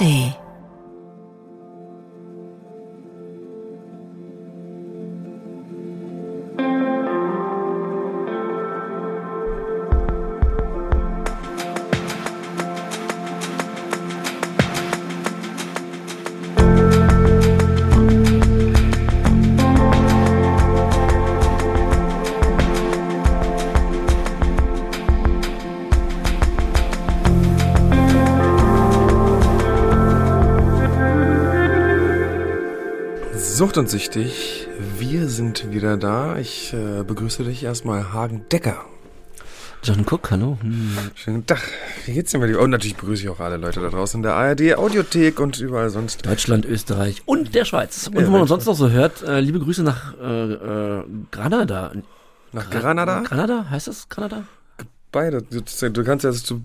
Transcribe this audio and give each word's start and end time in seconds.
ARD. 0.00 0.47
Sucht 33.58 33.76
und 33.76 33.90
süchtig, 33.90 34.68
wir 34.98 35.28
sind 35.28 35.72
wieder 35.72 35.96
da. 35.96 36.38
Ich 36.38 36.72
äh, 36.72 37.02
begrüße 37.02 37.42
dich 37.42 37.64
erstmal, 37.64 38.12
Hagen 38.12 38.44
Decker. 38.52 38.84
John 39.82 40.06
Cook, 40.08 40.30
hallo. 40.30 40.58
Hm. 40.60 40.96
Schönen 41.16 41.44
Tag. 41.44 41.58
Wie 42.06 42.12
geht's 42.12 42.30
dir 42.30 42.38
bei 42.38 42.46
dir? 42.46 42.60
Und 42.60 42.70
natürlich 42.70 42.94
begrüße 42.94 43.24
ich 43.24 43.28
auch 43.28 43.40
alle 43.40 43.56
Leute 43.56 43.80
da 43.80 43.88
draußen 43.88 44.18
in 44.18 44.22
der 44.22 44.34
ARD, 44.34 44.76
Audiothek 44.76 45.40
und 45.40 45.58
überall 45.58 45.90
sonst. 45.90 46.24
Deutschland, 46.24 46.66
Österreich 46.66 47.22
und 47.26 47.56
der 47.56 47.64
Schweiz. 47.64 48.06
Und 48.06 48.14
wenn 48.14 48.30
man 48.30 48.42
uns 48.42 48.50
sonst 48.50 48.66
noch 48.66 48.76
so 48.76 48.90
hört, 48.90 49.24
äh, 49.24 49.40
liebe 49.40 49.58
Grüße 49.58 49.82
nach 49.82 50.14
äh, 50.20 50.52
äh, 50.52 51.04
Granada. 51.32 51.90
Nach 52.52 52.70
Granada? 52.70 53.22
Granada? 53.22 53.66
Heißt 53.68 53.88
das 53.88 54.08
Granada? 54.08 54.44
Beide. 55.10 55.42
Du, 55.42 56.04
kannst 56.04 56.22
ja, 56.22 56.30
du 56.30 56.62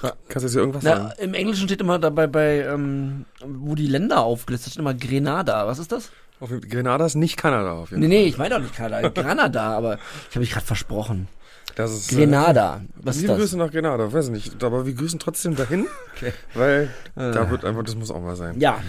Kannst 0.00 0.44
jetzt 0.44 0.54
ja 0.54 0.60
irgendwas 0.60 0.82
Na, 0.82 0.96
sagen. 0.96 1.12
Im 1.18 1.34
Englischen 1.34 1.66
steht 1.68 1.80
immer 1.80 1.98
dabei 1.98 2.26
bei, 2.26 2.60
ähm, 2.60 3.24
wo 3.44 3.74
die 3.74 3.86
Länder 3.86 4.22
aufgelistet 4.22 4.74
sind, 4.74 4.80
immer 4.80 4.94
Grenada. 4.94 5.66
Was 5.66 5.78
ist 5.78 5.92
das? 5.92 6.10
Auf, 6.40 6.50
Grenada 6.68 7.06
ist 7.06 7.14
nicht 7.14 7.36
Kanada 7.36 7.72
auf 7.72 7.90
jeden 7.90 8.00
Nee, 8.02 8.08
nee, 8.08 8.24
ich 8.26 8.36
meine 8.36 8.56
doch 8.56 8.60
nicht 8.60 8.74
Kanada. 8.74 9.08
Granada, 9.14 9.76
aber 9.76 9.94
ich 10.28 10.36
habe 10.36 10.40
mich 10.40 10.50
gerade 10.50 10.66
versprochen. 10.66 11.28
Das 11.76 11.92
ist, 11.92 12.08
Grenada. 12.08 12.82
Was 12.96 13.16
ist 13.16 13.22
Liebe 13.22 13.34
das? 13.34 13.42
Grüße 13.42 13.58
nach 13.58 13.70
Grenada, 13.70 14.10
weiß 14.10 14.30
nicht. 14.30 14.62
Aber 14.64 14.86
wir 14.86 14.94
grüßen 14.94 15.18
trotzdem 15.18 15.56
dahin, 15.56 15.86
Okay. 16.16 16.32
weil 16.54 16.90
da 17.14 17.50
wird 17.50 17.64
einfach, 17.66 17.82
das 17.84 17.94
muss 17.96 18.10
auch 18.10 18.20
mal 18.20 18.36
sein. 18.36 18.58
Ja. 18.60 18.80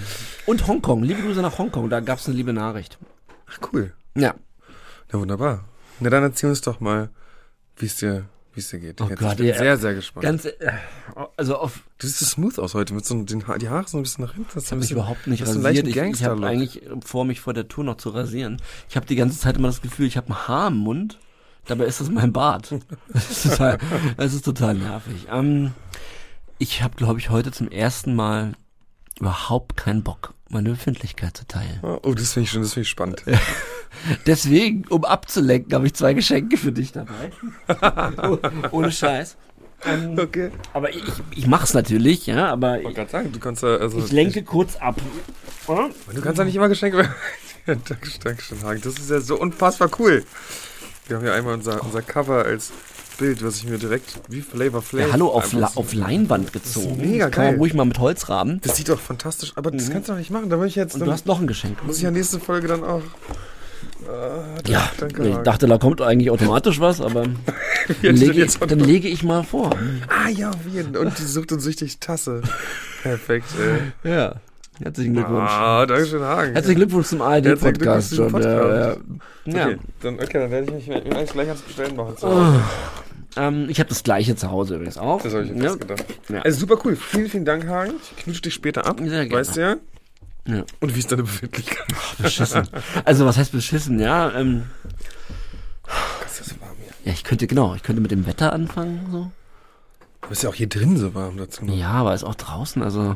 Und 0.45 0.67
Hongkong. 0.67 1.03
Liebe 1.03 1.21
Grüße 1.21 1.42
nach 1.42 1.58
Hongkong. 1.58 1.89
Da 1.89 1.99
gab 1.99 2.19
es 2.19 2.27
eine 2.27 2.36
liebe 2.38 2.53
Nachricht. 2.53 2.97
Ach, 3.49 3.59
cool. 3.73 3.94
Ja. 4.16 4.36
Na 5.11 5.19
wunderbar. 5.19 5.66
Na 5.99 6.09
dann 6.09 6.23
erzähl 6.23 6.49
uns 6.49 6.61
doch 6.61 6.80
mal, 6.80 7.09
wie 7.77 7.88
es 7.88 7.97
dir, 7.97 8.25
wie 8.58 8.61
es 8.61 8.69
dir 8.69 8.80
geht. 8.80 9.00
Oh 9.00 9.05
Jetzt, 9.08 9.19
Gott, 9.19 9.31
ich 9.33 9.38
bin 9.38 9.45
ja. 9.47 9.58
sehr, 9.58 9.77
sehr 9.77 9.94
gespannt. 9.94 10.23
Ganz, 10.23 10.45
äh, 10.45 10.53
also 11.38 11.58
auf 11.58 11.83
Du 12.00 12.08
siehst 12.08 12.19
so 12.19 12.25
smooth 12.25 12.59
aus 12.59 12.73
heute, 12.73 12.94
mit 12.94 13.05
so 13.05 13.16
den 13.23 13.44
die 13.59 13.69
Haare 13.69 13.88
so 13.88 13.97
ein 13.97 14.03
bisschen 14.03 14.25
nach 14.25 14.33
hinten. 14.33 14.49
Das 14.53 14.66
Ich 14.66 14.72
habe 14.72 14.81
mich 14.81 14.91
überhaupt 14.91 15.27
nicht 15.27 15.41
das 15.41 15.52
ist 15.52 15.58
ein 15.58 15.66
rasiert. 15.66 15.88
Ich, 15.88 15.95
ich 15.95 16.23
habe 16.23 16.45
eigentlich 16.45 16.81
vor, 17.03 17.23
mich 17.23 17.39
vor 17.39 17.53
der 17.53 17.67
Tour 17.67 17.83
noch 17.83 17.97
zu 17.97 18.09
rasieren. 18.09 18.58
Ich 18.89 18.95
habe 18.95 19.05
die 19.05 19.16
ganze 19.16 19.39
Zeit 19.39 19.58
immer 19.58 19.67
das 19.67 19.81
Gefühl, 19.81 20.08
ich 20.08 20.17
habe 20.17 20.30
ein 20.30 20.47
Haar 20.47 20.67
im 20.67 20.77
Mund. 20.77 21.19
Dabei 21.66 21.86
ist 21.86 22.02
das 22.02 22.09
mein 22.09 22.33
Bart. 22.33 22.75
Das 23.14 23.30
ist 23.30 23.44
total, 23.52 23.77
das 24.17 24.33
ist 24.33 24.45
total 24.45 24.73
nervig. 24.75 25.27
Ähm, 25.31 25.71
ich 26.59 26.81
habe, 26.81 26.95
glaube 26.95 27.19
ich, 27.19 27.30
heute 27.30 27.52
zum 27.52 27.69
ersten 27.69 28.16
Mal 28.16 28.53
überhaupt 29.19 29.77
keinen 29.77 30.03
Bock, 30.03 30.33
meine 30.50 30.70
Befindlichkeit 30.70 31.36
zu 31.38 31.45
teilen. 31.48 31.80
Oh, 31.81 32.14
das 32.14 32.34
finde 32.34 32.45
ich 32.45 32.52
schon, 32.52 32.62
das 32.62 32.73
finde 32.73 32.84
ich 32.84 32.90
spannend. 32.90 33.23
Deswegen, 34.26 34.86
um 34.89 35.04
abzulenken, 35.06 35.73
habe 35.73 35.88
ich 35.88 35.94
zwei 35.94 36.14
Geschenke 36.14 36.58
für 36.58 36.72
dich 36.72 36.92
dabei. 36.92 37.31
Oh, 38.23 38.38
Ohne 38.72 38.92
Scheiß. 38.92 39.36
Ähm, 39.86 40.17
Okay. 40.17 40.50
aber 40.73 40.89
ich, 40.89 41.04
ich 41.36 41.45
mach's 41.48 41.73
natürlich, 41.76 42.26
ja, 42.26 42.48
aber 42.52 42.76
Ich 42.76 42.80
ich, 42.80 42.86
wollte 42.86 42.95
gerade 42.98 43.12
sagen, 43.12 43.31
du 43.31 43.39
kannst 43.39 43.62
ja, 43.64 43.76
also. 43.78 44.00
ich 44.00 44.12
lenke 44.12 44.44
kurz 44.44 44.76
ab. 44.78 44.95
Oder? 45.67 45.89
Du 46.14 46.22
kannst 46.22 46.39
ja 46.39 46.45
nicht 46.45 46.56
immer 46.56 46.70
Geschenke. 46.70 47.14
Dankeschön, 47.66 48.21
Dankeschön, 48.23 48.64
Hagen. 48.64 48.82
Das 48.82 48.94
ist 48.95 49.10
ja 49.11 49.20
so 49.20 49.39
unfassbar 49.39 49.89
cool. 50.00 50.23
Wir 51.08 51.17
haben 51.17 51.26
ja 51.26 51.33
einmal 51.33 51.54
unser, 51.54 51.83
unser 51.83 52.02
Cover 52.02 52.44
als 52.45 52.71
Bild, 53.17 53.44
was 53.44 53.58
ich 53.58 53.66
mir 53.67 53.78
direkt 53.78 54.20
wie 54.30 54.42
Flavor 54.42 54.82
Flav. 54.82 55.08
Ja, 55.08 55.14
hallo, 55.14 55.28
auf, 55.30 55.52
La 55.54 55.72
auf 55.76 55.94
Leinwand 55.94 56.54
gezogen. 56.54 56.98
mega 56.98 57.26
das 57.26 57.33
kann 57.36 57.44
man 57.45 57.54
geil. 57.54 57.60
ruhig 57.60 57.73
mal 57.73 57.86
mit 57.86 58.00
Holz 58.00 58.30
rahmen. 58.30 58.60
Das 58.64 58.76
sieht 58.78 58.89
doch 58.89 59.00
fantastisch, 59.00 59.54
aber 59.55 59.72
das 59.72 59.89
kannst 59.89 60.08
du 60.08 60.14
doch 60.14 60.20
nicht 60.20 60.30
machen. 60.32 60.50
Da 60.50 60.58
muss 60.58 60.67
ich 60.67 60.76
jetzt, 60.76 60.95
Und 60.95 61.05
du 61.05 61.11
hast 61.11 61.26
noch 61.26 61.39
ein 61.42 61.48
Geschenk. 61.48 61.83
muss 61.83 61.98
ich 61.98 62.04
ja 62.04 62.11
nächste 62.11 62.39
Folge 62.39 62.67
dann 62.67 62.83
auch. 62.83 63.02
Äh, 64.08 64.72
Ja, 64.72 64.89
danke, 65.00 65.27
ich 65.27 65.36
dachte, 65.38 65.67
da 65.67 65.77
kommt 65.77 66.02
eigentlich 66.02 66.30
automatisch 66.32 66.80
was, 66.80 67.02
aber 67.02 67.23
dann 68.04 68.16
lege, 68.16 68.44
ich, 68.44 68.58
dann 68.58 68.80
lege 68.80 69.08
ich 69.08 69.23
mal 69.23 69.44
vor. 69.44 69.72
Ah 70.08 70.30
ja, 70.30 70.52
wie 70.66 70.80
und 70.98 71.17
die 71.17 71.23
Sucht 71.23 71.52
und 71.52 71.60
süchtig 71.60 72.00
Tasse. 72.00 72.42
Perfekt, 73.04 73.48
ey. 74.04 74.11
Ja, 74.11 74.36
herzlichen 74.82 75.14
Glückwunsch. 75.14 75.50
Ah, 75.50 75.86
Dankeschön, 75.86 76.22
Hagen. 76.22 76.54
Herzlichen 76.54 76.77
Glückwunsch 76.80 77.08
zum 77.08 77.22
ARD-Podcast 77.22 78.14
Ja, 78.14 78.27
ja. 78.27 78.95
Okay, 79.45 79.77
dann, 80.02 80.16
okay, 80.16 80.39
dann 80.39 80.52
werde 80.52 80.73
ich 80.77 80.88
mich 80.88 81.04
gleich 81.04 81.48
ans 81.48 81.61
Bestellen 81.61 81.95
machen. 81.95 82.16
Oh. 82.22 82.54
Ähm, 83.37 83.70
ich 83.70 83.80
habe 83.80 83.89
das 83.89 84.03
gleiche 84.03 84.36
zu 84.36 84.49
Hause 84.52 84.75
übrigens 84.75 84.98
auch. 84.98 85.21
Das 85.21 85.33
habe 85.33 85.43
ich 85.45 85.52
mir 85.52 85.64
ja. 85.64 85.75
gedacht. 85.75 86.03
Ja. 86.30 86.42
Also 86.42 86.59
super 86.59 86.80
cool. 86.86 86.95
Vielen, 86.95 87.30
vielen 87.30 87.45
Dank, 87.45 87.67
Hagen. 87.67 87.93
Ich 88.17 88.23
knutsche 88.23 88.42
dich 88.42 88.53
später 88.53 88.86
ab. 88.86 88.98
Sehr 88.99 89.25
gerne. 89.25 89.33
Weißt 89.33 89.55
du 89.55 89.61
ja? 89.61 89.75
Ja. 90.48 90.64
Und 90.80 90.95
wie 90.95 90.99
ist 90.99 91.11
deine 91.11 91.23
Befindlichkeit? 91.23 91.86
Beschissen. 92.20 92.67
Also 93.05 93.26
was 93.26 93.37
heißt 93.37 93.52
beschissen? 93.52 93.99
Ja, 93.99 94.31
ähm, 94.33 94.64
Das 96.23 96.39
ist 96.39 96.59
warm 96.61 96.76
hier. 96.81 96.93
ja, 97.05 97.11
ich 97.14 97.23
könnte 97.23 97.47
genau, 97.47 97.76
ich 97.76 97.83
könnte 97.83 98.02
mit 98.02 98.11
dem 98.11 98.26
Wetter 98.26 98.53
anfangen. 98.53 99.08
So. 99.11 99.31
Du 100.21 100.30
bist 100.30 100.43
ja 100.43 100.49
auch 100.49 100.55
hier 100.55 100.70
drin 100.70 100.97
so 100.97 101.14
warm 101.14 101.37
dazu. 101.37 101.65
noch. 101.65 101.73
Ja, 101.76 101.92
aber 101.92 102.14
ist 102.14 102.23
auch 102.23 102.36
draußen. 102.36 102.81
Also 102.81 103.15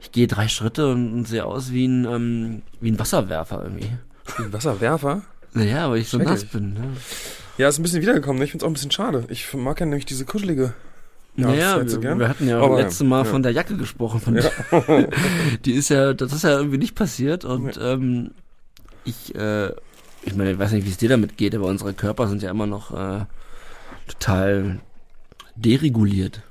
ich 0.00 0.12
gehe 0.12 0.26
drei 0.28 0.48
Schritte 0.48 0.92
und, 0.92 1.12
und 1.12 1.24
sehe 1.28 1.44
aus 1.44 1.72
wie 1.72 1.86
ein 1.86 2.04
ähm, 2.04 2.62
wie 2.80 2.90
ein 2.92 2.98
Wasserwerfer 2.98 3.62
irgendwie. 3.62 3.90
Wie 4.36 4.44
ein 4.44 4.52
Wasserwerfer. 4.52 5.22
Naja, 5.54 5.90
weil 5.90 5.98
ich 5.98 6.08
so 6.08 6.18
nass 6.18 6.44
bin. 6.44 6.74
Ne? 6.74 6.80
Ja, 7.58 7.68
ist 7.68 7.78
ein 7.78 7.82
bisschen 7.82 8.00
wiedergekommen. 8.00 8.38
ne? 8.38 8.44
Ich 8.44 8.52
finde 8.52 8.62
es 8.62 8.66
auch 8.66 8.70
ein 8.70 8.74
bisschen 8.74 8.90
schade. 8.90 9.24
Ich 9.28 9.52
mag 9.52 9.78
ja 9.80 9.86
nämlich 9.86 10.06
diese 10.06 10.24
kuschelige. 10.24 10.72
Naja, 11.34 11.54
Jahreszeit 11.54 11.90
so 11.90 12.02
wir, 12.02 12.18
wir 12.18 12.28
hatten 12.28 12.48
ja 12.48 12.60
Aber 12.60 12.80
letztes 12.80 13.06
Mal 13.06 13.24
ja. 13.24 13.24
von 13.24 13.42
der 13.42 13.52
Jacke 13.52 13.76
gesprochen. 13.76 14.20
Von 14.20 14.34
die 15.64 15.72
ist 15.72 15.88
ja, 15.88 16.12
das 16.12 16.32
ist 16.32 16.42
ja 16.42 16.56
irgendwie 16.56 16.78
nicht 16.78 16.96
passiert 16.96 17.44
und 17.44 17.78
ähm, 17.80 18.32
ich, 19.04 19.34
äh, 19.36 19.68
ich 20.22 20.34
meine, 20.34 20.52
ich 20.52 20.58
weiß 20.58 20.72
nicht, 20.72 20.84
wie 20.84 20.90
es 20.90 20.96
dir 20.96 21.08
damit 21.08 21.36
geht, 21.36 21.54
aber 21.54 21.66
unsere 21.66 21.94
Körper 21.94 22.26
sind 22.26 22.42
ja 22.42 22.50
immer 22.50 22.66
noch 22.66 22.92
äh, 22.92 23.24
total 24.08 24.80
dereguliert. 25.54 26.42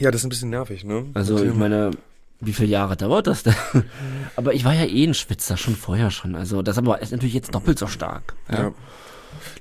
Ja, 0.00 0.10
das 0.10 0.22
ist 0.22 0.26
ein 0.26 0.30
bisschen 0.30 0.50
nervig, 0.50 0.84
ne? 0.84 1.06
Also 1.14 1.42
ich 1.42 1.54
meine, 1.54 1.92
wie 2.40 2.52
viele 2.52 2.68
Jahre 2.68 2.96
dauert 2.96 3.28
das 3.28 3.44
denn? 3.44 3.54
aber 4.36 4.52
ich 4.52 4.64
war 4.64 4.74
ja 4.74 4.84
eh 4.84 5.04
ein 5.04 5.14
Schwitzer 5.14 5.56
schon 5.56 5.76
vorher 5.76 6.10
schon. 6.10 6.34
Also 6.34 6.62
das 6.62 6.76
aber 6.78 7.00
ist 7.00 7.12
natürlich 7.12 7.34
jetzt 7.34 7.54
doppelt 7.54 7.78
so 7.78 7.86
stark. 7.86 8.34
Ja. 8.50 8.72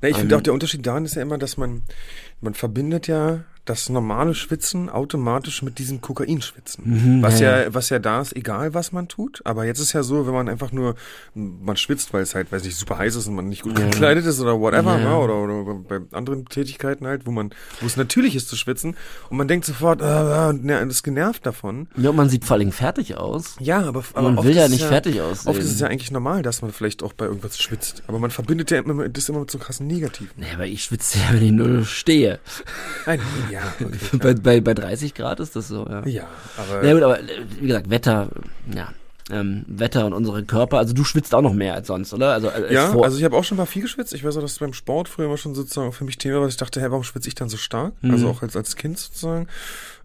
Na, 0.03 0.09
ich 0.09 0.17
finde 0.17 0.35
Ähm, 0.35 0.39
auch 0.39 0.43
der 0.43 0.53
Unterschied 0.53 0.85
daran 0.85 1.05
ist 1.05 1.15
ja 1.15 1.21
immer, 1.21 1.37
dass 1.37 1.55
man, 1.55 1.83
man 2.41 2.53
verbindet 2.53 3.07
ja 3.07 3.45
das 3.65 3.87
normale 3.87 4.35
Schwitzen 4.35 4.89
automatisch 4.89 5.61
mit 5.61 5.79
diesem 5.79 6.01
Kokainschwitzen. 6.01 6.83
Mhm, 7.17 7.21
was 7.23 7.39
ja, 7.39 7.61
ja, 7.61 7.73
was 7.73 7.89
ja 7.89 7.99
da 7.99 8.19
ist, 8.21 8.35
egal 8.35 8.73
was 8.73 8.91
man 8.91 9.07
tut. 9.07 9.41
Aber 9.45 9.63
jetzt 9.65 9.79
ist 9.79 9.93
ja 9.93 10.03
so, 10.03 10.27
wenn 10.27 10.33
man 10.33 10.49
einfach 10.49 10.71
nur, 10.73 10.95
man 11.33 11.77
schwitzt, 11.77 12.13
weil 12.13 12.23
es 12.23 12.35
halt, 12.35 12.51
weiß 12.51 12.63
nicht, 12.65 12.75
super 12.75 12.97
heiß 12.97 13.15
ist 13.15 13.27
und 13.27 13.35
man 13.35 13.47
nicht 13.47 13.61
gut 13.63 13.79
Ja. 13.79 13.85
gekleidet 13.85 14.25
ist 14.25 14.41
oder 14.41 14.59
whatever, 14.59 14.99
Ja. 14.99 15.09
ne? 15.11 15.17
oder, 15.17 15.35
oder 15.37 15.75
bei 15.75 15.99
anderen 16.11 16.45
Tätigkeiten 16.45 17.07
halt, 17.07 17.25
wo 17.25 17.31
man, 17.31 17.51
wo 17.79 17.85
es 17.85 17.95
natürlich 17.95 18.35
ist 18.35 18.49
zu 18.49 18.57
schwitzen 18.57 18.97
und 19.29 19.37
man 19.37 19.47
denkt 19.47 19.65
sofort, 19.65 20.01
äh, 20.01 20.49
äh, 20.49 20.53
ne, 20.53 20.79
ist 20.79 21.03
genervt 21.03 21.45
davon. 21.45 21.87
ja, 21.95 22.09
und 22.09 22.17
man 22.17 22.27
sieht 22.29 22.43
vor 22.43 22.57
allem 22.57 22.71
fertig 22.73 23.15
aus. 23.15 23.55
Ja, 23.59 23.81
aber, 23.83 24.03
aber 24.13 24.31
Man 24.31 24.43
will 24.43 24.55
ja 24.55 24.67
nicht 24.67 24.83
fertig 24.83 25.21
aussehen. 25.21 25.49
Oft 25.49 25.59
ist 25.59 25.71
es 25.71 25.79
ja 25.79 25.87
eigentlich 25.87 26.11
normal, 26.11 26.41
dass 26.41 26.61
man 26.61 26.71
vielleicht 26.73 27.01
auch 27.01 27.13
bei 27.13 27.25
irgendwas 27.25 27.57
schwitzt. 27.59 28.03
Aber 28.07 28.19
man 28.19 28.29
verbindet 28.31 28.71
ja 28.71 28.79
immer, 28.79 29.07
das 29.07 29.29
immer 29.29 29.39
mit 29.39 29.51
so 29.51 29.57
krassen 29.57 29.87
Negativen. 29.87 30.31
Nee, 30.35 30.47
aber 30.53 30.65
ich 30.65 30.83
schwitze 30.83 31.19
ja, 31.19 31.33
wenn 31.33 31.43
ich 31.43 31.51
nur 31.51 31.85
stehe. 31.85 32.39
Nein, 33.05 33.21
ja, 33.53 33.61
okay. 33.79 34.17
bei, 34.17 34.33
bei, 34.33 34.61
bei 34.61 34.73
30 34.73 35.13
Grad 35.13 35.39
ist 35.39 35.55
das 35.55 35.67
so, 35.67 35.85
ja. 35.87 36.05
Ja, 36.05 36.27
aber 36.57 36.81
Na 36.83 36.93
gut, 36.93 37.03
aber 37.03 37.19
äh, 37.19 37.45
wie 37.59 37.67
gesagt, 37.67 37.89
Wetter, 37.89 38.29
ja. 38.73 38.89
Ähm, 39.31 39.63
Wetter 39.67 40.05
und 40.05 40.11
unsere 40.11 40.43
Körper, 40.43 40.79
also 40.79 40.93
du 40.93 41.05
schwitzt 41.05 41.33
auch 41.33 41.41
noch 41.41 41.53
mehr 41.53 41.75
als 41.75 41.87
sonst, 41.87 42.13
oder? 42.13 42.33
Also 42.33 42.49
als 42.49 42.69
ja, 42.69 42.91
vor, 42.91 43.05
also 43.05 43.17
ich 43.17 43.23
habe 43.23 43.37
auch 43.37 43.43
schon 43.45 43.57
mal 43.57 43.65
viel 43.65 43.83
geschwitzt. 43.83 44.13
Ich 44.13 44.25
weiß 44.25 44.35
auch, 44.35 44.41
dass 44.41 44.59
beim 44.59 44.73
Sport 44.73 45.07
früher 45.07 45.27
immer 45.27 45.37
schon 45.37 45.55
sozusagen 45.55 45.93
für 45.93 46.03
mich 46.03 46.17
Thema 46.17 46.41
war, 46.41 46.47
ich 46.49 46.57
dachte, 46.57 46.81
hey, 46.81 46.91
warum 46.91 47.05
schwitze 47.05 47.29
ich 47.29 47.35
dann 47.35 47.47
so 47.47 47.55
stark? 47.55 47.93
Also 48.01 48.27
auch 48.27 48.41
als, 48.41 48.57
als 48.57 48.75
Kind 48.75 48.99
sozusagen. 48.99 49.47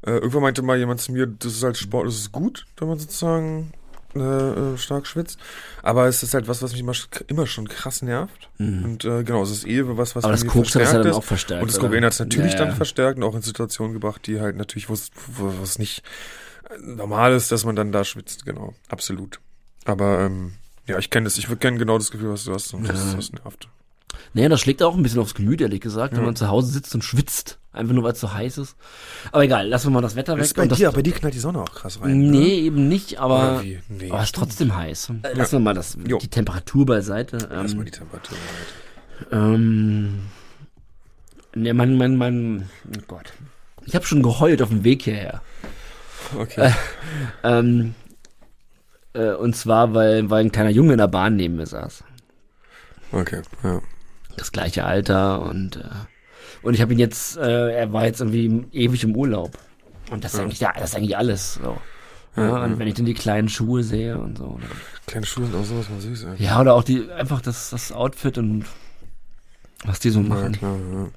Äh, 0.07 0.13
irgendwann 0.13 0.43
meinte 0.43 0.63
mal 0.63 0.79
jemand 0.79 1.01
zu 1.01 1.11
mir, 1.11 1.27
das 1.27 1.53
ist 1.53 1.65
als 1.65 1.81
Sport, 1.81 2.07
das 2.07 2.15
ist 2.15 2.31
gut, 2.31 2.65
wenn 2.77 2.87
man 2.87 2.99
sozusagen 3.01 3.73
äh, 4.21 4.75
äh, 4.75 4.79
stark 4.79 5.07
schwitzt. 5.07 5.39
Aber 5.83 6.07
es 6.07 6.23
ist 6.23 6.35
halt 6.35 6.49
was, 6.49 6.63
was 6.63 6.73
mich 6.73 6.81
immer, 6.81 6.93
immer 7.29 7.47
schon 7.47 7.69
krass 7.69 8.03
nervt. 8.03 8.49
Und 8.59 9.05
äh, 9.05 9.23
genau, 9.25 9.43
es 9.43 9.51
ist 9.51 9.67
eh 9.67 9.83
was, 9.87 10.17
was 10.17 10.25
aber 10.25 10.33
das 10.33 10.47
Koks 10.47 10.75
hat 10.75 10.83
das 10.83 10.93
ja 10.93 11.03
verstärkt 11.03 11.05
dann 11.07 11.13
auch 11.15 11.25
verstärkt. 11.25 11.63
Und 11.63 11.71
das? 11.73 11.79
Kokain 11.81 12.05
hat 12.05 12.13
es 12.13 12.19
natürlich 12.21 12.53
Ja, 12.53 12.59
dann 12.59 12.69
ja. 12.69 12.75
verstärkt 12.75 13.19
und 13.19 13.25
auch 13.25 13.35
in 13.35 13.43
Situationen 13.43 13.93
gebracht, 13.95 14.27
die 14.27 14.41
halt 14.41 14.57
natürlich, 14.57 14.89
wo 14.89 14.95
es 14.95 15.11
es 15.63 15.79
nicht 15.79 16.03
äh, 16.71 16.79
normal 16.83 17.33
ist, 17.33 17.53
dass 17.53 17.65
man 17.65 17.77
dann 17.77 17.93
da 17.93 18.05
schwitzt, 18.05 18.45
genau, 18.45 18.75
absolut. 18.89 19.41
Aber 19.85 20.21
ähm, 20.21 20.55
ja, 20.87 20.99
ich 20.99 21.11
kenne 21.11 21.25
das, 21.25 21.39
ich 21.39 21.49
würde 21.49 21.61
gerne 21.61 21.79
genau 21.79 21.99
das 21.99 22.11
Gefühl, 22.11 22.31
was 22.31 22.45
du 22.45 22.53
hast 22.55 22.73
und 22.75 22.89
das, 22.89 22.99
Ja. 23.11 23.15
das 23.17 23.33
nervt. 23.33 23.69
Naja, 24.35 24.49
das 24.49 24.61
schlägt 24.61 24.83
auch 24.83 24.97
ein 24.97 25.03
bisschen 25.03 25.21
aufs 25.21 25.35
Gemüt, 25.35 25.61
ehrlich 25.61 25.81
gesagt, 25.81 26.13
wenn 26.15 26.21
Ja. 26.21 26.27
man 26.27 26.37
zu 26.37 26.49
Hause 26.49 26.71
sitzt 26.73 26.95
und 26.95 27.03
schwitzt. 27.05 27.59
Einfach 27.73 27.95
nur, 27.95 28.03
weil 28.05 28.13
es 28.13 28.21
so 28.21 28.33
heiß 28.33 28.59
ist. 28.59 28.77
Aber 29.31 29.45
egal, 29.45 29.69
lassen 29.69 29.87
wir 29.89 29.91
mal 29.93 30.01
das 30.01 30.17
Wetter 30.17 30.33
weg. 30.35 30.41
Das 30.41 30.49
ist 30.49 30.55
bei 30.55 30.67
dir, 30.67 30.91
bei 30.91 31.03
dir 31.03 31.13
knallt 31.13 31.35
die 31.35 31.39
Sonne 31.39 31.61
auch 31.61 31.73
krass 31.73 32.01
rein. 32.01 32.19
ne? 32.19 32.31
Nee, 32.31 32.59
eben 32.61 32.89
nicht, 32.89 33.19
aber, 33.19 33.37
Oder 33.57 33.63
wie? 33.63 33.81
Nee, 33.89 34.11
es 34.13 34.25
ist 34.25 34.35
trotzdem 34.35 34.75
heiß. 34.75 35.13
Äh, 35.23 35.35
Lassen 35.35 35.53
wir 35.53 35.61
mal 35.61 35.75
das, 35.75 35.97
Jo. 36.07 36.19
die 36.19 36.29
Temperatur 36.29 36.87
beiseite. 36.87 37.39
Ähm, 37.53 37.85
die 37.85 37.91
Temperatur. 37.91 38.37
ähm, 39.31 40.23
ne, 41.55 41.73
mein, 41.75 41.97
mein, 41.97 42.17
mein, 42.17 42.69
oh 42.97 43.01
Gott. 43.07 43.33
Ich 43.85 43.95
habe 43.95 44.05
schon 44.07 44.23
geheult 44.23 44.61
auf 44.63 44.69
dem 44.71 44.83
Weg 44.85 45.03
hierher. 45.03 45.41
Okay. 46.37 46.73
Ähm, 47.43 47.95
äh, 49.15 49.33
und 49.33 49.57
zwar, 49.57 49.95
weil, 49.95 50.29
weil 50.31 50.45
ein 50.45 50.53
kleiner 50.53 50.71
Junge 50.71 50.93
in 50.93 50.99
der 50.99 51.09
Bahn 51.09 51.37
neben 51.37 51.57
mir 51.57 51.67
saß. 51.67 52.05
Okay, 53.13 53.43
ja. 53.63 53.81
Das 54.39 54.53
gleiche 54.53 54.85
Alter 54.85 55.43
und, 55.43 55.77
äh, 55.77 55.85
und 56.63 56.73
ich 56.75 56.81
habe 56.81 56.93
ihn 56.95 56.99
jetzt, 56.99 57.37
äh, 57.37 57.73
er 57.77 57.93
war 57.93 58.07
jetzt 58.07 58.21
irgendwie 58.21 58.65
ewig 58.73 59.05
im 59.05 59.15
Urlaub. 59.15 59.59
Und 60.11 60.25
das 60.25 60.33
ist 60.33 60.39
Ja. 60.39 60.45
eigentlich, 60.45 60.61
ja, 60.61 60.73
das 60.73 60.91
ist 60.91 60.97
eigentlich 60.97 61.17
alles. 61.17 61.55
So. 61.55 61.77
Ja, 62.37 62.47
Ja, 62.47 62.65
und 62.65 62.71
ja. 62.73 62.79
wenn 62.79 62.89
ich 62.89 62.95
dann 62.95 63.05
die 63.05 63.15
kleinen 63.15 63.49
Schuhe 63.49 63.83
sehe 63.83 64.17
und 64.17 64.39
so. 64.39 64.59
Kleine 65.07 65.27
Schuhe 65.27 65.45
sind 65.47 65.55
auch 65.57 65.65
sowas 65.65 65.91
mal 65.91 66.01
süß, 66.01 66.25
ey. 66.25 66.43
ja, 66.45 66.61
oder 66.61 66.75
auch 66.75 66.85
die, 66.85 67.11
einfach 67.11 67.41
das, 67.43 67.71
das 67.71 67.93
Outfit 67.93 68.39
und 68.39 68.65
was 69.85 69.99
die 70.01 70.11
so 70.11 70.21
Ja, 70.21 70.29
machen. 70.29 70.53
klar, 70.53 70.77
ja. 70.93 71.09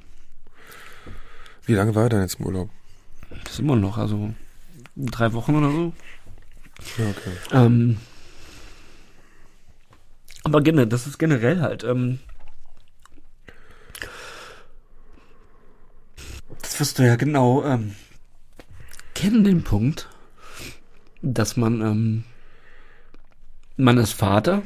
Wie 1.65 1.73
lange 1.75 1.93
war 1.95 2.03
er 2.03 2.09
denn 2.09 2.21
jetzt 2.21 2.39
im 2.39 2.47
Urlaub? 2.47 2.69
Das 3.43 3.53
ist 3.53 3.59
immer 3.59 3.75
noch, 3.75 3.97
also 3.97 4.33
drei 4.95 5.31
Wochen 5.33 5.55
oder 5.55 5.69
so. 5.71 5.93
Ja, 6.97 7.05
okay. 7.09 7.31
Ähm, 7.53 7.97
aber 10.43 10.61
generell, 10.61 10.87
das 10.87 11.05
ist 11.07 11.19
generell 11.19 11.61
halt, 11.61 11.83
ähm, 11.83 12.19
wirst 16.81 16.97
du 16.97 17.05
ja 17.05 17.15
genau 17.15 17.63
ähm, 17.63 17.95
kennen, 19.13 19.43
den 19.43 19.63
Punkt, 19.63 20.09
dass 21.21 21.55
man, 21.55 21.79
ähm, 21.79 22.23
man 23.77 23.99
ist 23.99 24.13
Vater 24.13 24.63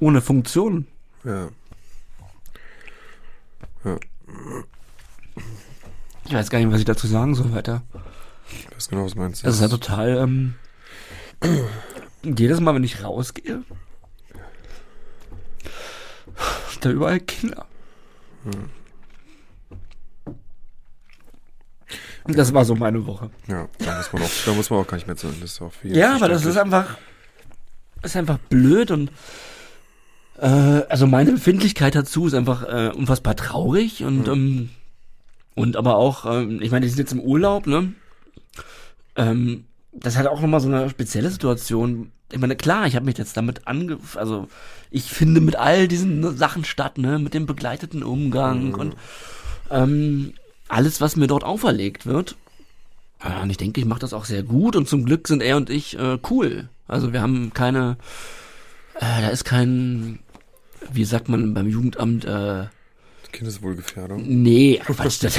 ohne 0.00 0.22
Funktion. 0.22 0.86
Ja. 1.22 1.50
Ich 6.24 6.32
weiß 6.32 6.48
gar 6.48 6.58
nicht, 6.58 6.72
was 6.72 6.78
ich 6.78 6.86
dazu 6.86 7.06
sagen 7.06 7.34
soll 7.34 7.52
weiter. 7.52 7.82
Ich 8.50 8.74
weiß 8.74 8.88
genau, 8.88 9.04
was 9.04 9.12
du 9.12 9.18
meinst. 9.18 9.44
Das 9.44 9.56
ist 9.56 9.60
ja 9.60 9.68
total, 9.68 10.16
ähm, 10.16 10.54
jedes 12.24 12.60
Mal, 12.60 12.74
wenn 12.74 12.84
ich 12.84 13.04
rausgehe, 13.04 13.64
sind 16.70 16.84
da 16.86 16.90
überall 16.90 17.20
Kinder. 17.20 17.66
Und 18.44 18.70
das 22.28 22.52
war 22.54 22.64
so 22.64 22.74
meine 22.74 23.06
Woche. 23.06 23.30
Ja, 23.48 23.68
da 23.78 23.96
muss 23.96 24.12
man 24.12 24.22
auch, 24.22 24.30
da 24.44 24.52
muss 24.52 24.70
man 24.70 24.78
auch 24.80 24.86
gar 24.86 24.96
nicht 24.96 25.06
mehr 25.06 25.16
zu. 25.16 25.28
Das 25.28 25.52
ist 25.52 25.62
auch 25.62 25.72
viel. 25.72 25.96
Ja, 25.96 26.14
aber 26.16 26.28
das 26.28 26.44
ist 26.44 26.56
einfach, 26.56 26.96
ist 28.02 28.16
einfach 28.16 28.38
blöd 28.38 28.90
und 28.90 29.10
äh, 30.38 30.46
also 30.88 31.06
meine 31.06 31.32
Befindlichkeit 31.32 31.94
dazu 31.94 32.26
ist 32.26 32.34
einfach 32.34 32.62
äh, 32.64 32.90
unfassbar 32.94 33.36
traurig 33.36 34.04
und 34.04 34.26
Mhm. 34.26 34.32
ähm, 34.32 34.70
und 35.54 35.76
aber 35.76 35.96
auch, 35.96 36.26
ähm, 36.26 36.60
ich 36.60 36.70
meine, 36.70 36.84
die 36.84 36.90
sind 36.90 36.98
jetzt 36.98 37.12
im 37.12 37.20
Urlaub, 37.20 37.66
ne? 37.66 37.94
Ähm, 39.16 39.64
das 39.92 40.12
ist 40.12 40.18
halt 40.18 40.28
auch 40.28 40.40
nochmal 40.42 40.60
so 40.60 40.68
eine 40.68 40.90
spezielle 40.90 41.30
Situation. 41.30 42.12
Ich 42.30 42.38
meine, 42.38 42.56
klar, 42.56 42.86
ich 42.86 42.94
habe 42.96 43.06
mich 43.06 43.16
jetzt 43.16 43.36
damit 43.38 43.66
ange... 43.66 43.96
Also, 44.16 44.48
ich 44.90 45.04
finde 45.04 45.40
mit 45.40 45.56
all 45.56 45.88
diesen 45.88 46.36
Sachen 46.36 46.64
statt, 46.66 46.98
ne? 46.98 47.18
Mit 47.18 47.32
dem 47.32 47.46
begleiteten 47.46 48.02
Umgang 48.02 48.68
Mhm. 48.68 48.74
und 48.74 48.96
ähm, 49.70 50.34
alles, 50.68 51.00
was 51.00 51.16
mir 51.16 51.26
dort 51.26 51.44
auferlegt 51.44 52.06
wird. 52.06 52.36
Und 53.42 53.50
ich 53.50 53.56
denke, 53.56 53.80
ich 53.80 53.86
mache 53.86 54.00
das 54.00 54.12
auch 54.12 54.24
sehr 54.24 54.42
gut 54.42 54.76
und 54.76 54.88
zum 54.88 55.04
Glück 55.04 55.26
sind 55.26 55.42
er 55.42 55.56
und 55.56 55.70
ich 55.70 55.98
äh, 55.98 56.18
cool. 56.30 56.68
Also 56.86 57.12
wir 57.12 57.22
haben 57.22 57.52
keine, 57.54 57.96
äh, 58.96 59.22
da 59.22 59.28
ist 59.28 59.44
kein, 59.44 60.18
wie 60.92 61.04
sagt 61.04 61.28
man 61.28 61.54
beim 61.54 61.66
Jugendamt, 61.66 62.24
äh, 62.24 62.66
Kindeswohlgefährdung. 63.32 64.22
nee, 64.26 64.80
Quatsch, 64.84 65.22
das, 65.22 65.34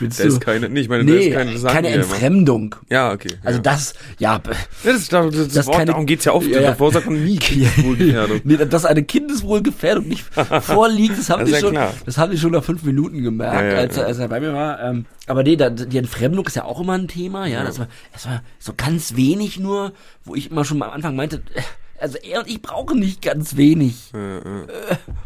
das 0.00 0.16
Da 0.16 0.24
ist 0.24 0.40
keine, 0.40 0.68
nee, 0.68 0.80
ich 0.80 0.88
meine, 0.88 1.04
nee, 1.04 1.30
da 1.30 1.40
ist 1.42 1.64
keine, 1.64 1.88
keine. 1.88 1.88
Entfremdung. 1.88 2.74
Ja, 2.90 3.12
okay. 3.12 3.28
Also 3.44 3.58
ja. 3.58 3.62
das, 3.62 3.94
ja, 4.18 4.38
b- 4.38 4.50
Ja, 4.84 4.92
das, 4.92 5.08
das, 5.08 5.34
das, 5.34 5.48
das 5.48 5.66
Wort, 5.66 5.76
keine- 5.76 5.86
darum 5.92 6.06
geht's 6.06 6.24
ja 6.24 6.32
oft. 6.32 6.46
Ja, 6.48 6.60
ja. 6.60 6.70
Davor 6.70 6.92
sagt 6.92 7.06
man 7.06 7.24
nie 7.24 7.36
Kindeswohlgefährdung. 7.38 8.40
nee, 8.44 8.56
dass 8.56 8.84
eine 8.84 9.02
Kindeswohlgefährdung 9.02 10.08
nicht 10.08 10.24
vorliegt, 10.62 11.18
das 11.18 11.30
haben 11.30 11.40
Das 11.40 11.48
die 11.48 11.54
ist 11.54 11.60
schon, 11.60 11.72
klar. 11.72 11.94
das 12.06 12.18
haben 12.18 12.30
die 12.32 12.38
schon 12.38 12.52
nach 12.52 12.64
fünf 12.64 12.82
Minuten 12.82 13.22
gemerkt, 13.22 13.74
als, 13.76 13.96
er, 13.96 14.06
als 14.06 14.18
er 14.18 14.28
bei 14.28 14.40
mir 14.40 14.52
war. 14.52 14.80
Ähm, 14.82 15.06
aber 15.26 15.42
nee, 15.42 15.56
da, 15.56 15.70
die 15.70 15.98
Entfremdung 15.98 16.46
ist 16.46 16.56
ja 16.56 16.64
auch 16.64 16.80
immer 16.80 16.94
ein 16.94 17.08
Thema, 17.08 17.46
ja. 17.46 17.58
Ja. 17.60 17.64
Das 17.64 17.78
war, 17.78 17.88
das 18.12 18.26
war 18.26 18.42
so 18.58 18.72
ganz 18.76 19.16
wenig 19.16 19.58
nur, 19.58 19.92
wo 20.24 20.34
ich 20.34 20.50
immer 20.50 20.64
schon 20.64 20.82
am 20.82 20.90
Anfang 20.90 21.16
meinte, 21.16 21.42
äh, 21.54 21.62
also 22.00 22.18
er 22.18 22.40
und 22.40 22.48
ich 22.48 22.62
brauchen 22.62 22.98
nicht 22.98 23.22
ganz 23.22 23.56
wenig. 23.56 24.10
Ja, 24.12 24.36
ja. 24.36 24.66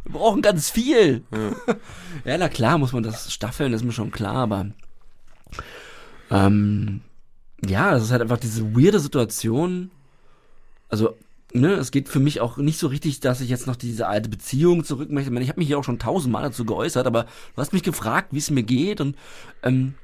Wir 0.05 0.13
brauchen 0.13 0.43
ganz 0.43 0.71
viel. 0.71 1.23
Ja. 1.33 1.75
Ja, 2.25 2.39
na 2.39 2.49
klar, 2.49 2.79
muss 2.79 2.93
man 2.93 3.03
das 3.03 3.33
staffeln, 3.33 3.73
das 3.73 3.81
ist 3.81 3.85
mir 3.85 3.93
schon 3.93 4.13
klar, 4.13 4.37
aber 4.37 4.67
ähm, 6.31 7.01
ja, 7.67 7.91
das 7.91 8.05
ist 8.05 8.11
halt 8.13 8.23
einfach 8.23 8.39
diese 8.39 8.77
weirde 8.77 9.01
Situation. 9.01 9.91
Also, 10.89 11.17
ne, 11.53 11.73
es 11.73 11.91
geht 11.91 12.09
für 12.09 12.21
mich 12.21 12.41
auch 12.41 12.59
nicht 12.59 12.79
so 12.79 12.87
richtig, 12.87 13.21
dass 13.21 13.41
ich 13.41 13.49
jetzt 13.49 13.67
noch 13.67 13.77
diese 13.77 14.07
alte 14.07 14.29
Beziehung 14.29 14.85
zurück 14.85 15.11
möchte. 15.11 15.31
Ich, 15.31 15.33
meine, 15.33 15.43
ich 15.43 15.49
habe 15.49 15.59
mich 15.59 15.69
hier 15.69 15.79
auch 15.79 15.85
schon 15.85 15.99
tausendmal 15.99 16.43
dazu 16.43 16.65
geäußert, 16.65 17.07
aber 17.07 17.25
du 17.25 17.61
hast 17.61 17.73
mich 17.73 17.83
gefragt, 17.83 18.29
wie 18.33 18.39
es 18.39 18.51
mir 18.51 18.63
geht 18.63 19.01
und 19.01 19.17
ähm, 19.65 19.95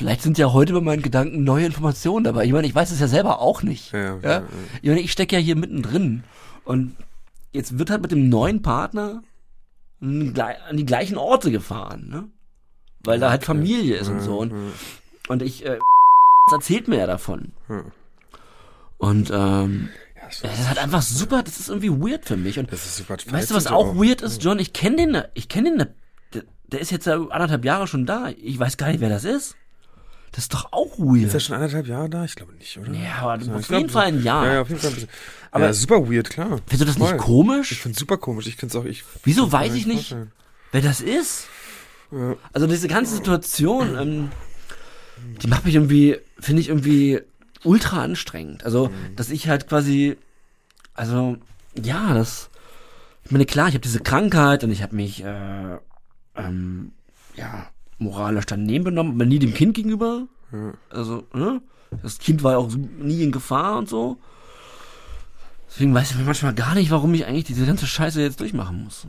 vielleicht 0.00 0.22
sind 0.22 0.38
ja 0.38 0.50
heute 0.54 0.72
bei 0.72 0.80
meinen 0.80 1.02
Gedanken 1.02 1.44
neue 1.44 1.66
Informationen 1.66 2.24
dabei. 2.24 2.46
Ich 2.46 2.52
meine, 2.52 2.66
ich 2.66 2.74
weiß 2.74 2.90
es 2.90 3.00
ja 3.00 3.06
selber 3.06 3.38
auch 3.40 3.62
nicht. 3.62 3.92
Ja, 3.92 4.16
ja, 4.16 4.18
Ja? 4.22 4.42
Ich 4.80 4.88
meine, 4.88 5.00
ich 5.00 5.12
stecke 5.12 5.36
ja 5.36 5.42
hier 5.42 5.56
mittendrin. 5.56 6.24
Und 6.64 6.96
jetzt 7.52 7.78
wird 7.78 7.90
halt 7.90 8.00
mit 8.00 8.10
dem 8.10 8.30
neuen 8.30 8.62
Partner 8.62 9.22
an 10.00 10.34
die- 10.72 10.86
gleichen 10.86 11.18
Orte 11.18 11.50
gefahren, 11.50 12.08
ne? 12.08 12.28
Weil 13.04 13.20
da 13.20 13.28
halt 13.30 13.44
Familie 13.44 13.96
ist 13.98 14.08
und 14.08 14.20
so. 14.22 14.38
Und, 14.38 14.52
Ja, 14.52 14.56
und 15.28 15.42
ich, 15.42 15.66
äh, 15.66 15.78
erzählt 16.50 16.88
mir 16.88 16.96
ja 16.98 17.06
davon. 17.06 17.52
ja. 17.68 17.84
Und 18.96 19.30
ähm, 19.34 19.90
das 20.42 20.58
ist 20.60 20.68
halt 20.68 20.78
einfach 20.78 21.02
super, 21.02 21.42
das 21.42 21.58
ist 21.60 21.68
irgendwie 21.68 21.90
weird 21.90 22.24
für 22.24 22.36
mich. 22.38 22.58
Und 22.58 22.72
das 22.72 22.86
ist 22.86 22.96
super. 22.96 23.16
weißt 23.26 23.50
du, 23.50 23.54
was 23.54 23.66
auch 23.66 23.94
weird 23.96 24.22
ist, 24.22 24.42
John? 24.42 24.58
Ich 24.58 24.72
kenne 24.72 24.96
den, 24.96 25.22
ich 25.34 25.48
kenne 25.48 25.70
den, 25.76 25.86
der, 26.34 26.42
der 26.68 26.80
ist 26.80 26.90
jetzt 26.90 27.06
ja 27.06 27.14
anderthalb 27.28 27.64
Jahre 27.66 27.86
schon 27.86 28.06
da. 28.06 28.30
Ich 28.42 28.58
weiß 28.58 28.76
gar 28.78 28.88
nicht, 28.88 29.00
wer 29.00 29.08
das 29.10 29.24
ist. 29.24 29.56
Das 30.32 30.44
ist 30.44 30.54
doch 30.54 30.72
auch 30.72 30.92
Ist 30.92 30.98
er 31.00 31.32
weird. 31.32 31.42
schon 31.42 31.54
anderthalb 31.56 31.86
Jahre 31.88 32.08
da? 32.08 32.24
Ich 32.24 32.36
glaube 32.36 32.52
nicht, 32.54 32.78
oder? 32.78 32.92
Ja, 32.92 33.16
aber 33.22 33.34
auf 33.34 33.66
glaub, 33.66 33.70
jeden 33.80 33.90
Fall 33.90 34.06
ein 34.06 34.22
Jahr. 34.22 34.46
Ja, 34.46 34.52
ja, 34.54 34.60
auf 34.62 34.68
jeden 34.68 34.80
Fall 34.80 34.90
ein 34.90 34.94
bisschen. 34.94 35.10
Aber- 35.50 35.64
ja, 35.66 35.72
super 35.72 36.08
weird, 36.10 36.30
klar. 36.30 36.48
Findest 36.66 36.80
du 36.82 36.84
das 36.84 36.98
nicht 36.98 37.08
Voll. 37.08 37.16
komisch? 37.18 37.72
Ich 37.72 37.80
find's 37.80 37.98
super 37.98 38.16
komisch. 38.16 38.46
Ich 38.46 38.56
find's 38.56 38.76
auch, 38.76 38.84
ich. 38.84 39.02
Wieso 39.24 39.50
weiß 39.50 39.74
ich 39.74 39.86
nicht? 39.86 40.08
vorstellen. 40.10 40.32
wer 40.72 40.80
das 40.82 41.00
ist. 41.00 41.46
Ja. 42.12 42.36
Also 42.52 42.66
diese 42.68 42.86
ganze 42.88 43.14
Situation, 43.16 43.96
ähm, 43.98 44.28
die 45.42 45.48
macht 45.48 45.64
mich 45.64 45.74
irgendwie, 45.74 46.16
finde 46.38 46.60
ich 46.62 46.68
irgendwie 46.68 47.20
ultra 47.64 48.02
anstrengend. 48.02 48.64
Also, 48.64 48.88
Mhm. 48.88 49.16
dass 49.16 49.30
ich 49.30 49.48
halt 49.48 49.68
quasi, 49.68 50.16
also, 50.94 51.36
ja, 51.80 52.14
das, 52.14 52.50
ich 53.24 53.32
meine, 53.32 53.46
klar, 53.46 53.66
ich 53.68 53.74
habe 53.74 53.80
diese 53.82 54.00
Krankheit 54.00 54.62
und 54.64 54.70
ich 54.70 54.82
habe 54.82 54.94
mich, 54.94 55.24
äh, 55.24 55.76
ähm, 56.36 56.92
ja, 57.36 57.68
moralisch 58.00 58.46
daneben 58.46 58.84
benommen, 58.84 59.14
aber 59.14 59.26
nie 59.26 59.38
dem 59.38 59.54
Kind 59.54 59.74
gegenüber. 59.74 60.26
Ja. 60.52 60.72
Also, 60.90 61.24
ne? 61.34 61.60
Das 62.02 62.18
Kind 62.18 62.42
war 62.42 62.52
ja 62.52 62.58
auch 62.58 62.70
nie 62.74 63.22
in 63.22 63.32
Gefahr 63.32 63.78
und 63.78 63.88
so. 63.88 64.16
Deswegen 65.68 65.94
weiß 65.94 66.10
ich 66.10 66.24
manchmal 66.24 66.54
gar 66.54 66.74
nicht, 66.74 66.90
warum 66.90 67.14
ich 67.14 67.26
eigentlich 67.26 67.44
diese 67.44 67.66
ganze 67.66 67.86
Scheiße 67.86 68.20
jetzt 68.20 68.40
durchmachen 68.40 68.84
muss. 68.84 69.06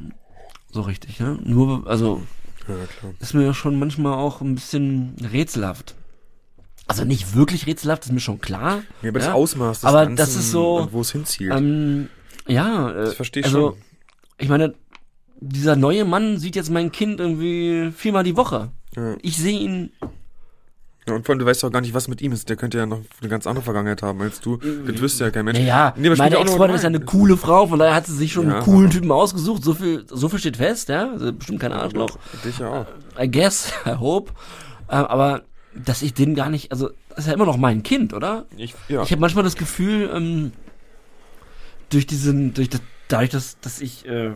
So 0.71 0.81
richtig, 0.81 1.19
ne? 1.19 1.39
Nur, 1.43 1.87
also, 1.87 2.21
Ja, 2.67 2.75
klar. 2.99 3.13
ist 3.19 3.33
mir 3.33 3.53
schon 3.53 3.79
manchmal 3.79 4.13
auch 4.13 4.41
ein 4.41 4.55
bisschen 4.55 5.15
rätselhaft. 5.31 5.95
Also 6.87 7.05
nicht 7.05 7.35
wirklich 7.35 7.67
rätselhaft, 7.67 8.05
ist 8.05 8.11
mir 8.11 8.19
schon 8.19 8.41
klar. 8.41 8.83
Ja, 9.01 9.09
aber 9.09 9.19
das 9.19 9.27
ja. 9.29 9.33
Ausmaß 9.33 9.79
des 9.81 9.85
Aber 9.85 9.99
Ganzen 10.05 10.17
das 10.17 10.35
ist 10.35 10.51
so, 10.51 10.87
wo 10.91 11.01
es 11.01 11.11
hinzielt. 11.11 11.53
Ähm, 11.55 12.09
ja, 12.47 12.91
äh, 12.91 13.05
das 13.05 13.13
verstehe 13.15 13.41
ich 13.41 13.47
also, 13.47 13.71
schon. 13.71 13.81
ich 14.37 14.49
meine, 14.49 14.73
dieser 15.41 15.75
neue 15.75 16.05
Mann 16.05 16.37
sieht 16.37 16.55
jetzt 16.55 16.69
mein 16.69 16.91
Kind 16.91 17.19
irgendwie 17.19 17.91
viermal 17.91 18.23
die 18.23 18.37
Woche. 18.37 18.69
Ja. 18.95 19.15
Ich 19.21 19.37
sehe 19.37 19.59
ihn, 19.59 19.91
Ja, 21.07 21.15
und 21.15 21.25
vor 21.25 21.33
allem, 21.33 21.39
du 21.39 21.45
weißt 21.45 21.63
doch 21.63 21.71
gar 21.71 21.81
nicht, 21.81 21.93
was 21.95 22.07
mit 22.07 22.21
ihm 22.21 22.31
ist. 22.31 22.47
Der 22.47 22.55
könnte 22.57 22.77
ja 22.77 22.85
noch 22.85 22.99
eine 23.19 23.29
ganz 23.29 23.47
andere 23.47 23.63
Vergangenheit 23.63 24.03
haben 24.03 24.21
als 24.21 24.39
du. 24.39 24.57
Das 24.57 25.01
wüsste 25.01 25.23
ja 25.25 25.31
kein 25.31 25.45
Mensch. 25.45 25.57
naja, 25.59 25.93
Nee, 25.97 26.09
meine 26.11 26.35
ja 26.35 26.37
auch 26.39 26.43
noch 26.43 26.51
Ex-Freundin 26.51 26.75
ist 26.75 26.83
ja 26.83 26.89
eine 26.89 26.99
coole 26.99 27.37
Frau, 27.37 27.65
von 27.67 27.79
daher 27.79 27.95
hat 27.95 28.05
sie 28.05 28.15
sich 28.15 28.31
schon 28.31 28.47
Ja, 28.49 28.55
einen 28.57 28.63
coolen 28.63 28.91
Typen 28.91 29.11
ausgesucht, 29.11 29.63
so 29.63 29.73
viel, 29.73 30.05
so 30.07 30.29
viel 30.29 30.39
steht 30.39 30.57
fest, 30.57 30.89
ja, 30.89 31.09
also 31.11 31.33
bestimmt 31.33 31.59
kein 31.59 31.71
Arschloch. 31.73 32.17
Dich 32.45 32.59
ja 32.59 32.69
auch. 32.69 32.85
I 33.19 33.29
guess, 33.29 33.73
I 33.85 33.95
hope. 33.95 34.31
Ähm, 34.89 35.05
aber, 35.05 35.41
dass 35.73 36.01
ich 36.03 36.13
den 36.13 36.35
gar 36.35 36.49
nicht, 36.49 36.71
also, 36.71 36.91
das 37.09 37.19
ist 37.19 37.27
ja 37.27 37.33
immer 37.33 37.45
noch 37.45 37.57
mein 37.57 37.81
Kind, 37.81 38.13
oder? 38.13 38.45
Ich, 38.57 38.75
ja. 38.89 39.01
Ich 39.01 39.11
habe 39.11 39.21
manchmal 39.21 39.43
das 39.43 39.55
Gefühl, 39.55 40.09
ähm, 40.13 40.51
durch 41.89 42.05
diesen, 42.05 42.53
durch 42.53 42.69
das, 42.69 42.81
dadurch, 43.07 43.31
dass, 43.31 43.59
dass 43.59 43.81
ich, 43.81 44.05
äh, 44.05 44.31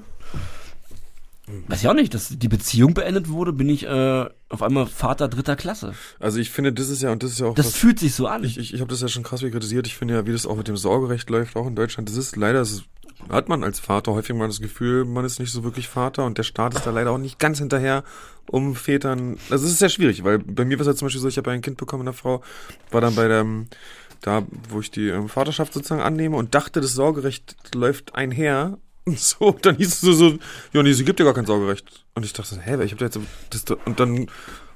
weiß 1.67 1.81
ich 1.81 1.87
auch 1.87 1.93
nicht, 1.93 2.13
dass 2.13 2.29
die 2.29 2.47
Beziehung 2.47 2.93
beendet 2.93 3.29
wurde, 3.29 3.53
bin 3.53 3.69
ich 3.69 3.85
äh, 3.85 4.25
auf 4.49 4.61
einmal 4.63 4.87
Vater 4.87 5.27
dritter 5.27 5.55
Klasse. 5.55 5.93
Also 6.19 6.39
ich 6.39 6.49
finde, 6.49 6.73
das 6.73 6.89
ist 6.89 7.01
ja, 7.01 7.11
und 7.11 7.21
das 7.23 7.31
ist 7.31 7.39
ja 7.39 7.47
auch 7.47 7.55
Das 7.55 7.67
was, 7.67 7.75
fühlt 7.75 7.99
sich 7.99 8.15
so 8.15 8.27
an. 8.27 8.43
ich, 8.43 8.57
ich, 8.57 8.73
ich 8.73 8.81
habe 8.81 8.89
das 8.89 9.01
ja 9.01 9.07
schon 9.07 9.23
krass 9.23 9.41
wie 9.43 9.51
kritisiert. 9.51 9.87
Ich 9.87 9.95
finde 9.95 10.15
ja, 10.15 10.25
wie 10.25 10.31
das 10.31 10.45
auch 10.45 10.57
mit 10.57 10.67
dem 10.67 10.77
Sorgerecht 10.77 11.29
läuft, 11.29 11.55
auch 11.55 11.67
in 11.67 11.75
Deutschland, 11.75 12.09
das 12.09 12.17
ist 12.17 12.35
leider, 12.35 12.59
das 12.59 12.83
hat 13.29 13.47
man 13.49 13.63
als 13.63 13.79
Vater 13.79 14.13
häufig 14.13 14.35
mal 14.35 14.47
das 14.47 14.59
Gefühl, 14.59 15.05
man 15.05 15.25
ist 15.25 15.39
nicht 15.39 15.51
so 15.51 15.63
wirklich 15.63 15.87
Vater 15.87 16.25
und 16.25 16.37
der 16.37 16.43
Staat 16.43 16.75
ist 16.75 16.85
da 16.85 16.91
leider 16.91 17.11
auch 17.11 17.17
nicht 17.17 17.39
ganz 17.39 17.59
hinterher, 17.59 18.03
um 18.49 18.75
Vätern, 18.75 19.37
also 19.49 19.65
es 19.65 19.71
ist 19.71 19.79
sehr 19.79 19.89
schwierig, 19.89 20.23
weil 20.23 20.37
bei 20.39 20.65
mir 20.65 20.77
war 20.77 20.81
es 20.81 20.87
ja 20.87 20.95
zum 20.95 21.07
Beispiel 21.07 21.21
so, 21.21 21.27
ich 21.27 21.37
habe 21.37 21.49
ein 21.51 21.61
Kind 21.61 21.77
bekommen, 21.77 22.01
eine 22.03 22.13
Frau, 22.13 22.43
war 22.91 23.01
dann 23.01 23.15
bei 23.15 23.27
der, 23.27 23.45
da, 24.21 24.43
wo 24.69 24.79
ich 24.79 24.91
die 24.91 25.07
ähm, 25.07 25.29
Vaterschaft 25.29 25.73
sozusagen 25.73 26.01
annehme 26.01 26.35
und 26.35 26.53
dachte, 26.55 26.81
das 26.81 26.93
Sorgerecht 26.93 27.55
läuft 27.73 28.15
einher. 28.15 28.77
So, 29.17 29.55
dann 29.61 29.75
hieß 29.75 29.87
es 29.87 30.01
so, 30.01 30.13
so 30.13 30.37
ja, 30.73 30.81
nee, 30.81 30.93
sie 30.93 31.05
gibt 31.05 31.19
ja 31.19 31.25
gar 31.25 31.35
kein 31.35 31.45
Sorgerecht. 31.45 31.85
Und 32.15 32.25
ich 32.25 32.33
dachte, 32.33 32.59
hä, 32.59 32.83
ich 32.83 32.91
habe 32.91 32.97
da 32.97 33.05
jetzt, 33.05 33.19
das, 33.51 33.77
und 33.85 33.99
dann 33.99 34.27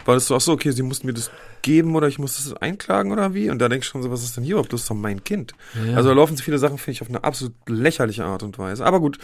war 0.06 0.16
das 0.16 0.28
so, 0.28 0.36
ach 0.36 0.42
so, 0.42 0.52
okay, 0.54 0.72
sie 0.72 0.84
mussten 0.84 1.08
mir 1.08 1.14
das 1.14 1.30
geben 1.62 1.96
oder 1.96 2.08
ich 2.08 2.20
muss 2.20 2.36
das 2.36 2.54
einklagen 2.54 3.12
oder 3.12 3.34
wie? 3.34 3.50
Und 3.50 3.60
da 3.60 3.68
denke 3.70 3.84
ich 3.84 3.90
schon 3.90 4.02
so, 4.02 4.12
was 4.12 4.24
ist 4.24 4.38
denn 4.38 4.44
hier 4.44 4.54
überhaupt? 4.54 4.72
Das 4.72 4.82
ist 4.82 4.90
doch 4.90 4.96
mein 4.96 5.24
Kind. 5.24 5.54
Ja. 5.86 5.96
Also 5.96 6.10
da 6.10 6.16
laufen 6.16 6.38
so 6.38 6.44
viele 6.44 6.58
Sachen, 6.58 6.78
finde 6.78 6.92
ich, 6.94 7.02
auf 7.02 7.10
eine 7.10 7.24
absolut 7.24 7.54
lächerliche 7.68 8.24
Art 8.24 8.44
und 8.44 8.58
Weise. 8.58 8.86
Aber 8.86 9.00
gut, 9.00 9.18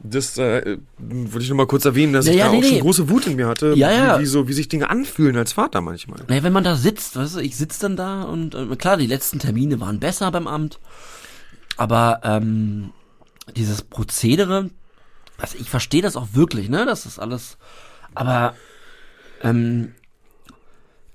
das 0.00 0.38
äh, 0.38 0.78
wollte 0.98 1.42
ich 1.42 1.48
nur 1.48 1.56
mal 1.58 1.66
kurz 1.66 1.84
erwähnen, 1.84 2.12
dass 2.12 2.26
Ja, 2.26 2.32
ich 2.32 2.38
ja, 2.38 2.46
da 2.46 2.52
nee, 2.52 2.58
auch 2.58 2.62
schon 2.62 2.72
nee. 2.74 2.80
große 2.80 3.08
Wut 3.10 3.26
in 3.26 3.36
mir 3.36 3.46
hatte, 3.48 3.74
Ja, 3.74 3.90
ja. 3.90 4.18
Wie, 4.18 4.22
wie, 4.22 4.26
so, 4.26 4.48
wie 4.48 4.52
sich 4.52 4.68
Dinge 4.68 4.88
anfühlen 4.90 5.36
als 5.36 5.52
Vater 5.52 5.80
manchmal. 5.80 6.20
Naja, 6.28 6.42
wenn 6.44 6.52
man 6.52 6.64
da 6.64 6.76
sitzt, 6.76 7.16
weißt 7.16 7.36
du, 7.36 7.40
ich 7.40 7.56
sitze 7.56 7.80
dann 7.80 7.96
da 7.96 8.22
und 8.22 8.54
äh, 8.54 8.76
klar, 8.76 8.96
die 8.96 9.06
letzten 9.06 9.38
Termine 9.38 9.80
waren 9.80 9.98
besser 10.00 10.30
beim 10.30 10.46
Amt, 10.46 10.78
aber 11.76 12.20
ähm, 12.24 12.90
dieses 13.56 13.82
Prozedere, 13.82 14.70
also 15.38 15.56
ich 15.58 15.70
verstehe 15.70 16.02
das 16.02 16.16
auch 16.16 16.28
wirklich, 16.32 16.68
ne, 16.68 16.84
das 16.86 17.06
ist 17.06 17.18
alles, 17.18 17.56
aber 18.14 18.54
ähm, 19.42 19.94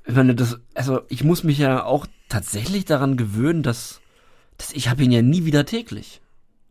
ich 0.05 0.15
meine, 0.15 0.35
das, 0.35 0.57
also 0.73 1.01
ich 1.09 1.23
muss 1.23 1.43
mich 1.43 1.57
ja 1.57 1.83
auch 1.83 2.07
tatsächlich 2.29 2.85
daran 2.85 3.17
gewöhnen, 3.17 3.63
dass, 3.63 3.99
dass 4.57 4.71
ich 4.71 4.89
habe 4.89 5.03
ihn 5.03 5.11
ja 5.11 5.21
nie 5.21 5.45
wieder 5.45 5.65
täglich. 5.65 6.21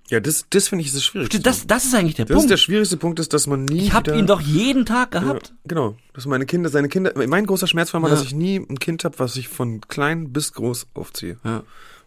Ja, 0.08 0.20
das, 0.20 0.46
das 0.50 0.68
finde 0.68 0.82
ich 0.82 0.88
ist 0.88 0.96
das 0.96 1.04
Schwierigste. 1.04 1.40
Das, 1.40 1.66
das 1.66 1.84
ist 1.84 1.94
eigentlich 1.94 2.14
der 2.14 2.26
das 2.26 2.34
ist 2.34 2.38
Punkt. 2.42 2.50
der 2.52 2.56
schwierigste 2.58 2.96
Punkt, 2.96 3.18
ist, 3.18 3.32
dass 3.32 3.48
man 3.48 3.64
nie 3.64 3.86
ich 3.86 3.92
habe 3.92 4.16
ihn 4.16 4.26
doch 4.28 4.40
jeden 4.40 4.86
Tag 4.86 5.10
gehabt. 5.10 5.48
Ja, 5.48 5.54
genau. 5.66 5.96
Dass 6.12 6.26
meine 6.26 6.46
Kinder, 6.46 6.68
seine 6.68 6.88
Kinder, 6.88 7.12
mein 7.26 7.44
großer 7.44 7.66
Schmerz 7.66 7.92
war 7.92 7.98
mal, 8.00 8.08
Ja. 8.08 8.14
dass 8.14 8.24
ich 8.24 8.32
nie 8.32 8.56
ein 8.56 8.78
Kind 8.78 9.02
habe, 9.04 9.18
was 9.18 9.34
ich 9.34 9.48
von 9.48 9.80
klein 9.80 10.32
bis 10.32 10.52
groß 10.52 10.86
aufziehe. 10.94 11.38
Ja. 11.42 11.64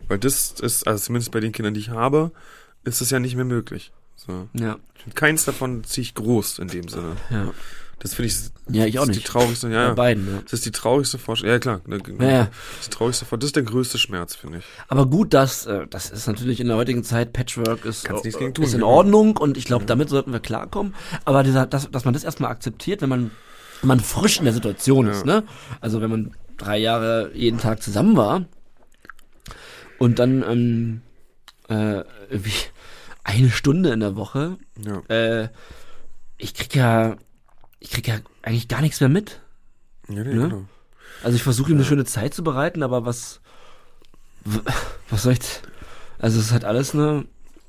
Weil 0.07 0.17
das 0.17 0.51
ist, 0.61 0.87
also 0.87 1.03
zumindest 1.03 1.31
bei 1.33 1.41
den 1.41 1.51
Kindern, 1.51 1.73
die 1.73 1.81
ich 1.81 1.89
habe, 1.89 2.31
ist 2.83 3.01
es 3.01 3.09
ja 3.09 3.19
nicht 3.19 3.35
mehr 3.35 3.45
möglich. 3.45 3.91
So. 4.15 4.47
Ja, 4.53 4.77
Keins 5.15 5.45
davon 5.45 5.83
ziehe 5.83 6.03
ich 6.03 6.13
groß 6.15 6.59
in 6.59 6.67
dem 6.67 6.87
Sinne. 6.87 7.15
ja. 7.29 7.51
Das 8.01 8.13
finde 8.13 8.29
ich, 8.31 8.35
Ja, 8.73 8.85
ich 8.85 8.97
auch 8.97 9.01
das 9.05 9.09
ist 9.09 9.15
nicht. 9.17 9.27
die 9.27 9.31
traurigste, 9.31 9.67
ja, 9.67 9.73
Bei 9.73 9.87
ja. 9.87 9.93
beiden, 9.93 10.31
ja. 10.33 10.41
Das 10.43 10.53
ist 10.53 10.65
die 10.65 10.71
traurigste 10.71 11.17
Vorstellung. 11.17 11.53
Ja, 11.53 11.59
klar. 11.59 11.81
Ne, 11.85 11.99
Ja, 12.19 12.29
ja. 12.29 12.45
Das 12.45 12.79
ist 12.79 12.87
die 12.87 12.91
traurigste 12.91 13.25
Vorstellung. 13.25 13.39
Das 13.41 13.47
ist 13.49 13.55
der 13.57 13.63
größte 13.63 13.97
Schmerz, 13.97 14.35
finde 14.35 14.59
ich. 14.59 14.63
Aber 14.87 15.05
gut, 15.05 15.33
das, 15.33 15.65
äh, 15.65 15.85
das 15.89 16.09
ist 16.09 16.25
natürlich 16.25 16.61
in 16.61 16.67
der 16.67 16.77
heutigen 16.77 17.03
Zeit, 17.03 17.33
Patchwork 17.33 17.83
ist, 17.83 18.05
äh, 18.09 18.13
gegen 18.23 18.53
tun, 18.53 18.63
ist 18.63 18.73
in 18.73 18.79
genau. 18.79 18.91
Ordnung 18.91 19.35
und 19.35 19.57
ich 19.57 19.65
glaube, 19.65 19.83
damit 19.83 20.07
sollten 20.07 20.31
wir 20.31 20.39
klarkommen. 20.39 20.95
Aber 21.25 21.43
dieser, 21.43 21.65
dass, 21.65 21.91
dass 21.91 22.05
man 22.05 22.13
das 22.13 22.23
erstmal 22.23 22.51
akzeptiert, 22.51 23.01
wenn 23.01 23.09
man, 23.09 23.31
wenn 23.81 23.87
man 23.89 23.99
frisch 23.99 24.37
in 24.39 24.45
der 24.45 24.53
Situation 24.53 25.07
ist, 25.07 25.25
ne? 25.25 25.43
Also 25.81 25.99
wenn 25.99 26.09
man 26.09 26.31
drei 26.55 26.77
Jahre 26.77 27.31
jeden 27.33 27.59
Tag 27.59 27.83
zusammen 27.83 28.15
war 28.15 28.45
und 29.97 30.19
dann 30.19 30.41
ähm, 30.49 31.01
äh, 31.67 32.03
irgendwie 32.29 32.53
eine 33.37 33.49
Stunde 33.51 33.91
in 33.91 33.99
der 33.99 34.15
Woche, 34.15 34.57
Ja. 34.77 34.99
äh, 35.13 35.49
ich 36.37 36.53
krieg 36.53 36.73
ja, 36.75 37.15
ich 37.79 37.91
krieg 37.91 38.07
ja 38.07 38.15
eigentlich 38.41 38.67
gar 38.67 38.81
nichts 38.81 38.99
mehr 38.99 39.09
mit. 39.09 39.41
Ja, 40.07 40.23
nee, 40.23 40.33
Ne? 40.33 40.49
genau. 40.49 40.65
Also 41.23 41.35
ich 41.35 41.43
versuche 41.43 41.71
ihm 41.71 41.77
eine 41.77 41.85
schöne 41.85 42.05
Zeit 42.05 42.33
zu 42.33 42.43
bereiten, 42.43 42.81
aber 42.83 43.05
was, 43.05 43.41
was 45.09 45.23
soll 45.23 45.33
ich, 45.33 45.39
also 46.17 46.39
es 46.39 46.45
ist 46.47 46.51
halt 46.51 46.65
alles 46.65 46.93
eine, 46.93 47.25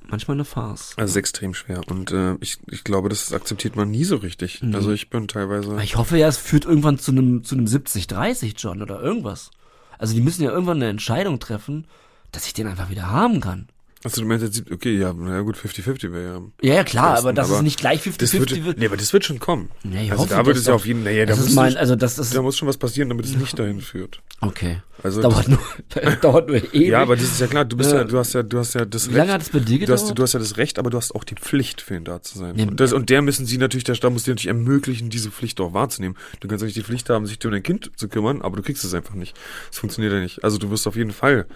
manchmal 0.08 0.36
eine 0.36 0.44
Farce. 0.44 0.94
Also 0.96 1.04
es 1.04 1.10
ist 1.12 1.16
extrem 1.16 1.54
schwer. 1.54 1.80
Und 1.88 2.12
äh, 2.12 2.36
ich, 2.40 2.58
ich 2.70 2.84
glaube, 2.84 3.08
das 3.08 3.32
akzeptiert 3.32 3.76
man 3.76 3.90
nie 3.90 4.04
so 4.04 4.16
richtig. 4.16 4.62
Mhm. 4.62 4.74
Also 4.74 4.92
ich 4.92 5.10
bin 5.10 5.26
teilweise. 5.28 5.80
Ich 5.82 5.96
hoffe 5.96 6.16
ja, 6.16 6.28
es 6.28 6.36
führt 6.36 6.64
irgendwann 6.64 6.98
zu 6.98 7.10
einem, 7.12 7.44
zu 7.44 7.54
einem 7.56 7.66
70-30 7.66 8.54
John 8.56 8.82
oder 8.82 9.00
irgendwas. 9.00 9.50
Also 9.98 10.14
die 10.14 10.20
müssen 10.20 10.42
ja 10.42 10.50
irgendwann 10.50 10.78
eine 10.78 10.88
Entscheidung 10.88 11.40
treffen, 11.40 11.86
dass 12.32 12.46
ich 12.46 12.54
den 12.54 12.66
einfach 12.66 12.90
wieder 12.90 13.10
haben 13.10 13.40
kann. 13.40 13.68
Achso, 14.02 14.22
du 14.22 14.26
meinst 14.26 14.42
jetzt, 14.42 14.72
okay, 14.72 14.96
ja, 14.96 15.12
na 15.12 15.42
gut, 15.42 15.56
50-50 15.58 16.10
wäre 16.10 16.24
ja. 16.24 16.40
Ja, 16.70 16.74
ja, 16.76 16.84
klar, 16.84 17.12
Besten, 17.12 17.26
aber 17.26 17.32
dass 17.34 17.48
es 17.48 17.52
aber 17.52 17.62
nicht 17.62 17.78
gleich 17.78 18.02
Das 18.16 18.32
wird, 18.32 18.50
50-50 18.50 18.64
wird. 18.64 18.78
nee, 18.78 18.86
aber 18.86 18.96
das 18.96 19.12
wird 19.12 19.26
schon 19.26 19.38
kommen. 19.40 19.68
Nee, 19.82 20.04
ich 20.04 20.10
also 20.12 20.22
hoffe 20.24 20.34
da 20.36 20.46
wird 20.46 20.56
das 20.56 20.62
es 20.62 20.68
ja 20.68 20.74
auf 20.74 20.86
jeden 20.86 21.02
Fall, 21.04 21.12
ja, 21.12 21.26
da 21.26 21.32
Das 21.32 21.40
muss, 21.40 21.48
ist 21.50 21.54
mein, 21.54 21.76
also 21.76 21.96
das 21.96 22.18
ist, 22.18 22.34
da 22.34 22.40
muss 22.40 22.56
schon 22.56 22.66
was 22.66 22.78
passieren, 22.78 23.10
damit 23.10 23.26
es 23.26 23.36
nicht 23.36 23.58
dahin 23.58 23.82
führt. 23.82 24.22
okay. 24.40 24.80
Also 25.02 25.22
Dauert 25.22 25.48
nur, 25.48 25.58
dauert 26.20 26.48
nur 26.48 26.56
ewig. 26.74 26.88
ja, 26.88 27.00
aber 27.00 27.16
das 27.16 27.24
ist 27.24 27.40
ja 27.40 27.46
klar, 27.46 27.64
du 27.64 27.74
bist 27.74 27.90
Ja. 27.90 27.98
ja, 27.98 28.04
du 28.04 28.18
hast 28.18 28.34
ja, 28.34 28.42
du 28.42 28.58
hast 28.58 28.74
ja 28.74 28.84
das 28.84 29.08
Wie 29.08 29.14
lange 29.14 29.28
Recht. 29.28 29.32
hat 29.34 29.42
es 29.42 29.48
bei 29.48 29.58
dir 29.60 29.78
Du 29.86 29.92
hast, 29.94 30.00
gedauert? 30.02 30.18
du 30.18 30.22
hast 30.24 30.32
ja 30.34 30.38
das 30.40 30.56
Recht, 30.58 30.78
aber 30.78 30.90
du 30.90 30.98
hast 30.98 31.14
auch 31.14 31.24
die 31.24 31.36
Pflicht, 31.36 31.80
für 31.80 31.94
ihn 31.96 32.04
da 32.04 32.20
zu 32.22 32.36
sein. 32.38 32.58
Ja, 32.58 32.66
und, 32.66 32.78
das, 32.80 32.92
und 32.92 33.08
der 33.08 33.22
müssen 33.22 33.46
sie 33.46 33.56
natürlich, 33.56 33.84
der 33.84 33.94
Staat 33.94 34.12
muss 34.12 34.24
dir 34.24 34.32
natürlich 34.32 34.48
ermöglichen, 34.48 35.08
diese 35.08 35.30
Pflicht 35.30 35.58
auch 35.60 35.72
wahrzunehmen. 35.72 36.18
Du 36.40 36.48
kannst 36.48 36.60
ja 36.62 36.66
nicht 36.66 36.76
die 36.76 36.82
Pflicht 36.82 37.08
haben, 37.08 37.24
sich 37.26 37.42
um 37.46 37.50
dein 37.50 37.62
Kind 37.62 37.90
zu 37.96 38.08
kümmern, 38.08 38.42
aber 38.42 38.56
du 38.56 38.62
kriegst 38.62 38.84
es 38.84 38.92
einfach 38.92 39.14
nicht. 39.14 39.34
Das 39.70 39.78
funktioniert 39.78 40.12
ja 40.12 40.20
nicht. 40.20 40.44
Also 40.44 40.58
du 40.58 40.70
wirst 40.70 40.86
auf 40.86 40.96
jeden 40.96 41.12
Fall, 41.12 41.46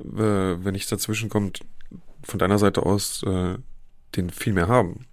äh, 0.00 0.06
wenn 0.16 0.72
nichts 0.72 0.88
dazwischen 0.90 1.28
kommt, 1.28 1.58
von 2.24 2.38
deiner 2.38 2.58
Seite 2.58 2.84
aus 2.84 3.22
äh, 3.24 3.56
den 4.16 4.30
viel 4.30 4.52
mehr 4.52 4.68
haben. 4.68 5.06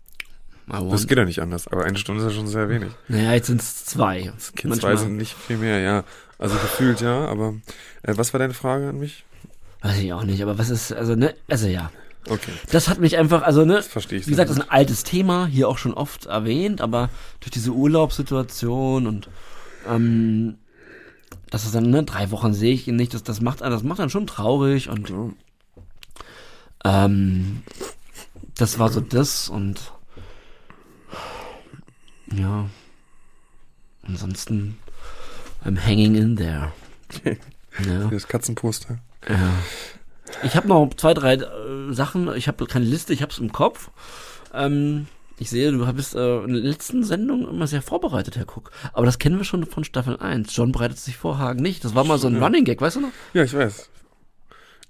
I 0.71 0.89
Das 0.91 1.07
geht 1.07 1.17
ja 1.17 1.25
nicht 1.25 1.41
anders. 1.41 1.67
Aber 1.67 1.85
eine 1.85 1.97
Stunde 1.97 2.23
ist 2.23 2.29
ja 2.31 2.35
schon 2.35 2.47
sehr 2.47 2.69
wenig. 2.69 2.91
Naja, 3.07 3.33
jetzt 3.33 3.47
sind 3.47 3.61
es 3.61 3.85
zwei. 3.85 4.31
Kind 4.55 4.75
zwei 4.75 4.95
sind 4.95 5.17
nicht 5.17 5.33
viel 5.33 5.57
mehr, 5.57 5.79
ja. 5.79 6.03
Also 6.37 6.55
gefühlt 6.55 7.01
ja, 7.01 7.25
aber 7.27 7.55
äh, 8.03 8.13
was 8.15 8.33
war 8.33 8.39
deine 8.39 8.53
Frage 8.53 8.89
an 8.89 8.99
mich? 8.99 9.25
Weiß 9.81 9.97
ich 9.97 10.13
auch 10.13 10.23
nicht, 10.23 10.41
aber 10.41 10.57
was 10.57 10.69
ist, 10.69 10.91
also, 10.93 11.15
ne, 11.15 11.35
also 11.49 11.67
ja. 11.67 11.91
Okay, 12.27 12.51
Das 12.71 12.87
hat 12.87 12.99
mich 12.99 13.17
einfach, 13.17 13.41
also, 13.41 13.65
ne, 13.65 13.75
das 13.75 13.87
verstehe 13.87 14.19
ich. 14.19 14.27
wie 14.27 14.31
gesagt, 14.31 14.49
das 14.49 14.57
ist 14.57 14.63
ein 14.63 14.69
altes 14.69 15.03
Thema, 15.03 15.47
hier 15.47 15.67
auch 15.69 15.77
schon 15.77 15.93
oft 15.93 16.27
erwähnt, 16.27 16.81
aber 16.81 17.09
durch 17.39 17.51
diese 17.51 17.71
Urlaubssituation 17.71 19.07
und, 19.07 19.29
ähm, 19.87 20.57
das 21.49 21.65
ist 21.65 21.73
dann, 21.75 21.89
ne, 21.89 22.03
drei 22.03 22.29
Wochen 22.31 22.53
sehe 22.53 22.73
ich 22.73 22.87
ihn 22.87 22.97
nicht, 22.97 23.13
das, 23.13 23.23
das 23.23 23.41
macht, 23.41 23.61
das 23.61 23.83
macht 23.83 23.99
dann 23.99 24.09
schon 24.09 24.27
traurig 24.27 24.89
und, 24.89 25.07
gut. 25.07 25.35
Ähm, 26.85 27.63
das 28.55 28.79
war 28.79 28.89
so 28.89 29.01
das 29.01 29.49
und, 29.49 29.91
ja, 32.33 32.65
ansonsten, 34.03 34.77
I'm 35.65 35.79
hanging 35.79 36.15
in 36.15 36.35
there. 36.35 36.71
Ja. 37.87 38.09
Das 38.09 38.27
Katzenposter. 38.27 38.97
Ja. 39.29 39.51
Ich 40.43 40.55
habe 40.55 40.67
noch 40.67 40.89
zwei, 40.97 41.13
drei 41.13 41.35
äh, 41.35 41.93
Sachen. 41.93 42.33
Ich 42.35 42.47
habe 42.47 42.65
keine 42.65 42.85
Liste, 42.85 43.13
ich 43.13 43.21
habe 43.21 43.31
es 43.31 43.37
im 43.39 43.51
Kopf. 43.51 43.89
Ähm, 44.53 45.07
ich 45.37 45.49
sehe, 45.49 45.71
du 45.71 45.93
bist 45.93 46.15
äh, 46.15 46.43
in 46.43 46.53
der 46.53 46.61
letzten 46.61 47.03
Sendung 47.03 47.47
immer 47.47 47.67
sehr 47.67 47.81
vorbereitet, 47.81 48.35
Herr 48.35 48.45
Cook. 48.45 48.71
Aber 48.91 49.05
das 49.05 49.19
kennen 49.19 49.37
wir 49.37 49.45
schon 49.45 49.65
von 49.65 49.83
Staffel 49.83 50.17
1. 50.17 50.53
John 50.55 50.71
bereitet 50.71 50.97
sich 50.97 51.15
vor, 51.15 51.37
Hagen 51.37 51.61
nicht. 51.61 51.85
Das 51.85 51.95
war 51.95 52.03
mal 52.03 52.19
so 52.19 52.27
ein 52.27 52.35
Ja. 52.35 52.43
Running 52.43 52.65
Gag, 52.65 52.81
weißt 52.81 52.97
du 52.97 53.01
noch? 53.01 53.11
Ja, 53.33 53.43
ich 53.43 53.53
weiß. 53.53 53.89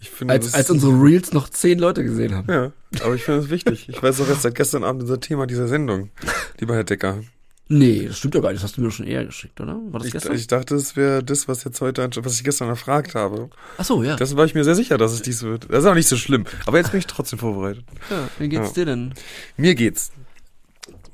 Ich 0.01 0.10
finde, 0.10 0.34
Als, 0.34 0.53
als 0.53 0.70
unsere 0.70 0.94
Reels 0.94 1.34
noch 1.34 1.50
zehn 1.50 1.77
Leute 1.79 2.03
gesehen 2.03 2.34
haben. 2.34 2.48
Ja, 2.51 2.72
aber 3.03 3.15
ich 3.15 3.24
finde 3.24 3.41
es 3.41 3.50
wichtig. 3.50 3.89
Ich 3.89 4.01
weiß 4.01 4.22
auch 4.22 4.27
jetzt 4.29 4.44
seit 4.44 4.56
gestern 4.56 4.84
Abend 4.84 5.01
unser 5.01 5.20
Thema 5.20 5.46
dieser 5.46 5.68
Sendung, 5.68 6.10
lieber 6.60 6.75
Herr 6.75 6.84
Decker. 6.86 7.20
Nee, 7.72 8.06
das 8.08 8.18
stimmt 8.18 8.34
ja 8.34 8.41
gar 8.41 8.50
nicht. 8.51 8.63
Das 8.63 8.70
hast 8.72 8.77
du 8.77 8.82
mir 8.82 8.89
schon 8.89 9.06
eher 9.06 9.25
geschickt, 9.25 9.60
oder? 9.62 9.74
War 9.91 10.00
das 10.00 10.08
Ich, 10.08 10.13
gestern? 10.13 10.34
ich 10.36 10.48
dachte, 10.48 10.74
es 10.75 10.96
wäre 10.96 11.24
das, 11.24 11.48
was 11.48 11.63
jetzt 11.65 11.79
heute, 11.82 12.10
was 12.24 12.34
ich 12.36 12.44
gestern 12.44 12.68
erfragt 12.70 13.13
habe. 13.13 13.50
Ach 13.77 13.86
so, 13.86 14.01
ja. 14.01 14.15
Das 14.15 14.36
war 14.36 14.46
ich 14.46 14.56
mir 14.56 14.63
sehr 14.63 14.74
sicher, 14.74 14.98
dass 14.98 15.12
es 15.12 15.22
dies 15.22 15.44
wird. 15.44 15.68
Das 15.70 15.84
ist 15.84 15.86
auch 15.86 15.94
nicht 15.94 16.08
so 16.08 16.15
schlimm. 16.18 16.46
Aber 16.65 16.77
jetzt 16.79 16.89
bin 16.91 17.00
ich 17.00 17.06
trotzdem 17.06 17.38
vorbereitet. 17.38 17.84
ja. 18.10 18.27
Wie 18.39 18.50
geht's 18.50 18.70
Ja. 18.70 18.74
dir 18.74 18.86
denn? 18.86 19.13
Mir 19.56 19.75
geht's. 19.75 20.12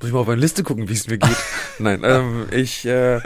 Muss 0.00 0.08
ich 0.08 0.12
mal 0.12 0.20
auf 0.20 0.26
meine 0.28 0.40
Liste 0.40 0.62
gucken, 0.62 0.88
wie 0.88 0.92
es 0.94 1.06
mir 1.08 1.18
geht. 1.18 1.36
Nein, 1.78 2.00
ähm, 2.04 2.46
ich, 2.50 2.86
äh, 2.86 3.20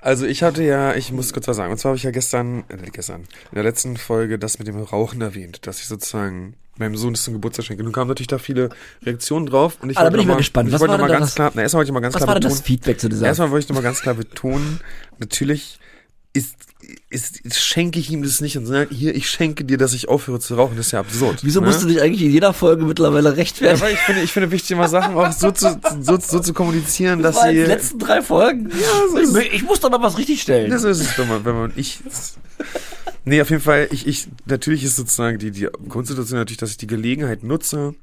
also 0.00 0.26
ich 0.26 0.42
hatte 0.42 0.62
ja, 0.62 0.94
ich 0.94 1.12
muss 1.12 1.32
kurz 1.32 1.46
was 1.48 1.56
sagen. 1.56 1.70
Und 1.72 1.78
zwar 1.78 1.90
habe 1.90 1.96
ich 1.96 2.02
ja 2.04 2.10
gestern, 2.10 2.64
äh, 2.68 2.90
gestern, 2.92 3.22
in 3.22 3.54
der 3.54 3.64
letzten 3.64 3.96
Folge 3.96 4.38
das 4.38 4.58
mit 4.58 4.68
dem 4.68 4.78
Rauchen 4.80 5.20
erwähnt, 5.20 5.66
dass 5.66 5.80
ich 5.80 5.86
sozusagen 5.88 6.54
meinem 6.78 6.96
Sohn 6.96 7.12
das 7.12 7.24
zum 7.24 7.34
Geburtstag 7.34 7.66
schenke. 7.66 7.82
Nun 7.84 7.92
kamen 7.92 8.08
natürlich 8.08 8.28
da 8.28 8.38
viele 8.38 8.70
Reaktionen 9.04 9.44
drauf. 9.46 9.76
Und 9.82 9.90
ich 9.90 9.98
Ah, 9.98 10.04
da 10.04 10.10
bin 10.10 10.20
ich 10.20 10.26
mal 10.26 10.36
gespannt. 10.36 10.68
Ich 10.68 10.74
Was 10.74 10.80
wollte 10.80 10.92
war 10.92 10.98
denn 10.98 11.08
da 11.08 11.12
ganz 11.12 11.26
das- 11.26 11.34
klar, 11.34 11.52
na, 11.54 11.62
erstmal 11.62 11.80
wollte 11.80 11.90
ich 11.90 11.94
mal 11.94 12.00
ganz 12.00 12.14
Was 12.14 12.20
klar 12.20 12.28
war 12.28 12.34
betonen, 12.36 12.54
das 12.54 12.62
Feedback 12.66 13.00
zu 13.00 13.08
dieser? 13.10 13.26
Erstmal 13.26 13.50
wollte 13.50 13.64
ich 13.64 13.68
nochmal 13.68 13.82
ganz 13.82 14.00
klar 14.00 14.14
betonen, 14.14 14.80
natürlich 15.18 15.78
ist, 16.32 16.54
ist, 17.10 17.58
schenke 17.60 17.98
ich 17.98 18.10
ihm 18.10 18.22
das 18.22 18.40
nicht 18.40 18.56
und 18.56 18.66
sage, 18.66 18.94
hier, 18.94 19.14
ich 19.14 19.28
schenke 19.28 19.64
dir, 19.64 19.78
dass 19.78 19.92
ich 19.94 20.08
aufhöre 20.08 20.40
zu 20.40 20.54
rauchen, 20.54 20.76
das 20.76 20.86
ist 20.86 20.92
ja 20.92 21.00
absurd. 21.00 21.40
Wieso 21.42 21.60
ne? 21.60 21.66
musst 21.66 21.82
du 21.82 21.86
dich 21.88 22.00
eigentlich 22.00 22.22
in 22.22 22.30
jeder 22.30 22.52
Folge 22.52 22.84
mittlerweile 22.84 23.30
Ja, 23.30 23.34
rechtfertigen? 23.34 23.80
weil 23.80 23.92
ich 23.94 23.98
finde, 24.00 24.22
ich 24.22 24.32
finde 24.32 24.50
wichtig, 24.50 24.70
immer 24.72 24.88
Sachen 24.88 25.14
auch 25.16 25.32
so 25.32 25.50
zu, 25.50 25.78
so, 26.00 26.18
so 26.18 26.40
zu 26.40 26.52
kommunizieren, 26.54 27.22
dass 27.22 27.34
Das 27.34 27.44
waren 27.44 27.54
sie. 27.54 27.60
die 27.60 27.66
letzten 27.66 27.98
drei 27.98 28.22
Folgen. 28.22 28.70
so 29.10 29.18
ist 29.18 29.36
ich, 29.36 29.52
ich 29.54 29.62
muss 29.62 29.80
doch 29.80 29.90
mal 29.90 30.00
was 30.02 30.18
richtig 30.18 30.40
stellen. 30.42 30.70
Das 30.70 30.84
ist 30.84 31.00
es, 31.00 31.18
wenn 31.18 31.28
man, 31.28 31.44
wenn 31.44 31.54
man, 31.54 31.72
ich, 31.76 31.98
nee, 33.24 33.40
auf 33.42 33.50
jeden 33.50 33.62
Fall, 33.62 33.88
ich, 33.90 34.06
ich, 34.06 34.28
natürlich 34.46 34.84
ist 34.84 34.96
sozusagen 34.96 35.38
die, 35.38 35.50
die 35.50 35.68
Grundsituation 35.88 36.38
natürlich, 36.38 36.58
dass 36.58 36.70
ich 36.70 36.76
die 36.78 36.86
Gelegenheit 36.86 37.42
nutze, 37.42 37.94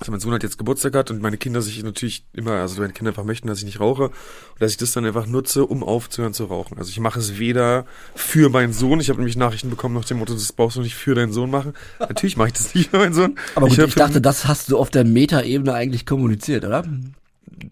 Also 0.00 0.10
mein 0.12 0.20
Sohn 0.20 0.32
hat 0.32 0.42
jetzt 0.42 0.56
Geburtstag 0.56 0.92
gehabt 0.92 1.10
und 1.10 1.20
meine 1.20 1.36
Kinder 1.36 1.60
sich 1.60 1.82
natürlich 1.82 2.24
immer, 2.32 2.52
also 2.52 2.80
meine 2.80 2.94
Kinder 2.94 3.10
einfach 3.10 3.24
möchten, 3.24 3.48
dass 3.48 3.58
ich 3.58 3.66
nicht 3.66 3.80
rauche 3.80 4.04
und 4.04 4.12
dass 4.58 4.70
ich 4.70 4.78
das 4.78 4.92
dann 4.92 5.04
einfach 5.04 5.26
nutze, 5.26 5.66
um 5.66 5.82
aufzuhören 5.84 6.32
zu 6.32 6.46
rauchen. 6.46 6.78
Also 6.78 6.88
ich 6.90 6.98
mache 7.00 7.18
es 7.18 7.38
weder 7.38 7.84
für 8.14 8.48
meinen 8.48 8.72
Sohn, 8.72 8.98
ich 9.00 9.10
habe 9.10 9.18
nämlich 9.18 9.36
Nachrichten 9.36 9.68
bekommen 9.68 9.94
nach 9.94 10.06
dem 10.06 10.18
Motto, 10.18 10.32
das 10.32 10.52
brauchst 10.52 10.78
du 10.78 10.80
nicht 10.80 10.94
für 10.94 11.14
deinen 11.14 11.32
Sohn 11.32 11.50
machen. 11.50 11.74
Natürlich 11.98 12.38
mache 12.38 12.48
ich 12.48 12.54
das 12.54 12.74
nicht 12.74 12.90
für 12.90 12.96
meinen 12.98 13.12
Sohn. 13.12 13.36
Aber 13.54 13.68
gut, 13.68 13.76
ich, 13.76 13.84
ich, 13.84 13.94
dachte, 13.94 14.22
das 14.22 14.46
hast 14.46 14.70
du 14.70 14.78
auf 14.78 14.88
der 14.88 15.04
Meta-Ebene 15.04 15.74
eigentlich 15.74 16.06
kommuniziert, 16.06 16.64
oder? 16.64 16.84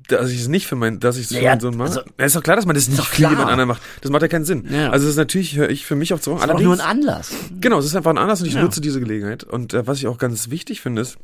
dass 0.08 0.30
ich 0.30 0.40
es 0.40 0.48
nicht 0.48 0.66
für 0.66 0.76
meinen, 0.76 1.00
dass 1.00 1.16
ich 1.16 1.22
es 1.22 1.28
für 1.28 1.34
Naja, 1.36 1.50
meinen 1.52 1.60
Sohn 1.60 1.76
mache. 1.78 1.88
also- 1.88 2.00
ja, 2.18 2.24
ist 2.26 2.36
doch 2.36 2.42
klar, 2.42 2.56
dass 2.56 2.66
man 2.66 2.74
das 2.74 2.88
nicht 2.88 3.02
für 3.06 3.22
jemand 3.22 3.48
anderen 3.48 3.68
macht. 3.68 3.80
Das 4.02 4.10
macht 4.10 4.20
ja 4.20 4.28
keinen 4.28 4.44
Sinn. 4.44 4.66
Ja. 4.70 4.90
Also 4.90 5.06
es 5.06 5.12
ist 5.12 5.16
natürlich, 5.16 5.56
höre 5.56 5.70
ich 5.70 5.86
für 5.86 5.96
mich 5.96 6.12
auf 6.12 6.20
zu. 6.20 6.32
Das 6.34 6.44
ist 6.44 6.50
auch 6.50 6.60
nur 6.60 6.74
ein 6.74 6.80
Anlass. 6.80 7.32
Genau, 7.58 7.78
es 7.78 7.86
ist 7.86 7.96
einfach 7.96 8.10
ein 8.10 8.18
Anlass 8.18 8.42
und 8.42 8.48
ich 8.48 8.54
Ja. 8.54 8.62
nutze 8.62 8.82
diese 8.82 9.00
Gelegenheit. 9.00 9.44
Und 9.44 9.72
äh, 9.72 9.86
was 9.86 9.96
ich 9.98 10.06
auch 10.06 10.18
ganz 10.18 10.50
wichtig 10.50 10.82
finde, 10.82 11.00
ist, 11.02 11.16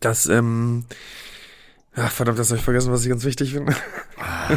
dass, 0.00 0.26
ähm, 0.26 0.84
ach 1.96 2.10
verdammt, 2.10 2.38
das 2.38 2.48
habe 2.50 2.58
ich 2.58 2.64
vergessen, 2.64 2.92
was 2.92 3.02
ich 3.02 3.08
ganz 3.08 3.24
wichtig 3.24 3.52
finde. 3.52 3.74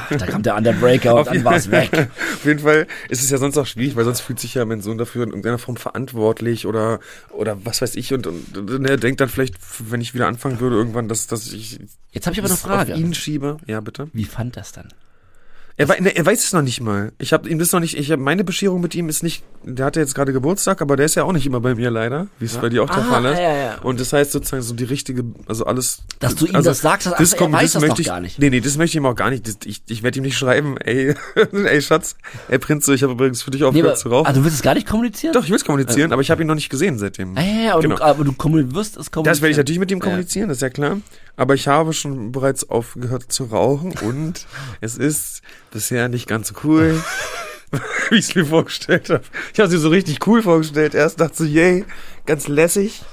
Da 0.10 0.26
kam 0.26 0.44
der 0.44 0.56
Underbreaker 0.56 1.16
und 1.16 1.28
dann 1.28 1.44
war 1.44 1.56
es 1.56 1.72
weg. 1.72 1.92
Auf 2.36 2.46
jeden 2.46 2.60
Fall 2.60 2.88
ist 3.10 3.22
es 3.24 3.30
ja 3.30 3.38
sonst 3.38 3.58
auch 3.58 3.66
schwierig, 3.66 3.96
weil 3.96 4.06
sonst 4.06 4.22
fühlt 4.22 4.40
sich 4.40 4.54
ja 4.56 4.66
mein 4.66 4.82
Sohn 4.82 4.98
dafür 4.98 5.24
in 5.24 5.30
irgendeiner 5.30 5.58
Form 5.58 5.78
verantwortlich 5.78 6.66
oder 6.66 7.00
oder 7.30 7.66
was 7.66 7.82
weiß 7.82 7.96
ich 7.96 8.14
und, 8.14 8.28
und, 8.28 8.58
und 8.58 8.86
er 8.86 8.98
denkt 8.98 9.22
dann 9.22 9.30
vielleicht, 9.30 9.56
wenn 9.80 10.02
ich 10.02 10.14
wieder 10.14 10.28
anfangen 10.28 10.60
würde 10.60 10.76
irgendwann, 10.76 11.08
dass, 11.08 11.28
dass 11.28 11.52
ich 11.54 11.80
Jetzt 12.12 12.26
habe 12.28 12.34
ich 12.34 12.40
aber 12.40 12.48
eine 12.48 12.56
das 12.56 12.66
auf 12.66 12.72
Frage. 12.72 12.94
ihn 12.94 13.14
schiebe. 13.14 13.58
Ja, 13.68 13.80
bitte. 13.82 14.10
Wie 14.14 14.26
fand 14.26 14.58
das 14.58 14.72
dann? 14.72 14.90
Er, 15.80 15.88
wei- 15.90 16.00
ne, 16.00 16.16
er 16.16 16.26
weiß 16.26 16.44
es 16.44 16.54
noch 16.54 16.64
nicht 16.64 16.82
mal. 16.82 17.12
Ich 17.20 17.34
habe 17.34 17.48
ihm 17.48 17.60
das 17.60 17.72
noch 17.72 17.80
nicht. 17.80 17.96
Ich 17.96 18.12
habe 18.12 18.20
meine 18.20 18.44
Bescherung 18.44 18.82
mit 18.82 18.96
ihm 18.96 19.10
ist 19.10 19.22
nicht. 19.22 19.44
Der 19.64 19.86
hatte 19.86 20.00
jetzt 20.00 20.16
gerade 20.16 20.34
Geburtstag, 20.34 20.82
aber 20.82 20.96
der 20.96 21.06
ist 21.06 21.14
ja 21.14 21.24
auch 21.24 21.34
nicht 21.34 21.46
immer 21.46 21.60
bei 21.60 21.76
mir 21.76 21.92
leider, 21.92 22.28
wie 22.40 22.46
es 22.46 22.58
bei 22.58 22.70
dir 22.70 22.82
auch 22.84 22.90
der 22.90 23.04
Ah, 23.04 23.12
Fall 23.12 23.26
ist. 23.26 23.38
ja, 23.40 23.54
ja. 23.56 23.78
Und 23.84 24.00
das 24.00 24.12
heißt 24.12 24.32
sozusagen 24.32 24.64
so 24.64 24.74
die 24.74 24.86
richtige, 24.86 25.24
also 25.46 25.66
alles. 25.66 26.02
Dass 26.20 26.34
du 26.36 26.48
ihm 26.48 26.56
also, 26.56 26.72
das 26.72 26.82
sagst, 26.82 27.08
ach, 27.08 27.20
er 27.20 27.38
kommt- 27.38 27.54
weiß 27.54 27.74
das 27.74 27.82
möchte 27.82 27.92
noch 27.94 28.00
ich, 28.00 28.06
gar 28.08 28.20
nicht. 28.22 28.40
Nee, 28.40 28.50
nee, 28.50 28.60
das 28.60 28.76
möchte 28.78 28.98
ich 28.98 29.02
ihm 29.04 29.06
auch 29.06 29.14
gar 29.16 29.30
nicht. 29.30 29.48
Das, 29.48 29.58
ich 29.66 29.84
ich 29.88 30.02
werde 30.02 30.18
ihm 30.18 30.24
nicht 30.24 30.38
schreiben, 30.38 30.78
ey, 30.78 31.14
ey 31.54 31.82
Schatz, 31.84 32.16
ey 32.48 32.58
Prinz, 32.58 32.88
ich 32.88 33.04
habe 33.04 33.14
übrigens 33.14 33.44
für 33.44 33.52
dich 33.52 33.62
Nee, 33.62 33.68
aufgehört 33.68 33.88
aber, 33.90 33.96
zu 33.98 34.10
rauchen. 34.10 34.28
ah, 34.28 34.34
du 34.34 34.44
willst 34.44 34.56
es 34.56 34.64
gar 34.64 34.74
nicht 34.74 34.88
kommunizieren? 34.88 35.34
Doch, 35.34 35.44
ich 35.44 35.50
will 35.50 35.58
es 35.58 35.66
kommunizieren, 35.66 36.12
aber 36.12 36.24
ich 36.24 36.32
habe 36.32 36.42
ihn 36.42 36.48
noch 36.48 36.56
nicht 36.56 36.70
gesehen 36.70 36.98
seitdem. 36.98 37.38
Ah, 37.38 37.42
ja, 37.42 37.62
ja, 37.66 37.74
aber, 37.74 37.82
Genau. 37.84 37.98
du, 37.98 38.04
aber 38.04 38.24
du 38.24 38.32
kommun- 38.32 38.74
wirst 38.74 38.98
es 38.98 39.12
kommunizieren. 39.12 39.26
Das 39.36 39.42
werde 39.42 39.52
ich 39.52 39.58
natürlich 39.58 39.80
mit 39.80 39.92
ihm 39.92 40.00
Ja. 40.00 40.06
kommunizieren, 40.06 40.50
das 40.50 40.58
ist 40.58 40.62
ja 40.64 40.70
klar. 40.70 40.98
Aber 41.38 41.54
ich 41.54 41.68
habe 41.68 41.94
schon 41.94 42.32
bereits 42.32 42.68
aufgehört 42.68 43.32
zu 43.32 43.46
rauchen 43.46 43.94
und 44.02 44.46
es 44.82 44.98
ist 44.98 45.42
bisher 45.72 46.10
nicht 46.10 46.28
ganz 46.28 46.50
so 46.50 46.56
cool, 46.64 47.02
wie 48.10 48.16
ich 48.16 48.30
es 48.30 48.36
mir 48.36 48.46
vorgestellt 48.46 49.10
habe. 49.10 49.24
Ich 49.54 49.60
habe 49.60 49.70
sie 49.70 49.78
so 49.78 49.90
richtig 49.90 50.26
cool 50.28 50.42
vorgestellt. 50.42 50.96
Erst 50.96 51.22
dachte 51.22 51.46
ich, 51.46 51.54
yay, 51.54 51.86
ganz 52.26 52.48
lässig. 52.48 53.04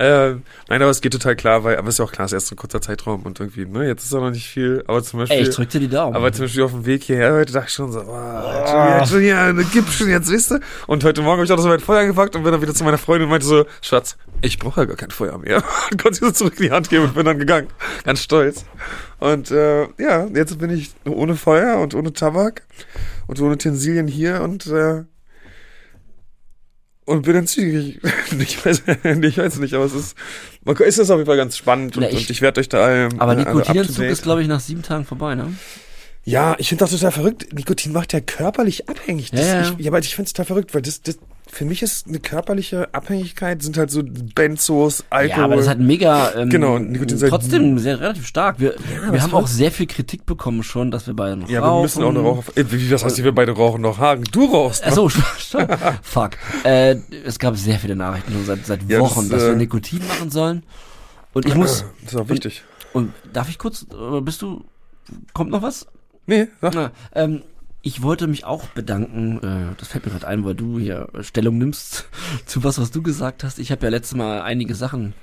Ähm, 0.00 0.44
nein, 0.68 0.80
aber 0.80 0.92
es 0.92 1.00
geht 1.00 1.12
total 1.12 1.34
klar, 1.34 1.64
weil, 1.64 1.76
aber 1.76 1.88
ist 1.88 1.98
ja 1.98 2.04
auch 2.04 2.12
klar, 2.12 2.26
es 2.26 2.32
ist 2.32 2.36
erst 2.36 2.52
ein 2.52 2.56
kurzer 2.56 2.80
Zeitraum 2.80 3.22
und 3.22 3.40
irgendwie, 3.40 3.66
ne, 3.66 3.84
jetzt 3.84 4.04
ist 4.04 4.14
auch 4.14 4.20
noch 4.20 4.30
nicht 4.30 4.48
viel, 4.48 4.84
aber 4.86 5.02
zum 5.02 5.18
Beispiel. 5.18 5.38
Ey, 5.38 5.42
ich 5.42 5.50
drück 5.54 5.68
dir 5.68 5.80
die 5.80 5.88
Daumen. 5.88 6.14
Aber 6.14 6.32
zum 6.32 6.44
Beispiel 6.44 6.62
auf 6.62 6.70
dem 6.70 6.86
Weg 6.86 7.02
hierher 7.02 7.32
heute 7.34 7.52
dachte 7.52 7.66
ich 7.66 7.74
schon 7.74 7.90
so, 7.90 8.00
oh, 8.00 8.04
wieder, 8.04 9.06
schon 9.06 9.20
ne, 9.56 9.66
gib 9.72 9.88
schon 9.88 10.08
jetzt, 10.08 10.30
wisst 10.30 10.52
ihr? 10.52 10.60
Und 10.86 11.02
heute 11.02 11.20
Morgen 11.20 11.38
habe 11.38 11.44
ich 11.44 11.50
auch 11.50 11.56
noch 11.56 11.64
so 11.64 11.68
mein 11.68 11.80
Feuer 11.80 12.00
angepackt 12.00 12.36
und 12.36 12.44
bin 12.44 12.52
dann 12.52 12.62
wieder 12.62 12.74
zu 12.74 12.84
meiner 12.84 12.96
Freundin 12.96 13.24
und 13.24 13.30
meinte 13.30 13.46
so, 13.46 13.66
Schatz, 13.82 14.16
ich 14.40 14.60
brauche 14.60 14.82
ja 14.82 14.84
gar 14.86 14.96
kein 14.96 15.10
Feuer 15.10 15.36
mehr. 15.38 15.56
Und 15.90 16.00
konnte 16.00 16.18
sie 16.18 16.24
so 16.26 16.30
zurück 16.30 16.54
in 16.58 16.66
die 16.66 16.70
Hand 16.70 16.90
geben 16.90 17.04
und 17.04 17.14
bin 17.14 17.24
dann 17.24 17.38
gegangen. 17.38 17.66
Ganz 18.04 18.22
stolz. 18.22 18.64
Und 19.18 19.50
äh, 19.50 19.88
ja, 19.98 20.26
jetzt 20.26 20.58
bin 20.58 20.70
ich 20.70 20.92
ohne 21.06 21.34
Feuer 21.34 21.80
und 21.80 21.94
ohne 21.94 22.12
Tabak 22.12 22.62
und 23.26 23.40
ohne 23.40 23.54
Utensilien 23.54 24.06
hier 24.06 24.42
und 24.42 24.66
äh, 24.68 25.04
und 27.08 27.22
bin 27.22 27.34
dann 27.34 27.46
zügig. 27.46 28.00
ich, 28.38 28.64
weiß, 28.64 28.82
ich 29.22 29.38
weiß 29.38 29.58
nicht, 29.58 29.74
aber 29.74 29.84
es 29.84 29.94
ist, 29.94 30.16
man, 30.64 30.76
ist 30.76 30.98
das 30.98 31.10
auf 31.10 31.16
jeden 31.18 31.26
Fall 31.26 31.36
ganz 31.36 31.56
spannend 31.56 31.96
und, 31.96 32.02
Na, 32.02 32.08
ich- 32.10 32.16
und 32.16 32.30
ich 32.30 32.40
werde 32.42 32.60
euch 32.60 32.68
da 32.68 33.06
ähm, 33.06 33.20
aber 33.20 33.32
to 33.34 33.40
Nikotinentzug 33.40 34.04
ist, 34.04 34.22
glaube 34.22 34.42
ich, 34.42 34.48
nach 34.48 34.60
sieben 34.60 34.82
Tagen 34.82 35.04
vorbei, 35.04 35.34
ne? 35.34 35.52
Ja, 36.24 36.56
ich 36.58 36.68
finde 36.68 36.84
das 36.84 36.90
total 36.90 37.10
verrückt. 37.12 37.54
Nikotin 37.54 37.92
macht 37.92 38.12
ja 38.12 38.20
körperlich 38.20 38.88
abhängig. 38.90 39.30
Das, 39.30 39.40
Ja, 39.40 39.46
ja. 39.46 39.74
Ich, 39.78 39.84
ja, 39.84 39.90
aber 39.90 39.98
ich 40.00 40.14
finde 40.14 40.26
es 40.26 40.34
total 40.34 40.44
verrückt, 40.46 40.74
weil 40.74 40.82
das, 40.82 41.00
das, 41.00 41.18
für 41.50 41.64
mich 41.64 41.82
ist 41.82 42.06
eine 42.06 42.18
körperliche 42.20 42.92
Abhängigkeit, 42.94 43.62
sind 43.62 43.76
halt 43.78 43.90
so 43.90 44.02
Benzos, 44.04 45.04
Alkohol. 45.10 45.38
Ja, 45.38 45.44
aber 45.44 45.56
das 45.56 45.68
hat 45.68 45.78
mega, 45.78 46.32
ähm, 46.34 46.50
Genau, 46.50 46.78
Nikotin 46.78 47.18
halt- 47.20 47.30
trotzdem 47.30 47.78
sehr 47.78 48.00
relativ 48.00 48.26
stark. 48.26 48.60
Wir, 48.60 48.74
aber 49.02 49.14
wir 49.14 49.22
haben 49.22 49.34
auch 49.34 49.46
sehr 49.46 49.72
viel 49.72 49.86
Kritik 49.86 50.26
bekommen 50.26 50.62
schon, 50.62 50.90
dass 50.90 51.06
wir 51.06 51.14
beide 51.14 51.36
noch 51.36 51.48
ja, 51.48 51.60
rauchen. 51.60 51.78
wir 51.78 51.82
müssen 51.82 52.02
auch 52.04 52.08
eine 52.10 52.20
Rauch. 52.20 52.44
Äh, 52.54 52.64
Wie 52.70 52.88
das 52.88 53.04
heißt, 53.04 53.22
wir 53.24 53.32
beide 53.34 53.52
rauchen 53.52 53.80
noch 53.82 53.98
Hagen. 53.98 54.24
Du 54.30 54.44
rauchst. 54.44 54.82
noch. 54.82 54.88
Achso, 54.92 55.08
stopp. 55.08 55.78
Fuck. 56.02 56.30
Äh, 56.64 56.96
es 57.24 57.38
gab 57.38 57.56
sehr 57.56 57.78
viele 57.78 57.96
Nachrichten 57.96 58.32
schon 58.32 58.44
seit, 58.44 58.66
seit 58.66 58.80
Ja, 58.88 58.98
das, 59.00 59.10
Wochen, 59.10 59.28
dass 59.30 59.42
wir 59.42 59.52
äh, 59.52 59.56
Nikotin 59.56 60.06
machen 60.06 60.30
sollen. 60.30 60.62
Und 61.32 61.46
ich 61.46 61.54
muss, 61.54 61.84
Das 62.04 62.12
ist 62.14 62.20
auch 62.20 62.28
wichtig. 62.28 62.62
und 62.92 63.12
darf 63.32 63.48
ich 63.48 63.58
kurz, 63.58 63.86
bist 64.22 64.42
du, 64.42 64.64
kommt 65.32 65.50
noch 65.50 65.62
was? 65.62 65.86
Nee, 66.26 66.48
sag. 66.60 66.74
Na, 66.74 66.90
ähm, 67.14 67.42
ich 67.82 68.02
wollte 68.02 68.26
mich 68.26 68.44
auch 68.44 68.66
bedanken, 68.68 69.38
äh, 69.38 69.74
das 69.78 69.88
fällt 69.88 70.04
mir 70.04 70.12
gerade 70.12 70.26
ein, 70.26 70.44
weil 70.44 70.54
du 70.54 70.78
hier 70.78 71.08
Stellung 71.20 71.58
nimmst 71.58 72.08
zu 72.46 72.64
was, 72.64 72.80
was 72.80 72.90
du 72.90 73.02
gesagt 73.02 73.44
hast. 73.44 73.58
Ich 73.58 73.70
habe 73.70 73.86
ja 73.86 73.90
letztes 73.90 74.16
Mal 74.16 74.42
einige 74.42 74.74
Sachen 74.74 75.14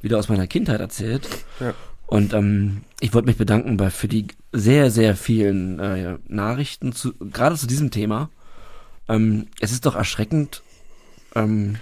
wieder 0.00 0.18
aus 0.18 0.28
meiner 0.28 0.46
Kindheit 0.46 0.80
erzählt. 0.80 1.28
Ja. 1.60 1.74
Und 2.06 2.34
ähm, 2.34 2.82
ich 3.00 3.14
wollte 3.14 3.26
mich 3.26 3.38
bedanken 3.38 3.78
bei 3.78 3.90
für 3.90 4.08
die 4.08 4.26
sehr, 4.52 4.90
sehr 4.90 5.16
vielen 5.16 5.78
äh, 5.78 6.18
Nachrichten, 6.28 6.92
zu, 6.92 7.14
gerade 7.14 7.56
zu 7.56 7.66
diesem 7.66 7.90
Thema. 7.90 8.28
Ähm, 9.08 9.46
es 9.60 9.72
ist 9.72 9.86
doch 9.86 9.94
erschreckend, 9.94 10.62
ähm, 11.34 11.76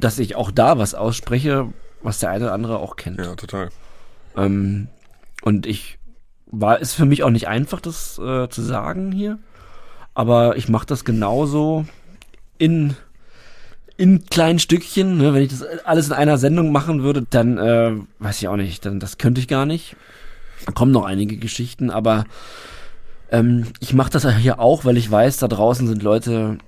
dass 0.00 0.18
ich 0.18 0.34
auch 0.34 0.50
da 0.50 0.78
was 0.78 0.94
ausspreche, 0.94 1.72
was 2.02 2.18
der 2.18 2.30
eine 2.30 2.46
oder 2.46 2.54
andere 2.54 2.78
auch 2.78 2.96
kennt. 2.96 3.20
Ja, 3.20 3.36
total. 3.36 3.68
Ähm, 4.36 4.88
und 5.42 5.66
ich 5.66 5.98
war, 6.60 6.80
ist 6.80 6.94
für 6.94 7.04
mich 7.04 7.22
auch 7.22 7.30
nicht 7.30 7.48
einfach, 7.48 7.80
das 7.80 8.18
äh, 8.18 8.48
zu 8.48 8.62
sagen 8.62 9.12
hier. 9.12 9.38
Aber 10.14 10.56
ich 10.56 10.68
mache 10.68 10.86
das 10.86 11.04
genauso 11.04 11.86
in, 12.58 12.94
in 13.96 14.24
kleinen 14.26 14.58
Stückchen. 14.58 15.18
Ne? 15.18 15.34
Wenn 15.34 15.42
ich 15.42 15.50
das 15.50 15.62
alles 15.84 16.06
in 16.06 16.12
einer 16.12 16.38
Sendung 16.38 16.72
machen 16.72 17.02
würde, 17.02 17.26
dann 17.28 17.58
äh, 17.58 17.92
weiß 18.18 18.40
ich 18.40 18.48
auch 18.48 18.56
nicht, 18.56 18.86
dann 18.86 19.00
das 19.00 19.18
könnte 19.18 19.40
ich 19.40 19.48
gar 19.48 19.66
nicht. 19.66 19.96
Da 20.66 20.72
kommen 20.72 20.92
noch 20.92 21.04
einige 21.04 21.36
Geschichten, 21.36 21.90
aber 21.90 22.24
ähm, 23.30 23.66
ich 23.80 23.92
mache 23.92 24.10
das 24.10 24.22
ja 24.22 24.30
hier 24.30 24.60
auch, 24.60 24.84
weil 24.84 24.96
ich 24.96 25.10
weiß, 25.10 25.38
da 25.38 25.48
draußen 25.48 25.86
sind 25.86 26.02
Leute, 26.02 26.58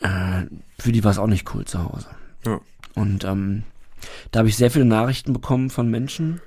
äh, 0.00 0.42
für 0.78 0.92
die 0.92 1.04
war 1.04 1.12
es 1.12 1.18
auch 1.18 1.26
nicht 1.26 1.54
cool 1.54 1.64
zu 1.64 1.84
Hause. 1.84 2.08
Ja. 2.44 2.60
Und 2.94 3.24
ähm, 3.24 3.62
da 4.30 4.40
habe 4.40 4.48
ich 4.48 4.56
sehr 4.56 4.70
viele 4.70 4.84
Nachrichten 4.84 5.32
bekommen 5.32 5.70
von 5.70 5.88
Menschen, 5.88 6.40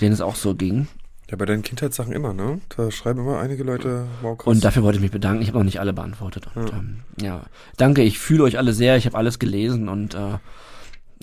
denen 0.00 0.12
es 0.12 0.20
auch 0.20 0.36
so 0.36 0.54
ging. 0.54 0.86
Ja, 1.32 1.36
bei 1.36 1.46
deinen 1.46 1.62
Kindheitssachen 1.62 2.12
immer, 2.12 2.34
ne? 2.34 2.60
Da 2.76 2.90
schreiben 2.90 3.20
immer 3.20 3.38
einige 3.40 3.64
Leute, 3.64 4.06
wow, 4.20 4.36
krass. 4.36 4.46
Und 4.46 4.62
dafür 4.62 4.82
wollte 4.82 4.98
ich 4.98 5.02
mich 5.02 5.10
bedanken. 5.10 5.40
Ich 5.40 5.48
habe 5.48 5.56
noch 5.56 5.64
nicht 5.64 5.80
alle 5.80 5.94
beantwortet. 5.94 6.46
Und, 6.54 6.68
ja. 6.68 6.76
Ähm, 6.76 6.98
ja, 7.18 7.42
danke. 7.78 8.02
Ich 8.02 8.18
fühle 8.18 8.44
euch 8.44 8.58
alle 8.58 8.74
sehr. 8.74 8.98
Ich 8.98 9.06
habe 9.06 9.16
alles 9.16 9.38
gelesen 9.38 9.88
und 9.88 10.14
äh, 10.14 10.36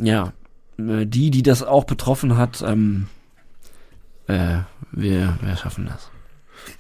ja, 0.02 0.34
äh, 0.80 1.06
die, 1.06 1.30
die 1.30 1.44
das 1.44 1.62
auch 1.62 1.84
betroffen 1.84 2.38
hat, 2.38 2.64
ähm, 2.66 3.06
äh, 4.26 4.62
wir, 4.92 5.38
wir 5.44 5.56
schaffen 5.58 5.86
das. 5.86 6.10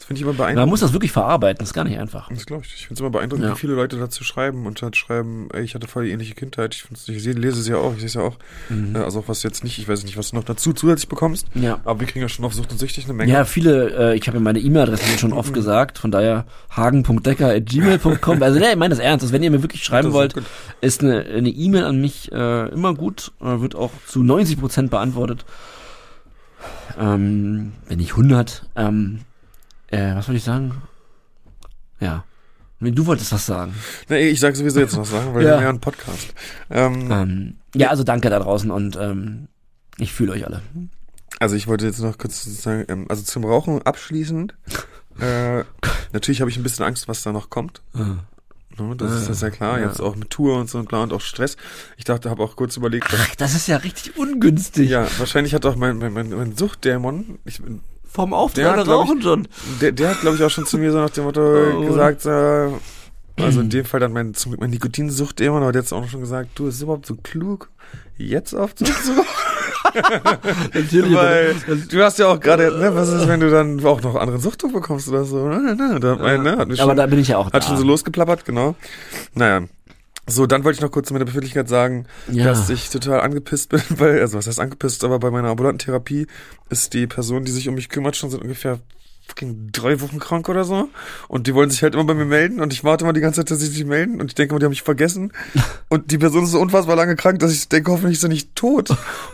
Finde 0.09 0.17
ich 0.19 0.23
immer 0.23 0.33
beeindruckend. 0.33 0.57
Man 0.63 0.69
muss 0.69 0.79
das 0.79 0.91
wirklich 0.91 1.11
verarbeiten. 1.11 1.59
Das 1.59 1.69
ist 1.69 1.73
gar 1.75 1.83
nicht 1.83 1.99
einfach. 1.99 2.29
Das 2.29 2.47
glaube 2.47 2.63
ich. 2.65 2.73
Ich 2.73 2.81
finde 2.87 2.95
es 2.95 2.99
immer 2.99 3.11
beeindruckend, 3.11 3.45
Ja. 3.45 3.53
wie 3.53 3.59
viele 3.59 3.73
Leute 3.75 3.97
dazu 3.99 4.23
schreiben 4.23 4.65
und 4.65 4.81
halt 4.81 4.97
schreiben, 4.97 5.49
ey, 5.53 5.61
ich 5.63 5.75
hatte 5.75 5.87
voll 5.87 6.05
die 6.05 6.11
ähnliche 6.11 6.33
Kindheit. 6.33 6.73
Ich, 6.73 6.85
ich 7.15 7.23
lese 7.35 7.59
es 7.59 7.67
ja 7.67 7.77
auch, 7.77 7.93
ich 7.93 7.99
sehe 7.99 8.07
es 8.07 8.15
ja 8.15 8.21
auch. 8.21 8.37
Mhm. 8.69 8.95
Äh, 8.95 8.99
Also 8.99 9.19
auch 9.19 9.27
was 9.27 9.43
jetzt 9.43 9.63
nicht, 9.63 9.77
ich 9.77 9.87
weiß 9.87 10.03
nicht, 10.03 10.17
was 10.17 10.31
du 10.31 10.35
noch 10.35 10.43
dazu 10.43 10.73
zusätzlich 10.73 11.09
bekommst. 11.09 11.45
Ja. 11.53 11.79
Aber 11.85 11.99
wir 11.99 12.07
kriegen 12.07 12.21
ja 12.21 12.27
schon 12.29 12.43
auf 12.43 12.55
Sucht 12.55 12.71
und 12.71 12.79
Süchtig 12.79 13.05
eine 13.05 13.13
Menge. 13.13 13.31
Ja, 13.31 13.45
viele, 13.45 14.13
äh, 14.13 14.17
ich 14.17 14.25
habe 14.27 14.37
ja 14.37 14.43
meine 14.43 14.57
E-Mail-Adresse 14.59 15.19
schon 15.19 15.31
oft 15.31 15.53
gesagt, 15.53 15.99
von 15.99 16.09
daher 16.09 16.45
hagen.decker.gmail.com. 16.75 18.41
Also 18.41 18.59
nee, 18.59 18.71
ich 18.71 18.75
meine 18.77 18.95
das 18.95 18.99
ernst, 19.03 19.23
also 19.23 19.33
wenn 19.33 19.43
ihr 19.43 19.51
mir 19.51 19.61
wirklich 19.61 19.83
schreiben 19.83 20.11
wollt, 20.11 20.33
gut. 20.33 20.43
ist 20.81 21.03
eine 21.03 21.49
E-Mail 21.49 21.83
an 21.85 22.01
mich 22.01 22.31
äh, 22.31 22.69
immer 22.69 22.95
gut, 22.95 23.31
äh, 23.41 23.61
wird 23.61 23.75
auch 23.75 23.91
zu 24.07 24.21
90% 24.21 24.89
beantwortet. 24.89 25.45
Ähm, 26.99 27.73
wenn 27.87 27.97
nicht 27.99 28.11
100. 28.11 28.65
Ähm, 28.75 29.19
äh, 29.91 30.15
was 30.15 30.27
wollte 30.27 30.37
ich 30.37 30.43
sagen? 30.43 30.81
Ja. 31.99 32.23
Nee, 32.79 32.91
Du 32.91 33.05
wolltest 33.05 33.31
was 33.33 33.45
sagen. 33.45 33.73
Nee, 34.07 34.29
ich 34.29 34.39
sag 34.39 34.55
sowieso 34.55 34.79
jetzt 34.79 34.95
was 34.95 35.09
sagen, 35.11 35.33
weil 35.33 35.43
Ja. 35.43 35.49
wir 35.49 35.55
haben 35.55 35.63
ja 35.63 35.69
einen 35.69 35.79
Podcast. 35.81 36.33
Ähm, 36.69 37.11
Ähm, 37.11 37.55
ja, 37.75 37.89
also 37.89 38.03
danke 38.03 38.29
da 38.29 38.39
draußen 38.39 38.71
und 38.71 38.95
ähm, 38.95 39.47
ich 39.97 40.13
fühle 40.13 40.31
euch 40.31 40.45
alle. 40.45 40.61
Also 41.39 41.55
ich 41.55 41.67
wollte 41.67 41.85
jetzt 41.85 41.99
noch 41.99 42.17
kurz 42.17 42.43
sagen, 42.45 42.85
ähm, 42.87 43.05
also 43.09 43.23
zum 43.23 43.43
Rauchen 43.43 43.81
abschließend. 43.81 44.55
äh, 45.19 45.63
natürlich 46.13 46.39
habe 46.39 46.49
ich 46.49 46.55
ein 46.57 46.63
bisschen 46.63 46.85
Angst, 46.85 47.07
was 47.09 47.21
da 47.21 47.33
noch 47.33 47.49
kommt. 47.49 47.81
Ne, 47.93 48.95
das 48.95 49.11
ist 49.11 49.17
Ah, 49.17 49.27
das 49.27 49.29
ist 49.29 49.41
ja 49.41 49.49
klar. 49.49 49.79
ja. 49.79 49.87
Jetzt 49.87 49.99
auch 49.99 50.15
mit 50.15 50.29
Tour 50.29 50.57
und 50.57 50.69
so 50.69 50.77
und 50.79 50.87
bla 50.87 51.03
und 51.03 51.11
auch 51.11 51.19
Stress. 51.21 51.57
Ich 51.97 52.05
dachte, 52.05 52.29
habe 52.29 52.41
auch 52.41 52.55
kurz 52.55 52.77
überlegt, 52.77 53.07
Ach, 53.13 53.35
das 53.35 53.55
ist 53.55 53.67
ja 53.67 53.75
richtig 53.77 54.17
ungünstig. 54.17 54.89
ja, 54.89 55.05
wahrscheinlich 55.17 55.53
hat 55.53 55.65
auch 55.65 55.75
mein, 55.75 55.97
mein, 55.97 56.13
mein, 56.13 56.29
mein 56.29 56.55
Suchtdämon, 56.55 57.39
ich, 57.43 57.61
bin- 57.61 57.81
Vom 58.11 58.33
Auftritt 58.33 58.65
glaub 58.65 58.77
ich, 58.85 58.87
rauchen 58.91 59.21
schon. 59.21 59.47
der, 59.81 59.91
der 59.91 60.09
hat 60.09 60.21
glaube 60.21 60.35
ich 60.37 60.43
auch 60.43 60.49
schon 60.49 60.65
zu 60.65 60.77
mir 60.77 60.91
so 60.91 60.97
nach 60.99 61.09
dem 61.11 61.25
Motto 61.25 61.41
Oh. 61.41 61.85
gesagt, 61.85 62.25
äh, 62.25 62.69
also 63.41 63.61
in 63.61 63.69
dem 63.69 63.85
Fall 63.85 63.99
dann 64.01 64.11
mein, 64.11 64.33
zum 64.33 64.51
Glück 64.51 64.59
mein 64.61 64.71
Nikotinsuchtdämon, 64.71 65.61
aber 65.63 65.71
der 65.71 65.79
hat 65.79 65.85
jetzt 65.85 65.93
auch 65.93 66.01
noch 66.01 66.09
schon 66.09 66.19
gesagt, 66.21 66.49
du, 66.55 66.67
ist 66.67 66.75
es 66.75 66.81
überhaupt 66.81 67.05
so 67.05 67.15
klug, 67.15 67.69
jetzt 68.17 68.53
aufzuhören 68.53 68.95
zu 69.03 69.11
rauchen? 69.13 69.25
Weil 71.13 71.55
du 71.89 72.03
hast 72.03 72.19
ja 72.19 72.27
auch 72.27 72.39
gerade, 72.39 72.77
ne, 72.77 72.93
was 72.93 73.09
ist, 73.09 73.27
wenn 73.27 73.39
du 73.39 73.49
dann 73.49 73.83
auch 73.85 74.01
noch 74.01 74.15
anderen 74.15 74.41
Suchtdruck 74.41 74.73
bekommst 74.73 75.07
oder 75.07 75.23
so? 75.23 75.47
Ne, 75.47 75.75
ne, 75.75 75.99
da, 75.99 76.15
ja. 76.15 76.37
ne, 76.37 76.57
hat 76.57 76.67
mich 76.67 76.81
aber 76.81 76.91
schon, 76.91 76.97
da 76.97 77.05
bin 77.07 77.19
ich 77.19 77.29
ja 77.29 77.37
auch 77.37 77.45
Hat 77.47 77.55
da. 77.55 77.61
schon 77.61 77.77
so 77.77 77.83
losgeplappert, 77.83 78.43
genau. 78.45 78.75
Naja. 79.35 79.61
So, 80.29 80.45
dann 80.45 80.63
wollte 80.63 80.77
ich 80.77 80.81
noch 80.81 80.91
kurz 80.91 81.07
zu 81.07 81.13
meiner 81.13 81.25
Befindlichkeit 81.25 81.67
sagen, 81.69 82.05
Ja. 82.31 82.45
dass 82.45 82.69
ich 82.69 82.89
total 82.89 83.21
angepisst 83.21 83.69
bin, 83.69 83.81
weil, 83.97 84.19
also 84.21 84.37
was 84.37 84.47
heißt 84.47 84.59
angepisst, 84.59 85.03
aber 85.03 85.19
bei 85.19 85.31
meiner 85.31 85.49
ambulanten 85.49 85.79
Therapie 85.79 86.27
ist 86.69 86.93
die 86.93 87.07
Person, 87.07 87.45
die 87.45 87.51
sich 87.51 87.67
um 87.67 87.75
mich 87.75 87.89
kümmert, 87.89 88.15
schon 88.15 88.29
seit 88.29 88.41
ungefähr 88.41 88.79
fucking 89.27 89.69
drei 89.71 90.01
Wochen 90.01 90.17
krank 90.17 90.49
oder 90.49 90.63
so. 90.63 90.89
Und 91.27 91.45
die 91.45 91.53
wollen 91.53 91.69
sich 91.69 91.83
halt 91.83 91.93
immer 91.93 92.03
bei 92.03 92.15
mir 92.15 92.25
melden 92.25 92.61
und 92.61 92.73
ich 92.73 92.83
warte 92.83 93.05
mal 93.05 93.13
die 93.13 93.19
ganze 93.21 93.41
Zeit, 93.41 93.51
dass 93.51 93.59
sie 93.59 93.67
sich 93.67 93.85
melden 93.85 94.19
und 94.19 94.27
ich 94.27 94.33
denke 94.33 94.55
mal, 94.55 94.59
die 94.59 94.65
haben 94.65 94.71
mich 94.71 94.81
vergessen. 94.81 95.31
Und 95.91 96.11
die 96.11 96.17
Person 96.19 96.43
ist 96.45 96.51
so 96.51 96.59
unfassbar 96.59 96.95
lange 96.95 97.15
krank, 97.15 97.39
dass 97.39 97.51
ich 97.51 97.67
denke, 97.67 97.91
hoffentlich 97.91 98.13
ist 98.15 98.21
sie 98.21 98.27
nicht 98.27 98.55
tot. 98.55 98.89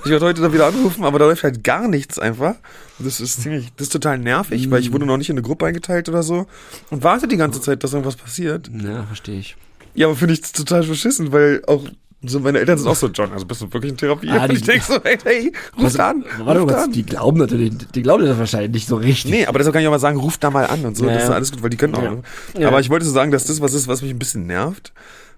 Ich 0.06 0.10
werde 0.12 0.26
heute 0.26 0.42
dann 0.42 0.54
wieder 0.54 0.68
anrufen, 0.68 1.04
aber 1.06 1.20
da 1.20 1.26
läuft 1.26 1.44
halt 1.44 1.64
gar 1.66 1.88
nichts 1.90 2.18
einfach. 2.20 2.56
Das 3.00 3.20
ist 3.22 3.42
ziemlich, 3.42 3.72
das 3.78 3.88
ist 3.88 3.94
total 3.94 4.18
nervig, 4.20 4.70
weil 4.72 4.80
ich 4.82 4.92
wurde 4.94 5.06
noch 5.06 5.18
nicht 5.18 5.30
in 5.30 5.36
eine 5.36 5.42
Gruppe 5.42 5.66
eingeteilt 5.66 6.08
oder 6.10 6.24
so 6.24 6.46
und 6.92 7.04
warte 7.04 7.28
die 7.28 7.36
ganze 7.38 7.60
Zeit, 7.62 7.84
dass 7.84 7.92
irgendwas 7.94 8.16
passiert. 8.18 8.70
Ja, 8.74 9.04
verstehe 9.04 9.40
ich. 9.40 9.56
Ja, 9.96 10.08
aber 10.08 10.16
finde 10.16 10.34
ich 10.36 10.42
total 10.42 10.84
beschissen, 10.84 11.32
weil 11.32 11.64
auch 11.68 11.84
so 12.28 12.40
meine 12.40 12.58
Eltern 12.60 12.78
sind 12.80 12.88
auch 12.88 12.96
so, 12.96 13.08
John, 13.08 13.32
also 13.34 13.46
bist 13.46 13.62
du 13.62 13.72
wirklich 13.72 13.92
in 13.92 13.98
Therapie? 13.98 14.30
Ah, 14.32 14.44
und 14.44 14.52
die- 14.52 14.56
ich 14.56 14.64
denke 14.64 14.84
so, 14.84 15.00
hey, 15.04 15.18
hey, 15.24 15.52
ruf 15.78 15.84
Also, 15.86 15.98
da 16.00 16.10
an, 16.10 16.26
warte 16.40 16.62
ruf 16.62 16.74
an. 16.74 16.92
die 16.92 17.04
glauben 17.04 17.38
natürlich, 17.38 17.74
die 17.94 18.02
glauben 18.02 18.26
das 18.26 18.38
wahrscheinlich 18.40 18.72
nicht 18.72 18.88
so 18.88 18.96
richtig. 18.96 19.30
Nee, 19.32 19.46
aber 19.46 19.60
deshalb 19.60 19.74
kann 19.74 19.82
ich 19.84 19.88
auch 19.88 19.92
mal 19.92 20.00
sagen, 20.00 20.18
ruf 20.20 20.38
da 20.40 20.50
mal 20.50 20.66
an 20.66 20.84
und 20.86 20.98
so, 20.98 21.06
Ja, 21.06 21.14
das 21.14 21.24
ist 21.26 21.30
alles 21.30 21.52
gut, 21.52 21.62
weil 21.62 21.70
die 21.70 21.78
können 21.78 21.94
auch. 21.96 22.02
Ja. 22.02 22.12
ne? 22.12 22.22
Ja. 22.58 22.68
Aber 22.70 22.80
ich 22.80 22.90
wollte 22.90 23.06
so 23.06 23.12
sagen, 23.12 23.32
dass 23.32 23.46
das 23.46 23.62
was 23.62 23.74
ist, 23.74 23.88
was 23.88 24.02
mich 24.02 24.10
ein 24.12 24.18
bisschen 24.20 24.48
nervt. 24.48 24.92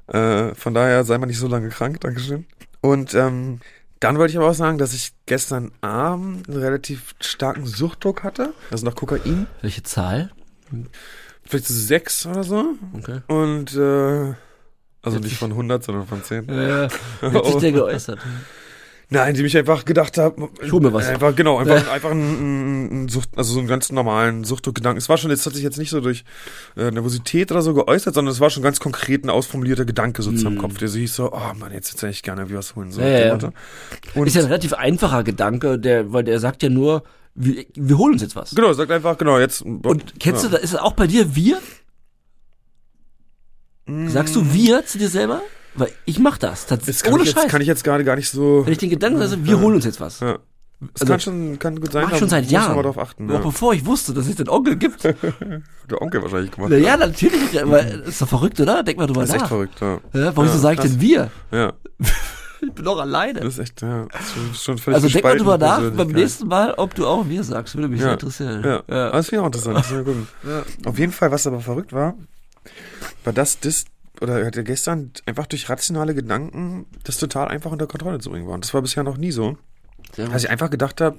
Äh, 0.07 0.55
von 0.55 0.73
daher 0.73 1.03
sei 1.03 1.17
mal 1.17 1.25
nicht 1.25 1.39
so 1.39 1.47
lange 1.47 1.67
krank, 1.69 1.99
Dankeschön. 1.99 2.45
Und 2.79 3.13
ähm, 3.15 3.59
dann 3.99 4.17
wollte 4.17 4.31
ich 4.31 4.37
aber 4.37 4.49
auch 4.49 4.53
sagen, 4.53 4.77
dass 4.77 4.93
ich 4.93 5.11
gestern 5.25 5.71
Abend 5.81 6.47
einen 6.47 6.59
relativ 6.59 7.15
starken 7.19 7.65
Suchtdruck 7.65 8.23
hatte. 8.23 8.53
Also 8.71 8.85
nach 8.85 8.95
Kokain. 8.95 9.47
Welche 9.61 9.83
Zahl? 9.83 10.31
Vielleicht 11.43 11.67
sechs 11.67 12.25
oder 12.25 12.43
so. 12.45 12.75
Okay. 12.93 13.19
Und 13.27 13.75
äh, 13.75 14.33
also 15.07 15.19
nicht 15.19 15.37
von 15.37 15.51
100, 15.51 15.83
sondern 15.83 16.07
von 16.07 16.23
10. 16.23 16.49
Äh, 16.49 16.89
wie 17.21 17.37
hat 17.37 17.45
sich 17.45 17.55
der 17.55 17.71
geäußert? 17.71 18.19
Nein, 19.09 19.35
die 19.35 19.43
mich 19.43 19.55
einfach 19.55 19.85
gedacht 19.85 20.17
haben. 20.17 20.49
Ich 20.61 20.71
hol 20.73 20.81
mir 20.81 20.91
was. 20.91 21.07
Einfach, 21.07 21.33
genau, 21.33 21.57
einfach, 21.59 21.89
einfach 21.89 22.11
ein, 22.11 23.03
ein, 23.05 23.07
Sucht, 23.07 23.29
also 23.37 23.53
so 23.53 23.59
einen 23.59 23.69
ganz 23.69 23.89
normalen 23.89 24.43
Suchtdruckgedanken. 24.43 24.97
Es 24.97 25.07
war 25.07 25.17
schon, 25.17 25.31
es 25.31 25.45
hat 25.45 25.53
sich 25.53 25.63
jetzt 25.63 25.77
nicht 25.77 25.91
so 25.91 26.01
durch 26.01 26.25
äh, 26.75 26.91
Nervosität 26.91 27.49
oder 27.51 27.61
so 27.61 27.73
geäußert, 27.73 28.15
sondern 28.15 28.33
es 28.33 28.41
war 28.41 28.49
schon 28.49 28.63
ganz 28.63 28.81
konkret 28.81 29.23
ein 29.23 29.29
ausformulierter 29.29 29.85
Gedanke 29.85 30.23
sozusagen 30.23 30.55
im 30.55 30.61
Kopf, 30.61 30.77
der 30.77 30.89
so 30.89 30.99
hieß 30.99 31.15
so, 31.15 31.31
oh 31.31 31.53
Mann, 31.57 31.71
jetzt 31.71 31.93
hätte 31.93 32.09
ich 32.09 32.21
gerne 32.21 32.49
wie 32.49 32.55
was 32.55 32.75
holen. 32.75 32.91
So, 32.91 33.01
Hm. 33.01 33.07
Ja, 33.07 33.37
ja. 33.37 33.49
Und 34.13 34.27
Ist 34.27 34.35
ja 34.35 34.41
ein 34.41 34.47
relativ 34.47 34.73
einfacher 34.73 35.23
Gedanke, 35.23 35.79
der, 35.79 36.11
weil 36.11 36.25
der 36.25 36.39
sagt 36.39 36.61
ja 36.61 36.69
nur, 36.69 37.03
wir, 37.33 37.65
wir 37.75 37.97
holen 37.97 38.13
uns 38.13 38.23
jetzt 38.23 38.35
was. 38.35 38.53
genau, 38.55 38.73
sagt 38.73 38.91
einfach, 38.91 39.17
genau, 39.17 39.39
jetzt. 39.39 39.61
Und 39.61 40.19
kennst 40.19 40.43
ja. 40.43 40.49
du, 40.49 40.55
da 40.55 40.61
ist 40.61 40.73
es 40.73 40.79
auch 40.79 40.93
bei 40.93 41.07
dir 41.07 41.33
wir? 41.33 41.59
Sagst 44.08 44.36
du 44.36 44.54
wir 44.54 44.86
zu 44.86 44.97
dir 44.97 45.10
selber? 45.10 45.41
Weil 45.76 45.91
ich 46.06 46.19
mach 46.19 46.38
das. 46.38 46.62
Das 46.65 46.80
Tatsächlich. 46.80 47.04
kann, 47.04 47.13
Ohne 47.13 47.23
ich 47.23 47.34
jetzt, 47.34 47.47
kann 47.50 47.62
ich 47.62 47.67
jetzt 47.67 47.84
gerade 47.84 48.04
gar 48.04 48.15
nicht 48.15 48.30
so. 48.30 48.65
Wenn 48.65 48.71
ich 48.73 48.80
den 48.80 48.89
Gedanken 48.89 49.19
lasse, 49.19 49.45
wir 49.45 49.60
holen 49.60 49.76
uns 49.76 49.86
jetzt 49.86 50.02
was. 50.02 50.19
Ja. 50.21 50.39
Das 50.93 51.02
Also, 51.02 51.13
kann 51.13 51.19
schon, 51.19 51.60
kann 51.60 51.80
gut 51.82 51.91
sein. 51.91 52.06
Mach 52.10 52.17
schon 52.17 52.30
seit 52.30 52.52
Jahren. 52.52 52.76
mal 52.76 52.84
drauf 52.84 52.97
achten. 53.00 53.30
Ja. 53.32 53.39
bevor 53.39 53.73
ich 53.73 53.86
wusste, 53.86 54.13
dass 54.13 54.28
es 54.28 54.36
den 54.36 54.50
Onkel 54.50 54.76
gibt. 54.76 55.04
Der 55.89 56.02
Onkel 56.02 56.21
wahrscheinlich 56.21 56.52
gemacht. 56.52 56.69
Na 56.71 56.78
ja, 56.78 56.97
natürlich. 56.97 57.62
Aber 57.62 57.82
ist 57.84 58.21
doch 58.21 58.28
verrückt, 58.28 58.60
oder? 58.60 58.84
Denk 58.84 58.97
mal 58.97 59.08
drüber 59.08 59.21
Das 59.21 59.30
ist 59.30 59.36
echt 59.36 59.41
nach. 59.43 59.50
verrückt, 59.50 59.80
ja. 59.82 60.00
Ja, 60.13 60.36
warum 60.36 60.45
Ja, 60.45 60.52
so 60.54 60.60
sage 60.60 60.76
ich 60.84 60.91
denn 60.91 61.02
wir? 61.02 61.32
Ja, 61.52 61.73
Ich 62.62 62.73
bin 62.73 62.86
doch 62.86 63.00
alleine. 63.00 63.39
das 63.39 63.54
ist 63.54 63.60
echt, 63.60 63.82
ja. 63.84 64.08
Das 64.12 64.21
ist 64.21 64.34
schon, 64.34 64.54
schon 64.56 64.78
völlig 64.80 64.95
Also 64.95 65.10
denk 65.10 65.23
mal 65.23 65.38
drüber 65.38 65.58
nach 65.60 65.91
beim 65.91 66.08
nächsten 66.08 66.47
Mal, 66.47 66.73
ob 66.73 66.93
du 66.95 67.06
auch 67.06 67.28
wir 67.30 67.43
sagst. 67.43 67.76
Würde 67.76 67.88
mich 67.88 68.00
sehr 68.00 68.10
Ja. 68.10 68.13
interessieren. 68.13 68.63
Ja, 68.63 68.84
ja. 68.88 69.12
das 69.12 69.28
finde 69.28 69.36
ich 69.38 69.41
auch 69.41 69.45
interessant. 69.47 69.78
Das 69.78 69.86
ist 69.86 69.91
ja 69.93 70.02
gut. 70.02 70.28
Auf 70.86 70.97
jeden 71.00 71.12
Fall, 71.12 71.32
was 71.32 71.45
aber 71.45 71.60
verrückt 71.60 71.93
war, 71.93 72.15
war 73.23 73.34
das, 73.34 73.60
das, 73.60 73.86
oder 74.21 74.45
hatte 74.45 74.63
gestern 74.63 75.12
einfach 75.25 75.47
durch 75.47 75.69
rationale 75.69 76.15
Gedanken 76.15 76.86
das 77.03 77.17
total 77.17 77.47
einfach 77.47 77.71
unter 77.71 77.88
Kontrolle 77.88 78.19
zu 78.19 78.30
bringen 78.30 78.47
war. 78.47 78.56
Und 78.56 78.63
das 78.63 78.73
war 78.73 78.82
bisher 78.82 79.03
noch 79.03 79.17
nie 79.17 79.32
so. 79.32 79.58
Sehr. 80.15 80.27
Dass 80.27 80.43
ich 80.43 80.49
einfach 80.49 80.69
gedacht 80.69 81.01
habe, 81.01 81.17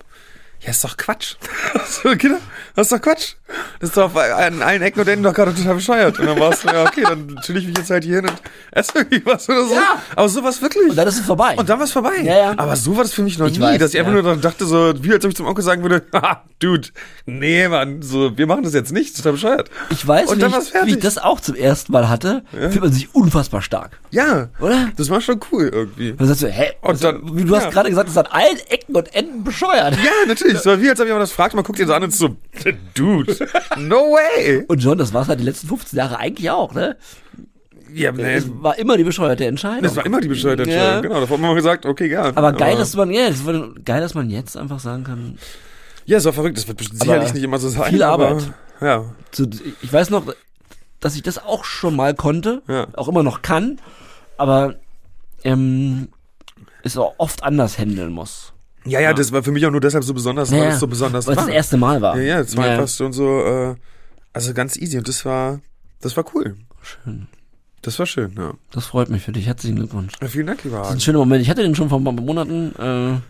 ja, 0.60 0.70
ist 0.70 0.82
doch 0.84 0.96
Quatsch. 0.96 1.36
so, 2.02 2.10
Kinder, 2.16 2.38
das 2.74 2.86
ist 2.86 2.92
doch 2.92 3.00
Quatsch. 3.00 3.34
Das 3.80 3.90
ist 3.90 3.96
doch 3.96 4.14
an 4.14 4.60
allen 4.60 4.82
Ecken 4.82 5.00
und 5.00 5.08
Enden 5.08 5.22
doch 5.22 5.32
gerade 5.32 5.54
total 5.54 5.76
bescheuert. 5.76 6.18
Und 6.18 6.26
dann 6.26 6.38
war 6.38 6.52
es 6.52 6.60
so, 6.60 6.68
ja, 6.68 6.84
okay, 6.84 7.02
dann 7.02 7.38
chill 7.42 7.56
ich 7.56 7.66
mich 7.66 7.78
jetzt 7.78 7.88
halt 7.90 8.04
hier 8.04 8.16
hin 8.16 8.26
und 8.28 8.42
esse 8.72 8.92
irgendwie 8.94 9.24
was 9.24 9.48
oder 9.48 9.64
so. 9.64 9.74
Ja. 9.74 10.02
Aber 10.16 10.28
sowas 10.28 10.60
wirklich. 10.60 10.90
Und 10.90 10.96
dann 10.96 11.08
ist 11.08 11.18
es 11.18 11.24
vorbei. 11.24 11.54
Und 11.56 11.68
dann 11.68 11.78
war 11.78 11.84
es 11.86 11.92
vorbei. 11.92 12.16
Ja, 12.22 12.36
ja. 12.36 12.54
Aber 12.58 12.76
so 12.76 12.94
war 12.96 13.04
das 13.04 13.14
für 13.14 13.22
mich 13.22 13.38
noch 13.38 13.46
Ich 13.46 13.54
nie, 13.58 13.64
weiß, 13.64 13.78
dass 13.78 13.94
ich 13.94 13.98
einfach 14.00 14.10
ja. 14.10 14.14
nur 14.16 14.22
daran 14.24 14.40
dachte, 14.42 14.66
so, 14.66 14.92
wie 15.02 15.12
als 15.12 15.24
ob 15.24 15.30
ich 15.30 15.36
zum 15.36 15.46
Onkel 15.46 15.64
sagen 15.64 15.80
würde, 15.82 16.02
Dude, 16.58 16.88
nee, 17.24 17.68
Mann, 17.68 18.02
so, 18.02 18.36
wir 18.36 18.46
machen 18.46 18.64
das 18.64 18.74
jetzt 18.74 18.92
nicht, 18.92 19.16
total 19.16 19.32
bescheuert. 19.32 19.70
ich 19.90 20.06
weiß, 20.06 20.28
Und 20.28 20.36
wie 20.38 20.40
dann 20.40 20.52
ich, 20.60 20.74
wie 20.86 20.90
ich 20.90 20.98
das 20.98 21.16
auch 21.16 21.40
zum 21.40 21.54
ersten 21.54 21.92
Mal 21.92 22.08
hatte, 22.08 22.42
fühlt 22.50 22.80
man 22.80 22.92
sich 22.92 23.14
unfassbar 23.14 23.62
stark. 23.62 23.98
Ja, 24.10 24.48
Oder? 24.60 24.90
das 24.96 25.08
war 25.08 25.20
schon 25.20 25.40
cool 25.52 25.70
irgendwie. 25.72 26.10
Und 26.10 26.20
dann 26.20 26.26
sagst 26.28 26.42
du, 26.42 26.48
hä? 26.48 26.72
Und 26.82 26.94
was- 26.94 27.00
dann- 27.00 27.36
wie 27.36 27.44
du 27.44 27.54
hast 27.56 27.64
ja. 27.64 27.70
gerade 27.70 27.88
gesagt, 27.88 28.08
das 28.08 28.12
ist 28.16 28.18
an 28.18 28.26
allen 28.32 28.58
Ecken 28.68 28.96
und 28.96 29.14
Enden 29.14 29.44
bescheuert. 29.44 29.94
Ja, 30.04 30.10
natürlich, 30.26 30.47
es 30.56 30.66
war 30.66 30.80
wie 30.80 30.88
als 30.90 31.00
ob 31.00 31.06
jemand 31.06 31.22
das 31.22 31.32
fragt, 31.32 31.54
man 31.54 31.64
guckt 31.64 31.78
ihn 31.78 31.86
so 31.86 31.94
an 31.94 32.02
und 32.04 32.08
ist 32.10 32.18
so, 32.18 32.36
Dude, 32.94 33.36
no 33.76 33.96
way. 34.12 34.64
Und 34.68 34.78
John, 34.82 34.98
das 34.98 35.12
war 35.12 35.26
halt 35.26 35.40
die 35.40 35.44
letzten 35.44 35.68
15 35.68 35.96
Jahre 35.98 36.18
eigentlich 36.18 36.50
auch, 36.50 36.74
ne? 36.74 36.96
Ja, 37.94 38.12
nee, 38.12 38.34
Es 38.34 38.44
war 38.62 38.78
immer 38.78 38.96
die 38.98 39.04
bescheuerte 39.04 39.46
Entscheidung. 39.46 39.82
das 39.82 39.96
war 39.96 40.04
immer 40.04 40.20
die 40.20 40.28
bescheuerte 40.28 40.64
Entscheidung, 40.64 40.94
Ja. 40.94 41.00
genau, 41.00 41.14
haben 41.20 41.30
wir 41.30 41.38
mal 41.38 41.54
gesagt, 41.54 41.86
okay, 41.86 42.06
ja. 42.10 42.32
Aber 42.34 42.52
geil, 42.52 42.76
dass 42.76 42.94
man, 42.94 43.10
ja, 43.10 43.28
das 43.28 43.46
war 43.46 43.70
geil, 43.84 44.00
dass 44.02 44.14
man 44.14 44.28
jetzt 44.30 44.56
einfach 44.56 44.78
sagen 44.80 45.04
kann, 45.04 45.38
Ja, 46.04 46.18
es 46.18 46.24
war 46.24 46.32
verrückt, 46.34 46.58
das 46.58 46.68
wird 46.68 46.80
sicherlich 46.80 47.32
nicht 47.32 47.42
immer 47.42 47.58
so 47.58 47.68
sein. 47.70 47.90
viel 47.90 48.02
aber, 48.02 48.28
Arbeit. 48.28 48.52
Ja, 48.80 49.04
so, 49.32 49.46
ich 49.82 49.92
weiß 49.92 50.10
noch, 50.10 50.24
dass 51.00 51.16
ich 51.16 51.22
das 51.22 51.38
auch 51.38 51.64
schon 51.64 51.96
mal 51.96 52.14
konnte, 52.14 52.62
Ja. 52.68 52.86
auch 52.94 53.08
immer 53.08 53.22
noch 53.22 53.40
kann, 53.42 53.80
aber 54.36 54.74
ähm, 55.44 56.08
es 56.82 56.96
auch 56.98 57.14
oft 57.18 57.42
anders 57.42 57.78
handeln 57.78 58.12
muss. 58.12 58.52
Ja, 58.88 59.00
ja, 59.00 59.12
das 59.14 59.32
war 59.32 59.42
für 59.42 59.52
mich 59.52 59.64
auch 59.66 59.70
nur 59.70 59.80
deshalb 59.80 60.04
so 60.04 60.14
besonders, 60.14 60.50
weil 60.50 60.68
es 60.68 60.80
so 60.80 60.86
besonders 60.86 61.26
weil 61.26 61.34
es 61.34 61.38
war. 61.38 61.46
das 61.46 61.54
erste 61.54 61.76
Mal 61.76 62.00
war. 62.02 62.16
Ja, 62.16 62.22
ja, 62.22 62.40
es 62.40 62.56
war 62.56 62.64
einfach 62.66 62.88
schon 62.88 63.12
so, 63.12 63.40
äh, 63.44 63.74
also 64.32 64.54
ganz 64.54 64.76
easy 64.76 64.98
und 64.98 65.08
das 65.08 65.24
war, 65.24 65.60
das 66.00 66.16
war 66.16 66.24
cool. 66.34 66.56
Schön. 66.82 67.26
Das 67.82 67.98
war 67.98 68.06
schön, 68.06 68.32
ja. 68.36 68.54
Das 68.72 68.86
freut 68.86 69.08
mich 69.08 69.22
für 69.22 69.32
dich. 69.32 69.46
Herzlichen 69.46 69.76
Glückwunsch. 69.76 70.12
ja 70.20 70.28
vielen 70.28 70.46
Dank, 70.48 70.64
lieber 70.64 70.78
Das 70.78 70.86
ist 70.86 70.88
ein 70.88 70.92
Hagen. 70.94 71.00
schöner 71.00 71.18
Moment. 71.18 71.42
Ich 71.42 71.50
hatte 71.50 71.62
den 71.62 71.74
schon 71.76 71.88
vor 71.88 71.98
ein 72.00 72.04
paar 72.04 72.12
Monaten. 72.12 72.72
Äh, 72.78 73.20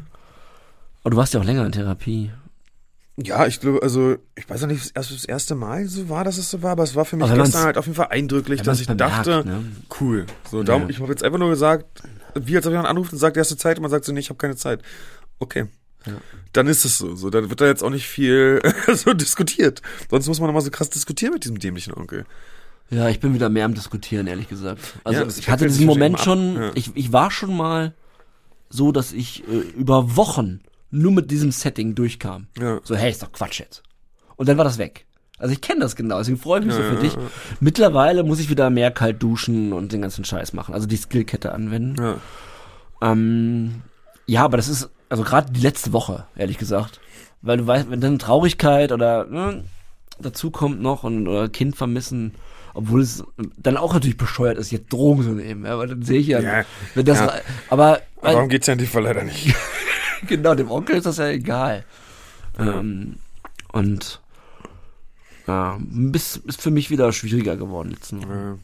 aber 1.02 1.10
du 1.10 1.16
warst 1.16 1.34
ja 1.34 1.40
auch 1.40 1.44
länger 1.44 1.66
in 1.66 1.72
Therapie. 1.72 2.30
Ja, 3.20 3.46
ich 3.46 3.58
glaube, 3.60 3.82
also, 3.82 4.16
ich 4.36 4.48
weiß 4.48 4.60
noch 4.62 4.68
nicht, 4.68 4.80
ob 4.96 5.02
es 5.02 5.08
das 5.08 5.24
erste 5.24 5.54
Mal 5.56 5.86
so 5.88 6.08
war, 6.08 6.22
dass 6.24 6.38
es 6.38 6.50
so 6.50 6.62
war, 6.62 6.70
aber 6.72 6.84
es 6.84 6.94
war 6.94 7.04
für 7.04 7.16
mich 7.16 7.32
gestern 7.34 7.64
halt 7.64 7.76
auf 7.76 7.86
jeden 7.86 7.96
Fall 7.96 8.08
eindrücklich, 8.10 8.62
dass 8.62 8.80
ich 8.80 8.86
bemerkt, 8.86 9.26
dachte, 9.26 9.44
ne? 9.46 9.64
cool. 10.00 10.26
So, 10.48 10.62
darum, 10.62 10.82
Ja. 10.84 10.88
ich 10.90 11.00
habe 11.00 11.10
jetzt 11.10 11.24
einfach 11.24 11.38
nur 11.38 11.50
gesagt, 11.50 11.84
wie 12.36 12.56
als 12.56 12.64
ob 12.66 12.72
jemand 12.72 12.88
anruft 12.88 13.12
und 13.12 13.18
sagt, 13.18 13.36
erste 13.36 13.56
Zeit 13.56 13.78
und 13.78 13.82
man 13.82 13.90
sagt 13.90 14.04
so, 14.04 14.12
nee, 14.12 14.20
ich 14.20 14.28
habe 14.28 14.38
keine 14.38 14.54
Zeit. 14.54 14.82
Okay. 15.38 15.66
Ja. 16.06 16.14
Dann 16.52 16.66
ist 16.66 16.84
es 16.84 16.98
so. 16.98 17.14
So, 17.16 17.30
dann 17.30 17.50
wird 17.50 17.60
da 17.60 17.66
jetzt 17.66 17.82
auch 17.82 17.90
nicht 17.90 18.06
viel 18.06 18.60
so 18.94 19.12
diskutiert. 19.12 19.82
Sonst 20.10 20.28
muss 20.28 20.40
man 20.40 20.48
nochmal 20.48 20.62
so 20.62 20.70
krass 20.70 20.90
diskutieren 20.90 21.34
mit 21.34 21.44
diesem 21.44 21.58
dämlichen 21.58 21.94
Onkel. 21.94 22.24
Ja, 22.90 23.08
ich 23.08 23.20
bin 23.20 23.34
wieder 23.34 23.48
mehr 23.50 23.66
am 23.66 23.74
Diskutieren, 23.74 24.26
ehrlich 24.26 24.48
gesagt. 24.48 24.80
Also 25.04 25.20
Ja, 25.20 25.26
ich 25.26 25.50
hatte 25.50 25.66
diesen 25.66 25.86
Moment 25.86 26.20
schon, 26.20 26.56
immer. 26.56 26.66
Ja. 26.66 26.72
ich, 26.74 26.90
ich 26.94 27.12
war 27.12 27.30
schon 27.30 27.54
mal 27.54 27.94
so, 28.70 28.92
dass 28.92 29.12
ich 29.12 29.46
äh, 29.46 29.58
über 29.76 30.16
Wochen 30.16 30.60
nur 30.90 31.12
mit 31.12 31.30
diesem 31.30 31.52
Setting 31.52 31.94
durchkam. 31.94 32.46
Ja. 32.58 32.80
So, 32.82 32.96
hey, 32.96 33.10
ist 33.10 33.22
doch 33.22 33.32
Quatsch 33.32 33.60
jetzt. 33.60 33.82
Und 34.36 34.48
dann 34.48 34.56
war 34.56 34.64
das 34.64 34.78
weg. 34.78 35.04
Also 35.38 35.52
ich 35.52 35.60
kenne 35.60 35.80
das 35.80 35.94
genau, 35.94 36.18
deswegen 36.18 36.38
freue 36.38 36.60
ich 36.60 36.66
mich 36.66 36.74
so 36.74 36.82
für 36.82 36.96
dich. 36.96 37.16
Mittlerweile 37.60 38.24
muss 38.24 38.40
ich 38.40 38.50
wieder 38.50 38.70
mehr 38.70 38.90
kalt 38.90 39.22
duschen 39.22 39.72
und 39.72 39.92
den 39.92 40.02
ganzen 40.02 40.24
Scheiß 40.24 40.52
machen, 40.52 40.74
also 40.74 40.86
die 40.88 40.96
Skillkette 40.96 41.52
anwenden. 41.52 41.94
Ja. 42.02 43.12
Ähm, 43.12 43.82
ja, 44.26 44.44
aber 44.44 44.56
das 44.56 44.68
ist, 44.68 44.90
also 45.08 45.22
gerade 45.22 45.52
die 45.52 45.60
letzte 45.60 45.92
Woche, 45.92 46.26
ehrlich 46.36 46.58
gesagt. 46.58 47.00
Weil 47.40 47.58
du 47.58 47.66
weißt, 47.66 47.90
wenn 47.90 48.00
dann 48.00 48.18
Traurigkeit 48.18 48.92
oder 48.92 49.24
ne, 49.26 49.64
dazu 50.18 50.50
kommt 50.50 50.82
noch 50.82 51.04
und 51.04 51.28
oder 51.28 51.48
Kind 51.48 51.76
vermissen, 51.76 52.34
obwohl 52.74 53.00
es 53.00 53.24
dann 53.56 53.76
auch 53.76 53.94
natürlich 53.94 54.16
bescheuert 54.16 54.58
ist, 54.58 54.70
jetzt 54.70 54.92
Drogen 54.92 55.22
zu 55.22 55.30
nehmen, 55.30 55.64
ja, 55.64 55.78
weil 55.78 55.88
dann 55.88 56.02
sehe 56.02 56.20
ich 56.20 56.26
ja, 56.28 56.40
Ja, 56.40 56.64
wenn 56.94 57.04
das, 57.04 57.18
ja. 57.18 57.32
aber 57.70 58.00
Aber 58.20 58.32
darum 58.32 58.48
geht's 58.48 58.66
ja 58.66 58.72
in 58.72 58.78
dem 58.78 58.88
Fall 58.88 59.04
leider 59.04 59.24
nicht. 59.24 59.54
genau, 60.26 60.54
dem 60.54 60.70
Onkel 60.70 60.96
ist 60.96 61.06
das 61.06 61.18
ja 61.18 61.28
egal. 61.28 61.84
Ähm, 62.58 63.16
und 63.72 64.20
ja, 65.46 65.78
bis, 65.80 66.36
ist 66.36 66.60
für 66.60 66.70
mich 66.70 66.90
wieder 66.90 67.12
schwieriger 67.12 67.56
geworden 67.56 67.90
letzten. 67.90 68.20
Ja. 68.20 68.58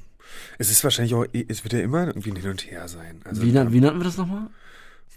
Es 0.59 0.71
ist 0.71 0.83
wahrscheinlich 0.85 1.15
auch, 1.15 1.25
es 1.33 1.65
wird 1.65 1.73
ja 1.73 1.81
immer 1.81 2.07
irgendwie 2.07 2.31
ein 2.31 2.37
Hin 2.37 2.51
und 2.51 2.71
Her 2.71 2.89
sein. 2.89 3.21
Also, 3.25 3.43
Wie, 3.43 3.55
wie 3.55 3.81
nannten 3.81 4.01
wir 4.01 4.05
das 4.05 4.17
nochmal? 4.17 4.49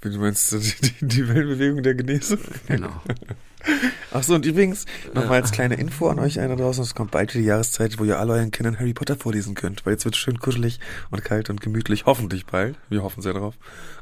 Wie 0.02 0.12
du 0.12 0.20
meinst, 0.20 0.52
die, 0.52 0.60
die, 0.60 1.08
die 1.08 1.28
Wellenbewegung 1.28 1.82
der 1.82 1.96
Genesung? 1.96 2.40
Genau. 2.68 3.02
Ach 4.12 4.24
so, 4.24 4.36
und 4.36 4.46
übrigens, 4.46 4.86
nochmal 5.14 5.42
als 5.42 5.52
kleine 5.52 5.76
Info 5.76 6.08
an 6.08 6.20
euch 6.20 6.40
einer 6.40 6.56
draußen, 6.56 6.84
es 6.84 6.96
kommt 6.96 7.12
bald 7.12 7.34
die 7.34 7.42
Jahreszeit, 7.42 8.00
wo 8.00 8.04
ihr 8.04 8.20
alle 8.20 8.34
euren 8.34 8.52
Kindern 8.52 8.80
Harry 8.80 8.94
Potter 8.94 9.16
vorlesen 9.16 9.56
könnt, 9.56 9.86
weil 9.86 9.94
jetzt 9.94 10.06
wird 10.06 10.16
es 10.16 10.22
schön 10.22 10.40
kuschelig 10.40 10.80
und 11.10 11.24
kalt 11.24 11.50
und 11.50 11.62
gemütlich, 11.62 12.06
hoffentlich 12.06 12.46
bald. 12.46 12.78
Wir 12.90 13.04
hoffen 13.04 13.22
sehr 13.22 13.34
drauf. 13.34 13.56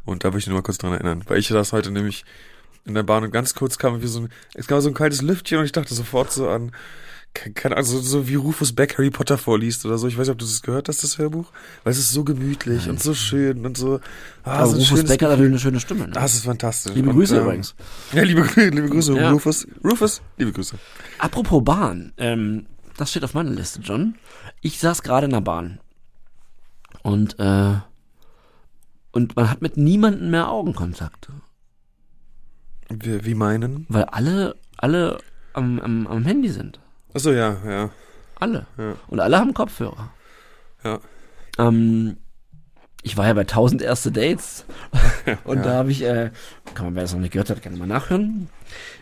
Und 0.03 0.23
da 0.23 0.29
möchte 0.29 0.41
ich 0.41 0.47
nur 0.47 0.57
mal 0.57 0.63
kurz 0.63 0.77
dran 0.77 0.93
erinnern, 0.93 1.23
weil 1.27 1.39
ich 1.39 1.47
das 1.47 1.73
heute 1.73 1.91
nämlich 1.91 2.25
in 2.85 2.93
der 2.93 3.03
Bahn 3.03 3.23
und 3.23 3.31
ganz 3.31 3.55
kurz 3.55 3.77
kam 3.77 4.01
wie 4.01 4.07
so 4.07 4.21
ein, 4.21 4.29
es 4.53 4.67
kam 4.67 4.81
so 4.81 4.89
ein 4.89 4.93
kaltes 4.93 5.21
Lüftchen 5.21 5.59
und 5.59 5.65
ich 5.65 5.71
dachte 5.71 5.95
sofort 5.95 6.31
so 6.31 6.49
an, 6.49 6.71
keine 7.35 7.75
Ahnung, 7.77 7.85
so, 7.85 8.27
wie 8.27 8.35
Rufus 8.35 8.73
Beck 8.73 8.97
Harry 8.97 9.09
Potter 9.11 9.37
vorliest 9.37 9.85
oder 9.85 9.97
so. 9.97 10.07
Ich 10.07 10.17
weiß 10.17 10.27
nicht, 10.27 10.33
ob 10.33 10.39
du 10.39 10.45
das 10.45 10.61
gehört 10.61 10.87
hast, 10.89 11.03
das 11.03 11.17
Hörbuch. 11.17 11.51
Weil 11.83 11.91
es 11.91 11.99
ist 11.99 12.11
so 12.11 12.23
gemütlich 12.23 12.81
Nein. 12.81 12.91
und 12.91 13.03
so 13.03 13.13
schön 13.13 13.65
und 13.65 13.77
so. 13.77 13.99
Ah, 14.43 14.59
Aber 14.59 14.67
so 14.67 14.77
Rufus 14.77 15.03
Beck 15.03 15.21
hat 15.21 15.29
natürlich 15.29 15.51
eine 15.51 15.59
schöne 15.59 15.79
Stimme. 15.79 16.05
Ne? 16.05 16.11
Das 16.13 16.33
ist 16.33 16.45
fantastisch. 16.45 16.95
Liebe 16.95 17.09
Und, 17.09 17.15
Grüße 17.15 17.35
ähm, 17.37 17.43
übrigens. 17.43 17.75
Ja, 18.13 18.23
liebe, 18.23 18.47
liebe 18.55 18.89
Grüße, 18.89 19.15
Ja. 19.17 19.31
Rufus. 19.31 19.67
Rufus, 19.83 20.21
liebe 20.37 20.51
Grüße. 20.51 20.77
Apropos 21.19 21.63
Bahn, 21.63 22.13
ähm, 22.17 22.65
das 22.97 23.11
steht 23.11 23.23
auf 23.23 23.33
meiner 23.33 23.51
Liste, 23.51 23.81
John. 23.81 24.15
Ich 24.61 24.79
saß 24.79 25.03
gerade 25.03 25.25
in 25.25 25.31
der 25.31 25.41
Bahn. 25.41 25.79
Und, 27.03 27.37
äh, 27.39 27.73
und 29.11 29.35
man 29.35 29.49
hat 29.49 29.61
mit 29.61 29.77
niemandem 29.77 30.31
mehr 30.31 30.49
Augenkontakt. 30.49 31.29
Wie, 32.89 33.25
wie 33.25 33.35
meinen? 33.35 33.85
Weil 33.89 34.05
alle, 34.05 34.55
alle 34.77 35.17
am, 35.53 35.79
am, 35.79 36.07
am 36.07 36.23
Handy 36.23 36.49
sind. 36.49 36.79
Achso, 37.15 37.31
ja, 37.31 37.57
ja, 37.67 37.89
Alle. 38.39 38.67
ja, 38.77 38.95
Und 39.07 39.19
alle 39.21 39.39
haben 39.39 39.53
Kopfhörer. 39.53 40.11
ja. 40.83 40.99
Ähm, 41.57 42.17
ich 43.03 43.15
war 43.17 43.27
ja 43.27 43.33
bei 43.33 43.41
1000 43.41 43.81
erste 43.81 44.11
Dates 44.11 44.65
und 45.45 45.57
Ja. 45.59 45.63
da 45.63 45.73
habe 45.75 45.91
ich, 45.91 46.01
äh, 46.03 46.31
kann 46.73 46.85
man, 46.87 46.95
wer 46.95 47.03
das 47.03 47.13
noch 47.13 47.21
nicht 47.21 47.31
gehört 47.31 47.49
hat, 47.49 47.61
gerne 47.61 47.77
mal 47.77 47.87
nachhören. 47.87 48.49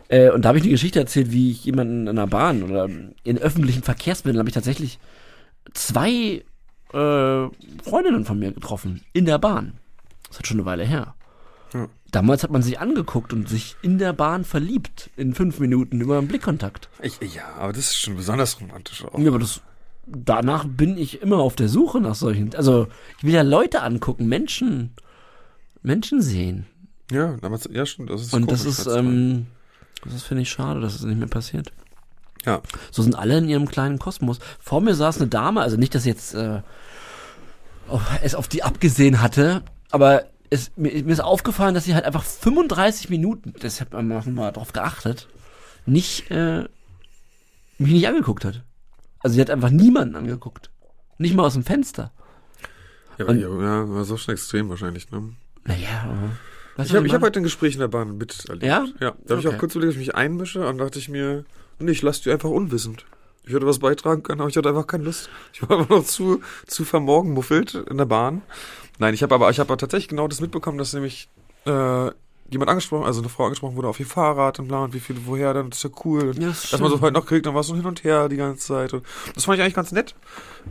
Äh, 0.10 0.30
und 0.30 0.44
da 0.46 0.50
habe 0.50 0.60
ich 0.60 0.64
eine 0.64 0.72
Geschichte 0.72 1.00
erzählt, 1.00 1.32
wie 1.32 1.50
ich 1.52 1.66
jemanden 1.66 2.06
in 2.08 2.16
der 2.16 2.28
Bahn 2.28 2.62
oder 2.64 2.88
in 3.24 3.38
öffentlichen 3.40 3.82
Verkehrsmitteln 3.82 4.38
habe 4.40 4.50
ich 4.50 4.54
tatsächlich 4.56 5.00
zwei 5.74 6.44
äh, 6.94 7.48
Freundinnen 7.84 8.26
von 8.26 8.38
mir 8.38 8.52
getroffen 8.52 9.02
in 9.14 9.26
der 9.26 9.40
Bahn. 9.40 9.74
Das 10.28 10.38
hat 10.38 10.46
schon 10.48 10.58
eine 10.58 10.66
Weile 10.66 10.84
her. 10.84 11.16
Ja. 11.74 11.88
Damals 12.12 12.44
hat 12.44 12.52
man 12.52 12.62
sich 12.62 12.80
angeguckt 12.80 13.34
und 13.34 13.50
sich 13.50 13.76
in 13.82 13.98
der 13.98 14.14
Bahn 14.14 14.46
verliebt 14.46 15.10
in 15.18 15.34
fünf 15.34 15.60
Minuten 15.60 16.00
über 16.02 16.18
einen 16.20 16.28
Blickkontakt. 16.28 16.88
Ich, 17.02 17.20
ja, 17.34 17.44
aber 17.58 17.74
das 17.74 17.86
ist 17.92 17.98
schon 17.98 18.16
besonders 18.16 18.62
romantisch 18.62 19.04
auch. 19.04 19.18
Ja, 19.18 19.30
aber 19.30 19.40
das, 19.40 19.62
danach 20.06 20.66
bin 20.68 20.98
ich 20.98 21.22
immer 21.22 21.38
auf 21.38 21.56
der 21.56 21.70
Suche 21.70 22.00
nach 22.00 22.14
solchen. 22.16 22.54
Also, 22.56 22.88
ich 23.18 23.24
will 23.24 23.34
ja 23.34 23.42
Leute 23.42 23.82
angucken, 23.82 24.28
Menschen, 24.28 24.92
Menschen 25.82 26.22
sehen. 26.22 26.68
Ja, 27.12 27.36
damals, 27.42 27.68
ja, 27.72 27.86
stimmt, 27.86 28.10
das 28.12 28.22
ist 28.22 28.34
Und 28.34 28.46
komisch, 28.46 28.64
das 28.64 28.80
ist, 28.80 28.88
ähm, 28.88 29.48
das 30.06 30.24
finde 30.24 30.44
ich 30.44 30.50
schade, 30.52 30.80
dass 30.82 30.94
es 30.96 31.02
nicht 31.04 31.18
mehr 31.18 31.28
passiert. 31.28 31.72
ja, 32.46 32.62
So 32.92 33.02
sind 33.02 33.16
alle 33.16 33.38
in 33.40 33.50
ihrem 33.50 33.68
kleinen 33.68 33.98
Kosmos. 34.00 34.38
Vor 34.60 34.82
mir 34.82 34.94
saß 34.94 35.18
eine 35.18 35.28
Dame, 35.28 35.62
also 35.62 35.78
nicht, 35.78 35.96
dass 35.96 36.06
jetzt 36.06 36.36
äh, 36.36 36.62
auf- 37.88 38.06
es 38.22 38.36
auf 38.36 38.48
die 38.48 38.64
abgesehen 38.64 39.22
hatte, 39.22 39.64
aber 39.92 40.26
es, 40.54 40.72
mir, 40.76 40.92
mir 41.04 41.12
ist 41.14 41.20
aufgefallen, 41.20 41.74
dass 41.74 41.86
sie 41.86 41.94
halt 41.96 42.06
einfach 42.06 42.24
35 42.24 43.10
Minuten, 43.10 43.54
deshalb 43.62 43.94
haben 43.94 44.08
wir 44.08 44.22
mal 44.32 44.52
drauf 44.52 44.74
geachtet, 44.74 45.28
nicht 45.86 46.30
äh, 46.32 46.64
mich 47.78 47.92
nicht 47.94 48.08
angeguckt 48.08 48.46
hat. 48.46 48.64
Also 49.20 49.36
sie 49.36 49.42
hat 49.42 49.50
einfach 49.50 49.70
niemanden 49.70 50.16
angeguckt. 50.16 50.70
Nicht 51.18 51.36
mal 51.36 51.46
aus 51.46 51.54
dem 51.54 51.64
Fenster. 51.64 52.12
ja, 53.18 53.26
Und- 53.26 53.40
ja, 53.40 53.48
ja, 53.50 53.90
war 53.90 54.04
so 54.06 54.18
schon 54.18 54.34
extrem 54.34 54.70
wahrscheinlich, 54.70 55.10
ne? 55.12 55.34
Naja, 55.66 56.04
aber. 56.06 56.32
Weißt 56.76 56.90
Ich 56.90 56.96
habe 56.96 57.06
ich 57.08 57.14
hab 57.14 57.22
heute 57.22 57.40
ein 57.40 57.44
Gespräch 57.44 57.76
in 57.76 57.80
der 57.82 57.88
Bahn 57.88 58.18
miterlebt. 58.18 58.64
Ja? 58.64 58.86
Ja, 59.00 59.12
da 59.26 59.32
habe 59.32 59.40
ich 59.42 59.48
Okay. 59.48 59.56
auch 59.56 59.60
kurz 59.60 59.76
überlegt, 59.76 59.96
ob 59.96 60.02
ich 60.02 60.08
mich 60.08 60.16
einmische 60.16 60.68
und 60.68 60.80
dachte 60.80 60.98
ich 61.00 61.08
mir, 61.08 61.46
nee, 61.80 61.92
ich 61.92 62.02
lasse 62.02 62.24
die 62.24 62.32
einfach 62.32 62.50
unwissend. 62.50 63.06
Ich 63.46 63.54
hätte 63.54 63.68
was 63.68 63.80
beitragen 63.80 64.24
können, 64.24 64.42
aber 64.42 64.50
ich 64.50 64.58
hatte 64.58 64.70
einfach 64.70 64.88
keine 64.88 65.04
Lust. 65.04 65.30
Ich 65.54 65.62
war 65.62 65.72
einfach 65.80 65.90
noch 65.98 66.06
zu, 66.06 66.42
zu 66.66 66.84
vermorgenmuffelt 66.84 67.76
in 67.76 67.98
der 67.98 68.06
Bahn. 68.06 68.42
Nein, 69.00 69.14
ich 69.14 69.24
habe 69.24 69.36
aber, 69.36 69.50
ich 69.50 69.60
habe 69.60 69.76
tatsächlich 69.78 70.08
genau 70.08 70.28
das 70.28 70.42
mitbekommen, 70.42 70.78
dass 70.78 70.94
nämlich 70.94 71.30
äh, 71.66 72.12
jemand 72.50 72.70
angesprochen, 72.70 73.06
also 73.06 73.22
eine 73.22 73.30
Frau 73.30 73.46
angesprochen 73.46 73.76
wurde 73.76 73.88
auf 73.88 74.00
ihr 74.00 74.06
Fahrrad 74.06 74.60
und 74.60 74.68
bla 74.68 74.84
und 74.84 74.94
wie 74.94 75.00
viel 75.00 75.16
woher, 75.26 75.54
dann 75.54 75.70
das 75.70 75.80
ist 75.80 75.84
ja 75.84 75.90
cool. 76.06 76.30
Und 76.30 76.40
Ja, 76.40 76.50
das 76.50 76.70
dass 76.70 76.80
man 76.80 76.90
so 76.90 77.02
halt 77.02 77.14
noch 77.14 77.26
kriegt, 77.26 77.46
dann 77.46 77.54
war 77.54 77.62
es 77.62 77.68
so 77.68 77.76
hin 77.76 77.86
und 77.86 78.04
her 78.04 78.30
die 78.30 78.38
ganze 78.38 78.66
Zeit. 78.66 78.94
Und 78.94 79.06
das 79.36 79.46
fand 79.46 79.58
ich 79.58 79.64
eigentlich 79.64 79.74
ganz 79.74 79.92
nett. 79.92 80.16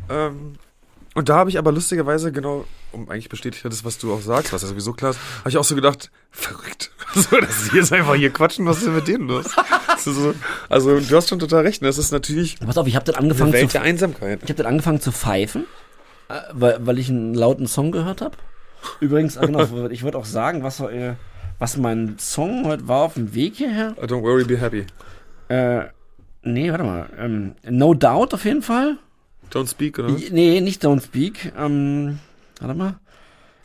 Ähm, 0.08 0.54
und 1.14 1.28
da 1.28 1.36
habe 1.36 1.50
ich 1.50 1.58
aber 1.58 1.72
lustigerweise 1.72 2.32
genau, 2.32 2.64
um 2.92 3.10
eigentlich 3.10 3.28
bestätigt 3.28 3.64
das, 3.64 3.84
was 3.84 3.98
du 3.98 4.14
auch 4.14 4.22
sagst, 4.22 4.52
was 4.52 4.62
ja 4.62 4.68
sowieso 4.68 4.94
klar 4.94 5.10
ist, 5.10 5.20
habe 5.40 5.50
ich 5.50 5.58
auch 5.58 5.64
so 5.64 5.74
gedacht, 5.74 6.10
verrückt. 6.30 6.90
So, 7.14 7.38
dass 7.38 7.68
die 7.68 7.76
jetzt 7.76 7.92
einfach 7.92 8.14
hier 8.14 8.30
quatschen, 8.30 8.64
was 8.64 8.78
ist 8.78 8.86
denn 8.86 8.94
mit 8.94 9.06
denen 9.06 9.28
los? 9.28 9.44
So, 9.98 10.32
also 10.70 10.98
du 10.98 11.14
hast 11.14 11.28
schon 11.28 11.38
total 11.38 11.60
recht, 11.60 11.82
ne? 11.82 11.88
das 11.88 11.98
ist 11.98 12.10
natürlich 12.10 12.58
Pass 12.58 12.78
auf, 12.78 12.86
ich 12.86 12.96
habe 12.96 13.04
dann 13.04 13.16
eine 13.16 13.24
angefangen 13.24 13.52
Welt 13.52 13.68
zu 13.68 13.72
der 13.74 13.82
Einsamkeit. 13.82 14.40
Ich 14.42 14.48
habe 14.48 14.54
dann 14.54 14.66
angefangen 14.66 14.98
zu 14.98 15.12
pfeifen, 15.12 15.66
weil, 16.52 16.86
weil 16.86 16.98
ich 16.98 17.08
einen 17.08 17.34
lauten 17.34 17.66
Song 17.66 17.92
gehört 17.92 18.20
habe. 18.20 18.36
Übrigens, 19.00 19.38
genau, 19.38 19.62
ich 19.90 20.02
würde 20.02 20.18
auch 20.18 20.24
sagen, 20.24 20.62
was, 20.62 20.80
äh, 20.80 21.14
was 21.58 21.76
mein 21.76 22.16
Song 22.18 22.64
heute 22.66 22.88
war 22.88 23.02
auf 23.02 23.14
dem 23.14 23.34
Weg 23.34 23.56
hierher. 23.56 23.94
Oh, 24.00 24.04
Don't 24.04 24.22
worry, 24.22 24.44
be 24.44 24.58
happy. 24.58 24.86
Äh, 25.48 25.84
nee, 26.42 26.70
warte 26.70 26.84
mal. 26.84 27.08
Ähm, 27.18 27.54
no 27.68 27.94
Doubt 27.94 28.34
auf 28.34 28.44
jeden 28.44 28.62
Fall. 28.62 28.98
Don't 29.50 29.70
speak, 29.70 29.98
oder? 29.98 30.14
was? 30.14 30.30
Nee, 30.30 30.60
nicht 30.60 30.84
Don't 30.84 31.02
Speak. 31.02 31.52
Ähm, 31.58 32.18
warte 32.60 32.74
mal. 32.74 32.94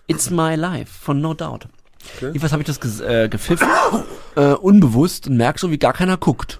It's 0.07 0.29
My 0.29 0.55
Life 0.55 0.91
von 0.91 1.21
No 1.21 1.33
Doubt. 1.33 1.67
Okay. 2.15 2.27
Jedenfalls 2.27 2.53
habe 2.53 2.61
ich 2.61 2.67
das 2.67 3.01
äh, 3.01 3.27
gepfiffen, 3.29 3.67
äh, 4.35 4.53
unbewusst 4.53 5.27
und 5.27 5.37
merk 5.37 5.59
so, 5.59 5.71
wie 5.71 5.77
gar 5.77 5.93
keiner 5.93 6.17
guckt. 6.17 6.59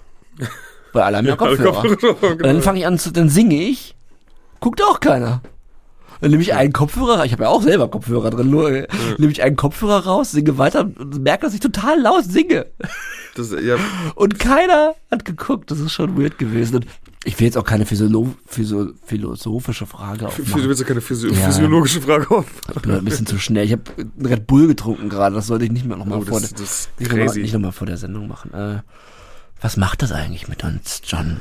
Weil 0.92 1.02
alle 1.02 1.18
haben 1.18 1.26
ja, 1.26 1.36
Kopfhörer. 1.36 1.84
Und 2.30 2.38
dann 2.42 2.62
fange 2.62 2.80
ich 2.80 2.86
an 2.86 2.98
zu, 2.98 3.12
dann 3.12 3.28
singe 3.28 3.54
ich, 3.54 3.94
guckt 4.60 4.82
auch 4.82 5.00
keiner. 5.00 5.42
Dann 6.20 6.30
nehme 6.30 6.42
ich 6.42 6.54
einen 6.54 6.72
Kopfhörer, 6.72 7.24
ich 7.24 7.32
habe 7.32 7.44
ja 7.44 7.48
auch 7.48 7.62
selber 7.62 7.88
Kopfhörer 7.88 8.30
drin, 8.30 8.50
nur 8.50 8.70
äh, 8.72 8.88
nehme 9.18 9.30
ich 9.32 9.42
einen 9.42 9.56
Kopfhörer 9.56 10.04
raus, 10.04 10.32
singe 10.32 10.58
weiter 10.58 10.80
und 10.80 11.22
merke, 11.22 11.46
dass 11.46 11.54
ich 11.54 11.60
total 11.60 12.00
laut 12.00 12.24
singe. 12.24 12.66
Das, 13.36 13.52
ja, 13.52 13.76
Und 14.16 14.38
keiner 14.40 14.94
hat 15.10 15.24
geguckt, 15.24 15.70
das 15.70 15.78
ist 15.78 15.92
schon 15.92 16.20
weird 16.20 16.38
gewesen. 16.38 16.76
Und 16.76 16.86
ich 17.24 17.38
will 17.38 17.46
jetzt 17.46 17.56
auch 17.58 17.64
keine 17.64 17.84
Physiolo 17.86 18.34
Physio 18.46 18.90
philosophische 19.04 19.86
Frage 19.86 20.28
für, 20.30 20.42
du 20.42 20.48
aufmachen. 20.48 20.68
willst 20.68 20.80
ja 20.80 20.86
keine 20.88 21.00
Physio 21.00 21.30
Ja. 21.30 21.46
physiologische 21.46 22.00
Frage 22.00 22.30
auf. 22.30 22.46
Ich 22.74 22.82
bin 22.82 22.92
ein 22.92 23.04
bisschen 23.04 23.26
zu 23.26 23.38
schnell. 23.38 23.64
Ich 23.66 23.72
habe 23.72 23.82
Red 24.24 24.46
Bull 24.46 24.66
getrunken 24.66 25.08
gerade, 25.08 25.36
das 25.36 25.46
sollte 25.46 25.66
ich 25.66 25.70
nicht 25.72 25.84
mehr 25.86 25.96
nochmal 25.96 26.18
Oh, 26.20 26.22
vor, 26.22 26.40
das, 26.40 26.50
der- 26.50 26.58
das 26.58 26.70
ist 26.70 26.90
nicht 26.98 27.52
noch 27.52 27.60
mal- 27.60 27.68
nicht 27.68 27.76
vor 27.78 27.86
der 27.86 27.96
Sendung 27.96 28.26
machen. 28.28 28.52
Äh, 28.54 28.80
was 29.60 29.76
macht 29.76 30.02
das 30.02 30.10
eigentlich 30.12 30.48
mit 30.48 30.64
uns, 30.64 31.02
John, 31.04 31.40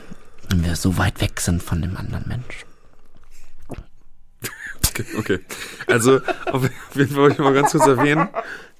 wenn 0.49 0.63
wir 0.65 0.75
so 0.75 0.97
weit 0.97 1.19
weg 1.21 1.39
sind 1.39 1.63
von 1.63 1.81
dem 1.81 1.95
anderen 1.97 2.27
Mensch? 2.27 2.65
Okay, 4.99 5.05
okay. 5.17 5.39
Also, 5.87 6.19
auf 6.51 6.63
jeden 6.95 7.09
Fall 7.09 7.17
wollte 7.17 7.33
ich 7.33 7.39
mal 7.39 7.53
ganz 7.53 7.71
kurz 7.71 7.87
erwähnen, 7.87 8.27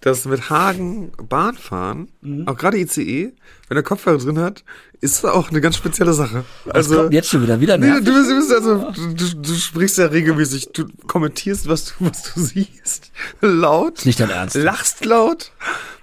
dass 0.02 0.26
mit 0.26 0.50
Hagen 0.50 1.12
Bahnfahren, 1.18 2.10
Mhm. 2.22 2.48
auch 2.48 2.58
gerade 2.58 2.78
ICE, 2.78 3.34
wenn 3.68 3.78
er 3.78 3.84
Kopfhörer 3.84 4.18
drin 4.18 4.40
hat, 4.40 4.64
ist 5.02 5.24
auch 5.26 5.50
eine 5.50 5.62
ganz 5.62 5.76
spezielle 5.76 6.14
Sache. 6.14 6.44
Also, 6.70 6.96
kommt 6.98 7.14
jetzt 7.14 7.30
schon 7.30 7.44
wieder 7.44 7.60
wieder 7.60 7.78
nee, 7.78 8.00
du, 8.02 8.14
bist, 8.14 8.30
du, 8.30 8.36
bist 8.36 8.52
also, 8.54 8.92
du, 9.16 9.36
du, 9.42 9.54
sprichst 9.56 9.98
ja 10.00 10.08
regelmäßig, 10.08 10.70
du 10.74 10.86
kommentierst, 11.08 11.68
was 11.68 11.86
du, 11.86 11.94
was 12.00 12.34
du 12.34 12.42
siehst, 12.42 13.12
laut, 13.42 14.06
nicht 14.06 14.20
dein 14.20 14.30
Ernst. 14.30 14.56
lachst 14.56 15.06
laut, 15.06 15.52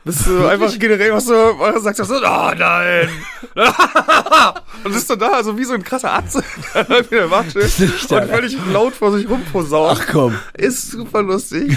bist 0.04 0.26
du 0.26 0.46
einfach 0.46 0.78
generell, 0.78 1.12
was 1.12 1.26
du 1.26 1.80
sagst, 1.80 2.00
du 2.00 2.04
so, 2.04 2.16
oh 2.16 2.52
nein, 2.56 3.08
und 4.84 4.92
bist 4.92 5.08
du 5.08 5.16
da, 5.16 5.28
also 5.32 5.56
wie 5.56 5.64
so 5.64 5.74
ein 5.74 5.82
krasser 5.82 6.12
Arzt, 6.12 6.42
der 6.74 6.88
läuft 6.88 7.12
in 7.12 7.18
der 7.18 7.30
Watsche 7.30 7.60
ist 7.60 7.80
nicht 7.80 8.10
dein 8.10 8.24
und 8.24 8.28
völlig 8.30 8.56
laut 8.72 8.94
vor 8.94 9.12
sich 9.12 9.28
rumposaunt. 9.28 10.00
Ach 10.00 10.06
komm. 10.10 10.38
Ist 10.54 10.90
super 10.90 11.22
lustig. 11.22 11.76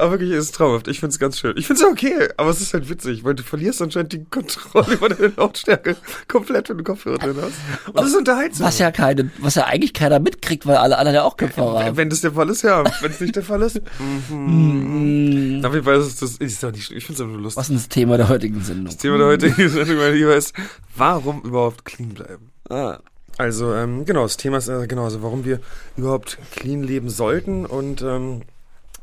Aber 0.00 0.12
wirklich, 0.12 0.30
ist 0.30 0.54
traumhaft. 0.54 0.88
Ich 0.88 0.98
find's 1.00 1.18
ganz 1.18 1.38
schön. 1.38 1.54
Ich 1.56 1.66
find's 1.66 1.82
ja 1.82 1.88
okay, 1.88 2.28
aber 2.36 2.50
es 2.50 2.60
ist 2.60 2.72
halt 2.72 2.88
witzig, 2.88 3.22
weil 3.24 3.34
du 3.34 3.42
verlierst 3.42 3.82
anscheinend 3.82 4.12
die 4.12 4.24
Kontrolle 4.24 4.94
über 4.94 5.08
deine 5.10 5.32
Lautstärke 5.36 5.96
komplett, 6.26 6.70
wenn 6.70 6.78
du 6.78 6.84
Kopfhörer 6.84 7.18
drin 7.18 7.36
hast. 7.40 7.88
Und 7.88 7.96
das 7.98 8.06
ist 8.06 8.16
unterhaltsam. 8.16 8.66
Was 8.66 8.78
ja 8.78 8.90
keine, 8.90 9.30
was 9.38 9.54
ja 9.56 9.64
eigentlich 9.64 9.92
keiner 9.92 10.18
mitkriegt, 10.20 10.66
weil 10.66 10.76
alle 10.76 10.96
anderen 10.98 11.14
ja 11.16 11.22
auch 11.24 11.36
Kopfhörer 11.36 11.84
haben. 11.84 11.96
Wenn 11.96 12.08
das 12.10 12.22
der 12.22 12.32
Fall 12.32 12.48
ist, 12.48 12.62
ja. 12.62 12.82
Wenn 13.00 13.10
es 13.10 13.20
nicht 13.20 13.36
der 13.36 13.42
Fall 13.44 13.62
ist. 13.62 13.80
Mhm. 14.30 15.62
Auf 15.64 15.72
jeden 15.74 15.84
Fall 15.84 15.98
ist 15.98 16.06
es 16.06 16.16
das, 16.16 16.36
ist 16.36 16.62
doch 16.62 16.72
nicht, 16.72 16.90
ich 16.90 17.04
find's 17.04 17.20
einfach 17.20 17.32
nur 17.34 17.42
lustig. 17.42 17.58
Was 17.60 17.70
ist 17.70 17.76
das 17.76 17.88
Thema 17.88 18.16
der 18.16 18.28
heutigen 18.28 18.62
Sendung? 18.62 18.86
Das 18.86 18.96
Thema 18.96 19.18
der 19.18 19.26
heutigen 19.28 19.68
Sendung, 19.68 19.96
mein 19.96 20.14
Lieber, 20.14 20.34
ist, 20.36 20.54
warum 20.96 21.42
überhaupt 21.42 21.84
clean 21.84 22.10
bleiben? 22.14 22.50
Ah, 22.68 22.98
Also, 23.38 23.74
ähm, 23.74 24.04
genau, 24.04 24.22
das 24.22 24.36
Thema 24.36 24.58
ist 24.58 24.68
äh, 24.68 24.86
genau, 24.86 25.04
also 25.04 25.22
warum 25.22 25.44
wir 25.44 25.60
überhaupt 25.96 26.38
clean 26.54 26.82
leben 26.82 27.08
sollten 27.10 27.66
und 27.66 28.02
ähm, 28.02 28.42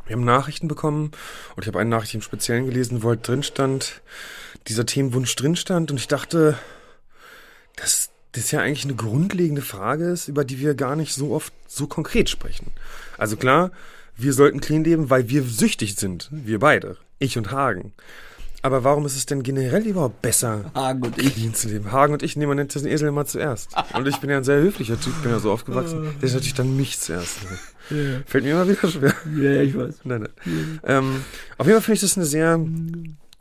wir 0.08 0.16
haben 0.16 0.26
Nachrichten 0.26 0.68
bekommen 0.68 1.12
und 1.56 1.64
ich 1.64 1.68
habe 1.68 1.80
eine 1.80 1.90
Nachricht 1.90 2.16
im 2.16 2.22
Speziellen 2.22 2.66
gelesen, 2.66 3.04
wo 3.04 3.10
halt 3.10 3.28
drin 3.28 3.44
stand, 3.44 4.02
dieser 4.68 4.86
Themenwunsch 4.86 5.36
drin 5.36 5.56
stand 5.56 5.92
und 5.92 5.98
ich 5.98 6.08
dachte, 6.08 6.58
dass 7.76 8.10
das 8.32 8.52
ja 8.52 8.62
eigentlich 8.62 8.86
eine 8.86 8.96
grundlegende 8.96 9.62
Frage 9.62 10.06
ist, 10.06 10.28
über 10.28 10.46
die 10.46 10.60
wir 10.60 10.76
gar 10.76 10.96
nicht 10.96 11.14
so 11.14 11.34
oft 11.34 11.54
so 11.68 11.88
konkret 11.88 12.30
sprechen. 12.30 12.72
Also 13.18 13.36
klar, 13.38 13.72
wir 14.16 14.34
sollten 14.34 14.62
clean 14.62 14.84
leben, 14.84 15.10
weil 15.10 15.30
wir 15.30 15.44
süchtig 15.44 15.96
sind, 15.96 16.30
wir 16.32 16.60
beide, 16.60 16.98
ich 17.20 17.38
und 17.38 17.52
Hagen. 17.52 17.94
Aber 18.64 18.84
warum 18.84 19.06
ist 19.06 19.16
es 19.16 19.26
denn 19.26 19.44
generell 19.44 19.86
überhaupt 19.86 20.22
besser, 20.22 20.72
Hagen 20.74 21.04
und 21.04 21.18
ich. 21.18 21.36
clean 21.36 21.54
zu 21.54 21.70
leben. 21.70 21.92
Hagen 21.92 22.14
und 22.14 22.24
ich 22.24 22.36
nehmen 22.36 22.56
nennt 22.56 22.74
den 22.74 22.88
Esel 22.88 23.10
immer 23.10 23.26
zuerst. 23.26 23.70
Und 23.94 24.08
ich 24.08 24.18
bin 24.18 24.30
ja 24.30 24.38
ein 24.38 24.44
sehr 24.44 24.60
höflicher 24.60 25.00
Typ, 25.00 25.22
bin 25.22 25.32
ja 25.32 25.40
so 25.40 25.52
aufgewachsen. 25.52 26.16
Der 26.20 26.24
ist 26.24 26.34
natürlich 26.34 26.56
dann 26.56 26.76
mich 26.76 27.00
zuerst. 27.00 27.38
Fällt 28.26 28.44
mir 28.44 28.52
immer 28.52 28.68
wieder 28.68 28.88
schwer. 28.88 29.14
Ja, 29.36 29.62
ich 29.62 29.78
weiß. 29.78 30.00
Nein, 30.04 30.22
nein. 30.22 30.80
Ähm, 30.84 31.24
auf 31.58 31.68
jeden 31.68 31.78
Fall 31.78 31.84
finde 31.84 31.96
ich 31.96 32.02
das 32.02 32.18
eine 32.18 32.26
sehr 32.26 32.60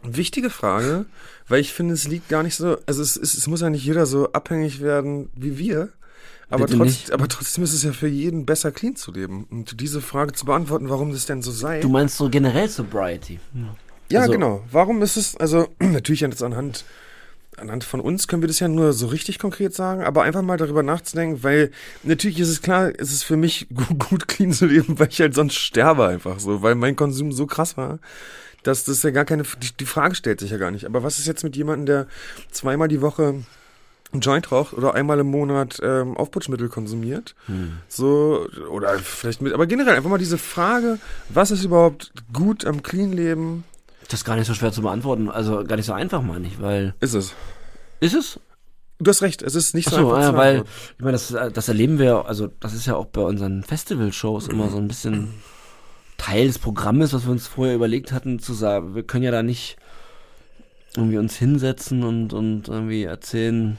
Wichtige 0.09 0.50
Frage, 0.50 1.07
weil 1.48 1.61
ich 1.61 1.72
finde, 1.72 1.94
es 1.94 2.07
liegt 2.07 2.29
gar 2.29 2.42
nicht 2.42 2.55
so, 2.55 2.79
also 2.87 3.02
es, 3.02 3.16
es, 3.16 3.35
es 3.35 3.46
muss 3.46 3.61
ja 3.61 3.70
nicht 3.70 3.85
jeder 3.85 4.07
so 4.07 4.33
abhängig 4.33 4.81
werden 4.81 5.31
wie 5.35 5.59
wir. 5.59 5.88
Aber, 6.48 6.68
trotz, 6.68 7.11
aber 7.11 7.26
trotzdem 7.26 7.64
ist 7.64 7.72
es 7.72 7.83
ja 7.83 7.92
für 7.92 8.07
jeden 8.07 8.46
besser, 8.46 8.70
clean 8.70 8.94
zu 8.94 9.11
leben. 9.11 9.48
Und 9.50 9.81
diese 9.81 10.00
Frage 10.00 10.33
zu 10.33 10.44
beantworten, 10.44 10.88
warum 10.88 11.11
das 11.11 11.26
denn 11.26 11.42
so 11.42 11.50
sei. 11.50 11.81
Du 11.81 11.88
meinst 11.88 12.16
so 12.16 12.31
generell 12.31 12.68
Sobriety? 12.68 13.40
ja, 13.52 13.74
also- 14.21 14.33
genau. 14.33 14.62
Warum 14.71 15.03
ist 15.03 15.16
es, 15.16 15.37
also 15.37 15.69
natürlich 15.79 16.21
jetzt 16.21 16.42
anhand, 16.42 16.85
anhand 17.57 17.85
von 17.85 18.01
uns 18.01 18.29
können 18.29 18.42
wir 18.42 18.49
das 18.49 18.61
ja 18.61 18.69
nur 18.69 18.92
so 18.92 19.07
richtig 19.07 19.38
konkret 19.38 19.75
sagen, 19.75 20.03
aber 20.05 20.23
einfach 20.23 20.42
mal 20.42 20.59
darüber 20.59 20.83
nachzudenken, 20.83 21.42
weil 21.42 21.71
natürlich 22.03 22.38
ist 22.38 22.49
es 22.51 22.62
klar, 22.62 22.92
es 22.99 23.12
ist 23.12 23.23
für 23.25 23.37
mich 23.37 23.66
gut, 23.75 23.99
gut 23.99 24.29
clean 24.29 24.53
zu 24.53 24.66
leben, 24.66 24.99
weil 24.99 25.09
ich 25.09 25.21
halt 25.21 25.35
sonst 25.35 25.55
sterbe 25.57 26.07
einfach 26.07 26.38
so, 26.38 26.62
weil 26.62 26.75
mein 26.75 26.97
Konsum 26.97 27.33
so 27.33 27.47
krass 27.47 27.77
war. 27.77 27.99
dass 28.62 28.85
das 28.85 29.03
ja 29.05 29.11
gar 29.11 29.25
keine, 29.25 29.45
die, 29.62 29.73
die 29.79 29.87
Frage 29.87 30.14
stellt 30.16 30.40
sich 30.40 30.51
ja 30.51 30.59
gar 30.59 30.71
nicht. 30.71 30.87
Aber 30.87 31.03
was 31.03 31.19
ist 31.19 31.27
jetzt 31.27 31.45
mit 31.45 31.55
jemandem, 31.57 31.87
der 31.87 32.07
zweimal 32.51 32.88
die 32.88 33.01
Woche 33.01 33.42
einen 34.12 34.21
Joint 34.21 34.51
raucht 34.53 34.73
oder 34.75 34.95
einmal 34.95 35.19
im 35.21 35.29
Monat 35.29 35.79
ähm, 35.83 36.16
Aufputschmittel 36.16 36.69
konsumiert? 36.69 37.35
So, 37.88 38.47
oder 38.71 38.99
vielleicht 38.99 39.40
mit, 39.40 39.53
aber 39.53 39.66
generell 39.66 39.95
einfach 39.97 40.11
mal 40.11 40.19
diese 40.19 40.38
Frage, 40.38 40.99
was 41.29 41.51
ist 41.53 41.64
überhaupt 41.64 42.12
gut 42.33 42.64
am 42.64 42.83
Clean-Leben? 42.83 43.64
Das 44.09 44.21
ist 44.21 44.25
gar 44.25 44.37
nicht 44.37 44.47
so 44.47 44.55
schwer 44.55 44.73
zu 44.73 44.83
beantworten, 44.83 45.31
also 45.31 45.64
gar 45.64 45.77
nicht 45.77 45.87
so 45.87 45.92
einfach, 45.92 46.23
meine 46.23 46.47
ich, 46.47 46.61
weil. 46.61 46.95
Ist 47.01 47.14
es. 47.14 47.35
Ist 48.01 48.14
es? 48.14 48.40
Du 48.99 49.11
hast 49.11 49.23
recht, 49.23 49.42
es 49.42 49.55
ist 49.55 49.75
nicht 49.75 49.90
so 49.90 49.97
Achso, 49.97 50.12
einfach 50.14 50.33
ja, 50.33 50.38
weil, 50.38 50.64
ich 50.97 51.05
meine, 51.05 51.12
das, 51.12 51.35
das 51.53 51.69
erleben 51.69 51.99
wir, 51.99 52.27
also 52.27 52.49
das 52.61 52.73
ist 52.73 52.87
ja 52.87 52.97
auch 52.97 53.07
bei 53.07 53.21
unseren 53.21 53.62
Festival-Shows 53.62 54.49
immer 54.49 54.71
so 54.71 54.79
ein 54.79 54.88
bisschen 54.88 55.35
Teil 56.16 56.47
des 56.47 56.59
Programmes, 56.59 57.12
was 57.12 57.25
wir 57.27 57.33
uns 57.33 57.47
vorher 57.47 57.75
überlegt 57.75 58.12
hatten, 58.12 58.38
zu 58.38 58.55
sagen, 58.55 58.95
wir 58.95 59.03
können 59.03 59.25
ja 59.25 59.31
da 59.31 59.42
nicht 59.42 59.77
irgendwie 60.97 61.19
uns 61.19 61.37
hinsetzen 61.37 62.05
und, 62.05 62.33
und 62.33 62.69
irgendwie 62.69 63.05
erzählen, 63.05 63.77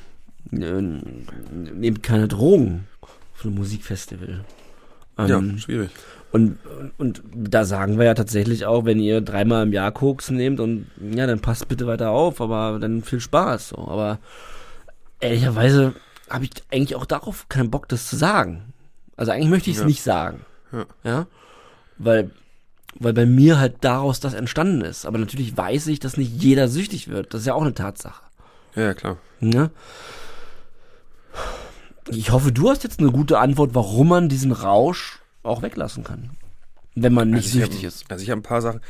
äh, 0.51 0.81
nehmt 1.73 2.03
keine 2.03 2.27
Drogen 2.27 2.87
für 3.33 3.47
ein 3.47 3.55
Musikfestival. 3.55 4.45
Ja, 5.17 5.37
Ähm, 5.37 5.57
schwierig. 5.57 5.89
Und, 6.31 6.57
und 6.97 7.23
da 7.33 7.63
sagen 7.65 7.97
wir 7.97 8.05
ja 8.05 8.13
tatsächlich 8.13 8.65
auch, 8.65 8.85
wenn 8.85 8.99
ihr 8.99 9.21
dreimal 9.21 9.63
im 9.63 9.73
Jahr 9.73 9.91
Koks 9.91 10.29
nehmt 10.29 10.59
und 10.59 10.87
ja, 10.99 11.25
dann 11.25 11.39
passt 11.39 11.67
bitte 11.67 11.87
weiter 11.87 12.09
auf, 12.11 12.41
aber 12.41 12.79
dann 12.79 13.01
viel 13.01 13.19
Spaß. 13.21 13.69
So. 13.69 13.77
Aber 13.87 14.19
ehrlicherweise 15.19 15.93
habe 16.29 16.45
ich 16.45 16.51
eigentlich 16.71 16.95
auch 16.95 17.05
darauf 17.05 17.47
keinen 17.49 17.71
Bock, 17.71 17.87
das 17.87 18.07
zu 18.07 18.15
sagen. 18.17 18.73
Also 19.15 19.31
eigentlich 19.31 19.49
möchte 19.49 19.69
ich 19.69 19.77
es 19.77 19.81
Ja. 19.81 19.87
nicht 19.87 20.03
sagen. 20.03 20.45
Ja. 20.71 20.85
ja. 21.03 21.27
Weil, 21.97 22.29
weil 22.99 23.13
bei 23.13 23.25
mir 23.25 23.57
halt 23.59 23.75
daraus 23.81 24.19
das 24.19 24.33
entstanden 24.33 24.81
ist. 24.81 25.05
Aber 25.05 25.17
natürlich 25.17 25.55
weiß 25.55 25.87
ich, 25.87 25.99
dass 25.99 26.17
nicht 26.17 26.43
jeder 26.43 26.67
süchtig 26.67 27.07
wird. 27.07 27.33
Das 27.33 27.41
ist 27.41 27.47
ja 27.47 27.53
auch 27.53 27.61
eine 27.61 27.73
Tatsache. 27.73 28.21
Ja, 28.75 28.83
ja, 28.83 28.93
klar. 28.93 29.17
Ne? 29.39 29.71
Ich 32.09 32.31
hoffe, 32.31 32.51
du 32.51 32.69
hast 32.69 32.83
jetzt 32.83 32.99
eine 32.99 33.11
gute 33.11 33.39
Antwort, 33.39 33.73
warum 33.73 34.09
man 34.09 34.29
diesen 34.29 34.51
Rausch 34.51 35.19
auch 35.47 35.61
weglassen 35.61 36.03
kann. 36.03 36.31
Wenn 36.95 37.13
man 37.13 37.29
nicht 37.29 37.47
Also 37.47 37.59
süchtig 37.59 37.79
hab, 37.79 37.87
ist. 37.87 38.05
Also 38.09 38.23
ich 38.23 38.29
habe 38.29 38.39
ein 38.39 38.43
paar 38.43 38.61
Sachen 38.61 38.81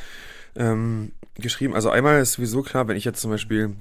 ähm, 0.55 1.11
geschrieben. 1.35 1.75
Also 1.75 1.89
einmal 1.89 2.21
ist 2.21 2.33
sowieso 2.33 2.61
klar, 2.61 2.87
wenn 2.87 2.97
ich 2.97 3.05
jetzt 3.05 3.21
zum 3.21 3.31
Beispiel, 3.31 3.75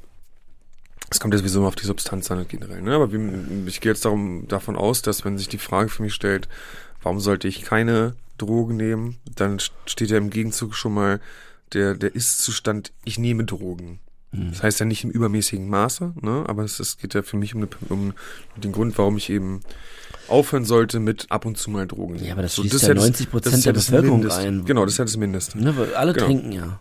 es 1.11 1.21
kommt 1.21 1.35
ja 1.35 1.39
sowieso 1.39 1.61
immer 1.61 1.69
auf 1.69 1.77
die 1.77 1.87
Substanz 1.87 2.31
an 2.31 2.47
generell, 2.49 2.83
ne? 2.83 2.95
Aber 2.95 3.13
wie, 3.13 3.69
ich 3.69 3.81
gehe 3.81 3.93
jetzt 3.93 4.05
darum, 4.05 4.49
davon 4.49 4.77
aus, 4.77 5.03
dass 5.03 5.25
wenn 5.25 5.39
sich 5.39 5.49
die 5.49 5.59
Frage 5.59 5.89
für 5.89 6.03
mich 6.03 6.15
stellt, 6.15 6.49
warum 7.03 7.21
sollte 7.21 7.49
ich 7.49 7.63
keine 7.63 8.15
Drogen 8.39 8.77
nehmen, 8.77 9.17
dann 9.35 9.61
steht 9.87 10.11
ja 10.11 10.19
im 10.19 10.31
Gegenzug 10.31 10.75
schon 10.75 10.95
mal 10.95 11.21
der, 11.73 11.95
der 11.95 12.15
Ist-Zustand, 12.15 12.93
ich 13.05 13.19
nehme 13.19 13.45
Drogen. 13.45 14.01
Das 14.33 14.63
heißt 14.63 14.81
ja 14.81 14.87
nicht 14.87 15.03
im 15.03 15.11
übermäßigen 15.11 15.69
Maße, 15.69 16.13
ne? 16.21 16.45
aber 16.47 16.63
es, 16.65 16.79
es 16.79 16.99
geht 16.99 17.15
ja 17.15 17.23
für 17.23 17.39
mich 17.39 17.55
um, 17.55 17.63
eine, 17.63 17.69
um 17.89 18.13
den 18.57 18.73
Grund, 18.73 18.99
warum 18.99 19.17
ich 19.17 19.31
eben 19.31 19.63
aufhören 20.29 20.65
sollte 20.65 21.01
mit 21.01 21.27
ab 21.31 21.45
und 21.45 21.57
zu 21.59 21.71
mal 21.71 21.87
Drogen. 21.87 22.17
Ja, 22.25 22.33
aber 22.33 22.43
das 22.43 22.55
So, 22.55 22.63
schließt 22.63 22.75
ist 22.77 22.83
ja 22.87 22.95
das- 22.95 23.03
90 23.05 23.13
das 23.13 23.21
ist 23.27 23.31
Prozent 23.31 23.65
der 23.67 23.73
das 23.73 23.87
Bevölkerung 23.87 24.19
Mindeste. 24.21 24.41
ein. 24.43 24.65
Genau, 24.65 24.85
das 24.85 24.95
ist 24.95 24.99
ja 24.99 25.05
das 25.05 25.17
Mindeste. 25.17 25.59
Ne, 25.59 25.77
weil 25.77 25.95
alle 25.95 26.13
Genau. 26.13 26.27
trinken 26.27 26.53
ja. 26.53 26.81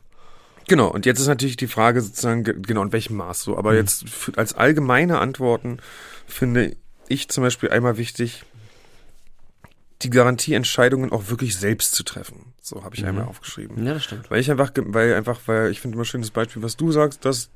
Genau, 0.67 0.87
und 0.87 1.05
jetzt 1.05 1.19
ist 1.19 1.27
natürlich 1.27 1.57
die 1.57 1.67
Frage 1.67 2.01
sozusagen, 2.01 2.43
ge- 2.43 2.55
genau, 2.59 2.81
in 2.81 2.91
welchem 2.91 3.17
Maß 3.17 3.43
so. 3.43 3.55
Aber 3.57 3.75
jetzt 3.75 4.09
für, 4.09 4.35
als 4.37 4.53
allgemeine 4.55 5.19
Antworten 5.19 5.77
finde 6.25 6.75
ich 7.07 7.29
zum 7.29 7.43
Beispiel 7.43 7.69
einmal 7.69 7.97
wichtig, 7.97 8.43
die 10.01 10.09
Garantieentscheidungen 10.09 11.11
auch 11.11 11.29
wirklich 11.29 11.55
selbst 11.55 11.93
zu 11.95 12.03
treffen. 12.03 12.53
So 12.61 12.83
habe 12.83 12.95
ich 12.95 13.05
einmal 13.05 13.25
aufgeschrieben. 13.25 13.85
Ja, 13.85 13.93
das 13.93 14.03
stimmt. 14.03 14.29
Weil 14.29 14.39
ich 14.41 14.49
einfach, 14.51 14.71
weil 14.75 15.13
einfach, 15.13 15.39
weil 15.45 15.69
ich 15.71 15.79
finde 15.81 15.95
immer 15.95 16.05
schön 16.05 16.21
das 16.21 16.31
Beispiel, 16.31 16.61
was 16.63 16.75
du 16.77 16.91
sagst, 16.91 17.23
das 17.25 17.49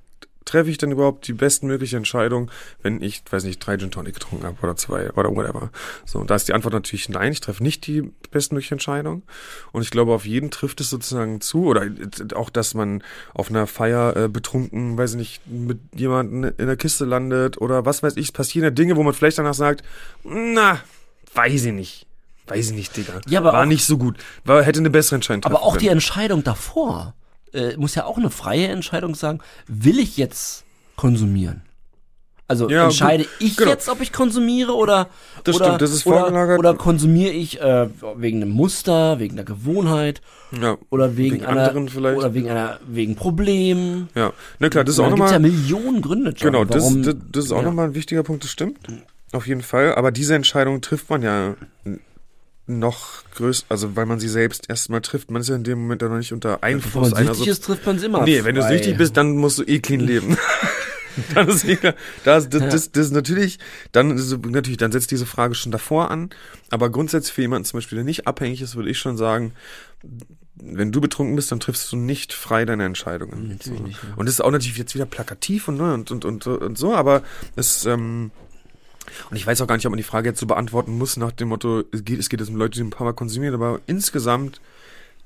treffe 0.49 0.69
ich 0.69 0.77
dann 0.77 0.91
überhaupt 0.91 1.27
die 1.27 1.33
bestmögliche 1.33 1.97
Entscheidung, 1.97 2.51
wenn 2.81 3.01
ich, 3.01 3.21
weiß 3.29 3.43
nicht, 3.43 3.59
drei 3.59 3.77
Gin 3.77 3.91
Tonic 3.91 4.15
getrunken 4.15 4.45
habe 4.45 4.57
oder 4.61 4.75
zwei 4.75 5.11
oder 5.11 5.29
whatever. 5.35 5.69
So, 6.05 6.23
da 6.23 6.35
ist 6.35 6.47
die 6.47 6.53
Antwort 6.53 6.73
natürlich 6.73 7.09
nein, 7.09 7.31
ich 7.31 7.39
treffe 7.41 7.63
nicht 7.63 7.85
die 7.87 8.11
bestmögliche 8.31 8.75
Entscheidung. 8.75 9.23
Und 9.71 9.81
ich 9.83 9.91
glaube, 9.91 10.13
auf 10.13 10.25
jeden 10.25 10.51
trifft 10.51 10.81
es 10.81 10.89
sozusagen 10.89 11.41
zu, 11.41 11.65
oder 11.65 11.87
auch, 12.35 12.49
dass 12.49 12.73
man 12.73 13.03
auf 13.33 13.49
einer 13.49 13.67
Feier 13.67 14.15
äh, 14.17 14.27
betrunken, 14.27 14.97
weiß 14.97 15.11
ich 15.11 15.17
nicht, 15.17 15.47
mit 15.47 15.79
jemandem 15.95 16.51
in 16.57 16.67
der 16.67 16.75
Kiste 16.77 17.05
landet 17.05 17.59
oder 17.61 17.85
was 17.85 18.03
weiß 18.03 18.17
ich, 18.17 18.25
es 18.27 18.31
passieren 18.31 18.63
ja 18.65 18.71
Dinge, 18.71 18.95
wo 18.95 19.03
man 19.03 19.13
vielleicht 19.13 19.37
danach 19.37 19.53
sagt, 19.53 19.83
na, 20.23 20.79
weiß 21.33 21.65
ich 21.65 21.73
nicht. 21.73 22.05
Weiß 22.47 22.71
ich 22.71 22.75
nicht, 22.75 22.97
Digga. 22.97 23.21
Ja, 23.27 23.39
aber 23.41 23.53
War 23.53 23.61
auch- 23.61 23.65
nicht 23.67 23.85
so 23.85 23.99
gut. 23.99 24.17
War, 24.43 24.63
hätte 24.63 24.79
eine 24.79 24.89
bessere 24.89 25.15
Entscheidung 25.15 25.43
Aber 25.43 25.61
auch 25.61 25.77
die 25.77 25.85
können. 25.85 25.97
Entscheidung 25.97 26.43
davor 26.43 27.13
äh, 27.53 27.75
muss 27.77 27.95
ja 27.95 28.05
auch 28.05 28.17
eine 28.17 28.29
freie 28.29 28.67
Entscheidung 28.67 29.15
sagen, 29.15 29.39
will 29.67 29.99
ich 29.99 30.17
jetzt 30.17 30.63
konsumieren? 30.95 31.61
Also 32.47 32.67
Ja, 32.67 32.85
entscheide 32.85 33.25
gut, 33.25 33.31
ich 33.39 33.57
genau. 33.57 33.69
jetzt, 33.69 33.87
ob 33.89 34.01
ich 34.01 34.11
konsumiere 34.11 34.73
oder 34.75 35.07
Das 35.43 35.55
oder, 35.55 35.65
stimmt, 35.65 35.81
das 35.83 35.91
ist 35.91 36.07
oder, 36.07 36.21
vorgelagert. 36.21 36.57
oder 36.57 36.73
konsumiere 36.73 37.31
ich 37.31 37.61
äh, 37.61 37.87
wegen 38.17 38.41
einem 38.41 38.51
Muster, 38.51 39.19
wegen 39.19 39.35
einer 39.35 39.43
Gewohnheit 39.43 40.21
Ja. 40.59 40.77
oder 40.89 41.15
wegen, 41.15 41.35
Wegen 41.35 41.45
einer 41.45 41.61
anderen 41.67 41.89
vielleicht. 41.89 42.17
oder 42.17 42.33
wegen 42.33 42.49
einer 42.49 42.79
wegen 42.87 43.15
Problem. 43.15 44.07
Ja, 44.15 44.33
na 44.57 44.69
klar, 44.69 44.83
das 44.83 44.95
ist 44.95 44.99
auch 44.99 45.13
gibt's 45.13 45.31
ja 45.31 45.37
nochmal, 45.37 45.51
Millionen 45.51 46.01
Gründe, 46.01 46.31
John, 46.35 46.51
genau, 46.51 46.65
das, 46.65 46.81
warum, 46.83 47.03
das, 47.03 47.15
das 47.31 47.45
ist 47.45 47.51
auch 47.51 47.57
ja. 47.57 47.63
nochmal 47.65 47.85
ein 47.89 47.93
wichtiger 47.93 48.23
Punkt, 48.23 48.43
das 48.43 48.49
stimmt. 48.49 48.79
Auf 49.31 49.45
jeden 49.47 49.61
Fall, 49.61 49.93
aber 49.93 50.11
diese 50.11 50.33
Entscheidung 50.33 50.81
trifft 50.81 51.07
man 51.11 51.21
ja 51.21 51.53
noch 52.69 53.23
größer, 53.35 53.65
also 53.69 53.95
weil 53.95 54.05
man 54.05 54.19
sie 54.19 54.29
selbst 54.29 54.69
erstmal 54.69 55.01
trifft. 55.01 55.31
Man 55.31 55.41
ist 55.41 55.49
ja 55.49 55.55
in 55.55 55.63
dem 55.63 55.79
Moment 55.79 56.01
dann 56.01 56.11
noch 56.11 56.17
nicht 56.17 56.33
unter 56.33 56.63
Einfluss 56.63 57.11
man 57.11 57.19
einer 57.19 57.33
süchtig 57.33 57.45
Sub- 57.45 57.51
ist, 57.51 57.63
trifft 57.65 57.85
man 57.85 57.95
es 57.97 58.03
immer. 58.03 58.23
Nee, 58.23 58.43
wenn 58.43 58.55
du 58.55 58.61
süchtig 58.61 58.97
bist, 58.97 59.17
dann 59.17 59.37
musst 59.37 59.59
du 59.59 59.63
eh 59.63 59.79
clean 59.79 60.01
leben. 60.01 60.37
dann 61.33 61.47
ist 61.47 61.65
klar. 61.79 61.95
Das, 62.23 62.49
das, 62.49 62.61
das, 62.69 62.91
das 62.91 63.05
ist 63.07 63.11
natürlich, 63.11 63.59
dann 63.91 64.15
natürlich, 64.49 64.77
dann 64.77 64.91
setzt 64.91 65.11
diese 65.11 65.25
Frage 65.25 65.55
schon 65.55 65.71
davor 65.71 66.11
an. 66.11 66.29
Aber 66.69 66.89
grundsätzlich 66.89 67.33
für 67.33 67.41
jemanden 67.41 67.65
zum 67.65 67.77
Beispiel, 67.77 67.97
der 67.97 68.05
nicht 68.05 68.27
abhängig 68.27 68.61
ist, 68.61 68.75
würde 68.75 68.89
ich 68.89 68.99
schon 68.99 69.17
sagen, 69.17 69.53
wenn 70.61 70.91
du 70.91 71.01
betrunken 71.01 71.35
bist, 71.35 71.51
dann 71.51 71.59
triffst 71.59 71.91
du 71.91 71.95
nicht 71.95 72.33
frei 72.33 72.65
deine 72.65 72.85
Entscheidungen. 72.85 73.49
Natürlich 73.49 73.79
so. 73.79 73.85
nicht, 73.85 74.03
ja. 74.03 74.15
Und 74.15 74.25
das 74.25 74.35
ist 74.35 74.41
auch 74.41 74.51
natürlich 74.51 74.77
jetzt 74.77 74.95
wieder 74.95 75.05
plakativ 75.05 75.67
und, 75.67 75.77
ne, 75.77 75.93
und, 75.93 76.11
und, 76.11 76.25
und, 76.25 76.47
und 76.47 76.77
so, 76.77 76.93
aber 76.93 77.23
es, 77.55 77.85
ähm, 77.85 78.31
und 79.29 79.37
ich 79.37 79.45
weiß 79.45 79.61
auch 79.61 79.67
gar 79.67 79.75
nicht, 79.75 79.85
ob 79.85 79.91
man 79.91 79.97
die 79.97 80.03
Frage 80.03 80.29
jetzt 80.29 80.39
so 80.39 80.47
beantworten 80.47 80.97
muss 80.97 81.17
nach 81.17 81.31
dem 81.31 81.49
Motto, 81.49 81.83
es 81.91 82.03
geht, 82.03 82.19
es 82.19 82.29
geht 82.29 82.39
jetzt 82.39 82.49
um 82.49 82.55
Leute, 82.55 82.77
die 82.77 82.83
ein 82.83 82.89
paar 82.89 83.05
Mal 83.05 83.13
konsumieren, 83.13 83.55
aber 83.55 83.81
insgesamt 83.87 84.61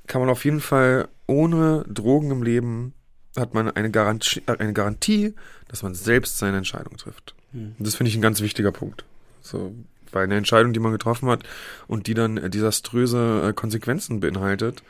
kann 0.07 0.21
man 0.21 0.29
auf 0.29 0.45
jeden 0.45 0.61
Fall 0.61 1.07
ohne 1.27 1.85
Drogen 1.87 2.31
im 2.31 2.43
Leben 2.43 2.93
hat 3.35 3.53
man 3.53 3.69
eine 3.71 3.89
Garantie, 3.89 4.43
äh, 4.45 4.57
eine 4.57 4.73
Garantie, 4.73 5.33
dass 5.67 5.83
man 5.83 5.95
selbst 5.95 6.37
seine 6.37 6.57
Entscheidung 6.57 6.97
trifft. 6.97 7.35
Hm. 7.51 7.75
Und 7.77 7.87
das 7.87 7.95
finde 7.95 8.09
ich 8.09 8.15
ein 8.15 8.21
ganz 8.21 8.41
wichtiger 8.41 8.71
Punkt. 8.71 9.05
So, 9.41 9.73
weil 10.11 10.23
eine 10.23 10.37
Entscheidung, 10.37 10.73
die 10.73 10.79
man 10.79 10.91
getroffen 10.91 11.29
hat 11.29 11.43
und 11.87 12.07
die 12.07 12.13
dann 12.13 12.35
desaströse 12.51 13.49
äh, 13.49 13.53
Konsequenzen 13.53 14.19
beinhaltet, 14.19 14.83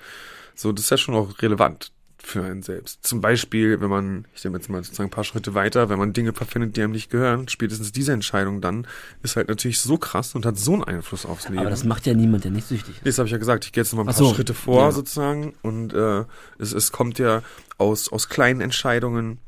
so, 0.55 0.71
das 0.71 0.85
ist 0.85 0.91
ja 0.91 0.97
schon 0.97 1.15
auch 1.15 1.41
relevant 1.41 1.91
für 2.25 2.43
einen 2.43 2.63
selbst. 2.63 3.05
Zum 3.05 3.19
Beispiel, 3.19 3.81
wenn 3.81 3.89
man, 3.89 4.25
ich 4.33 4.43
nehme 4.43 4.57
jetzt 4.57 4.69
mal 4.69 4.81
sozusagen 4.81 5.09
ein 5.09 5.11
paar 5.11 5.25
Schritte 5.25 5.53
weiter, 5.53 5.89
wenn 5.89 5.99
man 5.99 6.13
Dinge 6.13 6.31
verfindet, 6.31 6.77
die 6.77 6.81
einem 6.81 6.93
nicht 6.93 7.09
gehören, 7.09 7.49
spätestens 7.49 7.91
diese 7.91 8.13
Entscheidung 8.13 8.61
dann 8.61 8.87
ist 9.23 9.35
halt 9.35 9.49
natürlich 9.49 9.81
so 9.81 9.97
krass 9.97 10.33
und 10.33 10.45
hat 10.45 10.57
so 10.57 10.73
einen 10.73 10.83
Einfluss 10.85 11.25
aufs 11.25 11.49
Leben. 11.49 11.59
Aber 11.59 11.69
das 11.69 11.83
macht 11.83 12.05
ja 12.05 12.13
niemand, 12.13 12.45
der 12.45 12.51
nicht 12.51 12.67
süchtig 12.67 12.95
ist. 12.95 13.05
Das 13.05 13.17
habe 13.17 13.27
ich 13.27 13.33
ja 13.33 13.37
gesagt. 13.37 13.65
Ich 13.65 13.73
gehe 13.73 13.83
jetzt 13.83 13.91
noch 13.91 13.97
mal 13.97 14.03
ein 14.03 14.13
Ach 14.13 14.17
paar 14.17 14.27
so, 14.29 14.33
Schritte 14.33 14.53
vor 14.53 14.83
ja. 14.85 14.91
sozusagen 14.91 15.53
und 15.61 15.93
äh, 15.93 16.23
es, 16.57 16.71
es 16.71 16.91
kommt 16.93 17.19
ja 17.19 17.43
aus 17.77 18.11
aus 18.11 18.29
kleinen 18.29 18.61
Entscheidungen, 18.61 19.39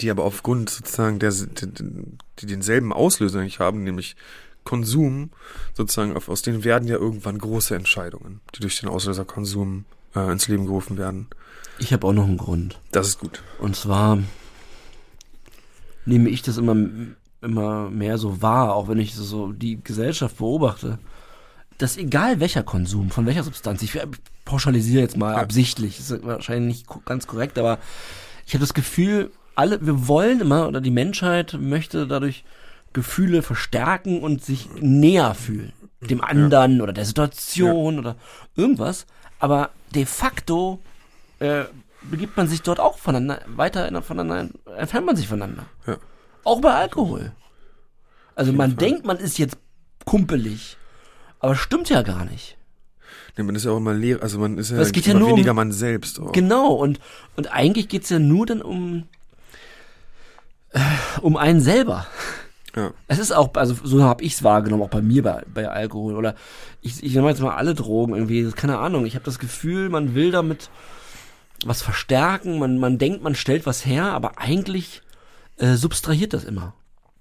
die 0.00 0.10
aber 0.10 0.22
aufgrund 0.22 0.70
sozusagen 0.70 1.18
der 1.18 1.32
die, 1.32 1.72
die 2.38 2.46
denselben 2.46 2.92
Auslöser 2.92 3.42
nicht 3.42 3.58
haben, 3.58 3.82
nämlich 3.82 4.14
Konsum 4.62 5.30
sozusagen 5.74 6.14
aus 6.16 6.42
denen 6.42 6.62
werden 6.62 6.86
ja 6.86 6.96
irgendwann 6.96 7.38
große 7.38 7.74
Entscheidungen, 7.74 8.40
die 8.54 8.60
durch 8.60 8.78
den 8.78 8.88
Auslöser 8.88 9.24
Konsum 9.24 9.84
äh, 10.14 10.30
ins 10.30 10.46
Leben 10.46 10.66
gerufen 10.66 10.96
werden. 10.96 11.28
Ich 11.78 11.92
habe 11.92 12.06
auch 12.06 12.12
noch 12.12 12.24
einen 12.24 12.36
Grund. 12.36 12.80
Das 12.92 13.08
ist 13.08 13.20
gut. 13.20 13.42
Und 13.58 13.76
zwar 13.76 14.18
nehme 16.04 16.28
ich 16.30 16.42
das 16.42 16.56
immer, 16.56 16.76
immer 17.40 17.90
mehr 17.90 18.18
so 18.18 18.42
wahr, 18.42 18.74
auch 18.74 18.88
wenn 18.88 18.98
ich 18.98 19.14
so 19.14 19.52
die 19.52 19.82
Gesellschaft 19.82 20.38
beobachte, 20.38 20.98
dass 21.76 21.96
egal 21.96 22.40
welcher 22.40 22.62
Konsum, 22.62 23.10
von 23.10 23.26
welcher 23.26 23.44
Substanz, 23.44 23.82
ich 23.82 23.98
pauschalisiere 24.44 25.02
jetzt 25.02 25.16
mal 25.16 25.34
absichtlich, 25.34 26.00
ist 26.00 26.24
wahrscheinlich 26.24 26.78
nicht 26.78 27.04
ganz 27.04 27.26
korrekt, 27.26 27.58
aber 27.58 27.78
ich 28.46 28.54
habe 28.54 28.62
das 28.62 28.74
Gefühl, 28.74 29.30
alle, 29.54 29.84
wir 29.84 30.08
wollen 30.08 30.40
immer, 30.40 30.66
oder 30.66 30.80
die 30.80 30.90
Menschheit 30.90 31.56
möchte 31.60 32.06
dadurch 32.06 32.44
Gefühle 32.92 33.42
verstärken 33.42 34.22
und 34.22 34.44
sich 34.44 34.68
näher 34.80 35.34
fühlen. 35.34 35.72
Dem 36.00 36.22
anderen 36.22 36.76
ja. 36.76 36.82
oder 36.82 36.92
der 36.92 37.04
Situation 37.04 37.94
ja. 37.94 38.00
oder 38.00 38.16
irgendwas. 38.56 39.06
Aber 39.40 39.70
de 39.94 40.06
facto 40.06 40.80
äh, 41.38 41.64
begibt 42.02 42.36
man 42.36 42.48
sich 42.48 42.62
dort 42.62 42.80
auch 42.80 42.98
voneinander, 42.98 43.44
weiter 43.48 44.02
voneinander, 44.02 44.52
entfernt 44.76 45.06
man 45.06 45.16
sich 45.16 45.28
voneinander. 45.28 45.66
Ja. 45.86 45.98
Auch 46.44 46.60
bei 46.60 46.72
Alkohol. 46.72 47.32
Also 48.34 48.52
man 48.52 48.70
Fall. 48.70 48.78
denkt, 48.78 49.04
man 49.04 49.18
ist 49.18 49.38
jetzt 49.38 49.58
kumpelig. 50.04 50.76
Aber 51.40 51.54
stimmt 51.56 51.88
ja 51.90 52.02
gar 52.02 52.24
nicht. 52.24 52.56
Nee, 53.36 53.44
man 53.44 53.54
ist 53.54 53.64
ja 53.64 53.70
auch 53.70 53.76
immer 53.76 53.94
leer, 53.94 54.22
also 54.22 54.38
man 54.38 54.58
ist 54.58 54.70
ja, 54.70 54.78
es 54.78 54.90
geht 54.90 55.06
ja 55.06 55.14
nur 55.14 55.30
weniger 55.30 55.50
um, 55.50 55.56
man 55.56 55.72
selbst. 55.72 56.18
Auch. 56.18 56.32
Genau, 56.32 56.72
und, 56.72 56.98
und 57.36 57.52
eigentlich 57.52 57.88
geht's 57.88 58.10
ja 58.10 58.18
nur 58.18 58.46
dann 58.46 58.62
um, 58.62 59.04
äh, 60.70 60.80
um 61.20 61.36
einen 61.36 61.60
selber. 61.60 62.06
Ja. 62.74 62.92
Es 63.06 63.18
ist 63.18 63.32
auch, 63.32 63.54
also 63.54 63.76
so 63.82 64.02
habe 64.02 64.22
ich 64.24 64.34
es 64.34 64.42
wahrgenommen, 64.42 64.82
auch 64.82 64.90
bei 64.90 65.02
mir 65.02 65.22
bei, 65.22 65.42
bei 65.52 65.68
Alkohol. 65.68 66.16
Oder 66.16 66.34
ich, 66.80 67.02
ich 67.02 67.14
nehme 67.14 67.28
jetzt 67.28 67.40
mal 67.40 67.54
alle 67.54 67.74
Drogen 67.74 68.14
irgendwie, 68.14 68.50
keine 68.52 68.78
Ahnung. 68.78 69.06
Ich 69.06 69.14
habe 69.14 69.24
das 69.24 69.38
Gefühl, 69.38 69.88
man 69.88 70.14
will 70.14 70.30
damit 70.30 70.70
was 71.64 71.82
verstärken, 71.82 72.58
man, 72.58 72.78
man 72.78 72.98
denkt, 72.98 73.22
man 73.22 73.34
stellt 73.34 73.66
was 73.66 73.84
her, 73.84 74.04
aber 74.04 74.38
eigentlich 74.38 75.02
äh, 75.56 75.74
substrahiert 75.74 76.32
das 76.32 76.44
immer. 76.44 76.74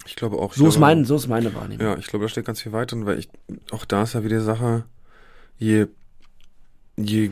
Ich 0.05 0.15
glaube 0.15 0.37
auch. 0.37 0.53
So, 0.53 0.59
glaube, 0.59 0.69
ist 0.69 0.79
mein, 0.79 1.05
so 1.05 1.15
ist 1.15 1.27
meine 1.27 1.53
Wahrnehmung. 1.53 1.85
Ja, 1.85 1.97
ich 1.97 2.07
glaube, 2.07 2.25
da 2.25 2.29
steht 2.29 2.45
ganz 2.45 2.61
viel 2.61 2.71
weiter, 2.71 2.97
weil 3.05 3.19
ich, 3.19 3.29
auch 3.71 3.85
da 3.85 4.03
ist 4.03 4.13
ja 4.13 4.23
wieder 4.23 4.37
die 4.37 4.45
Sache, 4.45 4.85
je 5.57 5.87
je 6.97 7.29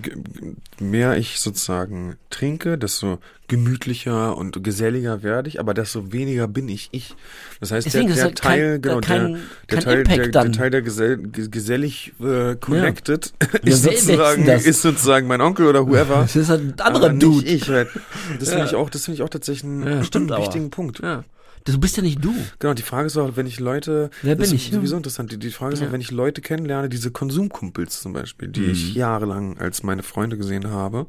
mehr 0.79 1.17
ich 1.17 1.39
sozusagen 1.39 2.17
trinke, 2.29 2.77
desto 2.77 3.17
gemütlicher 3.47 4.37
und 4.37 4.63
geselliger 4.63 5.23
werde 5.23 5.49
ich, 5.49 5.59
aber 5.59 5.73
desto 5.73 6.11
weniger 6.11 6.47
bin 6.47 6.69
ich 6.69 6.89
ich. 6.91 7.15
Das 7.59 7.71
heißt, 7.71 7.87
Deswegen 7.87 8.07
der, 8.07 8.15
der 8.15 8.23
halt 8.25 8.37
Teil, 8.37 8.71
kein, 8.73 8.81
genau, 8.81 9.01
kein, 9.01 9.33
der, 9.33 9.39
der 9.69 9.79
Teil, 9.79 10.03
der, 10.03 10.27
der, 10.27 10.51
Teil, 10.51 10.69
der 10.69 10.81
gesell, 10.83 11.17
gesellig 11.17 12.13
äh, 12.21 12.55
connected 12.55 13.33
ja. 13.63 13.71
ist, 13.71 13.83
sozusagen, 13.83 14.47
ist 14.47 14.81
sozusagen 14.83 15.27
mein 15.27 15.41
Onkel 15.41 15.65
oder 15.65 15.87
whoever. 15.87 16.21
Das 16.21 16.35
ist 16.35 16.49
halt 16.49 16.61
ein 16.61 16.79
anderer 16.79 17.09
Dude. 17.09 17.45
ich, 17.47 17.65
das 17.65 17.69
ja. 17.69 18.45
finde 18.45 18.65
ich 18.65 18.75
auch, 18.75 18.89
das 18.91 19.05
finde 19.05 19.15
ich 19.15 19.23
auch 19.23 19.29
tatsächlich 19.29 19.63
einen, 19.63 19.83
ja, 19.83 20.01
einen 20.13 20.29
wichtigen 20.29 20.69
Punkt. 20.69 20.99
Ja. 20.99 21.23
Du 21.65 21.79
bist 21.79 21.97
ja 21.97 22.03
nicht 22.03 22.23
du. 22.23 22.33
Genau, 22.59 22.75
die 22.75 22.83
Frage 22.83 23.07
ist 23.07 23.17
auch, 23.17 23.35
wenn 23.35 23.47
ich 23.47 23.59
Leute, 23.59 24.11
Wer 24.21 24.35
bin 24.35 24.53
ich? 24.53 24.71
sowieso 24.71 24.97
interessant, 24.97 25.31
die, 25.31 25.39
die 25.39 25.49
Frage 25.49 25.73
ist 25.73 25.79
ja. 25.81 25.87
auch, 25.87 25.91
wenn 25.91 26.01
ich 26.01 26.11
Leute 26.11 26.41
kennenlerne, 26.41 26.89
diese 26.89 27.09
Konsumkumpels 27.09 28.01
zum 28.01 28.13
Beispiel, 28.13 28.49
die 28.49 28.61
mhm. 28.61 28.71
ich 28.71 28.93
jahrelang 28.93 29.57
als 29.57 29.81
meine 29.81 30.03
Freunde 30.03 30.37
gesehen 30.37 30.69
habe, 30.69 31.07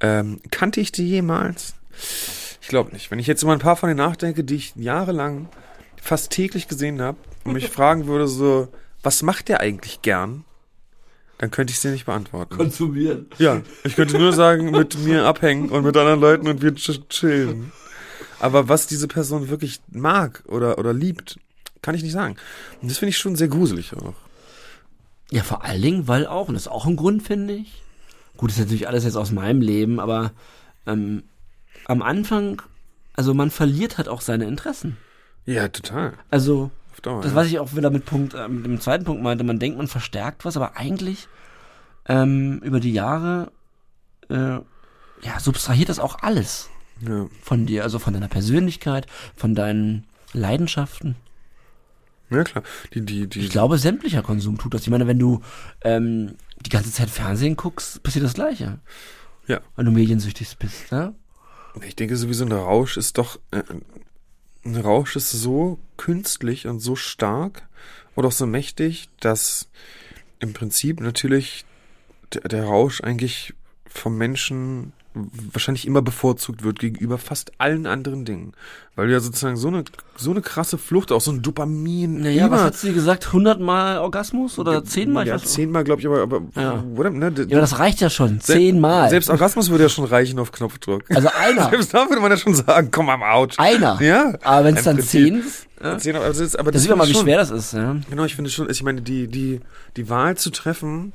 ähm, 0.00 0.40
kannte 0.52 0.80
ich 0.80 0.92
die 0.92 1.08
jemals? 1.08 1.74
Ich 2.62 2.68
glaube 2.68 2.92
nicht. 2.92 3.10
Wenn 3.10 3.18
ich 3.18 3.26
jetzt 3.26 3.42
über 3.42 3.52
ein 3.52 3.58
paar 3.58 3.74
von 3.74 3.88
denen 3.88 3.98
nachdenke, 3.98 4.44
die 4.44 4.54
ich 4.54 4.76
jahrelang 4.76 5.48
fast 6.00 6.30
täglich 6.30 6.68
gesehen 6.68 7.02
habe 7.02 7.18
und 7.42 7.54
mich 7.54 7.68
fragen 7.70 8.06
würde 8.06 8.28
so, 8.28 8.68
was 9.02 9.22
macht 9.22 9.48
der 9.48 9.60
eigentlich 9.60 10.02
gern? 10.02 10.44
Dann 11.38 11.50
könnte 11.50 11.72
ich 11.72 11.80
sie 11.80 11.88
nicht 11.88 12.06
beantworten. 12.06 12.56
Konsumieren. 12.56 13.26
Ja, 13.38 13.62
ich 13.84 13.96
könnte 13.96 14.18
nur 14.18 14.32
sagen, 14.32 14.70
mit 14.70 14.96
mir 14.98 15.24
abhängen 15.24 15.70
und 15.70 15.84
mit 15.84 15.96
anderen 15.96 16.20
Leuten 16.20 16.48
und 16.48 16.62
wir 16.62 16.74
chillen. 16.74 17.72
Aber 18.40 18.68
was 18.68 18.86
diese 18.86 19.08
Person 19.08 19.48
wirklich 19.48 19.80
mag 19.90 20.42
oder, 20.46 20.78
oder 20.78 20.92
liebt, 20.92 21.38
kann 21.82 21.94
ich 21.94 22.02
nicht 22.02 22.12
sagen. 22.12 22.36
Und 22.80 22.90
das 22.90 22.98
finde 22.98 23.10
ich 23.10 23.18
schon 23.18 23.36
sehr 23.36 23.48
gruselig 23.48 23.94
auch. 23.94 24.14
Ja, 25.30 25.42
vor 25.42 25.64
allen 25.64 25.82
Dingen, 25.82 26.08
weil 26.08 26.26
auch, 26.26 26.48
und 26.48 26.54
das 26.54 26.64
ist 26.64 26.72
auch 26.72 26.86
ein 26.86 26.96
Grund, 26.96 27.22
finde 27.22 27.54
ich. 27.54 27.82
Gut, 28.36 28.50
das 28.50 28.58
ist 28.58 28.64
natürlich 28.64 28.88
alles 28.88 29.04
jetzt 29.04 29.16
aus 29.16 29.32
meinem 29.32 29.60
Leben, 29.60 30.00
aber 30.00 30.32
ähm, 30.86 31.24
am 31.86 32.02
Anfang, 32.02 32.62
also 33.14 33.34
man 33.34 33.50
verliert 33.50 33.98
halt 33.98 34.08
auch 34.08 34.20
seine 34.20 34.46
Interessen. 34.46 34.96
Ja, 35.44 35.68
total. 35.68 36.14
Also, 36.30 36.70
Dauer, 37.02 37.22
das, 37.22 37.32
ja. 37.32 37.36
was 37.36 37.46
ich 37.48 37.58
auch 37.58 37.74
wieder 37.74 37.90
mit 37.90 38.06
Punkt, 38.06 38.34
äh, 38.34 38.48
mit 38.48 38.64
dem 38.64 38.80
zweiten 38.80 39.04
Punkt 39.04 39.22
meinte, 39.22 39.44
man 39.44 39.58
denkt, 39.58 39.78
man 39.78 39.88
verstärkt 39.88 40.44
was, 40.44 40.56
aber 40.56 40.76
eigentlich 40.76 41.28
ähm, 42.06 42.60
über 42.60 42.80
die 42.80 42.92
Jahre 42.92 43.52
äh, 44.30 44.58
ja, 45.22 45.40
subtrahiert 45.40 45.88
das 45.88 45.98
auch 45.98 46.22
alles 46.22 46.70
ja. 47.00 47.26
von 47.42 47.66
dir, 47.66 47.84
also 47.84 47.98
von 47.98 48.14
deiner 48.14 48.28
Persönlichkeit, 48.28 49.06
von 49.36 49.54
deinen 49.54 50.06
Leidenschaften. 50.32 51.16
Ja, 52.30 52.44
klar. 52.44 52.62
Die, 52.92 53.04
die, 53.04 53.26
die, 53.26 53.40
ich 53.40 53.50
glaube, 53.50 53.78
sämtlicher 53.78 54.22
Konsum 54.22 54.58
tut 54.58 54.74
das. 54.74 54.82
Ich 54.82 54.90
meine, 54.90 55.06
wenn 55.06 55.18
du 55.18 55.40
ähm, 55.82 56.34
die 56.60 56.70
ganze 56.70 56.92
Zeit 56.92 57.08
Fernsehen 57.08 57.56
guckst, 57.56 58.02
passiert 58.02 58.24
das 58.24 58.34
Gleiche. 58.34 58.78
Ja. 59.46 59.60
Wenn 59.76 59.86
du 59.86 59.92
mediensüchtig 59.92 60.56
bist, 60.58 60.90
ja? 60.90 61.14
Ich 61.86 61.96
denke 61.96 62.16
sowieso, 62.16 62.44
ein 62.44 62.52
Rausch 62.52 62.96
ist 62.96 63.18
doch, 63.18 63.38
äh, 63.50 63.62
ein 64.64 64.76
Rausch 64.76 65.16
ist 65.16 65.30
so 65.30 65.78
künstlich 65.96 66.66
und 66.66 66.80
so 66.80 66.96
stark 66.96 67.68
und 68.14 68.26
auch 68.26 68.32
so 68.32 68.46
mächtig, 68.46 69.08
dass 69.20 69.70
im 70.40 70.52
Prinzip 70.52 71.00
natürlich 71.00 71.64
der, 72.34 72.42
der 72.42 72.64
Rausch 72.64 73.00
eigentlich 73.00 73.54
vom 73.86 74.18
Menschen 74.18 74.92
wahrscheinlich 75.52 75.86
immer 75.86 76.02
bevorzugt 76.02 76.62
wird 76.62 76.78
gegenüber 76.78 77.18
fast 77.18 77.52
allen 77.58 77.86
anderen 77.86 78.24
Dingen. 78.24 78.52
Weil 78.94 79.06
du 79.06 79.12
ja 79.12 79.20
sozusagen 79.20 79.56
so 79.56 79.68
eine, 79.68 79.84
so 80.16 80.30
eine 80.30 80.42
krasse 80.42 80.76
Flucht, 80.76 81.12
auch 81.12 81.20
so 81.20 81.30
ein 81.30 81.42
Dopamin. 81.42 82.20
Naja, 82.22 82.46
immer, 82.46 82.56
was 82.56 82.62
hat 82.62 82.76
sie 82.76 82.92
gesagt? 82.92 83.28
100 83.28 83.60
Mal 83.60 83.98
Orgasmus 83.98 84.58
oder 84.58 84.84
10 84.84 85.12
Mal? 85.12 85.26
Ja, 85.26 85.38
10 85.38 85.70
Mal 85.70 85.84
glaube 85.84 86.00
ich, 86.00 86.06
aber, 86.06 86.22
aber, 86.22 86.42
ja. 86.56 86.82
Oder, 86.96 87.10
ne, 87.10 87.32
ja, 87.48 87.60
das 87.60 87.78
reicht 87.78 88.00
ja 88.00 88.10
schon. 88.10 88.40
10 88.40 88.80
Mal. 88.80 89.08
Selbst 89.10 89.30
Orgasmus 89.30 89.70
würde 89.70 89.84
ja 89.84 89.88
schon 89.88 90.04
reichen 90.04 90.38
auf 90.38 90.52
Knopfdruck. 90.52 91.04
Also 91.10 91.28
einer. 91.38 91.68
Selbst 91.70 91.94
da 91.94 92.08
würde 92.08 92.20
man 92.20 92.30
ja 92.30 92.36
schon 92.36 92.54
sagen, 92.54 92.90
komm 92.90 93.08
am 93.08 93.22
Out. 93.22 93.54
Einer. 93.58 94.00
Ja. 94.02 94.34
Aber 94.42 94.66
wenn 94.66 94.76
es 94.76 94.84
dann 94.84 95.00
10 95.00 95.42
ja. 95.80 95.90
aber 95.90 96.26
das, 96.26 96.38
ist, 96.38 96.58
aber 96.58 96.72
das, 96.72 96.80
das 96.80 96.82
sieht 96.82 96.90
man 96.90 96.98
mal, 96.98 97.08
wie 97.08 97.14
schwer 97.14 97.38
das 97.38 97.50
ist. 97.50 97.72
Ja. 97.72 97.96
Genau, 98.10 98.24
ich 98.24 98.34
finde 98.34 98.50
schon, 98.50 98.68
ich 98.68 98.82
meine, 98.82 99.00
die, 99.00 99.28
die, 99.28 99.60
die 99.96 100.08
Wahl 100.08 100.36
zu 100.36 100.50
treffen, 100.50 101.12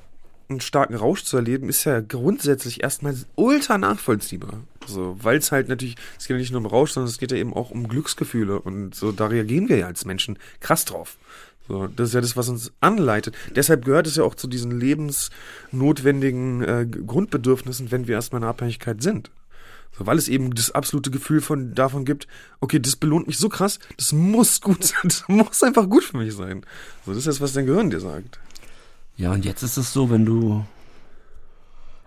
einen 0.50 0.62
starken 0.62 0.96
Rausch 0.96 1.24
zu 1.24 1.38
erleben, 1.38 1.70
ist 1.70 1.84
ja 1.86 2.02
grundsätzlich 2.02 2.84
erstmal 2.84 3.16
ultra 3.36 3.78
nachvollziehbar. 3.78 4.62
So, 4.86 5.18
weil 5.22 5.38
es 5.38 5.52
halt 5.52 5.70
natürlich, 5.70 5.96
es 6.18 6.28
geht 6.28 6.36
ja 6.36 6.40
nicht 6.40 6.52
nur 6.52 6.62
um 6.62 6.68
Rausch, 6.68 6.92
sondern 6.92 7.10
es 7.10 7.18
geht 7.18 7.32
ja 7.32 7.38
eben 7.38 7.54
auch 7.54 7.72
um 7.72 7.88
Glücksgefühle 7.88 8.60
und 8.60 8.96
so, 8.96 9.12
da 9.12 9.28
reagieren 9.28 9.70
wir 9.70 9.78
ja 9.78 9.88
als 9.88 10.06
Menschen 10.06 10.38
krass 10.60 10.86
drauf. 10.86 11.18
So, 11.68 11.88
das 11.88 12.10
ist 12.10 12.14
ja 12.14 12.22
das, 12.22 12.36
was 12.36 12.50
uns 12.50 12.74
anleitet. 12.82 13.36
Deshalb 13.56 13.86
gehört 13.86 14.08
es 14.08 14.18
ja 14.18 14.24
auch 14.24 14.36
zu 14.36 14.48
diesen 14.48 14.78
lebensnotwendigen 14.78 16.62
äh, 16.62 16.86
Grundbedürfnissen, 16.86 17.90
wenn 17.92 18.08
wir 18.08 18.16
erstmal 18.16 18.42
in 18.42 18.48
Abhängigkeit 18.48 19.02
sind. 19.02 19.32
So, 19.98 20.06
weil 20.06 20.18
es 20.18 20.28
eben 20.28 20.54
das 20.56 20.72
absolute 20.72 21.12
Gefühl 21.12 21.40
von, 21.40 21.76
davon 21.76 22.04
gibt, 22.04 22.28
okay, 22.60 22.80
das 22.80 22.96
belohnt 22.96 23.28
mich 23.28 23.38
so 23.38 23.48
krass, 23.48 23.80
das 23.96 24.12
muss 24.12 24.60
gut 24.60 24.84
sein, 24.84 25.00
das 25.04 25.24
muss 25.28 25.64
einfach 25.64 25.88
gut 25.88 26.04
für 26.04 26.18
mich 26.18 26.34
sein. 26.34 26.66
So, 27.06 27.12
das 27.12 27.20
ist 27.20 27.28
das, 27.28 27.42
was 27.42 27.54
dein 27.54 27.66
Gehirn 27.66 27.90
dir 27.90 28.00
sagt. 28.00 28.40
Ja, 29.24 29.32
und 29.32 29.46
jetzt 29.46 29.64
ist 29.64 29.78
es 29.78 29.94
so, 29.94 30.10
wenn 30.10 30.26
du, 30.26 30.66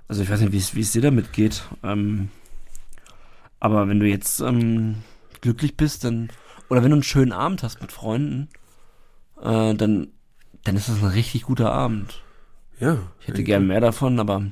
also 0.06 0.22
ich 0.22 0.28
weiß 0.28 0.38
nicht, 0.42 0.74
wie 0.74 0.80
es 0.82 0.92
dir 0.92 1.00
damit 1.00 1.32
geht, 1.32 1.62
ähm, 1.82 2.28
aber 3.58 3.88
wenn 3.88 4.00
du 4.00 4.06
jetzt 4.06 4.40
ähm, 4.40 4.96
glücklich 5.40 5.78
bist, 5.78 6.04
dann, 6.04 6.28
oder 6.68 6.82
wenn 6.82 6.90
du 6.90 6.96
einen 6.96 7.02
schönen 7.02 7.32
Abend 7.32 7.62
hast 7.62 7.80
mit 7.80 7.90
Freunden, 7.90 8.50
äh, 9.40 9.74
dann, 9.74 10.08
dann 10.64 10.76
ist 10.76 10.90
das 10.90 11.02
ein 11.02 11.08
richtig 11.08 11.44
guter 11.44 11.72
Abend. 11.72 12.22
Ja. 12.80 12.98
Ich 13.22 13.28
hätte 13.28 13.44
gern 13.44 13.66
mehr 13.66 13.80
davon, 13.80 14.20
aber, 14.20 14.42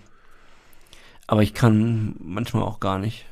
aber 1.26 1.42
ich 1.42 1.52
kann 1.52 2.16
manchmal 2.18 2.62
auch 2.62 2.80
gar 2.80 2.98
nicht. 2.98 3.26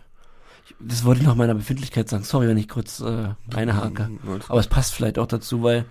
Das 0.78 1.06
wollte 1.06 1.22
ich 1.22 1.26
nach 1.26 1.36
meiner 1.36 1.54
Befindlichkeit 1.54 2.06
sagen. 2.06 2.24
Sorry, 2.24 2.48
wenn 2.48 2.58
ich 2.58 2.68
kurz 2.68 3.00
äh, 3.00 3.30
reinhake. 3.50 4.10
Aber 4.48 4.60
es 4.60 4.68
passt 4.68 4.92
vielleicht 4.92 5.18
auch 5.18 5.26
dazu, 5.26 5.62
weil 5.62 5.86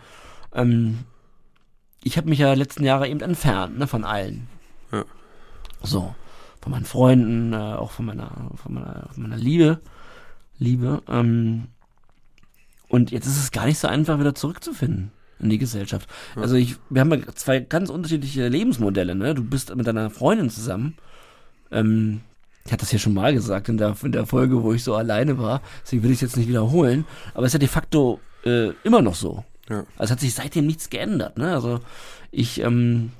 ähm, 0.53 1.05
ich 2.03 2.17
habe 2.17 2.29
mich 2.29 2.39
ja 2.39 2.53
letzten 2.53 2.83
Jahre 2.83 3.07
eben 3.07 3.21
entfernt, 3.21 3.77
ne, 3.77 3.87
von 3.87 4.03
allen. 4.03 4.47
Ja. 4.91 5.05
So, 5.83 6.15
von 6.61 6.71
meinen 6.71 6.85
Freunden, 6.85 7.53
äh, 7.53 7.55
auch 7.55 7.91
von 7.91 8.05
meiner, 8.05 8.51
von 8.55 8.73
meiner, 8.73 9.09
von 9.13 9.23
meiner 9.23 9.37
Liebe, 9.37 9.81
Liebe. 10.57 11.01
Ähm, 11.07 11.67
und 12.87 13.11
jetzt 13.11 13.27
ist 13.27 13.37
es 13.37 13.51
gar 13.51 13.65
nicht 13.65 13.79
so 13.79 13.87
einfach, 13.87 14.19
wieder 14.19 14.35
zurückzufinden 14.35 15.11
in 15.39 15.49
die 15.49 15.57
Gesellschaft. 15.57 16.09
Ja. 16.35 16.43
Also 16.43 16.55
ich, 16.55 16.75
wir 16.89 17.01
haben 17.01 17.11
ja 17.11 17.33
zwei 17.33 17.59
ganz 17.59 17.89
unterschiedliche 17.89 18.47
Lebensmodelle, 18.47 19.15
ne? 19.15 19.33
Du 19.33 19.43
bist 19.43 19.73
mit 19.75 19.87
deiner 19.87 20.09
Freundin 20.09 20.49
zusammen. 20.49 20.97
Ähm, 21.71 22.21
ich 22.65 22.71
hatte 22.71 22.81
das 22.81 22.91
ja 22.91 22.99
schon 22.99 23.13
mal 23.13 23.33
gesagt 23.33 23.69
in 23.69 23.77
der, 23.77 23.95
in 24.03 24.11
der 24.11 24.27
Folge, 24.27 24.61
wo 24.61 24.73
ich 24.73 24.83
so 24.83 24.93
alleine 24.95 25.39
war. 25.39 25.61
Deswegen 25.83 26.03
will 26.03 26.11
ich 26.11 26.17
es 26.17 26.21
jetzt 26.21 26.37
nicht 26.37 26.47
wiederholen. 26.47 27.05
Aber 27.33 27.45
es 27.45 27.49
ist 27.49 27.53
ja 27.53 27.59
de 27.59 27.67
facto 27.67 28.19
äh, 28.45 28.69
immer 28.83 29.01
noch 29.01 29.15
so. 29.15 29.43
Ja. 29.71 29.85
Also 29.97 30.11
hat 30.11 30.19
sich 30.19 30.33
seitdem 30.33 30.67
nichts 30.67 30.89
geändert. 30.89 31.37
Ne? 31.37 31.53
Also 31.53 31.79
ich, 32.31 32.61
ähm, 32.61 33.11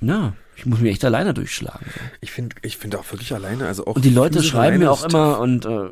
na, 0.00 0.34
ich 0.56 0.66
muss 0.66 0.80
mich 0.80 0.92
echt 0.92 1.04
alleine 1.04 1.32
durchschlagen. 1.32 1.86
Ich 2.20 2.32
finde, 2.32 2.56
ich 2.62 2.76
finde 2.76 2.98
auch 2.98 3.10
wirklich 3.10 3.32
alleine, 3.32 3.66
also 3.66 3.86
auch. 3.86 3.96
Und 3.96 4.04
die 4.04 4.10
Leute 4.10 4.42
schreiben 4.42 4.78
mir 4.78 4.90
auch 4.90 5.04
immer 5.04 5.38
und 5.38 5.64
äh, 5.64 5.88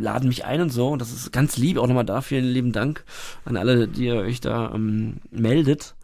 laden 0.00 0.28
mich 0.28 0.44
ein 0.46 0.62
und 0.62 0.70
so. 0.70 0.88
Und 0.88 1.00
das 1.00 1.12
ist 1.12 1.32
ganz 1.32 1.56
lieb. 1.58 1.76
Auch 1.76 1.86
nochmal 1.86 2.06
dafür 2.06 2.38
einen 2.38 2.48
lieben 2.48 2.72
Dank 2.72 3.04
an 3.44 3.58
alle, 3.58 3.88
die 3.88 4.06
ihr 4.06 4.16
euch 4.16 4.40
da 4.40 4.72
ähm, 4.74 5.18
meldet. 5.30 5.94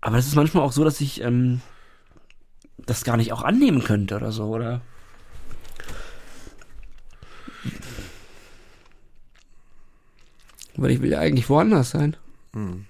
Aber 0.00 0.18
es 0.18 0.26
ist 0.26 0.36
manchmal 0.36 0.62
auch 0.62 0.72
so, 0.72 0.84
dass 0.84 1.00
ich 1.00 1.22
ähm, 1.22 1.60
das 2.86 3.04
gar 3.04 3.16
nicht 3.16 3.32
auch 3.32 3.42
annehmen 3.42 3.82
könnte 3.82 4.16
oder 4.16 4.30
so, 4.30 4.44
oder? 4.44 4.80
Weil 10.76 10.90
ich 10.90 11.00
will 11.02 11.10
ja 11.10 11.20
eigentlich 11.20 11.48
woanders 11.48 11.90
sein. 11.90 12.16
Hm. 12.52 12.86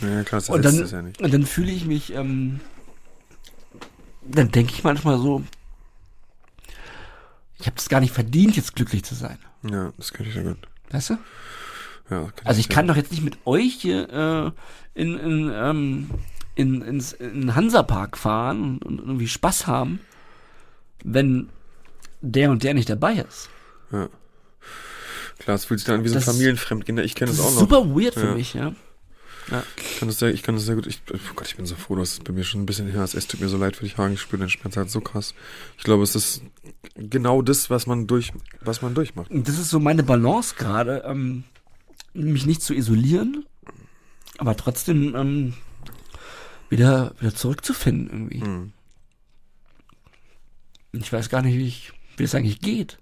Ja, 0.00 0.22
klar, 0.24 0.40
das 0.40 0.50
Und 0.50 0.64
dann, 0.64 0.80
es 0.80 0.90
ja 0.90 1.02
nicht. 1.02 1.20
und 1.22 1.32
dann 1.32 1.46
fühle 1.46 1.70
ich 1.70 1.86
mich, 1.86 2.12
ähm, 2.14 2.60
dann 4.26 4.50
denke 4.50 4.72
ich 4.72 4.82
manchmal 4.84 5.18
so, 5.18 5.42
ich 7.58 7.66
habe 7.66 7.76
es 7.78 7.88
gar 7.88 8.00
nicht 8.00 8.12
verdient, 8.12 8.56
jetzt 8.56 8.74
glücklich 8.74 9.04
zu 9.04 9.14
sein. 9.14 9.38
Ja, 9.62 9.92
das 9.96 10.12
kann 10.12 10.26
ich 10.26 10.34
ja 10.34 10.42
gut. 10.42 10.58
Weißt 10.90 11.10
du? 11.10 11.18
Ja, 12.10 12.28
Also 12.44 12.60
ich 12.60 12.66
sehr 12.66 12.74
kann 12.74 12.88
doch 12.88 12.96
jetzt 12.96 13.12
nicht 13.12 13.22
mit 13.22 13.38
euch 13.46 13.74
hier 13.80 14.10
äh, 14.94 15.00
in, 15.00 15.16
in, 15.18 15.50
ähm, 15.54 16.10
in, 16.54 16.82
ins, 16.82 17.12
in 17.12 17.54
Hansapark 17.54 18.18
fahren 18.18 18.78
und, 18.78 19.00
und 19.00 19.06
irgendwie 19.08 19.28
Spaß 19.28 19.66
haben, 19.66 20.00
wenn 21.02 21.48
der 22.20 22.50
und 22.50 22.62
der 22.62 22.74
nicht 22.74 22.90
dabei 22.90 23.14
ist. 23.14 23.48
Ja. 23.92 24.08
Klar, 25.38 25.56
es 25.56 25.64
fühlt 25.64 25.80
sich 25.80 25.86
dann 25.86 25.96
an 26.00 26.04
wie 26.04 26.08
so 26.08 26.16
ein 26.16 26.22
Familienfremdgehen. 26.22 26.98
Ich 26.98 27.14
kenne 27.14 27.30
Das 27.30 27.38
das, 27.38 27.46
auch 27.46 27.52
noch. 27.52 27.60
super 27.60 27.84
weird 27.88 28.14
für 28.14 28.26
Ja. 28.26 28.34
mich, 28.34 28.54
ja. 28.54 28.72
Ich 29.76 29.98
kann 29.98 30.08
das 30.08 30.18
sehr, 30.20 30.32
ich 30.32 30.42
kann 30.42 30.54
das 30.54 30.64
sehr 30.64 30.74
gut. 30.74 30.86
Ich, 30.86 31.02
oh 31.12 31.18
Gott, 31.36 31.46
ich 31.48 31.56
bin 31.56 31.66
so 31.66 31.74
froh, 31.74 31.96
dass 31.96 32.12
es 32.12 32.20
bei 32.20 32.32
mir 32.32 32.44
schon 32.44 32.62
ein 32.62 32.66
bisschen 32.66 32.88
her 32.88 33.04
ist. 33.04 33.14
Es 33.14 33.26
tut 33.26 33.40
mir 33.40 33.48
so 33.50 33.58
leid 33.58 33.76
für 33.76 33.84
dich, 33.84 33.98
Hagen. 33.98 34.14
Ich 34.14 34.22
spüre 34.22 34.40
den 34.40 34.48
Schmerz 34.48 34.76
halt 34.78 34.90
so 34.90 35.02
krass. 35.02 35.34
Ich 35.76 35.84
glaube, 35.84 36.02
es 36.02 36.14
ist 36.14 36.40
genau 36.96 37.42
das, 37.42 37.68
was 37.68 37.86
man 37.86 38.06
durch, 38.06 38.32
was 38.62 38.80
man 38.80 38.94
durchmacht. 38.94 39.28
Das 39.30 39.58
ist 39.58 39.68
so 39.68 39.80
meine 39.80 40.02
Balance 40.02 40.54
gerade, 40.56 41.02
ähm, 41.06 41.44
mich 42.14 42.46
nicht 42.46 42.62
zu 42.62 42.72
isolieren, 42.72 43.44
aber 44.38 44.56
trotzdem 44.56 45.14
ähm, 45.14 45.54
wieder, 46.70 47.14
wieder 47.20 47.34
zurückzufinden 47.34 48.08
irgendwie. 48.30 48.40
Hm. 48.40 48.72
Und 50.94 51.00
Ich 51.00 51.12
weiß 51.12 51.28
gar 51.28 51.42
nicht, 51.42 51.58
wie 51.58 51.66
ich, 51.66 51.92
wie 52.16 52.22
das 52.22 52.34
eigentlich 52.34 52.60
geht. 52.60 52.98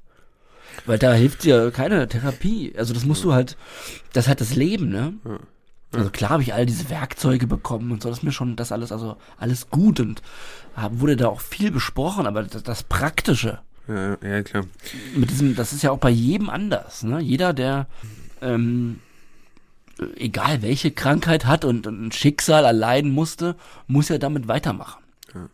Weil 0.86 0.98
da 0.98 1.12
hilft 1.12 1.44
dir 1.44 1.70
keine 1.70 2.08
Therapie. 2.08 2.74
Also 2.76 2.94
das 2.94 3.04
musst 3.04 3.24
du 3.24 3.32
halt, 3.32 3.56
das 4.12 4.24
ist 4.24 4.28
halt 4.28 4.40
das 4.40 4.54
Leben, 4.54 4.88
ne? 4.88 5.14
Ja. 5.24 5.38
Also 5.94 6.10
klar 6.10 6.30
habe 6.30 6.42
ich 6.42 6.54
all 6.54 6.64
diese 6.64 6.88
Werkzeuge 6.88 7.46
bekommen 7.46 7.92
und 7.92 8.02
so, 8.02 8.08
das 8.08 8.18
ist 8.18 8.24
mir 8.24 8.32
schon 8.32 8.56
das 8.56 8.72
alles, 8.72 8.92
also 8.92 9.16
alles 9.36 9.68
gut 9.68 10.00
und 10.00 10.22
wurde 10.92 11.16
da 11.16 11.28
auch 11.28 11.42
viel 11.42 11.70
besprochen, 11.70 12.26
aber 12.26 12.42
das, 12.44 12.62
das 12.62 12.82
Praktische, 12.82 13.60
Ja, 13.88 14.12
ja, 14.22 14.28
ja, 14.36 14.42
klar. 14.42 14.64
mit 15.14 15.30
diesem, 15.30 15.54
das 15.54 15.74
ist 15.74 15.82
ja 15.82 15.90
auch 15.90 15.98
bei 15.98 16.08
jedem 16.08 16.48
anders, 16.48 17.02
ne? 17.02 17.20
Jeder, 17.20 17.52
der 17.52 17.88
ähm, 18.40 19.00
egal 20.16 20.62
welche 20.62 20.90
Krankheit 20.92 21.44
hat 21.44 21.66
und, 21.66 21.86
und 21.86 22.06
ein 22.06 22.12
Schicksal 22.12 22.64
erleiden 22.64 23.10
musste, 23.12 23.54
muss 23.86 24.08
ja 24.08 24.16
damit 24.16 24.48
weitermachen. 24.48 25.02
Ja. 25.34 25.48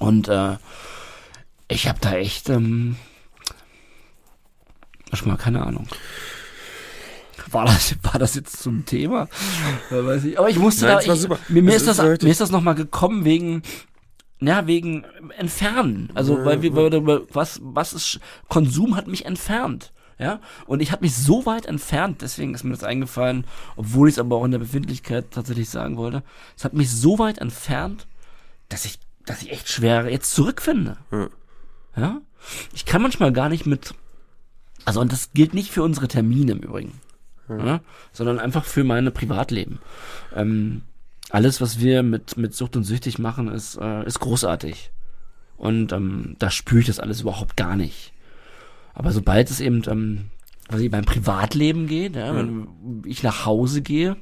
Und 0.00 0.26
äh, 0.26 0.56
ich 1.68 1.86
habe 1.88 1.98
da 2.00 2.14
echt, 2.14 2.48
ähm, 2.48 2.96
schon 5.16 5.28
mal 5.28 5.36
keine 5.36 5.64
Ahnung. 5.64 5.86
War 7.50 7.64
das, 7.64 7.94
war 8.02 8.18
das 8.18 8.34
jetzt 8.34 8.60
zum 8.62 8.84
Thema? 8.84 9.28
Weiß 9.90 10.24
ich. 10.24 10.38
Aber 10.38 10.50
ich 10.50 10.58
musste 10.58 10.86
Nein, 10.86 10.98
da, 11.06 11.14
ich, 11.14 11.28
mir, 11.48 11.62
mir 11.62 11.74
ist 11.76 11.86
das, 11.86 11.98
ist 11.98 12.04
richtig. 12.04 12.26
mir 12.26 12.32
ist 12.32 12.40
das 12.40 12.50
nochmal 12.50 12.74
gekommen 12.74 13.24
wegen, 13.24 13.62
ja, 14.40 14.66
wegen 14.66 15.04
Entfernen. 15.36 16.10
Also, 16.14 16.36
Ja, 16.38 16.44
weil 16.44 16.62
wir, 16.62 16.74
weil, 16.76 16.90
wir- 16.92 17.26
was, 17.32 17.60
was 17.62 17.92
ist, 17.92 18.20
Konsum 18.48 18.96
hat 18.96 19.06
mich 19.06 19.24
entfernt. 19.24 19.92
Ja, 20.20 20.40
und 20.66 20.80
ich 20.82 20.90
habe 20.90 21.04
mich 21.04 21.14
so 21.14 21.46
weit 21.46 21.64
entfernt, 21.66 22.22
deswegen 22.22 22.52
ist 22.52 22.64
mir 22.64 22.72
das 22.72 22.82
eingefallen, 22.82 23.44
obwohl 23.76 24.08
ich 24.08 24.14
es 24.14 24.18
aber 24.18 24.34
auch 24.34 24.44
in 24.44 24.50
der 24.50 24.58
Befindlichkeit 24.58 25.30
tatsächlich 25.30 25.70
sagen 25.70 25.96
wollte. 25.96 26.24
Es 26.56 26.64
hat 26.64 26.72
mich 26.74 26.90
so 26.90 27.20
weit 27.20 27.38
entfernt, 27.38 28.08
dass 28.68 28.84
ich, 28.84 28.98
dass 29.26 29.42
ich 29.42 29.52
echt 29.52 29.68
schwer 29.68 30.10
jetzt 30.10 30.34
zurückfinde. 30.34 30.96
Ja. 31.12 31.28
Ja? 31.96 32.20
Ich 32.74 32.84
kann 32.84 33.00
manchmal 33.00 33.32
gar 33.32 33.48
nicht 33.48 33.64
mit, 33.64 33.94
also 34.84 35.00
und 35.00 35.12
das 35.12 35.32
gilt 35.32 35.54
nicht 35.54 35.70
für 35.70 35.82
unsere 35.82 36.08
Termine 36.08 36.52
im 36.52 36.58
Übrigen, 36.58 37.00
ja. 37.48 37.80
sondern 38.12 38.38
einfach 38.38 38.64
für 38.64 38.84
meine 38.84 39.10
Privatleben. 39.10 39.78
Ähm, 40.34 40.82
alles, 41.30 41.60
was 41.60 41.78
wir 41.78 42.02
mit, 42.02 42.36
mit 42.36 42.54
Sucht 42.54 42.76
und 42.76 42.84
Süchtig 42.84 43.18
machen, 43.18 43.48
ist, 43.48 43.76
äh, 43.76 44.04
ist 44.06 44.20
großartig. 44.20 44.90
Und 45.56 45.92
ähm, 45.92 46.36
da 46.38 46.50
spüre 46.50 46.80
ich 46.80 46.86
das 46.86 47.00
alles 47.00 47.20
überhaupt 47.20 47.56
gar 47.56 47.76
nicht. 47.76 48.12
Aber 48.94 49.12
sobald 49.12 49.50
es 49.50 49.60
eben 49.60 49.82
ähm, 49.88 50.30
was 50.68 50.80
ich 50.80 50.90
beim 50.90 51.04
Privatleben 51.04 51.86
geht, 51.86 52.14
ja, 52.14 52.34
wenn 52.34 53.02
ich 53.06 53.22
nach 53.22 53.46
Hause 53.46 53.80
gehe, 53.82 54.16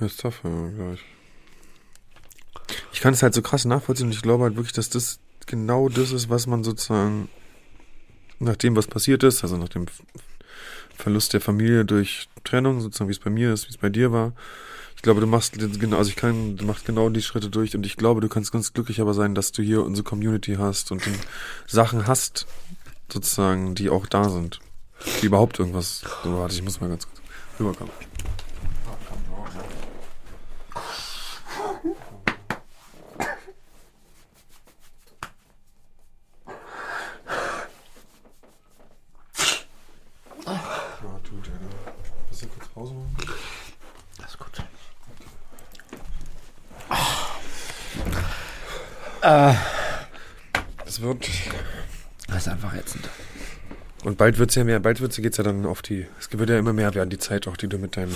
Ja, 0.00 0.06
ist 0.06 0.20
tough, 0.20 0.42
ja, 0.44 0.50
glaube 0.50 0.94
ich. 0.94 1.04
Ich 2.92 3.00
kann 3.00 3.14
es 3.14 3.22
halt 3.22 3.34
so 3.34 3.42
krass 3.42 3.64
nachvollziehen 3.64 4.06
und 4.06 4.12
ich 4.12 4.22
glaube 4.22 4.44
halt 4.44 4.56
wirklich, 4.56 4.72
dass 4.72 4.90
das 4.90 5.20
genau 5.46 5.88
das 5.88 6.12
ist, 6.12 6.28
was 6.28 6.46
man 6.46 6.64
sozusagen 6.64 7.28
nach 8.38 8.56
dem, 8.56 8.76
was 8.76 8.86
passiert 8.86 9.22
ist, 9.22 9.42
also 9.42 9.56
nach 9.56 9.68
dem 9.68 9.86
Verlust 10.96 11.32
der 11.32 11.40
Familie 11.40 11.84
durch 11.84 12.28
Trennung, 12.44 12.80
sozusagen 12.80 13.08
wie 13.08 13.12
es 13.12 13.18
bei 13.18 13.30
mir 13.30 13.52
ist, 13.52 13.66
wie 13.66 13.70
es 13.70 13.78
bei 13.78 13.88
dir 13.88 14.12
war. 14.12 14.32
Ich 14.96 15.02
glaube, 15.02 15.20
du 15.20 15.26
machst 15.26 15.58
genau, 15.58 15.98
also 15.98 16.08
ich 16.10 16.16
kann, 16.16 16.56
du 16.56 16.64
machst 16.64 16.86
genau 16.86 17.10
die 17.10 17.22
Schritte 17.22 17.50
durch 17.50 17.76
und 17.76 17.84
ich 17.84 17.96
glaube, 17.96 18.20
du 18.20 18.28
kannst 18.28 18.50
ganz 18.50 18.72
glücklich 18.72 19.00
aber 19.00 19.14
sein, 19.14 19.34
dass 19.34 19.52
du 19.52 19.62
hier 19.62 19.84
unsere 19.84 20.04
Community 20.04 20.56
hast 20.58 20.90
und 20.90 21.02
Sachen 21.66 22.06
hast, 22.06 22.46
sozusagen, 23.12 23.74
die 23.74 23.90
auch 23.90 24.06
da 24.06 24.28
sind. 24.30 24.60
Die 25.20 25.26
überhaupt 25.26 25.58
irgendwas. 25.58 26.02
Warte, 26.24 26.54
ich 26.54 26.62
muss 26.62 26.80
mal 26.80 26.88
ganz 26.88 27.06
kurz 27.06 27.20
rüberkommen. 27.60 27.92
Ja, 40.46 41.20
du, 41.24 41.36
der, 41.40 41.54
du. 41.54 41.68
Willst 42.28 42.42
du 42.42 42.48
kurz 42.48 42.68
Pause 42.68 42.94
machen? 42.94 43.16
das 44.18 44.30
ist 44.30 44.38
gut. 44.38 44.64
Äh, 49.22 49.54
Es 50.84 51.00
wird. 51.00 51.28
das 52.28 52.36
ist 52.38 52.48
einfach 52.48 52.74
ätzend. 52.74 53.08
Und 54.06 54.18
bald 54.18 54.38
wird's 54.38 54.54
ja 54.54 54.62
mehr, 54.62 54.78
bald 54.78 55.00
wird's, 55.00 55.16
geht's 55.16 55.36
ja 55.36 55.42
dann 55.42 55.66
auf 55.66 55.82
die, 55.82 56.06
es 56.20 56.28
wird 56.30 56.48
ja 56.48 56.58
immer 56.60 56.72
mehr 56.72 56.94
werden, 56.94 57.10
die 57.10 57.18
Zeit 57.18 57.48
auch, 57.48 57.56
die 57.56 57.66
du 57.66 57.76
mit 57.76 57.96
deinem, 57.96 58.14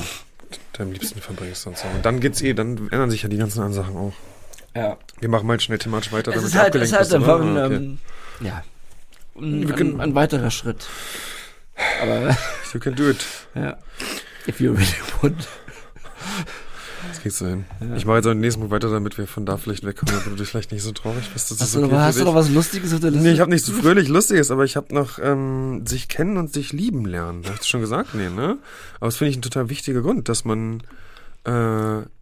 deinem 0.74 0.92
Liebsten 0.92 1.20
verbringst 1.20 1.66
und 1.66 1.76
so. 1.76 1.88
Und 1.88 2.04
dann 2.06 2.20
geht's 2.20 2.40
eh, 2.42 2.54
dann 2.54 2.76
ändern 2.92 3.10
sich 3.10 3.22
ja 3.24 3.28
die 3.28 3.36
ganzen 3.38 3.60
anderen 3.60 3.84
Sachen 3.84 3.96
auch. 3.96 4.12
Ja. 4.76 4.96
Wir 5.18 5.28
machen 5.28 5.48
mal 5.48 5.58
schnell 5.58 5.78
thematisch 5.78 6.12
weiter, 6.12 6.30
Es 6.30 6.36
damit 6.36 6.46
ist 6.46 6.54
du 6.54 6.58
halt, 6.60 6.74
es 6.76 6.92
abgelenkt 6.92 6.92
ist 6.92 6.96
halt 6.96 7.08
bist, 7.08 7.14
einfach 7.14 7.40
ein, 7.40 7.56
Ah, 7.58 7.66
okay. 7.66 7.74
ähm, 7.74 7.98
ja, 8.40 8.64
ein, 9.36 9.68
Wir 9.68 9.74
können- 9.74 9.94
ein, 9.96 10.10
ein 10.10 10.14
weiterer 10.14 10.50
Schritt. 10.52 10.86
Aber, 12.02 12.36
You 12.72 12.78
can 12.78 12.94
do 12.94 13.10
it. 13.10 13.24
ja, 13.56 13.76
if 14.46 14.60
you 14.60 14.70
really 14.72 14.86
want. 15.22 15.48
Das 17.08 17.20
kriegst 17.22 17.40
du 17.40 17.46
hin. 17.46 17.64
Ja. 17.80 17.96
Ich 17.96 18.04
mache 18.06 18.16
jetzt 18.16 18.26
auch 18.26 18.30
den 18.32 18.40
nächsten 18.40 18.60
Punkt 18.60 18.72
weiter, 18.74 18.90
damit 18.90 19.16
wir 19.18 19.26
von 19.26 19.46
da 19.46 19.56
vielleicht 19.56 19.84
wegkommen, 19.84 20.14
damit 20.24 20.38
du 20.38 20.44
vielleicht 20.44 20.72
nicht 20.72 20.82
so 20.82 20.92
traurig 20.92 21.28
bist. 21.32 21.50
Das 21.50 21.60
Hast, 21.60 21.74
du, 21.74 21.80
okay 21.80 21.88
für 21.90 22.00
hast 22.00 22.14
du 22.16 22.20
dich. 22.20 22.26
noch 22.26 22.34
was 22.34 22.50
Lustiges 22.50 22.92
auf 22.94 23.00
der 23.00 23.10
Liste? 23.10 23.26
Nee, 23.26 23.32
ich 23.34 23.40
habe 23.40 23.50
nichts 23.50 23.66
so 23.66 23.72
fröhlich 23.72 24.08
Lustiges, 24.08 24.50
aber 24.50 24.64
ich 24.64 24.76
habe 24.76 24.94
noch 24.94 25.18
ähm, 25.22 25.86
sich 25.86 26.08
kennen 26.08 26.36
und 26.36 26.52
sich 26.52 26.72
lieben 26.72 27.06
lernen. 27.06 27.42
Hast 27.48 27.62
du 27.62 27.66
schon 27.66 27.80
gesagt? 27.80 28.14
Nee, 28.14 28.28
ne? 28.28 28.58
Aber 28.96 29.06
das 29.06 29.16
finde 29.16 29.30
ich 29.30 29.38
ein 29.38 29.42
total 29.42 29.68
wichtiger 29.70 30.02
Grund, 30.02 30.28
dass 30.28 30.44
man 30.44 30.82
äh, 31.44 31.50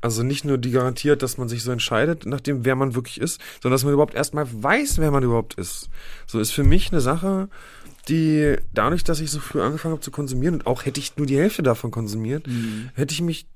also 0.00 0.22
nicht 0.22 0.44
nur 0.44 0.58
die 0.58 0.70
garantiert, 0.70 1.22
dass 1.22 1.38
man 1.38 1.48
sich 1.48 1.62
so 1.64 1.72
entscheidet, 1.72 2.24
nachdem 2.26 2.64
wer 2.64 2.76
man 2.76 2.94
wirklich 2.94 3.20
ist, 3.20 3.40
sondern 3.62 3.74
dass 3.74 3.84
man 3.84 3.92
überhaupt 3.92 4.14
erstmal 4.14 4.46
weiß, 4.50 4.98
wer 4.98 5.10
man 5.10 5.22
überhaupt 5.24 5.54
ist. 5.54 5.88
So 6.26 6.38
ist 6.38 6.52
für 6.52 6.62
mich 6.64 6.92
eine 6.92 7.00
Sache, 7.00 7.48
die 8.08 8.56
dadurch, 8.72 9.04
dass 9.04 9.20
ich 9.20 9.30
so 9.30 9.40
früh 9.40 9.60
angefangen 9.60 9.92
habe 9.92 10.02
zu 10.02 10.10
konsumieren 10.10 10.54
und 10.54 10.66
auch 10.66 10.86
hätte 10.86 11.00
ich 11.00 11.16
nur 11.16 11.26
die 11.26 11.36
Hälfte 11.36 11.62
davon 11.62 11.90
konsumiert, 11.90 12.46
Mhm. 12.46 12.90
hätte 12.94 13.12
ich 13.12 13.20
mich, 13.20 13.46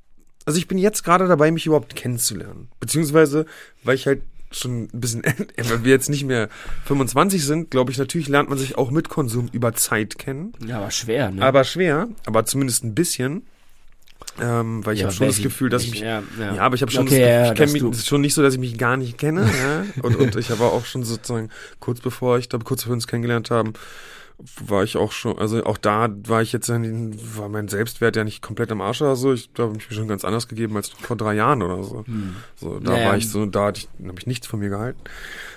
also 0.44 0.58
ich 0.58 0.68
bin 0.68 0.78
jetzt 0.78 1.04
gerade 1.04 1.26
dabei, 1.28 1.50
mich 1.50 1.66
überhaupt 1.66 1.94
kennenzulernen. 1.96 2.68
Beziehungsweise, 2.80 3.46
weil 3.84 3.94
ich 3.94 4.06
halt 4.06 4.22
schon 4.50 4.84
ein 4.92 5.00
bisschen, 5.00 5.22
weil 5.56 5.84
wir 5.84 5.92
jetzt 5.92 6.10
nicht 6.10 6.24
mehr 6.24 6.48
25 6.84 7.44
sind, 7.44 7.70
glaube 7.70 7.90
ich, 7.90 7.98
natürlich 7.98 8.28
lernt 8.28 8.48
man 8.50 8.58
sich 8.58 8.76
auch 8.76 8.90
mit 8.90 9.08
Konsum 9.08 9.48
über 9.52 9.72
Zeit 9.74 10.18
kennen. 10.18 10.52
Ja, 10.66 10.78
aber 10.78 10.90
schwer, 10.90 11.30
ne? 11.30 11.42
Aber 11.42 11.64
schwer, 11.64 12.08
aber 12.26 12.44
zumindest 12.44 12.84
ein 12.84 12.94
bisschen. 12.94 13.46
Ähm, 14.40 14.84
weil 14.86 14.94
ich 14.94 15.00
ja, 15.00 15.06
habe 15.06 15.14
schon 15.14 15.26
das 15.26 15.42
Gefühl, 15.42 15.68
dass 15.68 15.82
ich 15.82 15.90
mich 15.90 16.00
Ja, 16.00 16.22
ja. 16.38 16.54
ja, 16.54 16.62
aber 16.62 16.74
ich 16.74 16.82
habe 16.82 16.90
schon 16.92 17.06
Okay, 17.06 17.20
das, 17.20 17.28
Gefühl, 17.28 17.52
ich 17.52 17.54
kenne 17.58 17.72
mich 17.72 17.82
du- 17.82 17.90
ist 17.90 18.06
schon 18.06 18.20
nicht 18.20 18.34
so, 18.34 18.42
dass 18.42 18.54
ich 18.54 18.60
mich 18.60 18.78
gar 18.78 18.96
nicht 18.96 19.18
kenne. 19.18 19.42
ja? 19.58 19.84
und, 20.02 20.16
und 20.16 20.36
ich 20.36 20.50
habe 20.50 20.64
auch 20.64 20.84
schon 20.86 21.02
sozusagen 21.04 21.50
kurz 21.80 22.00
bevor 22.00 22.38
ich, 22.38 22.48
glaube 22.48 22.64
kurz 22.64 22.82
bevor 22.82 22.92
wir 22.92 22.94
uns 22.94 23.06
kennengelernt 23.06 23.50
haben, 23.50 23.72
war 24.66 24.82
ich 24.82 24.96
auch 24.96 25.12
schon, 25.12 25.38
also 25.38 25.64
auch 25.64 25.78
da 25.78 26.08
war 26.26 26.42
ich 26.42 26.52
jetzt, 26.52 26.68
war 26.68 27.48
mein 27.48 27.68
Selbstwert 27.68 28.16
ja 28.16 28.24
nicht 28.24 28.42
komplett 28.42 28.72
am 28.72 28.80
Arsch 28.80 29.00
oder 29.02 29.14
so. 29.16 29.32
Ich 29.32 29.54
glaube, 29.54 29.76
ich 29.78 29.88
mich 29.88 29.96
schon 29.98 30.08
ganz 30.08 30.24
anders 30.24 30.48
gegeben 30.48 30.76
als 30.76 30.88
vor 30.88 31.16
drei 31.16 31.34
Jahren 31.34 31.62
oder 31.62 31.82
so. 31.84 32.04
Hm. 32.06 32.36
So, 32.56 32.80
da 32.80 32.98
Ja, 32.98 33.08
war 33.08 33.16
ich 33.16 33.28
so, 33.28 33.46
da 33.46 33.66
habe 33.66 33.78
ich 33.78 33.88
nichts 34.26 34.46
von 34.46 34.60
mir 34.60 34.68
gehalten. 34.70 35.00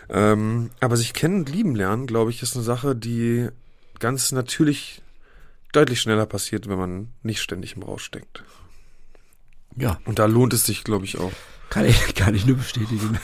Ähm, 0.09 0.69
aber 0.79 0.97
sich 0.97 1.13
kennen 1.13 1.39
und 1.39 1.49
lieben 1.49 1.75
lernen, 1.75 2.05
glaube 2.05 2.29
ich, 2.29 2.43
ist 2.43 2.55
eine 2.55 2.63
Sache, 2.63 2.95
die 2.95 3.49
ganz 3.99 4.31
natürlich 4.31 5.01
deutlich 5.71 5.99
schneller 6.01 6.25
passiert, 6.25 6.69
wenn 6.69 6.77
man 6.77 7.09
nicht 7.23 7.41
ständig 7.41 7.75
im 7.75 7.83
Rausch 7.83 8.03
steckt. 8.03 8.43
ja, 9.75 9.99
Und 10.05 10.19
da 10.19 10.25
lohnt 10.25 10.53
es 10.53 10.65
sich, 10.65 10.83
glaube 10.83 11.05
ich, 11.05 11.17
auch. 11.17 11.31
kann 11.69 11.85
ich, 11.85 12.13
kann 12.15 12.35
ich 12.35 12.45
nur 12.45 12.57
bestätigen. 12.57 13.17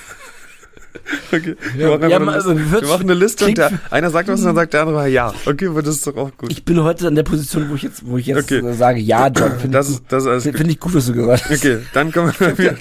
Okay. 1.31 1.55
Wir, 1.75 1.87
machen, 1.89 2.09
Ja, 2.09 2.17
eine 2.17 2.31
also, 2.31 2.51
Liste. 2.51 2.71
wird's- 2.71 2.87
wir 2.87 2.93
machen 2.93 3.09
eine 3.09 3.13
Liste 3.19 3.45
und 3.45 3.57
der, 3.57 3.71
einer 3.91 4.09
sagt 4.09 4.27
was 4.27 4.41
und 4.41 4.45
dann 4.47 4.55
sagt 4.55 4.73
der 4.73 4.81
andere 4.81 5.07
ja. 5.07 5.33
Okay, 5.45 5.67
aber 5.67 5.81
das 5.81 5.95
ist 5.95 6.07
doch 6.07 6.15
auch 6.17 6.31
gut. 6.37 6.51
Ich 6.51 6.65
bin 6.65 6.81
heute 6.83 7.07
an 7.07 7.15
der 7.15 7.23
Position, 7.23 7.69
wo 7.69 7.75
ich 7.75 7.83
jetzt, 7.83 8.05
wo 8.05 8.17
ich 8.17 8.25
jetzt 8.25 8.51
Okay. 8.51 8.65
äh, 8.65 8.73
sage, 8.73 8.99
ja, 8.99 9.27
John, 9.27 9.51
finde 9.59 9.77
Das 9.77 9.89
ist, 9.89 10.03
das 10.09 10.23
ist 10.23 10.29
alles 10.29 10.43
gut. 10.43 10.51
gut. 10.53 10.57
Find 10.59 10.71
ich 10.71 10.79
gut, 10.79 10.93
was 10.93 11.05
du 11.07 11.13
gesagt 11.13 11.45
hast. 11.49 11.51
Okay, 11.65 11.79
dann 11.93 12.11
kommt, 12.11 12.37
bei 12.39 12.53
mir, 12.57 12.75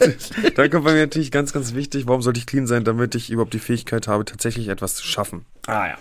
dann 0.57 0.71
kommt 0.71 0.85
bei 0.85 0.93
mir 0.93 1.01
natürlich 1.01 1.31
ganz, 1.31 1.53
ganz 1.53 1.75
wichtig, 1.75 2.05
warum 2.09 2.21
sollte 2.23 2.39
ich 2.41 2.47
clean 2.47 2.67
sein, 2.67 2.83
damit 2.85 3.15
ich 3.15 3.31
überhaupt 3.31 3.55
die 3.55 3.59
Fähigkeit 3.61 4.09
habe, 4.09 4.25
tatsächlich 4.25 4.69
etwas 4.69 4.97
zu 4.97 5.07
schaffen. 5.07 5.45
Ah 5.67 5.87
ja. 5.87 5.95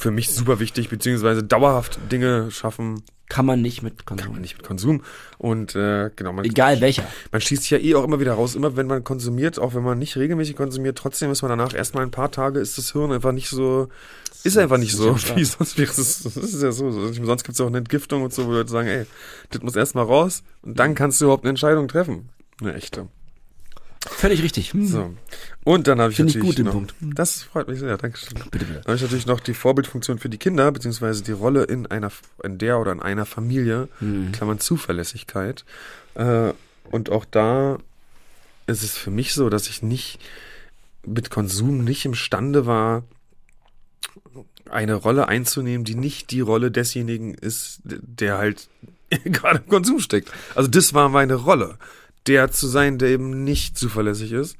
Für 0.00 0.10
mich 0.10 0.30
super 0.30 0.60
wichtig, 0.60 0.88
beziehungsweise 0.88 1.44
dauerhaft 1.44 1.98
Dinge 2.10 2.50
schaffen, 2.50 3.02
Kann 3.28 3.44
man 3.44 3.60
nicht 3.60 3.82
mit 3.82 4.06
Konsum. 4.06 4.24
kann 4.24 4.32
man 4.32 4.40
nicht 4.40 4.56
mit 4.56 4.66
Konsum. 4.66 5.02
Und 5.36 5.74
äh, 5.76 6.08
genau, 6.16 6.32
man, 6.32 6.46
Egal 6.46 6.80
welcher. 6.80 7.04
man 7.30 7.42
schießt 7.42 7.64
sich 7.64 7.70
ja 7.70 7.76
eh 7.76 7.94
auch 7.94 8.04
immer 8.04 8.18
wieder 8.18 8.32
raus, 8.32 8.54
immer 8.54 8.76
wenn 8.76 8.86
man 8.86 9.04
konsumiert, 9.04 9.58
auch 9.58 9.74
wenn 9.74 9.82
man 9.82 9.98
nicht 9.98 10.16
regelmäßig 10.16 10.56
konsumiert, 10.56 10.96
trotzdem 10.96 11.30
ist 11.30 11.42
man 11.42 11.50
danach 11.50 11.74
erstmal 11.74 12.02
ein 12.02 12.10
paar 12.10 12.30
Tage, 12.30 12.60
ist 12.60 12.78
das 12.78 12.92
Hirn 12.92 13.12
einfach 13.12 13.32
nicht 13.32 13.50
so, 13.50 13.88
ist 14.42 14.56
einfach 14.56 14.78
nicht 14.78 14.96
so, 14.96 15.14
wie 15.36 15.44
sonst 15.44 15.76
wäre 15.76 15.90
es. 15.90 16.22
Das 16.22 16.34
ist 16.34 16.62
ja 16.62 16.72
so. 16.72 16.90
so. 16.90 17.12
Sonst 17.12 17.44
gibt 17.44 17.54
es 17.56 17.60
auch 17.60 17.66
eine 17.66 17.76
Entgiftung 17.76 18.22
und 18.22 18.32
so, 18.32 18.46
wo 18.46 18.52
Leute 18.52 18.70
sagen, 18.70 18.88
ey, 18.88 19.04
das 19.50 19.60
muss 19.60 19.76
erstmal 19.76 20.06
raus 20.06 20.42
und 20.62 20.78
dann 20.78 20.94
kannst 20.94 21.20
du 21.20 21.26
überhaupt 21.26 21.44
eine 21.44 21.50
Entscheidung 21.50 21.88
treffen. 21.88 22.30
Eine 22.62 22.72
echte. 22.72 23.08
Völlig 24.06 24.42
richtig. 24.42 24.72
Hm. 24.72 24.86
So. 24.86 25.14
Und 25.62 25.86
dann 25.86 26.00
habe 26.00 26.10
ich 26.10 26.16
Finde 26.16 26.30
ich 26.30 26.36
natürlich 26.36 26.56
gut, 26.56 26.58
den 26.58 26.66
noch, 26.66 26.72
Punkt. 26.72 26.94
Das 27.00 27.42
freut 27.42 27.68
mich 27.68 27.78
sehr, 27.80 27.98
danke 27.98 28.16
schön. 28.18 28.34
Bitte, 28.50 28.64
bitte. 28.64 28.72
Dann 28.72 28.84
habe 28.84 28.96
ich 28.96 29.02
natürlich 29.02 29.26
noch 29.26 29.40
die 29.40 29.52
Vorbildfunktion 29.52 30.18
für 30.18 30.30
die 30.30 30.38
Kinder, 30.38 30.72
beziehungsweise 30.72 31.22
die 31.22 31.32
Rolle 31.32 31.64
in 31.64 31.86
einer, 31.86 32.10
in 32.42 32.56
der 32.56 32.78
oder 32.78 32.92
in 32.92 33.00
einer 33.00 33.26
Familie, 33.26 33.88
Hm. 33.98 34.32
Klammern 34.32 34.58
Zuverlässigkeit. 34.58 35.64
Äh, 36.14 36.52
und 36.90 37.10
auch 37.10 37.26
da 37.26 37.78
ist 38.66 38.82
es 38.82 38.96
für 38.96 39.10
mich 39.10 39.34
so, 39.34 39.50
dass 39.50 39.68
ich 39.68 39.82
nicht 39.82 40.18
mit 41.04 41.30
Konsum 41.30 41.84
nicht 41.84 42.04
imstande 42.04 42.66
war, 42.66 43.04
eine 44.70 44.94
Rolle 44.94 45.28
einzunehmen, 45.28 45.84
die 45.84 45.94
nicht 45.94 46.30
die 46.30 46.40
Rolle 46.40 46.70
desjenigen 46.70 47.34
ist, 47.34 47.80
der 47.84 48.38
halt 48.38 48.68
gerade 49.24 49.58
im 49.58 49.68
Konsum 49.68 49.98
steckt. 50.00 50.30
Also 50.54 50.68
das 50.70 50.94
war 50.94 51.08
meine 51.08 51.34
Rolle. 51.34 51.78
Der 52.26 52.50
zu 52.50 52.66
sein, 52.66 52.98
der 52.98 53.08
eben 53.10 53.44
nicht 53.44 53.78
zuverlässig 53.78 54.32
ist. 54.32 54.56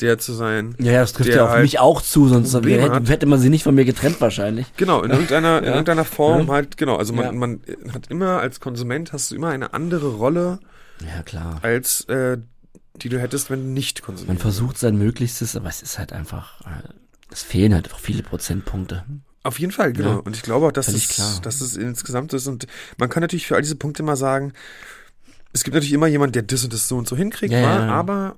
Der 0.00 0.18
zu 0.18 0.32
sein, 0.32 0.74
Ja, 0.80 0.94
das 1.00 1.12
trifft 1.12 1.30
ja 1.30 1.44
auf 1.44 1.50
halt 1.50 1.62
mich 1.62 1.78
auch 1.78 2.02
zu, 2.02 2.26
sonst 2.28 2.52
hätte, 2.52 3.02
hätte 3.08 3.26
man 3.26 3.38
sie 3.38 3.48
nicht 3.48 3.62
von 3.62 3.74
mir 3.76 3.84
getrennt 3.84 4.20
wahrscheinlich. 4.20 4.66
Genau, 4.76 5.02
in 5.02 5.10
irgendeiner, 5.12 5.58
in 5.58 5.64
Ja. 5.64 5.70
irgendeiner 5.70 6.04
Form 6.04 6.48
Ja. 6.48 6.52
halt, 6.54 6.76
genau. 6.76 6.96
Also 6.96 7.12
man, 7.12 7.24
Ja. 7.26 7.32
man 7.32 7.60
hat 7.92 8.08
immer, 8.10 8.40
als 8.40 8.58
Konsument 8.58 9.12
hast 9.12 9.30
du 9.30 9.36
immer 9.36 9.50
eine 9.50 9.72
andere 9.72 10.08
Rolle, 10.14 10.58
Ja, 11.00 11.22
klar. 11.22 11.60
als 11.62 12.00
äh, 12.08 12.38
die 12.96 13.08
du 13.08 13.20
hättest, 13.20 13.50
wenn 13.50 13.60
du 13.62 13.68
nicht 13.70 14.00
Man 14.00 14.06
konsumierst. 14.06 14.42
versucht 14.42 14.78
sein 14.78 14.96
Möglichstes, 14.98 15.54
aber 15.54 15.68
es 15.68 15.82
ist 15.82 15.98
halt 16.00 16.12
einfach, 16.12 16.60
äh, 16.62 16.88
es 17.30 17.42
fehlen 17.44 17.72
halt 17.74 17.84
einfach 17.86 18.00
viele 18.00 18.24
Prozentpunkte. 18.24 19.04
Auf 19.44 19.58
jeden 19.60 19.72
Fall, 19.72 19.92
genau. 19.92 20.20
Und 20.20 20.34
ich 20.36 20.42
glaube 20.42 20.66
auch, 20.66 20.72
dass 20.72 20.88
es, 20.88 21.40
dass 21.42 21.60
es 21.60 21.76
insgesamt 21.76 22.32
ist. 22.32 22.46
Und 22.48 22.66
man 22.98 23.10
kann 23.10 23.20
natürlich 23.20 23.46
für 23.46 23.54
all 23.56 23.62
diese 23.62 23.76
Punkte 23.76 24.02
mal 24.02 24.16
sagen, 24.16 24.54
es 25.54 25.64
gibt 25.64 25.74
natürlich 25.74 25.94
immer 25.94 26.06
jemand, 26.08 26.34
der 26.34 26.42
das 26.42 26.62
und 26.64 26.72
das 26.74 26.86
so 26.88 26.98
und 26.98 27.08
so 27.08 27.16
hinkriegt, 27.16 27.52
Ja, 27.54 27.60
ja, 27.60 27.86
ja. 27.86 27.88
aber 27.88 28.36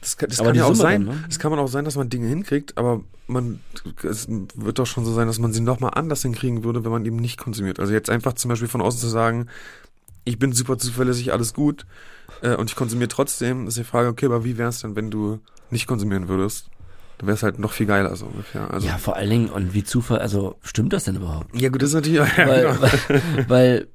das, 0.00 0.16
kann- 0.16 0.28
das 0.28 0.38
kann 0.38 0.54
ja 0.54 0.62
auch 0.64 0.68
Summe 0.68 0.76
sein. 0.82 1.06
dann, 1.06 1.16
ne? 1.16 1.24
Es 1.28 1.40
kann 1.40 1.50
man 1.50 1.58
auch 1.58 1.66
sein, 1.66 1.84
dass 1.84 1.96
man 1.96 2.08
Dinge 2.08 2.28
hinkriegt, 2.28 2.78
aber 2.78 3.02
man, 3.26 3.58
es 4.04 4.28
wird 4.54 4.78
doch 4.78 4.86
schon 4.86 5.04
so 5.04 5.12
sein, 5.12 5.26
dass 5.26 5.40
man 5.40 5.52
sie 5.52 5.60
nochmal 5.60 5.90
anders 5.94 6.22
hinkriegen 6.22 6.62
würde, 6.62 6.84
wenn 6.84 6.92
man 6.92 7.04
eben 7.04 7.16
nicht 7.16 7.36
konsumiert. 7.38 7.80
Also 7.80 7.92
jetzt 7.92 8.08
einfach 8.08 8.34
zum 8.34 8.48
Beispiel 8.50 8.68
von 8.68 8.80
außen 8.80 9.00
zu 9.00 9.08
sagen, 9.08 9.48
ich 10.24 10.38
bin 10.38 10.52
super 10.52 10.78
zuverlässig, 10.78 11.32
alles 11.32 11.52
gut, 11.52 11.84
äh, 12.42 12.54
und 12.54 12.70
ich 12.70 12.76
konsumiere 12.76 13.08
trotzdem, 13.08 13.66
ist 13.66 13.76
die 13.78 13.82
Frage, 13.84 14.08
okay, 14.08 14.26
aber 14.26 14.44
wie 14.44 14.56
wäre 14.58 14.68
es 14.68 14.80
denn, 14.82 14.94
wenn 14.94 15.10
du 15.10 15.40
nicht 15.70 15.86
konsumieren 15.88 16.28
würdest? 16.28 16.66
Dann 17.18 17.26
wäre 17.26 17.34
es 17.34 17.42
halt 17.42 17.58
noch 17.58 17.72
viel 17.72 17.86
geiler, 17.86 18.14
so 18.14 18.26
ungefähr. 18.26 18.70
Also, 18.72 18.86
Ja, 18.86 18.96
vor 18.98 19.16
allen 19.16 19.30
Dingen, 19.30 19.48
und 19.48 19.74
wie 19.74 19.82
Zufall, 19.82 20.20
also 20.20 20.56
stimmt 20.62 20.92
das 20.92 21.04
denn 21.04 21.16
überhaupt? 21.16 21.58
ja 21.60 21.68
gut, 21.70 21.82
das 21.82 21.88
ist 21.88 21.94
natürlich, 21.96 22.18
ja, 22.36 22.46
weil, 22.46 22.62
genau. 22.62 22.80
weil, 22.80 23.22
weil 23.48 23.88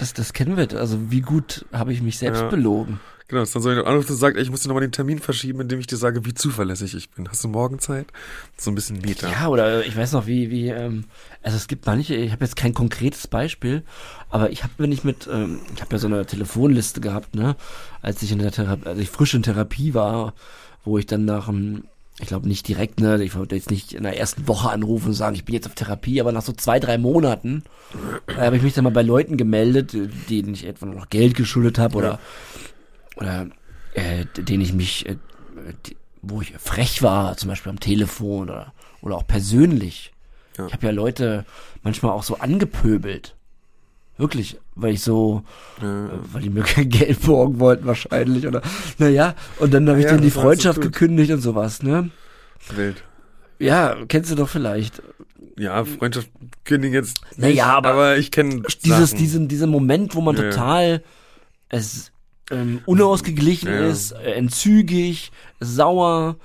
das, 0.00 0.14
das 0.14 0.32
kennen 0.32 0.56
wir, 0.56 0.78
also 0.78 1.10
wie 1.10 1.20
gut 1.20 1.64
habe 1.72 1.92
ich 1.92 2.02
mich 2.02 2.18
selbst 2.18 2.40
Ja. 2.42 2.48
belogen. 2.48 3.00
Genau, 3.28 3.42
ist 3.42 3.54
dann 3.54 3.62
so, 3.62 3.70
anrufst 3.70 4.10
und 4.10 4.16
sagst, 4.16 4.36
ey, 4.38 4.42
ich 4.42 4.50
muss 4.50 4.62
dir 4.62 4.68
nochmal 4.68 4.80
den 4.80 4.90
Termin 4.90 5.20
verschieben, 5.20 5.60
indem 5.60 5.78
ich 5.78 5.86
dir 5.86 5.96
sage, 5.96 6.24
wie 6.24 6.34
zuverlässig 6.34 6.96
ich 6.96 7.10
bin. 7.10 7.28
Hast 7.28 7.44
du 7.44 7.48
morgen 7.48 7.78
Zeit? 7.78 8.08
So 8.56 8.72
ein 8.72 8.74
bisschen 8.74 8.98
Meta. 9.00 9.30
Ja, 9.30 9.46
oder 9.46 9.86
ich 9.86 9.96
weiß 9.96 10.10
noch, 10.12 10.26
wie, 10.26 10.50
wie, 10.50 10.66
ähm, 10.68 11.04
also 11.40 11.56
es 11.56 11.68
gibt 11.68 11.86
manche, 11.86 12.16
ich 12.16 12.32
habe 12.32 12.44
jetzt 12.44 12.56
kein 12.56 12.74
konkretes 12.74 13.28
Beispiel, 13.28 13.84
aber 14.30 14.50
ich 14.50 14.64
habe, 14.64 14.72
wenn 14.78 14.90
ich 14.90 15.04
mit, 15.04 15.28
ähm, 15.32 15.60
ich 15.72 15.80
habe 15.80 15.92
ja 15.92 15.98
so 15.98 16.08
eine 16.08 16.26
Telefonliste 16.26 17.00
gehabt, 17.00 17.36
ne, 17.36 17.54
als 18.02 18.20
ich 18.22 18.32
in 18.32 18.40
der 18.40 18.50
Therapie, 18.50 18.88
als 18.88 18.98
ich 18.98 19.10
frisch 19.10 19.34
in 19.34 19.44
Therapie 19.44 19.94
war, 19.94 20.34
wo 20.84 20.98
ich 20.98 21.06
dann 21.06 21.24
nach 21.24 21.46
einem, 21.48 21.84
ich 22.20 22.28
glaube 22.28 22.48
nicht 22.48 22.68
direkt, 22.68 23.00
ne, 23.00 23.22
ich 23.24 23.34
wollte 23.34 23.56
jetzt 23.56 23.70
nicht 23.70 23.92
in 23.94 24.02
der 24.02 24.18
ersten 24.18 24.46
Woche 24.46 24.70
anrufen 24.70 25.08
und 25.08 25.14
sagen, 25.14 25.34
ich 25.34 25.44
bin 25.44 25.54
jetzt 25.54 25.66
auf 25.66 25.74
Therapie, 25.74 26.20
aber 26.20 26.32
nach 26.32 26.42
so 26.42 26.52
zwei, 26.52 26.78
drei 26.78 26.98
Monaten 26.98 27.64
äh, 28.26 28.34
habe 28.34 28.56
ich 28.56 28.62
mich 28.62 28.74
dann 28.74 28.84
mal 28.84 28.90
bei 28.90 29.02
Leuten 29.02 29.36
gemeldet, 29.36 29.96
denen 30.28 30.52
ich 30.52 30.66
etwa 30.66 30.86
noch 30.86 31.08
Geld 31.08 31.34
geschuldet 31.34 31.78
habe 31.78 31.96
oder, 31.96 32.18
oder 33.16 33.46
äh, 33.94 34.26
denen 34.36 34.62
ich 34.62 34.74
mich, 34.74 35.08
äh, 35.08 35.16
die, 35.86 35.96
wo 36.20 36.42
ich 36.42 36.52
frech 36.58 37.02
war, 37.02 37.36
zum 37.38 37.48
Beispiel 37.48 37.70
am 37.70 37.80
Telefon 37.80 38.50
oder, 38.50 38.74
oder 39.00 39.16
auch 39.16 39.26
persönlich. 39.26 40.12
Ja. 40.58 40.66
Ich 40.66 40.74
habe 40.74 40.86
ja 40.86 40.92
Leute 40.92 41.46
manchmal 41.82 42.12
auch 42.12 42.22
so 42.22 42.36
angepöbelt. 42.38 43.34
Wirklich, 44.20 44.58
weil 44.74 44.92
ich 44.94 45.00
so, 45.02 45.42
Ja. 45.82 46.06
äh, 46.06 46.10
weil 46.32 46.42
die 46.42 46.50
mir 46.50 46.62
kein 46.74 46.88
Geld 46.88 47.22
borgen 47.22 47.58
wollten 47.58 47.86
wahrscheinlich 47.86 48.46
oder, 48.46 48.60
naja, 48.98 49.34
und 49.58 49.72
dann 49.74 49.88
habe 49.88 49.98
ich 49.98 50.04
Ja, 50.04 50.10
denen 50.12 50.22
die 50.22 50.28
so 50.30 50.40
Freundschaft 50.40 50.76
tut. 50.82 50.92
gekündigt 50.92 51.32
und 51.32 51.40
sowas, 51.40 51.82
ne? 51.82 52.10
Wild. 52.74 53.02
Ja, 53.58 53.96
kennst 54.08 54.30
du 54.30 54.34
doch 54.36 54.48
vielleicht. 54.48 55.02
Ja, 55.58 55.84
Freundschaft 55.84 56.30
kündigen 56.64 56.94
jetzt 56.94 57.20
nicht, 57.32 57.38
Naja, 57.40 57.76
aber 57.82 58.16
ich 58.18 58.30
kenne 58.30 58.62
Dieses, 58.84 59.14
diesen, 59.14 59.48
dieser 59.48 59.66
Moment, 59.66 60.14
wo 60.14 60.20
man 60.20 60.36
Ja, 60.36 60.50
total 60.50 61.02
es 61.68 62.12
ähm, 62.50 62.80
unausgeglichen 62.86 63.68
ist, 63.70 64.12
äh, 64.12 64.32
entzügig, 64.32 65.30
sauer. 65.60 66.36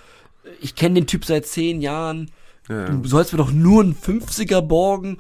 Ich 0.62 0.76
kenne 0.76 0.96
den 0.96 1.08
Typ 1.08 1.26
seit 1.26 1.46
zehn 1.46 1.82
Jahren. 1.82 2.30
Ja. 2.70 2.86
Du 2.86 3.08
sollst 3.08 3.32
mir 3.34 3.38
doch 3.38 3.52
nur 3.52 3.84
einen 3.84 3.96
50er 3.96 4.62
borgen. 4.62 5.18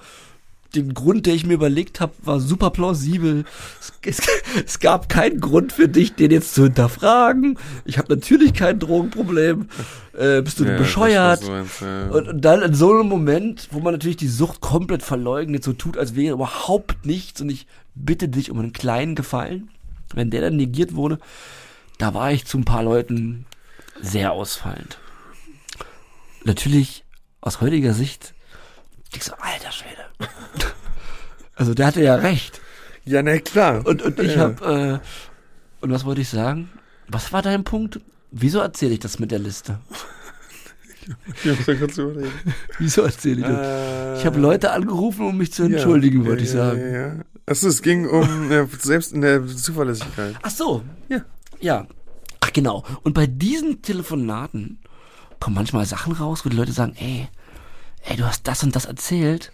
Den 0.75 0.93
Grund, 0.93 1.25
den 1.25 1.35
ich 1.35 1.45
mir 1.45 1.53
überlegt 1.53 1.99
habe, 2.01 2.13
war 2.23 2.39
super 2.39 2.69
plausibel. 2.69 3.45
Es, 3.79 3.93
es, 4.19 4.27
es 4.65 4.79
gab 4.79 5.07
keinen 5.09 5.39
Grund 5.39 5.71
für 5.71 5.87
dich, 5.87 6.15
den 6.15 6.31
jetzt 6.31 6.53
zu 6.53 6.63
hinterfragen. 6.63 7.57
Ich 7.85 7.97
habe 7.97 8.13
natürlich 8.13 8.53
kein 8.53 8.79
Drogenproblem. 8.79 9.69
Äh, 10.17 10.41
bist 10.41 10.59
du 10.59 10.65
Ja, 10.65 10.77
bescheuert? 10.77 11.43
du 11.43 11.51
meinst, 11.51 11.81
ja. 11.81 12.07
Und, 12.09 12.27
und 12.27 12.41
dann 12.41 12.61
in 12.61 12.73
so 12.73 12.91
einem 12.91 13.07
Moment, 13.07 13.69
wo 13.71 13.79
man 13.79 13.93
natürlich 13.93 14.17
die 14.17 14.27
Sucht 14.27 14.61
komplett 14.61 15.01
verleugnet, 15.03 15.63
so 15.63 15.73
tut, 15.73 15.97
als 15.97 16.15
wäre 16.15 16.33
überhaupt 16.33 17.05
nichts 17.05 17.41
und 17.41 17.49
ich 17.49 17.67
bitte 17.95 18.27
dich 18.29 18.51
um 18.51 18.59
einen 18.59 18.73
kleinen 18.73 19.15
Gefallen, 19.15 19.69
wenn 20.13 20.29
der 20.29 20.41
dann 20.41 20.57
negiert 20.57 20.95
wurde, 20.95 21.17
da 21.97 22.13
war 22.13 22.31
ich 22.31 22.45
zu 22.45 22.57
ein 22.57 22.65
paar 22.65 22.83
Leuten 22.83 23.45
sehr 24.01 24.33
ausfallend. 24.33 24.99
Natürlich, 26.43 27.03
aus 27.41 27.61
heutiger 27.61 27.93
Sicht, 27.93 28.34
ich 29.17 29.23
so, 29.23 29.33
alter 29.39 29.71
Schwede. 29.71 30.05
Also 31.57 31.73
der 31.73 31.87
hatte 31.87 32.03
ja 32.03 32.15
recht. 32.15 32.59
ja, 33.05 33.23
na 33.23 33.37
klar. 33.39 33.85
Und, 33.87 34.01
und 34.01 34.19
ich 34.19 34.35
Ja. 34.35 34.41
hab, 34.41 34.61
äh, 34.61 34.99
und 35.79 35.89
was 35.91 36.03
wollte 36.03 36.19
ich 36.19 36.27
sagen? 36.27 36.69
Was 37.07 37.31
war 37.31 37.41
dein 37.41 37.63
Punkt? 37.63 38.01
Wieso 38.31 38.59
erzähle 38.59 38.93
ich 38.95 38.99
das 38.99 39.19
mit 39.19 39.31
der 39.31 39.39
Liste? 39.39 39.79
Ich 41.43 41.45
muss 41.45 41.67
ja 41.67 41.75
kurz 41.75 41.97
überlegen. 41.99 42.31
Wieso 42.79 43.03
erzähle 43.03 43.41
ich 43.41 43.45
das? 43.45 43.67
Äh, 43.67 44.17
Ich 44.19 44.25
habe 44.25 44.39
Leute 44.39 44.71
angerufen, 44.71 45.27
um 45.27 45.37
mich 45.37 45.53
zu 45.53 45.61
entschuldigen, 45.63 46.23
ja, 46.23 46.29
wollte 46.29 46.43
ich 46.43 46.49
ja, 46.51 46.55
sagen. 46.69 46.79
Ja, 46.81 46.87
ja. 47.07 47.15
Achso, 47.45 47.67
es 47.67 47.83
ging 47.83 48.07
um 48.09 48.51
äh, 48.51 48.65
selbst 48.79 49.13
in 49.13 49.21
der 49.21 49.45
Zuverlässigkeit. 49.45 50.33
Ach 50.41 50.49
so. 50.49 50.83
Ja. 51.07 51.21
Ja. 51.59 51.85
Ach 52.39 52.51
genau. 52.51 52.83
Und 53.03 53.13
bei 53.13 53.27
diesen 53.27 53.83
Telefonaten 53.83 54.79
kommen 55.39 55.55
manchmal 55.55 55.85
Sachen 55.85 56.13
raus, 56.13 56.43
wo 56.43 56.49
die 56.49 56.57
Leute 56.57 56.71
sagen, 56.71 56.95
ey, 56.97 57.27
ey, 58.05 58.15
du 58.17 58.25
hast 58.25 58.47
das 58.47 58.63
und 58.63 58.75
das 58.75 58.85
erzählt 58.85 59.51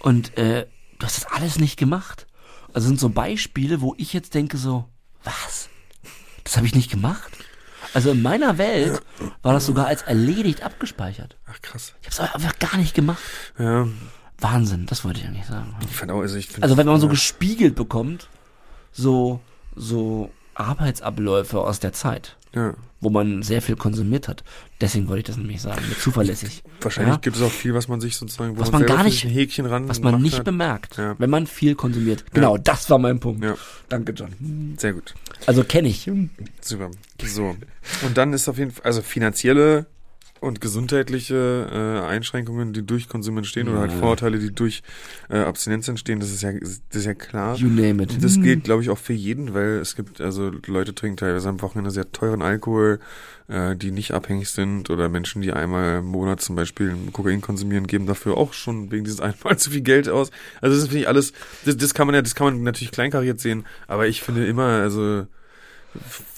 und 0.00 0.36
äh, 0.36 0.66
du 0.98 1.06
hast 1.06 1.16
das 1.16 1.26
alles 1.26 1.58
nicht 1.58 1.76
gemacht. 1.76 2.26
Also 2.72 2.88
sind 2.88 2.98
so 2.98 3.08
Beispiele, 3.08 3.80
wo 3.80 3.94
ich 3.98 4.12
jetzt 4.12 4.34
denke 4.34 4.56
so, 4.56 4.88
was? 5.22 5.68
Das 6.42 6.56
habe 6.56 6.66
ich 6.66 6.74
nicht 6.74 6.90
gemacht? 6.90 7.30
Also 7.94 8.10
in 8.10 8.22
meiner 8.22 8.58
Welt 8.58 9.00
war 9.42 9.52
das 9.52 9.66
sogar 9.66 9.86
als 9.86 10.02
erledigt 10.02 10.62
abgespeichert. 10.62 11.36
Ach 11.46 11.60
krass. 11.62 11.94
Ich 12.02 12.08
habe 12.08 12.26
es 12.26 12.34
einfach 12.34 12.58
gar 12.58 12.76
nicht 12.76 12.94
gemacht. 12.94 13.22
Ja, 13.58 13.86
Wahnsinn, 14.38 14.86
das 14.86 15.04
wollte 15.04 15.20
ich 15.20 15.26
eigentlich 15.26 15.46
sagen. 15.46 15.76
ich 15.80 15.96
fand 15.96 16.10
auch, 16.10 16.20
also 16.20 16.36
ich 16.36 16.60
Also 16.62 16.76
wenn 16.76 16.86
man 16.86 17.00
so 17.00 17.08
gespiegelt 17.08 17.76
bekommt, 17.76 18.28
so, 18.92 19.40
so 19.76 20.32
Arbeitsabläufe 20.54 21.60
aus 21.60 21.78
der 21.78 21.92
Zeit, 21.92 22.36
ja. 22.54 22.74
wo 23.00 23.10
man 23.10 23.42
sehr 23.42 23.60
viel 23.60 23.76
konsumiert 23.76 24.28
hat. 24.28 24.42
Deswegen 24.80 25.08
wollte 25.08 25.18
ich 25.20 25.24
das 25.26 25.36
nämlich 25.36 25.60
sagen, 25.60 25.82
mit 25.88 25.98
zuverlässig. 26.00 26.62
Wahrscheinlich 26.80 27.14
Ja? 27.14 27.20
gibt 27.20 27.36
es 27.36 27.42
auch 27.42 27.50
viel, 27.50 27.74
was 27.74 27.86
man 27.88 28.00
sich 28.00 28.16
sozusagen, 28.16 28.56
wo 28.56 28.60
Was 28.60 28.72
man 28.72 28.80
selber 28.80 28.94
gar 28.96 29.04
nicht- 29.04 29.24
ein 29.24 29.30
Häkchen 29.30 29.66
ran 29.66 29.88
Was 29.88 30.00
man 30.00 30.22
nicht 30.22 30.38
hat. 30.38 30.44
bemerkt, 30.44 30.96
Ja. 30.96 31.14
wenn 31.18 31.28
man 31.28 31.46
viel 31.46 31.74
konsumiert. 31.74 32.24
Genau, 32.32 32.56
das 32.56 32.88
war 32.88 32.98
mein 32.98 33.20
Punkt. 33.20 33.44
Ja, 33.44 33.56
Danke, 33.90 34.12
John. 34.12 34.74
sehr 34.78 34.94
gut. 34.94 35.14
Also 35.46 35.64
kenne 35.64 35.88
ich. 35.88 36.10
Super. 36.62 36.90
So. 37.22 37.54
Und 38.06 38.16
dann 38.16 38.32
ist 38.32 38.48
auf 38.48 38.56
jeden 38.58 38.70
Fall, 38.70 38.84
also 38.86 39.02
finanzielle 39.02 39.86
und 40.44 40.60
gesundheitliche 40.60 42.02
äh, 42.04 42.06
Einschränkungen, 42.06 42.72
die 42.72 42.84
durch 42.84 43.08
Konsum 43.08 43.38
entstehen 43.38 43.68
oder 43.68 43.80
halt 43.80 43.92
Vorteile, 43.92 44.38
die 44.38 44.52
durch 44.52 44.82
äh, 45.28 45.38
Abstinenz 45.38 45.88
entstehen, 45.88 46.20
das 46.20 46.30
ist 46.30 46.42
ja 46.42 46.52
das 46.52 46.80
ist 46.92 47.06
ja 47.06 47.14
klar. 47.14 47.56
You 47.56 47.68
name 47.68 48.02
it. 48.02 48.22
Das 48.22 48.40
gilt, 48.40 48.64
glaube 48.64 48.82
ich, 48.82 48.90
auch 48.90 48.98
für 48.98 49.12
jeden, 49.12 49.54
weil 49.54 49.78
es 49.78 49.96
gibt, 49.96 50.20
also 50.20 50.50
Leute 50.66 50.94
trinken 50.94 51.16
teilweise 51.16 51.48
am 51.48 51.60
Wochenende 51.62 51.90
sehr 51.90 52.10
teuren 52.12 52.42
Alkohol, 52.42 53.00
äh, 53.48 53.74
die 53.74 53.90
nicht 53.90 54.12
abhängig 54.12 54.50
sind 54.50 54.90
oder 54.90 55.08
Menschen, 55.08 55.42
die 55.42 55.52
einmal 55.52 55.98
im 55.98 56.06
Monat 56.06 56.40
zum 56.40 56.56
Beispiel 56.56 56.94
Kokain 57.12 57.40
konsumieren, 57.40 57.86
geben 57.86 58.06
dafür 58.06 58.36
auch 58.36 58.52
schon 58.52 58.90
wegen 58.90 59.04
dieses 59.04 59.20
einmal 59.22 59.58
zu 59.58 59.70
viel 59.70 59.82
Geld 59.82 60.08
aus. 60.08 60.30
Also 60.60 60.76
das 60.76 60.84
finde 60.86 61.00
ich 61.00 61.08
alles, 61.08 61.32
das, 61.64 61.76
das 61.76 61.94
kann 61.94 62.06
man 62.06 62.14
ja, 62.14 62.22
das 62.22 62.34
kann 62.34 62.46
man 62.46 62.62
natürlich 62.62 62.92
kleinkariert 62.92 63.40
sehen, 63.40 63.64
aber 63.88 64.06
ich 64.06 64.22
finde 64.22 64.46
immer, 64.46 64.64
also 64.64 65.26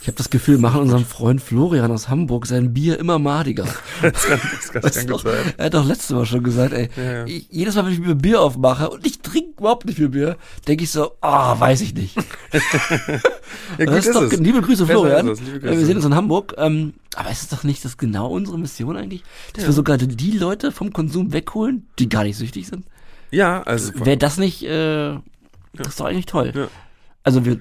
Ich 0.00 0.06
habe 0.08 0.16
das 0.18 0.30
Gefühl, 0.30 0.54
wir 0.56 0.60
machen 0.62 0.82
unserem 0.82 1.04
Freund 1.04 1.40
Florian 1.40 1.90
aus 1.90 2.08
Hamburg 2.08 2.46
sein 2.46 2.72
Bier 2.74 2.98
immer 2.98 3.18
madiger. 3.18 3.64
das 4.02 4.24
kann, 4.26 4.40
das 4.52 4.70
kann, 4.70 4.82
Weißt 4.82 5.08
gut 5.08 5.20
sein. 5.22 5.52
er 5.56 5.64
hat 5.66 5.74
doch 5.74 5.84
letztes 5.86 6.10
Mal 6.10 6.26
schon 6.26 6.42
gesagt, 6.44 6.72
ey, 6.72 6.88
Ja, 6.96 7.02
ja. 7.02 7.24
Ich, 7.26 7.48
jedes 7.50 7.74
Mal, 7.74 7.86
wenn 7.86 7.92
ich 7.92 7.98
mir 7.98 8.14
Bier 8.14 8.40
aufmache 8.40 8.90
und 8.90 9.04
ich 9.06 9.20
trinke 9.20 9.58
überhaupt 9.58 9.86
nicht 9.86 9.96
viel 9.96 10.10
Bier, 10.10 10.36
denke 10.68 10.84
ich 10.84 10.90
so, 10.90 11.12
ah, 11.20 11.58
weiß 11.58 11.80
ich 11.80 11.94
nicht. 11.94 12.16
Ja, 13.78 13.84
gut 13.86 13.94
ist 13.96 14.14
doch, 14.14 14.22
es. 14.22 14.38
liebe 14.38 14.60
Grüße, 14.60 14.86
Florian. 14.86 15.28
es, 15.28 15.40
liebe 15.40 15.58
Äh, 15.58 15.62
Wir 15.62 15.70
Grüße. 15.72 15.86
sehen 15.86 15.96
uns 15.96 16.04
in 16.04 16.14
Hamburg. 16.14 16.54
Ähm, 16.58 16.94
aber 17.14 17.30
ist 17.30 17.42
es 17.42 17.48
doch 17.48 17.64
nicht 17.64 17.84
das 17.84 17.96
genau 17.96 18.28
unsere 18.30 18.58
Mission 18.58 18.96
eigentlich? 18.96 19.22
Dass 19.54 19.64
wir 19.66 19.72
sogar 19.72 19.98
die 19.98 20.30
Leute 20.38 20.72
vom 20.72 20.92
Konsum 20.92 21.32
wegholen, 21.32 21.86
die 21.98 22.08
gar 22.08 22.24
nicht 22.24 22.36
süchtig 22.36 22.66
sind? 22.66 22.84
Ja, 23.30 23.62
also 23.62 23.92
Wäre 24.04 24.16
das 24.16 24.38
nicht, 24.38 24.62
äh, 24.64 25.14
das 25.74 25.88
ist 25.88 26.00
doch 26.00 26.06
eigentlich 26.06 26.26
toll. 26.26 26.52
Ja. 26.54 26.68
Also 27.22 27.44
wir 27.44 27.58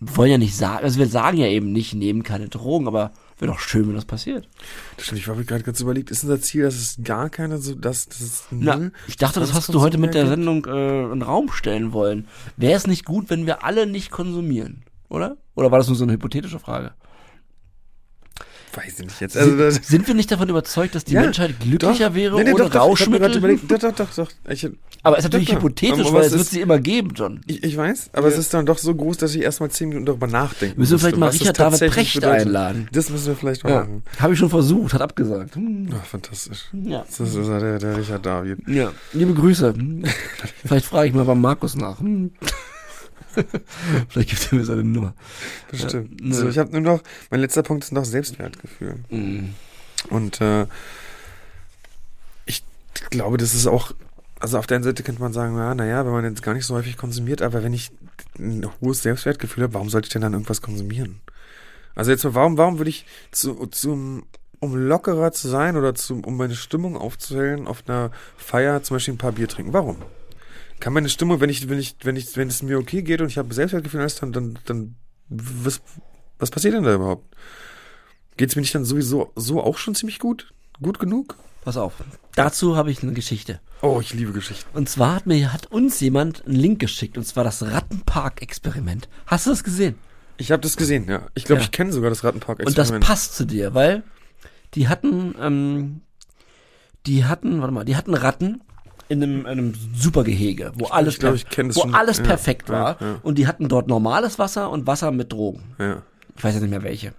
wollen 0.00 0.30
ja 0.30 0.38
nicht 0.38 0.56
sagen, 0.56 0.84
also 0.84 0.98
wir 0.98 1.06
sagen 1.06 1.38
ja 1.38 1.46
eben 1.46 1.72
nicht, 1.72 1.94
nehmen 1.94 2.22
keine 2.22 2.48
Drogen, 2.48 2.86
aber 2.88 3.12
wäre 3.38 3.52
doch 3.52 3.60
schön, 3.60 3.88
wenn 3.88 3.94
das 3.94 4.04
passiert. 4.04 4.48
Das 4.96 5.06
stimmt, 5.06 5.20
ich 5.20 5.28
war 5.28 5.36
mir 5.36 5.44
gerade 5.44 5.64
ganz 5.64 5.80
überlegt, 5.80 6.10
ist 6.10 6.24
unser 6.24 6.40
Ziel, 6.40 6.62
dass 6.62 6.74
es 6.74 6.98
gar 7.02 7.30
keine, 7.30 7.58
so, 7.58 7.74
dass 7.74 8.08
das 8.08 8.20
ist 8.20 8.44
Na, 8.50 8.76
null? 8.76 8.92
ich 9.06 9.16
dachte, 9.16 9.40
das 9.40 9.50
dass 9.50 9.56
hast 9.58 9.68
es 9.68 9.72
du 9.72 9.80
heute 9.80 9.98
mit 9.98 10.14
der 10.14 10.26
Sendung 10.26 10.64
äh, 10.66 11.12
in 11.12 11.22
Raum 11.22 11.50
stellen 11.50 11.92
wollen. 11.92 12.28
Wäre 12.56 12.76
es 12.76 12.86
nicht 12.86 13.04
gut, 13.04 13.30
wenn 13.30 13.46
wir 13.46 13.64
alle 13.64 13.86
nicht 13.86 14.10
konsumieren, 14.10 14.82
oder? 15.08 15.36
Oder 15.54 15.70
war 15.70 15.78
das 15.78 15.88
nur 15.88 15.96
so 15.96 16.04
eine 16.04 16.14
hypothetische 16.14 16.58
Frage? 16.58 16.92
Weiß 18.74 18.98
ich 18.98 19.04
nicht 19.06 19.20
jetzt. 19.20 19.36
Also, 19.36 19.56
das, 19.56 19.76
Sind 19.86 20.06
wir 20.08 20.14
nicht 20.14 20.30
davon 20.32 20.48
überzeugt, 20.48 20.94
dass 20.94 21.04
die 21.04 21.14
Ja, 21.14 21.20
Menschheit 21.22 21.60
glücklicher 21.60 22.08
doch. 22.08 22.14
wäre 22.16 22.36
Nee, 22.36 22.44
nee, 22.44 22.52
ohne 22.54 22.64
doch, 22.70 22.74
Rauschmittel? 22.74 23.36
überlegt, 23.36 23.70
Doch, 23.70 23.78
doch, 23.78 23.92
doch, 23.94 24.14
doch. 24.14 24.30
Ich, 24.48 24.68
aber 25.02 25.18
es 25.18 25.24
ist 25.24 25.30
natürlich 25.32 25.48
doch, 25.48 25.56
hypothetisch, 25.56 26.12
weil 26.12 26.24
es 26.24 26.32
wird 26.32 26.46
sie 26.46 26.60
immer 26.60 26.78
geben, 26.80 27.10
John. 27.14 27.40
ich, 27.46 27.62
ich 27.62 27.76
weiß, 27.76 28.10
aber 28.14 28.28
es 28.28 28.38
ist 28.38 28.52
dann 28.54 28.64
doch 28.66 28.78
so 28.78 28.94
groß, 28.94 29.18
dass 29.18 29.34
ich 29.34 29.42
erstmal 29.42 29.70
zehn 29.70 29.90
Minuten 29.90 30.06
darüber 30.06 30.26
nachdenken 30.26 30.80
Müssen 30.80 30.92
wir 30.92 30.98
vielleicht 30.98 31.18
mal 31.18 31.28
Richard 31.28 31.60
David 31.60 31.90
Precht 31.92 32.14
bedeutet. 32.14 32.46
einladen? 32.46 32.88
Das 32.92 33.10
müssen 33.10 33.26
wir 33.26 33.36
vielleicht 33.36 33.64
mal 33.64 33.70
Ja, 33.70 33.80
machen. 33.80 34.02
habe 34.18 34.32
ich 34.32 34.38
schon 34.38 34.50
versucht, 34.50 34.94
hat 34.94 35.02
abgesagt. 35.02 35.56
Hm. 35.56 35.88
Oh, 35.92 35.96
fantastisch. 36.04 36.64
Ja. 36.72 37.04
Das 37.06 37.20
ist 37.20 37.36
ja 37.36 37.58
der, 37.60 37.78
der 37.78 37.96
Richard 37.98 38.24
David. 38.26 38.58
ja. 38.66 38.92
Liebe 39.12 39.34
Grüße. 39.34 39.74
Hm. 39.76 40.04
Vielleicht 40.64 40.86
frage 40.86 41.08
ich 41.08 41.14
mal 41.14 41.24
beim 41.24 41.40
Markus 41.40 41.76
nach. 41.76 42.00
Hm. 42.00 42.30
Vielleicht 44.08 44.30
gibt 44.30 44.52
er 44.52 44.58
mir 44.58 44.64
seine 44.64 44.84
Nummer. 44.84 45.14
Bestimmt. 45.70 46.20
Ja, 46.20 46.32
so, 46.32 46.44
nö. 46.44 46.50
ich 46.50 46.58
habe 46.58 46.72
nur 46.72 46.80
noch, 46.80 47.02
mein 47.30 47.40
letzter 47.40 47.62
Punkt 47.62 47.84
ist 47.84 47.92
noch 47.92 48.04
Selbstwertgefühl. 48.04 48.96
Hm. 49.08 49.54
Und 50.10 50.40
äh, 50.40 50.66
ich 52.46 52.62
glaube, 53.10 53.36
das 53.36 53.54
ist 53.54 53.66
auch, 53.66 53.92
also 54.40 54.58
auf 54.58 54.66
der 54.66 54.76
einen 54.76 54.84
Seite 54.84 55.02
könnte 55.02 55.20
man 55.20 55.32
sagen, 55.32 55.56
ja, 55.56 55.74
naja, 55.74 56.04
wenn 56.04 56.12
man 56.12 56.24
jetzt 56.24 56.42
gar 56.42 56.54
nicht 56.54 56.66
so 56.66 56.74
häufig 56.74 56.96
konsumiert, 56.96 57.42
aber 57.42 57.62
wenn 57.62 57.72
ich 57.72 57.90
ein 58.38 58.66
hohes 58.80 59.02
Selbstwertgefühl 59.02 59.64
habe, 59.64 59.74
warum 59.74 59.90
sollte 59.90 60.06
ich 60.06 60.12
denn 60.12 60.22
dann 60.22 60.32
irgendwas 60.32 60.62
konsumieren? 60.62 61.20
Also 61.94 62.10
jetzt 62.10 62.24
mal, 62.24 62.34
warum, 62.34 62.58
warum 62.58 62.78
würde 62.78 62.90
ich 62.90 63.06
zu, 63.30 63.66
zum, 63.66 64.24
um 64.60 64.74
lockerer 64.74 65.32
zu 65.32 65.48
sein 65.48 65.76
oder 65.76 65.94
zum, 65.94 66.24
um 66.24 66.36
meine 66.36 66.56
Stimmung 66.56 66.96
aufzuhellen, 66.96 67.66
auf 67.66 67.84
einer 67.86 68.10
Feier 68.36 68.82
zum 68.82 68.96
Beispiel 68.96 69.14
ein 69.14 69.18
paar 69.18 69.32
Bier 69.32 69.48
trinken? 69.48 69.72
Warum? 69.72 69.96
Kann 70.84 70.92
meine 70.92 71.08
Stimmung, 71.08 71.40
wenn 71.40 71.48
ich, 71.48 71.66
wenn 71.70 71.78
ich, 71.78 71.96
wenn 72.02 72.14
ich, 72.14 72.36
wenn 72.36 72.48
es 72.48 72.62
mir 72.62 72.78
okay 72.78 73.00
geht 73.00 73.22
und 73.22 73.28
ich 73.28 73.38
habe 73.38 73.54
Selbstwertgefühl, 73.54 74.00
alles, 74.00 74.16
dann, 74.16 74.32
dann, 74.34 74.58
dann, 74.66 74.96
was, 75.30 75.80
was 76.38 76.50
passiert 76.50 76.74
denn 76.74 76.82
da 76.82 76.94
überhaupt? 76.94 77.34
Geht's 78.36 78.54
mir 78.54 78.60
nicht 78.60 78.74
dann 78.74 78.84
sowieso 78.84 79.32
so 79.34 79.62
auch 79.62 79.78
schon 79.78 79.94
ziemlich 79.94 80.18
gut? 80.18 80.52
Gut 80.82 80.98
genug? 80.98 81.38
Pass 81.62 81.78
auf. 81.78 81.94
Dazu 82.34 82.76
habe 82.76 82.90
ich 82.90 83.02
eine 83.02 83.14
Geschichte. 83.14 83.60
Oh, 83.80 83.98
ich 83.98 84.12
liebe 84.12 84.32
Geschichten. 84.32 84.68
Und 84.76 84.90
zwar 84.90 85.14
hat 85.14 85.26
mir 85.26 85.54
hat 85.54 85.72
uns 85.72 86.00
jemand 86.00 86.44
einen 86.44 86.56
Link 86.56 86.80
geschickt 86.80 87.16
und 87.16 87.24
zwar 87.24 87.44
das 87.44 87.62
Rattenpark-Experiment. 87.62 89.08
Hast 89.24 89.46
du 89.46 89.50
das 89.52 89.64
gesehen? 89.64 89.94
Ich 90.36 90.52
habe 90.52 90.60
das 90.60 90.76
gesehen, 90.76 91.08
ja. 91.08 91.28
Ich 91.34 91.44
glaube, 91.46 91.60
Ja. 91.62 91.64
ich 91.64 91.72
kenne 91.72 91.94
sogar 91.94 92.10
das 92.10 92.24
Rattenpark. 92.24 92.58
Und 92.58 92.76
das 92.76 92.92
passt 93.00 93.36
zu 93.36 93.46
dir, 93.46 93.72
weil 93.72 94.02
die 94.74 94.88
hatten, 94.88 95.34
ähm, 95.40 96.02
die 97.06 97.24
hatten, 97.24 97.62
warte 97.62 97.72
mal, 97.72 97.84
die 97.86 97.96
hatten 97.96 98.12
Ratten 98.12 98.60
in 99.08 99.22
einem, 99.22 99.46
einem 99.46 99.74
super 99.94 100.24
Gehege, 100.24 100.72
wo 100.76 100.86
alles, 100.86 101.18
glaub, 101.18 101.34
wo 101.34 101.80
schon. 101.80 101.94
alles 101.94 102.18
Ja, 102.18 102.24
perfekt 102.24 102.68
ja, 102.68 102.74
war. 102.74 102.96
ja. 103.00 103.16
Und 103.22 103.38
die 103.38 103.46
hatten 103.46 103.68
dort 103.68 103.88
normales 103.88 104.38
Wasser 104.38 104.70
und 104.70 104.86
Wasser 104.86 105.10
mit 105.10 105.32
Drogen. 105.32 105.62
Ja. 105.78 106.02
Ich 106.36 106.42
weiß 106.42 106.54
jetzt 106.54 106.62
nicht 106.62 106.70
mehr 106.70 106.82
welche. 106.82 107.12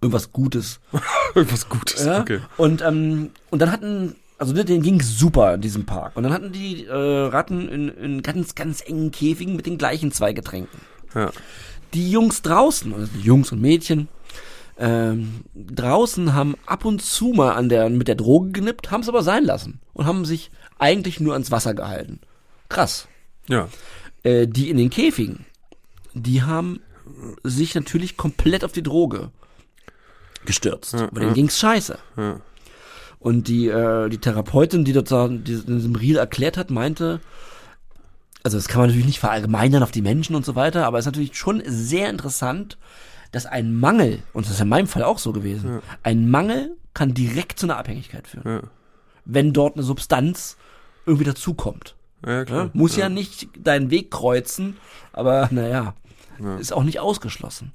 Irgendwas 0.00 0.32
Gutes. 0.32 0.80
Irgendwas 1.34 1.68
Gutes. 1.68 2.04
Ja? 2.04 2.20
Okay. 2.20 2.40
Und, 2.56 2.82
ähm, 2.82 3.30
und 3.50 3.60
dann 3.60 3.72
hatten, 3.72 4.14
also 4.38 4.52
ne, 4.54 4.64
denen 4.64 4.82
ging's 4.82 5.18
super 5.18 5.54
in 5.54 5.60
diesem 5.60 5.84
Park. 5.86 6.16
Und 6.16 6.22
dann 6.22 6.32
hatten 6.32 6.52
die 6.52 6.86
äh, 6.86 6.92
Ratten 6.94 7.68
in, 7.68 7.88
in 7.88 8.22
ganz, 8.22 8.54
ganz 8.54 8.82
engen 8.86 9.10
Käfigen 9.10 9.56
mit 9.56 9.66
den 9.66 9.78
gleichen 9.78 10.12
zwei 10.12 10.32
Getränken. 10.32 10.80
Ja. 11.14 11.30
Die 11.94 12.10
Jungs 12.10 12.42
draußen, 12.42 12.94
also 12.94 13.06
die 13.14 13.22
Jungs 13.22 13.50
und 13.50 13.60
Mädchen, 13.60 14.08
ähm, 14.78 15.40
draußen 15.56 16.34
haben 16.34 16.54
ab 16.66 16.84
und 16.84 17.02
zu 17.02 17.28
mal 17.32 17.52
an 17.52 17.68
der, 17.68 17.90
mit 17.90 18.06
der 18.06 18.14
Droge 18.14 18.50
genippt, 18.52 18.90
haben 18.90 19.00
es 19.00 19.08
aber 19.08 19.22
sein 19.22 19.44
lassen 19.44 19.80
und 19.92 20.06
haben 20.06 20.24
sich 20.24 20.50
eigentlich 20.78 21.20
nur 21.20 21.32
ans 21.34 21.50
Wasser 21.50 21.74
gehalten. 21.74 22.20
Krass. 22.68 23.08
Ja. 23.48 23.68
Äh, 24.22 24.46
die 24.46 24.68
in 24.70 24.76
den 24.76 24.90
Käfigen, 24.90 25.46
die 26.14 26.42
haben 26.42 26.80
sich 27.42 27.74
natürlich 27.74 28.16
komplett 28.16 28.64
auf 28.64 28.72
die 28.72 28.82
Droge 28.82 29.30
gestürzt. 30.44 30.94
Ja, 30.94 31.06
Bei 31.06 31.20
denen 31.20 31.28
ja. 31.30 31.34
ging's 31.34 31.58
scheiße. 31.58 31.98
Ja. 32.16 32.40
Und 33.18 33.48
die, 33.48 33.66
äh, 33.68 34.08
die 34.08 34.18
Therapeutin, 34.18 34.84
die 34.84 34.92
dort 34.92 35.10
da- 35.10 35.28
die 35.28 35.54
in 35.54 35.76
diesem 35.78 35.96
Reel 35.96 36.16
erklärt 36.16 36.56
hat, 36.56 36.70
meinte, 36.70 37.20
also 38.44 38.56
das 38.56 38.68
kann 38.68 38.80
man 38.80 38.88
natürlich 38.88 39.06
nicht 39.06 39.18
verallgemeinern 39.18 39.82
auf 39.82 39.90
die 39.90 40.02
Menschen 40.02 40.36
und 40.36 40.44
so 40.44 40.54
weiter, 40.54 40.86
aber 40.86 40.98
es 40.98 41.02
ist 41.02 41.12
natürlich 41.12 41.36
schon 41.36 41.62
sehr 41.66 42.08
interessant, 42.10 42.78
dass 43.32 43.44
ein 43.46 43.74
Mangel, 43.74 44.22
und 44.32 44.46
das 44.46 44.52
ist 44.54 44.60
in 44.60 44.68
meinem 44.68 44.86
Fall 44.86 45.02
auch 45.02 45.18
so 45.18 45.32
gewesen, 45.32 45.80
ein 46.02 46.30
Mangel 46.30 46.76
kann 46.94 47.12
direkt 47.14 47.58
zu 47.58 47.66
einer 47.66 47.76
Abhängigkeit 47.76 48.26
führen. 48.26 48.42
Ja. 48.46 48.60
Wenn 49.24 49.52
dort 49.52 49.74
eine 49.74 49.82
Substanz 49.82 50.56
irgendwie 51.08 51.24
dazukommt. 51.24 51.96
Ja, 52.24 52.32
Ja? 52.38 52.44
klar. 52.44 52.70
Muss 52.72 52.96
ja. 52.96 53.08
nicht 53.08 53.48
deinen 53.58 53.90
Weg 53.90 54.10
kreuzen, 54.10 54.76
aber 55.12 55.48
naja, 55.50 55.94
Ja. 56.40 56.56
ist 56.58 56.72
auch 56.72 56.84
nicht 56.84 57.00
ausgeschlossen. 57.00 57.72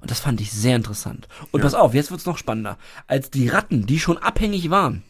Und 0.00 0.10
das 0.10 0.20
fand 0.20 0.40
ich 0.40 0.50
sehr 0.50 0.76
interessant. 0.76 1.28
Und 1.50 1.60
pass 1.60 1.74
auf, 1.74 1.94
jetzt 1.94 2.10
wird's 2.10 2.26
noch 2.26 2.38
spannender. 2.38 2.76
Als 3.06 3.30
die 3.30 3.48
Ratten, 3.48 3.86
die 3.86 3.98
schon 4.00 4.18
abhängig 4.18 4.70
waren, 4.70 5.02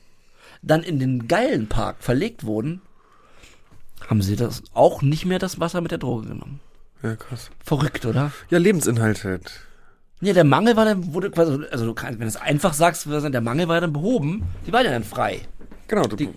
dann 0.62 0.82
in 0.82 0.98
den 0.98 1.28
geilen 1.28 1.68
Park 1.68 1.96
verlegt 2.00 2.44
wurden, 2.44 2.82
haben 4.08 4.22
sie 4.22 4.36
das 4.36 4.62
auch 4.74 5.02
nicht 5.02 5.24
mehr 5.26 5.38
das 5.38 5.60
Wasser 5.60 5.80
mit 5.80 5.90
der 5.90 5.98
Droge 5.98 6.28
genommen. 6.28 6.60
Ja, 7.02 7.16
krass. 7.16 7.50
Verrückt, 7.64 8.04
oder? 8.04 8.32
Ja, 8.50 8.58
Lebensinhalt 8.58 9.24
halt. 9.24 9.52
Nee, 10.20 10.32
der 10.34 10.44
Mangel 10.44 10.76
war 10.76 10.84
dann, 10.84 11.14
wurde 11.14 11.30
quasi, 11.30 11.64
also 11.70 11.86
du 11.86 11.94
kannst, 11.94 12.18
wenn 12.18 12.26
du 12.26 12.28
es 12.28 12.36
einfach 12.36 12.74
sagst, 12.74 13.06
der 13.06 13.40
Mangel 13.40 13.68
war 13.68 13.80
dann 13.80 13.92
behoben, 13.92 14.42
die 14.66 14.72
waren 14.72 14.84
ja 14.84 14.90
dann 14.90 15.04
frei. 15.04 15.40
Genau. 15.91 16.05
Du, 16.07 16.14
Die-. 16.14 16.28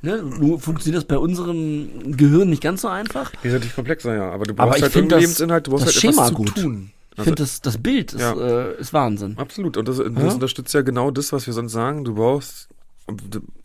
Ne? 0.00 0.22
Nur 0.22 0.58
funktioniert 0.58 1.02
das 1.02 1.06
bei 1.06 1.18
unserem 1.18 2.16
Gehirn 2.16 2.48
nicht 2.48 2.62
ganz 2.62 2.80
so 2.80 2.88
einfach. 2.88 3.30
Die 3.42 3.48
ist 3.48 3.52
natürlich 3.52 3.74
komplexer, 3.74 4.14
ja. 4.14 4.30
Aber 4.30 4.44
du 4.44 4.54
Aber 4.54 4.64
brauchst 4.64 4.78
ich 4.78 4.82
halt 4.84 4.96
irgendeinen 4.96 5.20
Lebensinhalt, 5.20 5.66
du 5.66 5.70
brauchst 5.72 5.84
halt 5.84 5.96
etwas 5.96 6.14
Schema 6.14 6.26
zu 6.28 6.34
gut. 6.34 6.54
tun. 6.54 6.90
Ich 7.12 7.18
Also, 7.18 7.28
finde, 7.28 7.42
das, 7.42 7.60
das 7.60 7.78
Bild 7.78 8.12
ist, 8.14 8.20
Ja. 8.22 8.32
äh, 8.34 8.80
ist 8.80 8.92
Wahnsinn. 8.94 9.34
Absolut. 9.36 9.76
Und 9.76 9.86
das, 9.86 9.98
das 9.98 10.06
Ja? 10.06 10.32
unterstützt 10.32 10.72
ja 10.72 10.80
genau 10.80 11.10
das, 11.10 11.32
was 11.34 11.46
wir 11.46 11.52
sonst 11.52 11.72
sagen. 11.72 12.04
Du 12.04 12.14
brauchst 12.14 12.68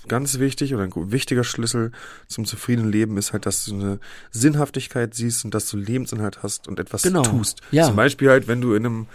ganz 0.07 0.39
wichtig 0.39 0.73
oder 0.73 0.83
ein 0.83 0.91
wichtiger 1.11 1.43
Schlüssel 1.43 1.91
zum 2.27 2.45
zufriedenen 2.45 2.91
Leben 2.91 3.17
ist 3.17 3.31
halt, 3.31 3.45
dass 3.45 3.65
du 3.65 3.73
eine 3.73 3.99
Sinnhaftigkeit 4.31 5.13
siehst 5.13 5.45
und 5.45 5.53
dass 5.53 5.69
du 5.69 5.77
Lebensinhalt 5.77 6.43
hast 6.43 6.67
und 6.67 6.79
etwas 6.79 7.03
Genau. 7.03 7.21
tust. 7.21 7.61
Ja. 7.71 7.85
Zum 7.85 7.95
Beispiel 7.95 8.29
halt, 8.29 8.47
wenn 8.47 8.59
du 8.59 8.73
in 8.73 8.85
einem, 8.85 9.05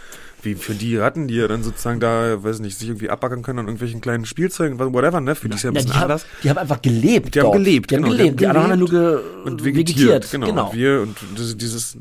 wie 0.42 0.54
für 0.54 0.74
die 0.74 0.96
Ratten, 0.96 1.28
die 1.28 1.34
ja 1.34 1.48
dann 1.48 1.62
sozusagen 1.62 2.00
da, 2.00 2.42
weiß 2.42 2.60
nicht, 2.60 2.78
sich 2.78 2.88
irgendwie 2.88 3.10
abbacken 3.10 3.42
können 3.42 3.58
an 3.58 3.66
irgendwelchen 3.66 4.00
kleinen 4.00 4.24
Spielzeugen, 4.24 4.78
whatever, 4.78 5.20
ne? 5.20 5.34
Für 5.34 5.48
die 5.48 5.56
ist 5.56 5.62
ja 5.62 5.70
ein 5.70 5.74
bisschen 5.74 5.90
die, 5.90 5.96
haben, 5.96 6.02
anders. 6.04 6.26
die 6.42 6.50
haben 6.50 6.58
einfach 6.58 6.80
gelebt. 6.80 7.34
Die 7.34 7.40
haben 7.40 7.46
dort. 7.46 7.56
gelebt, 7.58 7.90
Die 7.90 7.96
haben 7.96 8.02
genau, 8.04 8.14
die 8.14 8.18
gelebt. 8.18 8.40
Die, 8.40 8.46
haben 8.46 8.56
anderen 8.56 8.80
haben 8.80 8.90
ja 8.92 8.98
nur 8.98 9.22
ge 9.22 9.44
und 9.44 9.64
vegetiert. 9.64 9.98
vegetiert, 10.24 10.30
genau. 10.30 10.68
Und 10.70 10.74
wir 10.76 11.00
und 11.02 11.16
dieses 11.60 11.98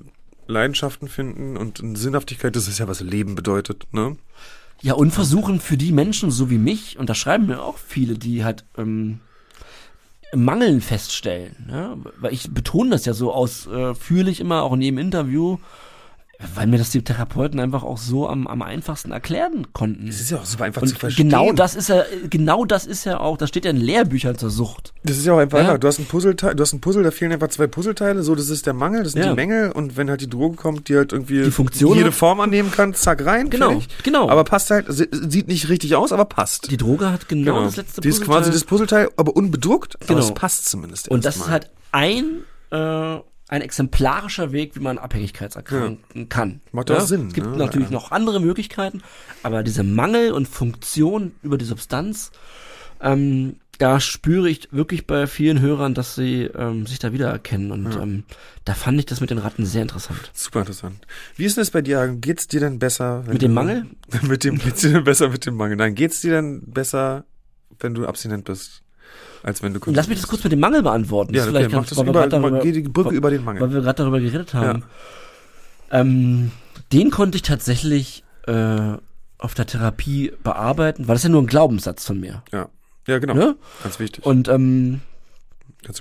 Leidenschaften 0.48 1.08
finden 1.08 1.58
und 1.58 1.82
Sinnhaftigkeit, 1.98 2.56
das 2.56 2.68
ist 2.68 2.80
ja 2.80 2.88
was 2.88 3.00
Leben 3.02 3.36
bedeutet, 3.36 3.86
ne? 3.92 4.18
Ja, 4.84 4.96
und 4.96 5.12
versuchen 5.12 5.62
für 5.62 5.78
die 5.78 5.94
Menschen 5.94 6.30
so 6.30 6.50
wie 6.50 6.58
mich, 6.58 7.00
und 7.00 7.10
da 7.10 7.16
schreiben 7.16 7.46
mir 7.46 7.64
auch 7.64 7.78
viele, 7.78 8.16
die 8.16 8.44
halt 8.44 8.66
ähm, 8.78 9.22
Mangeln 10.36 10.82
feststellen, 10.82 11.56
ne? 11.70 11.98
weil 12.20 12.34
ich 12.34 12.54
betone 12.54 12.90
das 12.90 13.06
ja 13.06 13.14
so 13.14 13.32
ausführlich 13.32 14.42
immer, 14.42 14.62
auch 14.64 14.74
in 14.74 14.82
jedem 14.82 14.98
Interview, 14.98 15.58
weil 16.56 16.68
mir 16.68 16.78
das 16.78 16.90
die 16.90 17.04
Therapeuten 17.04 17.60
einfach 17.60 17.84
auch 17.84 17.98
so 17.98 18.28
am, 18.30 18.48
am 18.48 18.62
einfachsten 18.62 19.12
erklären 19.12 19.68
konnten. 19.74 20.08
Es 20.08 20.20
ist 20.22 20.32
ja 20.32 20.38
auch 20.38 20.46
super 20.46 20.66
einfach 20.66 20.82
zu 20.84 20.90
Und 20.94 21.00
verstehen. 21.00 21.30
genau 21.30 21.52
das 21.54 21.76
ist 21.76 21.90
ja, 21.90 22.04
genau 22.30 22.66
das 22.66 22.86
ist 22.86 23.06
ja 23.06 23.20
auch, 23.20 23.38
das 23.38 23.50
steht 23.50 23.66
ja 23.66 23.72
in 23.72 23.78
Lehrbüchern 23.78 24.38
zur 24.38 24.50
Sucht. 24.50 24.94
Das 25.04 25.18
ist 25.18 25.26
ja 25.26 25.34
auch 25.34 25.38
einfach, 25.40 25.58
Ja. 25.60 25.66
einfach. 25.66 25.80
du 25.80 25.88
hast 25.88 26.00
ein 26.00 26.06
Puzzleteil, 26.06 26.56
du 26.56 26.62
hast 26.62 26.74
ein 26.74 26.82
Puzzle, 26.82 27.04
da 27.04 27.12
fehlen 27.12 27.32
einfach 27.32 27.48
zwei 27.50 27.68
Puzzleteile, 27.68 28.24
so, 28.24 28.36
das 28.36 28.50
ist 28.50 28.66
der 28.66 28.74
Mangel, 28.74 29.04
das 29.04 29.14
sind 29.14 29.24
Ja. 29.24 29.30
die 29.30 29.36
Mängel 29.36 29.72
und 29.72 29.98
wenn 29.98 30.10
halt 30.10 30.22
die 30.22 30.30
Droge 30.30 30.56
kommt, 30.56 30.90
die 30.90 30.96
halt 30.96 31.14
irgendwie 31.14 31.44
Die 31.44 31.52
Funktion 31.52 31.96
jede 31.98 32.08
hat- 32.08 32.14
Form 32.16 32.40
annehmen 32.40 32.72
kann, 32.72 32.94
zack 32.94 33.26
rein, 33.26 33.50
Genau, 33.50 33.72
fertig. 33.72 33.88
genau. 34.04 34.30
Aber 34.30 34.44
passt 34.44 34.70
halt, 34.72 34.86
sie- 34.90 35.10
sieht 35.12 35.48
nicht 35.48 35.70
richtig 35.70 35.96
aus, 35.96 36.12
aber 36.12 36.26
passt. 36.26 36.70
Die 36.72 36.78
Droge 36.78 37.12
hat 37.12 37.28
genau, 37.30 37.54
Genau. 37.54 37.66
das 37.66 37.76
letzte 37.78 38.02
die 38.02 38.10
ist 38.10 38.20
Puzzleteil. 38.20 38.42
quasi 38.42 38.52
das 38.52 38.64
Puzzleteil, 38.64 39.10
aber 39.18 39.36
unbedruckt, 39.36 39.96
aber 39.98 40.06
Genau. 40.08 40.20
es 40.20 40.34
passt 40.34 40.70
zumindest 40.70 41.10
Und 41.10 41.26
das 41.26 41.36
ist 41.36 41.42
erstmal. 41.48 41.62
halt 41.62 41.70
ein, 41.92 42.44
äh, 42.72 43.22
ein 43.54 43.62
exemplarischer 43.62 44.52
Weg, 44.52 44.76
wie 44.76 44.80
man 44.80 44.98
Abhängigkeitserkranken 44.98 46.28
kann. 46.30 46.62
Macht 46.72 46.90
auch 46.92 47.02
Sinn, 47.02 47.28
Es 47.28 47.34
gibt 47.34 47.48
ne? 47.48 47.58
natürlich 47.58 47.90
Ja. 47.90 47.94
noch 47.94 48.12
andere 48.12 48.40
Möglichkeiten, 48.42 49.02
aber 49.44 49.62
diese 49.64 49.84
Mangel 49.84 50.32
und 50.32 50.48
Funktion 50.48 51.34
über 51.44 51.58
die 51.58 51.66
Substanz, 51.66 52.32
ähm, 53.00 53.58
da 53.80 54.00
spüre 54.00 54.50
ich 54.50 54.70
wirklich 54.72 55.08
bei 55.08 55.28
vielen 55.28 55.60
Hörern, 55.60 55.94
dass 55.94 56.16
sie 56.16 56.44
ähm, 56.44 56.86
sich 56.86 57.00
da 57.00 57.12
wiedererkennen. 57.12 57.72
Und 57.72 57.96
ähm, 57.96 58.24
da 58.66 58.76
fand 58.76 59.00
ich 59.00 59.06
das 59.08 59.20
mit 59.20 59.30
den 59.32 59.40
Ratten 59.40 59.66
sehr 59.66 59.82
interessant. 59.82 60.32
Super 60.34 60.60
interessant. 60.60 61.06
Wie 61.36 61.46
ist 61.46 61.58
denn 61.58 61.62
das 61.64 61.72
bei 61.72 61.82
dir? 61.82 62.08
Geht's 62.20 62.48
dir 62.48 62.60
denn 62.60 62.78
besser? 62.80 63.24
wenn 63.26 63.34
Mit 63.34 63.42
dem 63.42 63.54
Mangel? 63.54 63.88
mit 64.22 64.44
dem, 64.44 64.58
geht's 64.60 64.82
dir 64.82 64.94
denn 64.94 65.04
besser 65.04 65.30
mit 65.30 65.46
dem 65.46 65.56
Mangel? 65.56 65.76
Nein, 65.76 65.96
geht's 65.96 66.22
dir 66.22 66.32
denn 66.32 66.62
besser, 66.72 67.26
wenn 67.80 67.94
du 67.96 68.06
abstinent 68.08 68.46
bist, 68.46 68.83
als 69.44 69.62
wenn 69.62 69.74
du 69.74 69.80
Lass 69.92 70.08
mich 70.08 70.20
das 70.20 70.28
kurz 70.28 70.44
mit 70.44 70.52
dem 70.54 70.60
Mangel 70.60 70.82
beantworten. 70.84 71.34
Ja, 71.34 71.40
Das 71.42 71.48
ist 71.48 71.54
okay, 71.54 71.64
vielleicht 71.70 71.76
mach 71.76 71.90
das 71.90 71.98
über, 72.08 72.28
darüber- 72.28 72.60
geh 72.62 72.72
die 72.72 72.82
Brücke 72.84 73.10
weil- 73.10 73.16
über 73.16 73.30
den 73.30 73.44
Mangel. 73.44 73.62
weil 73.62 73.74
wir 73.74 73.82
gerade 73.82 73.98
darüber 73.98 74.20
geredet 74.20 74.54
haben. 74.54 74.84
Ähm, 75.92 76.52
den 76.92 77.12
konnte 77.12 77.36
ich 77.36 77.42
tatsächlich 77.44 78.24
äh, 78.48 78.98
auf 79.38 79.54
der 79.54 79.66
Therapie 79.66 80.32
bearbeiten, 80.44 81.08
weil 81.08 81.16
das 81.16 81.22
ist 81.22 81.26
ja 81.26 81.30
nur 81.30 81.42
ein 81.44 81.48
Glaubenssatz 81.48 82.06
von 82.06 82.20
mir. 82.20 82.44
Ja. 82.52 82.70
Ja, 83.08 83.20
genau. 83.20 83.34
Ne? 83.34 83.56
Ganz 83.84 84.00
wichtig. 84.00 84.26
Und 84.26 84.48
ähm, 84.48 85.02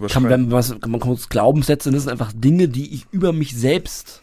kann, 0.08 0.24
wenn 0.24 0.42
man, 0.42 0.50
was, 0.52 0.78
kann 0.80 0.90
man 0.92 1.00
kurz 1.00 1.28
Glaubenssätze, 1.28 1.90
das 1.90 2.04
sind 2.04 2.12
einfach 2.12 2.32
Dinge, 2.32 2.68
die 2.68 2.94
ich 2.94 3.06
über 3.10 3.32
mich 3.32 3.56
selbst 3.56 4.22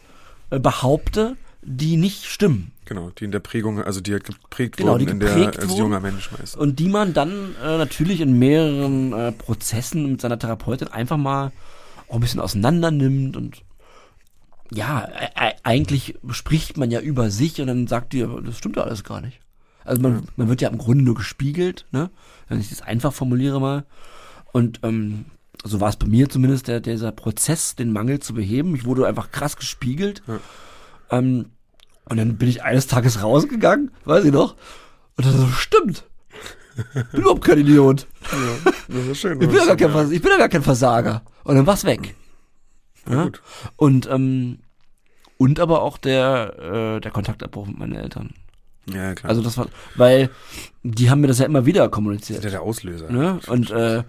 äh, 0.49 0.59
behaupte, 0.59 1.35
die 1.61 1.97
nicht 1.97 2.25
stimmen. 2.25 2.71
Genau, 2.85 3.09
die 3.11 3.25
in 3.25 3.31
der 3.31 3.39
Prägung, 3.39 3.81
also 3.83 4.01
die 4.01 4.13
halt 4.13 4.23
geprägt 4.23 4.77
Genau, 4.77 4.93
wurden 4.93 5.05
die 5.05 5.11
in 5.11 5.19
der, 5.19 5.35
geprägt 5.35 5.59
als 5.59 5.69
wurden. 5.69 5.79
junger 5.79 5.99
Mensch 5.99 6.31
meist. 6.31 6.55
Und 6.57 6.79
die 6.79 6.87
man 6.89 7.13
dann 7.13 7.55
äh, 7.63 7.77
natürlich 7.77 8.21
in 8.21 8.39
mehreren 8.39 9.13
äh, 9.13 9.31
Prozessen 9.31 10.09
mit 10.11 10.21
seiner 10.21 10.39
Therapeutin 10.39 10.87
einfach 10.87 11.17
mal 11.17 11.51
auch 12.07 12.15
ein 12.15 12.21
bisschen 12.21 12.39
auseinander 12.39 12.91
nimmt 12.91 13.37
und 13.37 13.61
ja, 14.71 15.07
e- 15.07 15.53
eigentlich 15.63 16.15
spricht 16.31 16.77
man 16.77 16.91
ja 16.91 16.99
über 16.99 17.29
sich 17.31 17.59
und 17.59 17.67
dann 17.67 17.87
sagt 17.87 18.13
die, 18.13 18.25
das 18.45 18.57
stimmt 18.57 18.75
ja 18.77 18.83
alles 18.83 19.03
gar 19.03 19.19
nicht. 19.21 19.39
Also 19.83 20.01
man, 20.01 20.27
man 20.35 20.47
wird 20.49 20.61
ja 20.61 20.69
im 20.69 20.77
Grunde 20.77 21.03
nur 21.03 21.15
gespiegelt, 21.15 21.85
ne? 21.91 22.09
Wenn 22.47 22.59
ich 22.59 22.69
das 22.69 22.81
einfach 22.81 23.11
formuliere 23.13 23.59
mal. 23.59 23.85
Und 24.51 24.79
ähm, 24.83 25.25
so 25.63 25.79
war 25.81 25.89
es 25.89 25.95
bei 25.95 26.05
mir 26.07 26.29
zumindest, 26.29 26.67
der, 26.67 26.79
dieser 26.81 27.11
Prozess, 27.11 27.75
den 27.75 27.91
Mangel 27.91 28.19
zu 28.19 28.33
beheben. 28.35 28.75
Ich 28.75 28.85
wurde 28.85 29.07
einfach 29.07 29.31
krass 29.31 29.55
gespiegelt. 29.57 30.21
Ja. 30.27 30.39
Ähm, 31.11 31.51
und 32.05 32.17
dann 32.17 32.37
bin 32.37 32.49
ich 32.49 32.63
eines 32.63 32.87
Tages 32.87 33.23
rausgegangen, 33.23 33.91
weiß 34.05 34.25
ich 34.25 34.31
noch. 34.31 34.55
Und 35.15 35.25
dann 35.25 35.37
so, 35.37 35.47
stimmt. 35.47 36.05
Bin 37.11 37.21
überhaupt 37.21 37.43
kein 37.43 37.59
Idiot. 37.59 38.07
Ja, 38.31 38.71
das 38.87 39.07
ist 39.07 39.19
schön. 39.19 39.41
Ich 39.41 39.47
bin 39.47 39.57
ja 39.57 39.65
gar 39.65 39.75
kein, 39.75 39.91
Vers 39.91 40.11
ich 40.11 40.21
bin 40.21 40.31
ja 40.31 40.37
gar 40.37 40.47
kein 40.47 40.63
Versager. 40.63 41.23
Und 41.43 41.55
dann 41.55 41.67
war's 41.67 41.83
weg. 41.83 42.15
Ja, 43.09 43.25
gut. 43.25 43.41
Und, 43.75 44.09
ähm, 44.09 44.59
und 45.37 45.59
aber 45.59 45.81
auch 45.81 45.97
der, 45.97 46.95
äh, 46.97 47.01
der 47.01 47.11
Kontaktabbruch 47.11 47.67
mit 47.67 47.77
meinen 47.77 47.95
Eltern. 47.95 48.33
Ja, 48.93 49.13
klar. 49.13 49.29
Also 49.29 49.41
das 49.41 49.57
war, 49.57 49.67
weil 49.95 50.29
die 50.83 51.09
haben 51.09 51.21
mir 51.21 51.27
das 51.27 51.39
ja 51.39 51.45
immer 51.45 51.65
wieder 51.65 51.89
kommuniziert. 51.89 52.39
das 52.39 52.45
ist 52.45 52.51
ja 52.53 52.59
der 52.59 52.61
Auslöser. 52.61 53.09
Ne? 53.11 53.39
Und 53.47 53.71
äh, 53.71 54.03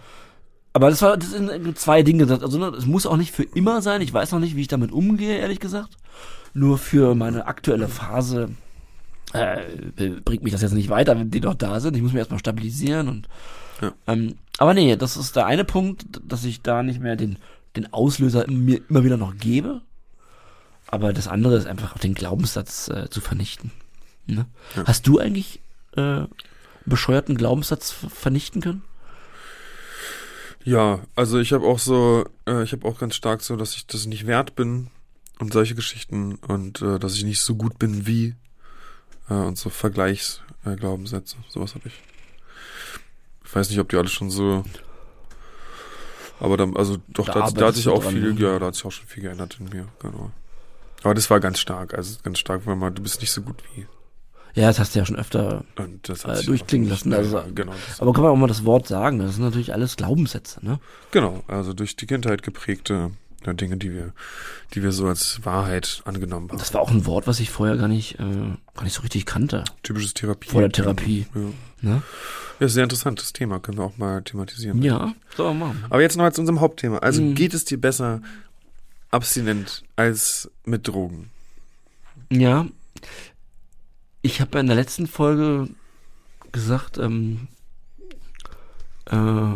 aber 0.72 0.90
das 0.90 1.02
war 1.02 1.16
das 1.16 1.30
sind 1.30 1.78
zwei 1.78 2.02
Dinge. 2.02 2.30
Also 2.30 2.58
ne, 2.58 2.68
es 2.68 2.86
muss 2.86 3.06
auch 3.06 3.16
nicht 3.16 3.32
für 3.32 3.42
immer 3.42 3.82
sein. 3.82 4.00
Ich 4.00 4.12
weiß 4.12 4.32
noch 4.32 4.38
nicht, 4.38 4.56
wie 4.56 4.62
ich 4.62 4.68
damit 4.68 4.92
umgehe, 4.92 5.38
ehrlich 5.38 5.60
gesagt. 5.60 5.96
Nur 6.52 6.78
für 6.78 7.14
meine 7.14 7.46
aktuelle 7.46 7.88
Phase 7.88 8.50
äh, 9.32 9.60
bringt 10.24 10.42
mich 10.42 10.52
das 10.52 10.62
jetzt 10.62 10.72
nicht 10.72 10.88
weiter, 10.88 11.16
wenn 11.18 11.30
die 11.30 11.40
noch 11.40 11.54
da 11.54 11.78
sind. 11.80 11.96
Ich 11.96 12.02
muss 12.02 12.12
mich 12.12 12.18
erstmal 12.18 12.40
stabilisieren 12.40 13.08
und 13.08 13.28
Ja. 13.80 13.92
ähm, 14.08 14.36
aber 14.58 14.74
nee, 14.74 14.94
das 14.96 15.16
ist 15.16 15.36
der 15.36 15.46
eine 15.46 15.64
Punkt, 15.64 16.04
dass 16.26 16.44
ich 16.44 16.60
da 16.62 16.82
nicht 16.82 17.00
mehr 17.00 17.16
den 17.16 17.36
den 17.76 17.92
Auslöser 17.92 18.46
mir 18.50 18.80
immer 18.90 19.04
wieder 19.04 19.16
noch 19.16 19.36
gebe. 19.36 19.80
Aber 20.88 21.12
das 21.12 21.28
andere 21.28 21.54
ist 21.56 21.66
einfach 21.68 21.94
auch 21.94 21.98
den 22.00 22.14
Glaubenssatz 22.14 22.88
äh, 22.88 23.08
zu 23.08 23.20
vernichten. 23.20 23.70
Ne? 24.26 24.46
Ja. 24.74 24.84
Hast 24.86 25.06
du 25.06 25.20
eigentlich 25.20 25.60
äh, 25.96 26.22
bescheuerten 26.84 27.36
Glaubenssatz 27.36 27.92
ver- 27.92 28.10
vernichten 28.10 28.60
können? 28.60 28.82
Ja, 30.64 30.98
also 31.14 31.38
ich 31.38 31.52
habe 31.52 31.64
auch 31.66 31.78
so, 31.78 32.24
äh, 32.46 32.64
ich 32.64 32.72
habe 32.72 32.86
auch 32.86 32.98
ganz 32.98 33.14
stark 33.14 33.40
so, 33.42 33.54
dass 33.56 33.76
ich 33.76 33.86
das 33.86 34.06
nicht 34.06 34.26
wert 34.26 34.56
bin 34.56 34.88
und 35.40 35.52
solche 35.52 35.74
Geschichten 35.74 36.34
und 36.36 36.82
äh, 36.82 36.98
dass 36.98 37.14
ich 37.14 37.24
nicht 37.24 37.40
so 37.40 37.54
gut 37.56 37.78
bin 37.78 38.06
wie 38.06 38.34
äh, 39.28 39.34
und 39.34 39.58
so 39.58 39.70
Vergleichsglaubenssätze, 39.70 41.36
äh, 41.36 41.50
sowas 41.50 41.74
habe 41.74 41.88
ich. 41.88 41.94
Ich 43.44 43.54
weiß 43.54 43.68
nicht, 43.70 43.80
ob 43.80 43.88
die 43.88 43.96
alle 43.96 44.08
schon 44.08 44.30
so, 44.30 44.64
aber 46.38 46.56
dann, 46.56 46.76
also 46.76 46.96
doch, 47.08 47.26
Da 47.26 47.32
da, 47.34 47.46
hat- 47.46 47.60
da 47.60 47.66
hat 47.66 47.74
sich 47.74 47.88
auch 47.88 48.02
dran, 48.02 48.12
viel, 48.14 48.32
ne? 48.34 48.40
ja, 48.40 48.58
da 48.58 48.66
hat 48.66 48.74
sich 48.74 48.84
auch 48.84 48.92
schon 48.92 49.06
viel 49.06 49.22
geändert 49.22 49.56
in 49.60 49.68
mir, 49.68 49.88
genau. 50.00 50.30
Aber 51.02 51.14
das 51.14 51.28
war 51.30 51.40
ganz 51.40 51.58
stark, 51.58 51.94
also 51.94 52.18
ganz 52.22 52.38
stark, 52.38 52.66
weil 52.66 52.76
man, 52.76 52.94
du 52.94 53.02
bist 53.02 53.20
nicht 53.20 53.30
so 53.32 53.42
gut 53.42 53.62
wie. 53.74 53.86
Ja, 54.54 54.66
das 54.66 54.78
hast 54.80 54.94
du 54.94 54.98
ja 54.98 55.06
schon 55.06 55.16
öfter. 55.16 55.64
Äh, 55.76 56.42
durchklingen 56.44 56.88
lassen, 56.88 57.12
also- 57.12 57.38
ja, 57.38 57.46
genau, 57.54 57.72
Aber 57.98 58.12
kann 58.12 58.22
man 58.22 58.32
auch 58.32 58.36
mal 58.36 58.46
das 58.48 58.64
Wort 58.64 58.86
sagen? 58.88 59.18
Das 59.18 59.34
sind 59.36 59.44
natürlich 59.44 59.72
alles 59.72 59.96
Glaubenssätze, 59.96 60.64
ne? 60.64 60.80
genau, 61.10 61.42
also 61.46 61.72
durch 61.72 61.96
die 61.96 62.06
Kindheit 62.06 62.42
geprägte 62.42 63.12
ja, 63.46 63.52
Dinge, 63.54 63.76
die 63.76 63.92
wir, 63.92 64.12
die 64.74 64.82
wir 64.82 64.92
so 64.92 65.06
als 65.06 65.44
Wahrheit 65.44 66.02
angenommen 66.04 66.50
haben. 66.50 66.58
Das 66.58 66.74
war 66.74 66.80
auch 66.80 66.90
ein 66.90 67.06
Wort, 67.06 67.26
was 67.26 67.40
ich 67.40 67.50
vorher 67.50 67.76
gar 67.76 67.88
nicht, 67.88 68.20
äh, 68.20 68.24
gar 68.74 68.84
nicht 68.84 68.92
so 68.94 69.02
richtig 69.02 69.26
kannte. 69.26 69.64
Typisches 69.82 70.14
Therapie. 70.14 70.50
Vor 70.50 70.60
der 70.60 70.72
Therapie. 70.72 71.26
Ja. 71.34 71.40
Ne? 71.82 72.02
ja, 72.60 72.68
sehr 72.68 72.82
interessantes 72.84 73.32
Thema, 73.32 73.58
können 73.58 73.78
wir 73.78 73.84
auch 73.84 73.96
mal 73.96 74.22
thematisieren. 74.22 74.82
Ja, 74.82 75.14
man 75.38 75.58
machen. 75.58 75.84
Aber 75.88 76.02
jetzt 76.02 76.16
noch 76.16 76.30
zu 76.32 76.42
unserem 76.42 76.60
Hauptthema. 76.60 76.98
Also 76.98 77.22
Mhm. 77.22 77.34
geht 77.34 77.54
es 77.54 77.64
dir 77.64 77.80
besser 77.80 78.20
abstinent 79.10 79.82
als 79.96 80.50
mit 80.64 80.86
Drogen? 80.86 81.30
Ja. 82.30 82.66
Ich 84.22 84.40
habe 84.40 84.50
ja 84.54 84.60
in 84.60 84.66
der 84.66 84.76
letzten 84.76 85.06
Folge 85.06 85.68
gesagt, 86.52 86.98
ähm, 86.98 87.48
äh, 89.06 89.54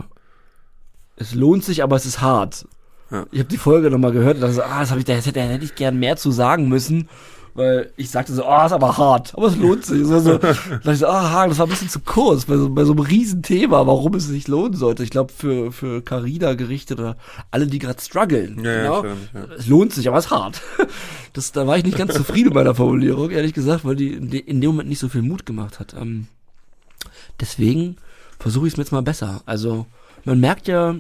es 1.17 1.35
lohnt 1.35 1.65
sich, 1.65 1.83
aber 1.83 1.97
es 1.97 2.07
ist 2.07 2.21
hart. 2.21 2.67
Ja. 3.11 3.27
Ich 3.31 3.39
habe 3.41 3.49
die 3.49 3.59
Folge 3.59 3.91
nochmal 3.91 4.13
gehört 4.13 4.37
und 4.37 4.43
dachte 4.43 4.55
so, 4.55 4.63
ah, 4.63 4.81
das, 4.81 4.91
hab 4.91 4.99
ich, 4.99 5.05
da 5.05 5.15
hätte, 5.15 5.33
da 5.33 5.43
hätte 5.43 5.65
ich 5.65 5.75
gern 5.75 5.99
mehr 5.99 6.17
zu 6.17 6.31
sagen 6.31 6.69
müssen. 6.69 7.09
Weil 7.57 7.93
ich 7.97 8.11
sagte 8.11 8.33
so, 8.35 8.45
ah, 8.45 8.67
ist 8.67 8.73
aber 8.73 8.97
hart, 8.99 9.33
aber 9.37 9.47
es 9.47 9.57
lohnt 9.57 9.87
sich. 9.87 10.05
So, 10.05 10.19
so, 10.19 10.39
da 10.39 10.53
dachte 10.53 10.93
ich 10.93 10.99
so, 10.99 11.07
ah, 11.07 11.47
das 11.47 11.59
war 11.59 11.67
ein 11.67 11.71
bisschen 11.71 11.89
zu 11.89 12.01
kurz 12.01 12.47
bei 12.47 12.57
so, 12.57 12.69
bei 12.69 12.85
so 12.85 12.93
einem 12.93 13.03
Riesenthema, 13.03 13.87
warum 13.87 14.15
es 14.15 14.27
sich 14.27 14.49
lohnen 14.49 14.75
sollte. 14.75 15.05
Ich 15.05 15.11
glaube, 15.11 15.33
für, 15.33 15.71
für 15.71 16.03
Carina 16.03 16.55
gerichtet 16.55 16.99
oder 16.99 17.17
alle, 17.53 17.69
die 17.69 17.79
gerade 17.79 18.03
strugglen. 18.03 18.65
Ja, 18.65 18.73
ja, 18.73 18.83
genau. 18.83 18.95
erinnere 18.97 19.15
mich, 19.15 19.29
ja. 19.33 19.55
Es 19.57 19.67
lohnt 19.69 19.93
sich, 19.93 20.09
aber 20.09 20.19
es 20.19 20.27
ist 20.27 20.31
hart. 20.31 20.61
Das, 21.33 21.51
da 21.51 21.67
war 21.67 21.77
ich 21.77 21.83
nicht 21.83 21.99
ganz 21.99 22.15
zufrieden 22.15 22.51
mit 22.51 22.55
meiner 22.55 22.77
Formulierung, 22.77 23.31
ehrlich 23.31 23.55
gesagt, 23.55 23.85
weil 23.85 23.97
die 23.97 24.13
in 24.13 24.61
dem 24.61 24.71
Moment 24.71 24.89
nicht 24.89 25.01
so 25.01 25.09
viel 25.09 25.23
Mut 25.23 25.45
gemacht 25.45 25.81
hat. 25.81 25.93
Ähm, 26.01 26.29
deswegen 27.41 27.97
versuche 28.39 28.69
ich 28.69 28.75
es 28.75 28.77
mir 28.77 28.85
jetzt 28.85 28.93
mal 28.93 29.03
besser. 29.03 29.43
Also, 29.45 29.87
man 30.25 30.39
merkt 30.39 30.69
ja 30.69 30.95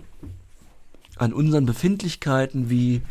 an 1.17 1.33
unseren 1.33 1.67
Befindlichkeiten, 1.67 2.71
wie, 2.71 3.03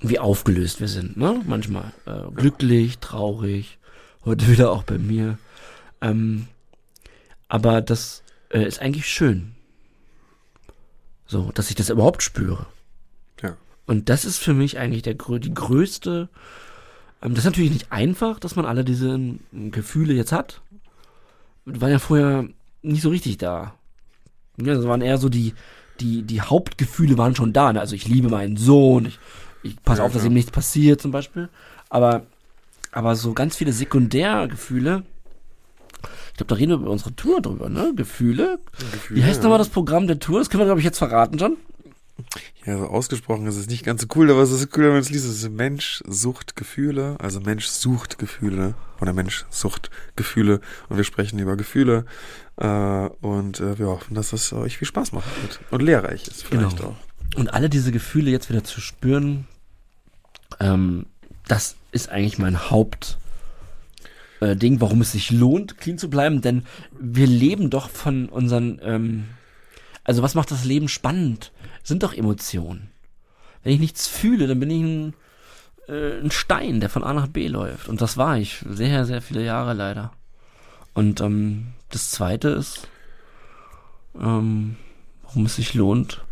wie 0.00 0.18
aufgelöst 0.18 0.80
wir 0.80 0.88
sind, 0.88 1.16
ne? 1.16 1.42
Manchmal. 1.46 1.92
Äh, 2.06 2.30
glücklich, 2.34 2.98
traurig, 2.98 3.78
heute 4.24 4.48
wieder 4.48 4.70
auch 4.70 4.84
bei 4.84 4.98
mir. 4.98 5.38
Ähm, 6.00 6.46
aber 7.48 7.80
das 7.80 8.22
äh, 8.50 8.66
ist 8.66 8.80
eigentlich 8.80 9.06
schön. 9.06 9.54
So, 11.26 11.50
dass 11.52 11.68
ich 11.68 11.76
das 11.76 11.90
überhaupt 11.90 12.22
spüre. 12.22 12.66
Ja. 13.42 13.56
Und 13.86 14.08
das 14.08 14.24
ist 14.24 14.38
für 14.38 14.54
mich 14.54 14.78
eigentlich 14.78 15.02
der, 15.02 15.14
die 15.14 15.54
größte. 15.54 16.28
Ähm, 17.22 17.30
das 17.30 17.40
ist 17.40 17.44
natürlich 17.44 17.72
nicht 17.72 17.92
einfach, 17.92 18.38
dass 18.38 18.56
man 18.56 18.64
alle 18.64 18.84
diese 18.84 19.10
ähm, 19.10 19.40
Gefühle 19.70 20.14
jetzt 20.14 20.32
hat. 20.32 20.62
Waren 21.64 21.90
ja 21.90 21.98
vorher 21.98 22.48
nicht 22.82 23.02
so 23.02 23.10
richtig 23.10 23.38
da. 23.38 23.74
Ja, 24.56 24.74
das 24.74 24.86
waren 24.86 25.02
eher 25.02 25.18
so 25.18 25.28
die, 25.28 25.54
die, 26.00 26.22
die 26.22 26.40
Hauptgefühle 26.40 27.18
waren 27.18 27.34
schon 27.34 27.52
da. 27.52 27.72
Ne? 27.72 27.80
Also 27.80 27.94
ich 27.94 28.06
liebe 28.08 28.28
meinen 28.28 28.56
Sohn, 28.56 29.06
ich, 29.06 29.18
ich 29.62 29.82
passe 29.82 30.00
Ja, 30.00 30.06
auf, 30.06 30.12
dass 30.12 30.22
klar. 30.22 30.30
ihm 30.30 30.34
nichts 30.34 30.50
passiert 30.50 31.00
zum 31.00 31.10
Beispiel. 31.10 31.48
Aber, 31.88 32.22
aber 32.92 33.16
so 33.16 33.32
ganz 33.32 33.56
viele 33.56 33.72
Sekundärgefühle, 33.72 35.02
ich 36.30 36.36
glaube, 36.38 36.48
da 36.50 36.54
reden 36.54 36.70
wir 36.70 36.76
über 36.76 36.90
unsere 36.90 37.14
Tour 37.16 37.40
drüber, 37.40 37.68
ne? 37.68 37.92
Gefühle. 37.96 38.60
Wie 39.10 39.24
heißt 39.24 39.42
nochmal 39.42 39.58
das 39.58 39.68
Programm 39.70 40.06
der 40.06 40.20
Tour? 40.20 40.38
Das 40.38 40.48
können 40.48 40.60
wir, 40.60 40.66
glaube 40.66 40.78
ich, 40.80 40.84
jetzt 40.84 40.98
verraten, 40.98 41.36
John. 41.36 41.56
Ja, 42.66 42.76
so 42.78 42.86
ausgesprochen 42.86 43.46
ist 43.46 43.56
es 43.56 43.68
nicht 43.68 43.84
ganz 43.84 44.02
so 44.02 44.08
cool, 44.16 44.30
aber 44.30 44.42
es 44.42 44.50
ist 44.50 44.76
cool, 44.76 44.84
wenn 44.84 44.90
man 44.92 45.00
es 45.00 45.10
liest. 45.10 45.24
Es 45.24 45.42
ist 45.42 45.50
Mensch 45.50 46.02
sucht 46.06 46.56
Gefühle, 46.56 47.16
also 47.20 47.40
Mensch 47.40 47.66
sucht 47.66 48.18
Gefühle 48.18 48.74
oder 49.00 49.12
Mensch 49.12 49.44
sucht 49.50 49.90
Gefühle 50.16 50.60
und 50.88 50.96
wir 50.96 51.04
sprechen 51.04 51.38
über 51.38 51.56
Gefühle 51.56 52.04
äh, 52.56 52.66
und 52.66 53.60
äh, 53.60 53.78
wir 53.78 53.86
hoffen, 53.86 54.14
dass 54.14 54.32
es 54.32 54.52
euch 54.52 54.78
viel 54.78 54.88
Spaß 54.88 55.12
machen 55.12 55.30
wird 55.42 55.60
und 55.70 55.82
lehrreich 55.82 56.26
ist 56.28 56.44
vielleicht 56.44 56.76
Genau. 56.78 56.90
auch. 56.90 57.38
Und 57.38 57.52
alle 57.54 57.68
diese 57.70 57.92
Gefühle 57.92 58.30
jetzt 58.30 58.48
wieder 58.50 58.64
zu 58.64 58.80
spüren, 58.80 59.46
ähm, 60.60 61.06
das 61.46 61.76
ist 61.92 62.08
eigentlich 62.10 62.38
mein 62.38 62.70
Haupt 62.70 63.18
äh, 64.40 64.56
Ding, 64.56 64.80
warum 64.80 65.00
es 65.00 65.12
sich 65.12 65.30
lohnt, 65.30 65.78
clean 65.78 65.98
zu 65.98 66.10
bleiben, 66.10 66.40
denn 66.42 66.64
wir 66.98 67.26
leben 67.26 67.70
doch 67.70 67.88
von 67.90 68.28
unseren, 68.28 68.80
ähm, 68.82 69.24
also 70.04 70.22
was 70.22 70.34
macht 70.34 70.50
das 70.50 70.64
Leben 70.64 70.88
spannend? 70.88 71.52
Sind 71.88 72.02
doch 72.02 72.12
Emotionen. 72.12 72.90
Wenn 73.62 73.72
ich 73.72 73.80
nichts 73.80 74.06
fühle, 74.06 74.46
dann 74.46 74.60
bin 74.60 74.70
ich 74.70 74.82
ein, 74.82 75.14
äh, 75.88 76.20
ein 76.20 76.30
Stein, 76.30 76.80
der 76.80 76.90
von 76.90 77.02
A 77.02 77.14
nach 77.14 77.28
B 77.28 77.48
läuft. 77.48 77.88
Und 77.88 78.02
das 78.02 78.18
war 78.18 78.36
ich 78.36 78.62
sehr, 78.68 79.06
sehr 79.06 79.22
viele 79.22 79.42
Jahre 79.42 79.72
leider. 79.72 80.12
Und 80.92 81.22
ähm, 81.22 81.68
das 81.88 82.10
Zweite 82.10 82.50
ist, 82.50 82.88
ähm, 84.20 84.76
warum 85.22 85.46
es 85.46 85.56
sich 85.56 85.72
lohnt, 85.72 86.22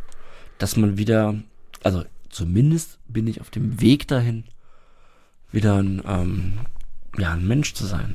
dass 0.58 0.76
man 0.76 0.98
wieder, 0.98 1.34
also 1.82 2.04
zumindest 2.28 2.98
bin 3.08 3.26
ich 3.26 3.40
auf 3.40 3.48
dem 3.48 3.80
Weg 3.80 4.06
dahin, 4.08 4.44
wieder 5.52 5.76
ein, 5.76 6.02
ähm, 6.06 6.58
ja, 7.16 7.32
ein 7.32 7.48
Mensch 7.48 7.72
zu 7.72 7.86
sein. 7.86 8.14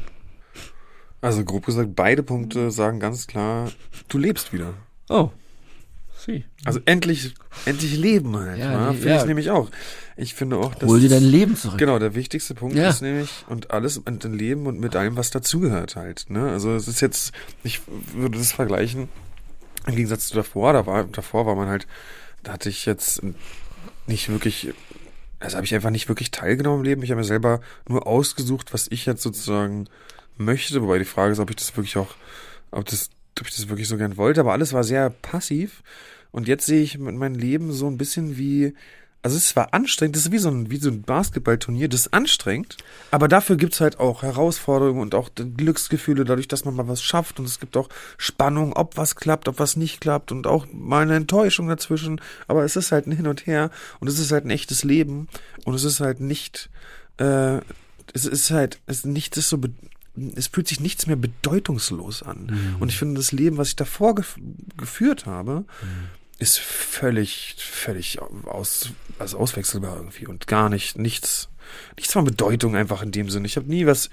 Also 1.21 1.43
grob 1.43 1.65
gesagt, 1.65 1.95
beide 1.95 2.21
Punkte 2.21 2.69
sagen 2.69 2.99
ganz 2.99 3.25
klar, 3.25 3.71
du 4.09 4.19
lebst 4.19 4.53
wieder. 4.53 4.75
Oh, 5.09 5.31
sie. 6.22 6.45
Also 6.65 6.80
endlich, 6.86 7.34
endlich 7.65 7.97
leben 7.97 8.36
halt. 8.38 8.59
Ja, 8.59 8.91
die- 8.91 8.97
Finde 8.97 9.09
ja. 9.15 9.22
ich 9.22 9.26
nämlich 9.28 9.49
auch. 9.51 9.69
Ich 10.17 10.34
finde 10.34 10.57
auch, 10.57 10.76
dass 10.76 10.88
Hol 10.89 10.99
dir 10.99 11.09
dein 11.09 11.24
Leben 11.24 11.55
zurück. 11.55 11.78
Genau, 11.78 11.97
der 11.99 12.15
wichtigste 12.15 12.53
Punkt 12.53 12.76
Ja. 12.76 12.89
ist 12.89 13.01
nämlich, 13.01 13.30
und 13.47 13.72
alles 13.72 14.01
mit 14.05 14.24
dem 14.24 14.34
Leben 14.34 14.67
und 14.67 14.80
mit 14.80 14.95
allem, 14.95 15.15
was 15.17 15.32
dazugehört 15.32 15.95
halt. 15.95 16.26
Ne? 16.30 16.49
Also 16.49 16.76
es 16.76 16.88
ist 16.88 17.01
jetzt, 17.01 17.34
ich 17.63 17.82
würde 18.13 18.38
das 18.38 18.51
vergleichen, 18.51 19.09
im 19.88 19.95
Gegensatz 19.95 20.28
zu 20.28 20.36
davor, 20.36 20.74
da 20.74 20.86
war, 20.86 21.05
davor 21.05 21.45
war 21.45 21.55
man 21.55 21.67
halt, 21.67 21.88
da 22.43 22.53
hatte 22.53 22.69
ich 22.69 22.86
jetzt 22.86 23.22
nicht 24.07 24.30
wirklich, 24.30 24.74
also 25.39 25.55
habe 25.57 25.65
ich 25.65 25.74
einfach 25.74 25.89
nicht 25.89 26.07
wirklich 26.07 26.30
teilgenommen 26.32 26.80
im 26.80 26.86
Leben. 26.86 27.03
Ich 27.03 27.09
habe 27.11 27.19
mir 27.22 27.26
selber 27.26 27.61
nur 27.88 28.05
ausgesucht, 28.05 28.74
was 28.74 28.88
ich 28.91 29.05
jetzt 29.07 29.24
sozusagen 29.24 29.88
möchte, 30.38 30.82
wobei 30.84 30.99
die 30.99 31.05
Frage 31.05 31.32
ist, 31.34 31.39
ob 31.39 31.49
ich 31.49 31.55
das 31.55 31.76
wirklich 31.76 31.97
auch, 31.97 32.13
ob 32.72 32.86
das, 32.86 33.09
ob 33.41 33.47
ich 33.47 33.55
das 33.55 33.69
wirklich 33.69 33.87
so 33.87 33.97
gern 33.97 34.17
wollte, 34.17 34.39
aber 34.41 34.53
alles 34.53 34.71
war 34.71 34.83
sehr 34.83 35.09
passiv. 35.09 35.83
Und 36.31 36.47
jetzt 36.47 36.65
sehe 36.65 36.81
ich 36.81 36.97
meinem 36.97 37.35
Leben 37.35 37.73
so 37.73 37.87
ein 37.87 37.97
bisschen 37.97 38.37
wie, 38.37 38.73
also 39.21 39.35
es 39.35 39.55
war 39.55 39.73
anstrengend, 39.73 40.15
das 40.15 40.25
ist 40.25 40.31
wie 40.31 40.37
so 40.37 40.49
ein, 40.49 40.71
wie 40.71 40.77
so 40.77 40.89
ein 40.89 41.01
Basketballturnier, 41.01 41.89
das 41.89 42.01
ist 42.01 42.13
anstrengend, 42.13 42.77
aber 43.09 43.27
dafür 43.27 43.57
gibt's 43.57 43.81
halt 43.81 43.99
auch 43.99 44.23
Herausforderungen 44.23 45.01
und 45.01 45.13
auch 45.13 45.29
Glücksgefühle 45.35 46.23
dadurch, 46.23 46.47
dass 46.47 46.63
man 46.63 46.75
mal 46.75 46.87
was 46.87 47.03
schafft 47.03 47.39
und 47.39 47.45
es 47.45 47.59
gibt 47.59 47.75
auch 47.75 47.89
Spannung, 48.17 48.73
ob 48.73 48.95
was 48.95 49.17
klappt, 49.17 49.49
ob 49.49 49.59
was 49.59 49.75
nicht 49.75 49.99
klappt 49.99 50.31
und 50.31 50.47
auch 50.47 50.67
mal 50.71 51.01
eine 51.01 51.15
Enttäuschung 51.15 51.67
dazwischen, 51.67 52.21
aber 52.47 52.63
es 52.63 52.77
ist 52.77 52.93
halt 52.93 53.07
ein 53.07 53.11
Hin 53.11 53.27
und 53.27 53.45
Her 53.45 53.71
und 53.99 54.07
es 54.07 54.19
ist 54.19 54.31
halt 54.31 54.45
ein 54.45 54.51
echtes 54.51 54.85
Leben 54.85 55.27
und 55.65 55.73
es 55.73 55.83
ist 55.83 55.99
halt 55.99 56.21
nicht, 56.21 56.69
äh, 57.17 57.57
es 58.13 58.25
ist 58.25 58.51
halt, 58.51 58.79
es 58.85 59.03
nichts 59.03 59.37
ist 59.37 59.49
so, 59.49 59.59
es 60.36 60.47
fühlt 60.47 60.68
sich 60.68 60.80
nichts 60.80 61.07
mehr 61.07 61.16
bedeutungslos 61.16 62.24
an. 62.24 62.76
Und 62.80 62.89
ich 62.89 62.97
finde, 62.97 63.16
das 63.16 63.32
Leben, 63.32 63.57
was 63.57 63.70
ich 63.70 63.76
davor 63.76 64.16
gef 64.16 64.36
geführt 64.78 65.26
habe, 65.26 65.66
ist 66.38 66.59
völlig, 66.59 67.55
völlig 67.57 68.20
aus, 68.45 68.89
also 69.20 69.38
auswechselbar 69.38 69.95
irgendwie 69.95 70.28
und 70.28 70.47
gar 70.47 70.70
nicht, 70.70 70.97
nichts, 70.97 71.49
nichts 71.95 72.14
von 72.14 72.26
Bedeutung 72.26 72.76
einfach 72.76 73.03
in 73.03 73.12
dem 73.12 73.30
Sinne. 73.30 73.45
Ich 73.45 73.57
habe 73.57 73.70
nie 73.70 73.86
was 73.86 74.09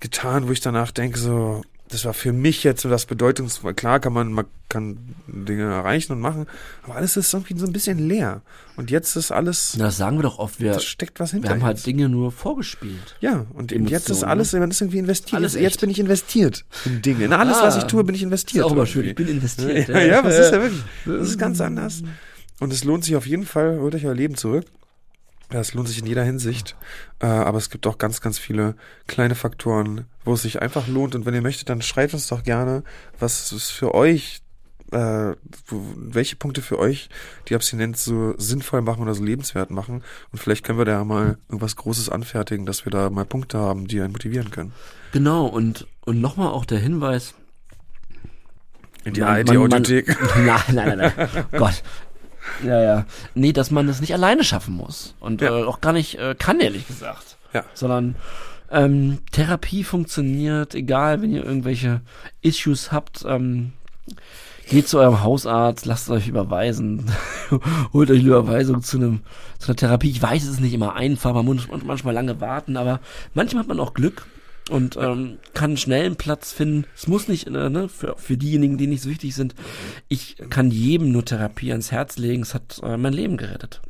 getan, 0.00 0.48
wo 0.48 0.52
ich 0.52 0.60
danach 0.60 0.90
denke, 0.90 1.18
so, 1.18 1.62
das 1.92 2.04
war 2.04 2.14
für 2.14 2.32
mich 2.32 2.64
jetzt 2.64 2.82
so 2.82 2.88
das 2.88 3.06
Bedeutungsvoll. 3.06 3.74
Klar 3.74 4.00
kann 4.00 4.12
man, 4.12 4.32
man 4.32 4.46
kann 4.68 4.98
Dinge 5.26 5.64
erreichen 5.64 6.12
und 6.12 6.20
machen, 6.20 6.46
aber 6.82 6.96
alles 6.96 7.16
ist 7.16 7.32
irgendwie 7.32 7.58
so 7.58 7.66
ein 7.66 7.72
bisschen 7.72 7.98
leer. 7.98 8.42
Und 8.76 8.90
jetzt 8.90 9.14
ist 9.16 9.30
alles, 9.30 9.76
Das 9.78 9.98
sagen 9.98 10.16
wir 10.18 10.22
doch 10.22 10.38
oft, 10.38 10.58
wir, 10.60 10.72
das 10.72 10.84
steckt 10.84 11.20
was 11.20 11.30
hinter. 11.32 11.48
wir 11.48 11.54
haben 11.54 11.62
halt 11.64 11.76
jetzt. 11.76 11.86
Dinge 11.86 12.08
nur 12.08 12.32
vorgespielt. 12.32 13.16
Ja, 13.20 13.46
und 13.52 13.70
eben 13.72 13.86
jetzt 13.86 14.04
ist 14.04 14.22
Emotionen, 14.22 14.30
alles, 14.30 14.52
man 14.54 14.70
ist 14.70 14.80
irgendwie 14.80 14.98
investiert. 14.98 15.34
Alles 15.34 15.54
jetzt, 15.54 15.62
echt. 15.64 15.80
bin 15.80 15.90
ich 15.90 15.98
investiert 16.00 16.64
in 16.86 17.02
Dinge. 17.02 17.24
In 17.26 17.32
alles, 17.32 17.58
was 17.60 17.76
ich 17.76 17.84
Ah, 17.84 17.86
tue, 17.86 18.04
bin 18.04 18.14
ich 18.14 18.22
investiert. 18.22 18.64
Ist 18.64 18.70
auch 18.72 18.74
mal 18.76 18.86
schön, 18.86 19.04
ich 19.06 19.14
bin 19.14 19.28
investiert. 19.28 19.88
Ja, 19.88 20.00
ja, 20.00 20.24
was 20.24 20.38
ist 20.38 20.52
ja 20.52 20.60
wirklich? 20.62 20.82
Das 21.04 21.28
ist 21.28 21.38
ganz 21.38 21.60
anders. 21.60 22.02
Und 22.60 22.72
es 22.72 22.84
lohnt 22.84 23.04
sich 23.04 23.16
auf 23.16 23.26
jeden 23.26 23.44
Fall, 23.44 23.78
holt 23.80 23.94
euch 23.94 24.06
euer 24.06 24.14
Leben 24.14 24.36
zurück. 24.36 24.64
Ja, 25.52 25.60
es 25.60 25.74
lohnt 25.74 25.88
sich 25.88 25.98
in 25.98 26.06
jeder 26.06 26.24
Hinsicht. 26.24 26.76
Äh, 27.20 27.26
aber 27.26 27.58
es 27.58 27.68
gibt 27.70 27.86
auch 27.86 27.98
ganz, 27.98 28.20
ganz 28.20 28.38
viele 28.38 28.74
kleine 29.06 29.34
Faktoren, 29.34 30.06
wo 30.24 30.34
es 30.34 30.42
sich 30.42 30.62
einfach 30.62 30.88
lohnt. 30.88 31.14
Und 31.14 31.26
wenn 31.26 31.34
ihr 31.34 31.42
möchtet, 31.42 31.68
dann 31.68 31.82
schreibt 31.82 32.14
uns 32.14 32.26
doch 32.28 32.42
gerne, 32.42 32.82
was 33.18 33.52
es 33.52 33.70
für 33.70 33.94
euch, 33.94 34.40
äh, 34.92 35.32
welche 35.70 36.36
Punkte 36.36 36.62
für 36.62 36.78
euch 36.78 37.08
die 37.48 37.54
Abstinenz 37.54 38.04
so 38.04 38.34
sinnvoll 38.38 38.82
machen 38.82 39.02
oder 39.02 39.14
so 39.14 39.22
lebenswert 39.22 39.70
machen. 39.70 40.02
Und 40.32 40.38
vielleicht 40.38 40.64
können 40.64 40.78
wir 40.78 40.84
da 40.86 41.04
mal 41.04 41.36
irgendwas 41.48 41.76
Großes 41.76 42.08
anfertigen, 42.08 42.64
dass 42.66 42.84
wir 42.86 42.90
da 42.90 43.10
mal 43.10 43.24
Punkte 43.26 43.58
haben, 43.58 43.86
die 43.88 44.00
einen 44.00 44.12
motivieren 44.12 44.50
können. 44.50 44.72
Genau, 45.12 45.46
und, 45.46 45.86
und 46.06 46.20
nochmal 46.20 46.48
auch 46.48 46.64
der 46.64 46.78
Hinweis, 46.78 47.34
In 49.04 49.14
die 49.14 49.20
Man- 49.20 49.44
man- 49.44 49.56
man- 49.56 49.56
Audiothek. 49.74 50.16
Nein, 50.36 50.60
nein, 50.72 50.98
nein, 50.98 51.12
nein. 51.16 51.28
Gott. 51.52 51.82
Ja, 52.64 52.80
ja. 52.82 53.06
Nee, 53.34 53.52
dass 53.52 53.70
man 53.70 53.86
das 53.86 54.00
nicht 54.00 54.12
alleine 54.14 54.44
schaffen 54.44 54.74
muss. 54.74 55.14
Und 55.20 55.40
Ja. 55.40 55.58
äh, 55.60 55.64
auch 55.64 55.80
gar 55.80 55.92
nicht 55.92 56.18
äh, 56.18 56.34
kann, 56.38 56.60
ehrlich 56.60 56.86
gesagt. 56.86 57.36
Ja. 57.52 57.64
Sondern 57.74 58.16
ähm, 58.70 59.18
Therapie 59.32 59.84
funktioniert, 59.84 60.74
egal, 60.74 61.22
wenn 61.22 61.32
ihr 61.32 61.44
irgendwelche 61.44 62.00
Issues 62.40 62.90
habt. 62.92 63.24
Ähm, 63.26 63.72
geht 64.68 64.88
zu 64.88 64.98
eurem 64.98 65.22
Hausarzt, 65.22 65.84
lasst 65.86 66.08
euch 66.10 66.28
überweisen, 66.28 67.10
holt 67.92 68.10
euch 68.10 68.20
eine 68.20 68.28
Überweisung 68.28 68.82
zu 68.82 68.96
einem 68.96 69.20
zu 69.58 69.68
einer 69.68 69.76
Therapie. 69.76 70.10
Ich 70.10 70.22
weiß, 70.22 70.42
es 70.44 70.48
ist 70.50 70.60
nicht 70.60 70.72
immer 70.72 70.94
einfach, 70.96 71.34
man 71.34 71.44
muss 71.44 71.68
manchmal 71.84 72.14
lange 72.14 72.40
warten, 72.40 72.76
aber 72.76 73.00
manchmal 73.34 73.62
hat 73.62 73.68
man 73.68 73.80
auch 73.80 73.92
Glück 73.94 74.24
und 74.72 74.96
ähm, 74.96 75.38
kann 75.54 75.76
schnell 75.76 76.06
einen 76.06 76.16
Platz 76.16 76.52
finden. 76.52 76.86
Es 76.96 77.06
muss 77.06 77.28
nicht, 77.28 77.46
äh, 77.46 77.50
ne, 77.50 77.88
für, 77.88 78.16
für 78.16 78.36
diejenigen, 78.36 78.78
die 78.78 78.86
nicht 78.86 79.02
so 79.02 79.10
wichtig 79.10 79.34
sind. 79.34 79.54
Ich 80.08 80.36
kann 80.50 80.70
jedem 80.70 81.12
nur 81.12 81.24
Therapie 81.24 81.70
ans 81.70 81.92
Herz 81.92 82.16
legen. 82.18 82.42
Es 82.42 82.54
hat 82.54 82.80
äh, 82.82 82.96
mein 82.96 83.12
Leben 83.12 83.36
gerettet. 83.36 83.80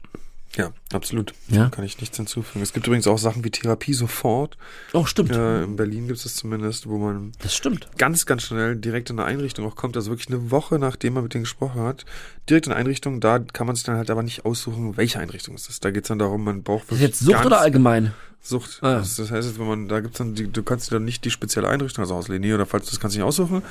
Ja, 0.55 0.71
absolut. 0.93 1.33
Ja. 1.49 1.71
Kann 1.71 1.83
ich 1.85 1.99
nichts 1.99 2.19
hinzufügen. 2.19 2.63
Es 2.63 2.75
gibt 2.75 2.87
übrigens 2.87 3.07
auch 3.07 3.17
Sachen 3.17 3.43
wie 3.43 3.51
Therapie 3.51 3.95
sofort. 3.95 4.59
Oh, 4.93 5.07
stimmt. 5.07 5.31
Ja, 5.31 5.63
in 5.65 5.77
Berlin 5.77 6.09
gibt 6.09 6.19
es 6.19 6.25
das 6.25 6.35
zumindest, 6.35 6.87
wo 6.87 6.99
man 6.99 7.33
Das 7.41 7.55
stimmt. 7.55 7.89
ganz, 7.97 8.27
ganz 8.27 8.43
schnell 8.43 8.77
direkt 8.77 9.09
in 9.09 9.19
eine 9.19 9.27
Einrichtung 9.27 9.65
auch 9.67 9.77
kommt. 9.77 9.97
Also 9.97 10.11
wirklich 10.11 10.29
eine 10.29 10.51
Woche, 10.51 10.79
nachdem 10.79 11.15
man 11.15 11.23
mit 11.23 11.33
denen 11.33 11.45
gesprochen 11.45 11.81
hat. 11.81 12.05
Direkt 12.51 12.67
in 12.67 12.73
eine 12.73 12.81
Einrichtung. 12.81 13.21
Da 13.21 13.39
kann 13.39 13.67
man 13.67 13.77
sich 13.77 13.85
dann 13.87 13.97
halt 13.97 14.11
aber 14.11 14.23
nicht 14.23 14.45
aussuchen, 14.45 14.99
welche 14.99 15.21
Einrichtung 15.21 15.55
es 15.55 15.69
ist. 15.71 15.87
Da 15.87 15.91
geht 15.91 16.05
es 16.05 16.09
dann 16.09 16.19
darum, 16.19 16.45
man 16.45 16.63
braucht 16.63 16.83
Das 16.83 16.99
ist 16.99 17.01
wirklich 17.01 17.09
jetzt 17.09 17.21
Sucht 17.21 17.47
oder 17.47 17.61
allgemein? 17.61 18.13
Sucht. 18.45 18.79
Ah. 18.83 18.97
Das, 18.97 19.15
das 19.15 19.31
heißt, 19.31 19.47
jetzt, 19.49 19.61
wenn 19.61 19.69
man, 19.69 19.87
da 19.89 20.01
gibt's 20.01 20.19
dann, 20.19 20.35
die, 20.35 20.49
du 20.51 20.65
kannst 20.65 20.91
dir 20.91 20.97
dann 20.97 21.05
nicht 21.05 21.25
die 21.25 21.31
spezielle 21.31 21.69
Einrichtung, 21.69 22.03
also 22.03 22.17
Hauslinie 22.17 22.57
oder 22.57 22.67
falls 22.67 22.91
das 22.91 22.99
kannst 22.99 23.15
du 23.15 23.21
nicht 23.21 23.27
aussuchen, 23.27 23.63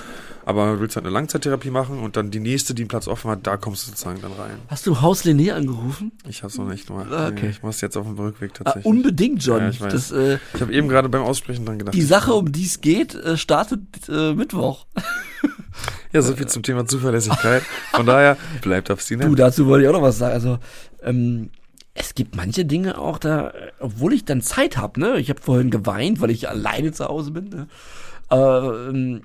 aber 0.45 0.73
du 0.75 0.79
willst 0.79 0.95
halt 0.95 1.05
eine 1.05 1.13
Langzeittherapie 1.13 1.69
machen 1.71 1.99
und 1.99 2.15
dann 2.15 2.31
die 2.31 2.39
nächste, 2.39 2.73
die 2.73 2.83
einen 2.83 2.87
Platz 2.87 3.09
offen 3.09 3.29
hat, 3.31 3.45
da 3.45 3.57
kommst 3.57 3.83
du 3.85 3.89
sozusagen 3.89 4.21
dann 4.21 4.31
rein. 4.31 4.57
Hast 4.69 4.87
du 4.87 5.01
Haus 5.01 5.25
Lené 5.25 5.51
angerufen? 5.51 6.13
Ich 6.25 6.41
hab's 6.43 6.57
noch 6.57 6.69
nicht 6.69 6.87
gemacht. 6.87 7.07
Ah, 7.11 7.27
okay. 7.27 7.39
Nee, 7.43 7.49
Ich 7.49 7.63
mach's 7.63 7.81
jetzt 7.81 7.97
auf 7.97 8.05
dem 8.05 8.17
Rückweg 8.17 8.51
Ah, 8.51 8.63
tatsächlich. 8.63 8.85
unbedingt, 8.85 9.43
John. 9.43 9.59
Ja, 9.61 9.69
ich 9.69 9.81
weiß. 9.81 9.91
das, 9.91 10.11
äh, 10.13 10.37
ich 10.53 10.61
habe 10.61 10.71
eben 10.71 10.87
gerade 10.87 11.09
beim 11.09 11.23
Aussprechen 11.23 11.65
dran 11.65 11.77
gedacht. 11.77 11.93
die 11.93 12.01
Sache, 12.01 12.33
um 12.33 12.49
die 12.49 12.65
es 12.65 12.79
geht, 12.79 13.13
äh, 13.13 13.35
startet 13.35 13.81
äh, 14.07 14.33
Mittwoch. 14.33 14.85
Ja, 16.13 16.21
so 16.21 16.33
viel 16.35 16.47
zum 16.47 16.63
Thema 16.63 16.85
Zuverlässigkeit. 16.85 17.63
Von 17.91 18.05
daher 18.05 18.37
bleibt 18.61 18.89
Du, 18.89 18.93
abstinent. 18.93 19.37
dazu 19.39 19.65
wollte 19.65 19.83
ich 19.83 19.89
auch 19.89 19.93
noch 19.93 20.01
was 20.01 20.17
sagen. 20.17 20.33
Also, 20.33 20.59
ähm, 21.03 21.49
es 21.93 22.15
gibt 22.15 22.35
manche 22.35 22.65
Dinge 22.65 22.97
auch 22.97 23.17
da, 23.17 23.49
äh, 23.49 23.71
obwohl 23.79 24.13
ich 24.13 24.23
dann 24.25 24.41
Zeit 24.41 24.77
habe, 24.77 24.99
ne? 24.99 25.17
Ich 25.17 25.29
habe 25.29 25.41
vorhin 25.41 25.69
geweint, 25.71 26.21
weil 26.21 26.31
ich 26.31 26.47
alleine 26.49 26.91
zu 26.91 27.05
Hause 27.05 27.31
bin, 27.31 27.49
ne? 27.49 27.67
Ähm, 28.29 29.21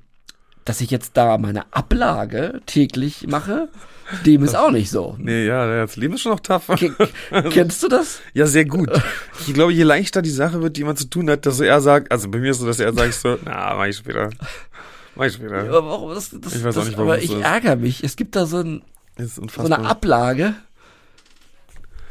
dass 0.65 0.81
ich 0.81 0.91
jetzt 0.91 1.17
da 1.17 1.39
meine 1.39 1.73
Ablage 1.73 2.61
täglich 2.67 3.29
mache, 3.29 3.69
dem 4.25 4.43
ist 4.43 4.57
auch 4.57 4.73
nicht 4.73 4.91
so. 4.91 5.15
Nee, 5.21 5.47
ja, 5.47 5.65
das 5.85 5.95
Leben 5.97 6.15
ist 6.15 6.23
schon 6.23 6.33
noch 6.33 6.41
tough. 6.41 6.67
Ke- 6.77 6.93
Kennst 7.51 7.83
du 7.85 7.89
das? 7.89 8.21
Ja, 8.35 8.47
sehr 8.47 8.65
gut. 8.65 8.91
Ich 9.47 9.55
glaube, 9.55 9.73
je 9.73 9.85
leichter 9.85 10.23
die 10.23 10.31
Sache 10.31 10.61
wird, 10.63 10.77
die 10.77 10.83
man 10.83 10.97
zu 10.97 11.09
tun 11.09 11.31
hat, 11.31 11.47
dass 11.47 11.61
er 11.61 11.81
sagt, 11.81 12.11
also 12.11 12.29
bei 12.29 12.39
mir 12.39 12.51
ist 12.51 12.59
so, 12.59 12.67
dass 12.67 12.81
er 12.81 12.93
sagt 12.93 13.15
so, 13.15 13.39
na, 13.45 13.75
mach 13.77 13.87
ich 13.87 13.97
später. 13.97 14.31
Mach 15.15 15.27
ich 15.27 15.35
später. 15.35 15.61
Aber 15.61 15.87
warum, 15.87 16.15
das, 16.15 16.31
das, 16.31 16.55
Ich 16.57 16.65
weiß 16.65 16.77
auch 16.77 16.81
das, 16.81 16.89
nicht, 16.89 16.99
warum 16.99 17.11
aber 17.13 17.23
ich 17.23 17.33
ärgere 17.33 17.77
mich. 17.77 18.03
Es 18.03 18.17
gibt 18.17 18.35
da 18.35 18.45
so, 18.47 18.59
ein, 18.59 18.83
so 19.19 19.43
eine 19.63 19.79
Ablage. 19.87 20.55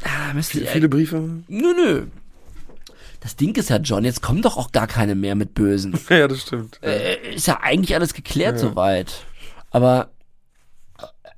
Ah, 0.04 0.32
Mist, 0.34 0.50
Viele, 0.52 0.66
viele 0.66 0.88
Briefe. 0.88 1.16
Nö, 1.48 1.74
nö. 1.74 2.06
Das 3.20 3.34
Ding 3.36 3.54
ist 3.56 3.70
ja, 3.70 3.78
John, 3.78 4.04
jetzt 4.04 4.22
kommen 4.22 4.42
doch 4.42 4.56
auch 4.56 4.70
gar 4.72 4.86
keine 4.86 5.14
mehr 5.14 5.34
mit 5.34 5.54
Bösen. 5.54 5.98
Ja, 6.10 6.28
das 6.28 6.42
stimmt. 6.42 6.78
äh, 6.82 7.34
ist 7.34 7.46
ja 7.46 7.58
eigentlich 7.62 7.94
alles 7.94 8.14
geklärt 8.14 8.56
Ja. 8.56 8.68
soweit. 8.68 9.24
Aber, 9.70 10.10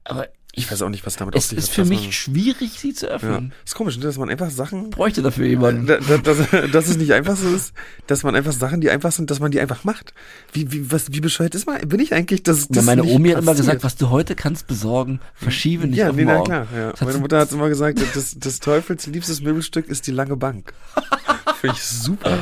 aber 0.05 0.29
Ich 0.59 0.71
weiß 0.71 0.83
auch 0.83 0.89
nicht, 0.89 1.07
was 1.07 1.17
damit 1.17 1.35
auf 1.35 1.43
Es 1.43 1.49
sich 1.51 1.59
ist 1.59 1.71
für 1.71 1.85
mich 1.85 2.17
schwierig, 2.17 2.73
sie 2.79 2.93
zu 2.93 3.07
Ja, 3.07 3.13
öffnen. 3.13 3.53
ist 3.65 3.75
komisch, 3.75 3.97
ne, 3.97 4.05
dass 4.05 4.19
man 4.19 4.29
einfach 4.29 4.51
Sachen 4.51 4.91
Bräuchte 4.91 5.23
dafür 5.23 5.47
jemanden. 5.47 5.87
Da- 5.87 5.99
da- 5.99 6.19
dass, 6.19 6.39
dass 6.73 6.89
es 6.89 6.97
nicht 6.97 7.13
einfach 7.13 7.37
so 7.37 7.49
ist, 7.49 7.73
dass 8.07 8.23
man 8.23 8.35
einfach 8.35 8.53
Sachen, 8.53 8.81
die 8.81 8.91
einfach 8.91 9.13
sind, 9.13 9.31
dass 9.31 9.41
man 9.41 9.51
die 9.51 9.61
einfach 9.61 9.85
macht. 9.85 10.13
Wie, 10.53 10.71
wie, 10.73 10.91
was, 10.93 11.13
wie 11.13 11.21
bescheuert 11.21 11.55
ist 11.55 11.67
man? 11.67 11.81
Bin 11.89 12.01
ich 12.01 12.13
eigentlich, 12.15 12.43
dass 12.43 12.63
Ja, 12.63 12.67
das 12.71 12.85
meine 12.85 13.03
nicht 13.03 13.15
Omi 13.15 13.31
hat 13.31 13.43
immer 13.43 13.55
gesagt, 13.55 13.85
was 13.85 13.97
du 13.97 14.11
heute 14.11 14.35
kannst 14.35 14.67
besorgen, 14.67 15.21
verschiebe 15.35 15.87
nicht 15.87 15.99
Ja, 15.99 16.11
auf 16.11 16.17
nee, 16.17 16.25
na 16.25 16.35
morgen. 16.35 16.45
klar. 16.47 16.67
Ja. 16.77 16.91
Das 16.91 17.01
hat 17.01 17.09
Meine 17.09 17.21
Mutter 17.21 17.39
hat 17.39 17.53
immer 17.53 17.69
gesagt, 17.69 18.01
das, 18.15 18.37
das 18.39 18.59
Teufels 18.61 19.07
liebstes 19.07 19.41
Möbelstück 19.41 19.89
ist 19.89 20.07
die 20.07 20.13
lange 20.13 20.37
Bank. 20.37 20.73
Finde 21.55 21.77
ich 21.77 21.83
super. 21.85 22.39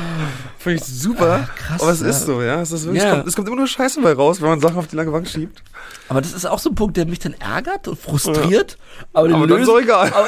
Finde 0.57 0.77
ich 0.81 0.85
super. 0.85 1.47
Ah, 1.47 1.49
krass, 1.55 1.81
Aber 1.81 1.91
es 1.91 2.01
ja. 2.01 2.07
ist 2.07 2.25
so, 2.25 2.41
ja. 2.41 2.61
Es, 2.61 2.71
ist 2.71 2.85
wirklich, 2.85 3.03
Ja. 3.03 3.09
es, 3.09 3.15
kommt, 3.15 3.27
es 3.27 3.35
kommt 3.35 3.47
immer 3.47 3.57
nur 3.57 3.67
Scheiße 3.67 4.01
bei 4.01 4.13
raus, 4.13 4.41
wenn 4.41 4.49
man 4.49 4.59
Sachen 4.59 4.77
auf 4.77 4.87
die 4.87 4.95
lange 4.95 5.11
Bank 5.11 5.27
schiebt. 5.27 5.63
Aber 6.09 6.21
das 6.21 6.33
ist 6.33 6.45
auch 6.45 6.59
so 6.59 6.69
ein 6.69 6.75
Punkt, 6.75 6.97
der 6.97 7.05
mich 7.05 7.19
dann 7.19 7.33
ärgert 7.33 7.87
und 7.87 7.99
frustriert. 7.99 8.77
Aber, 9.13 9.27
die 9.27 9.33
Aber 9.33 9.47
Lösung, 9.47 9.75
auch 9.75 9.79
egal. 9.81 10.11
Aber 10.13 10.27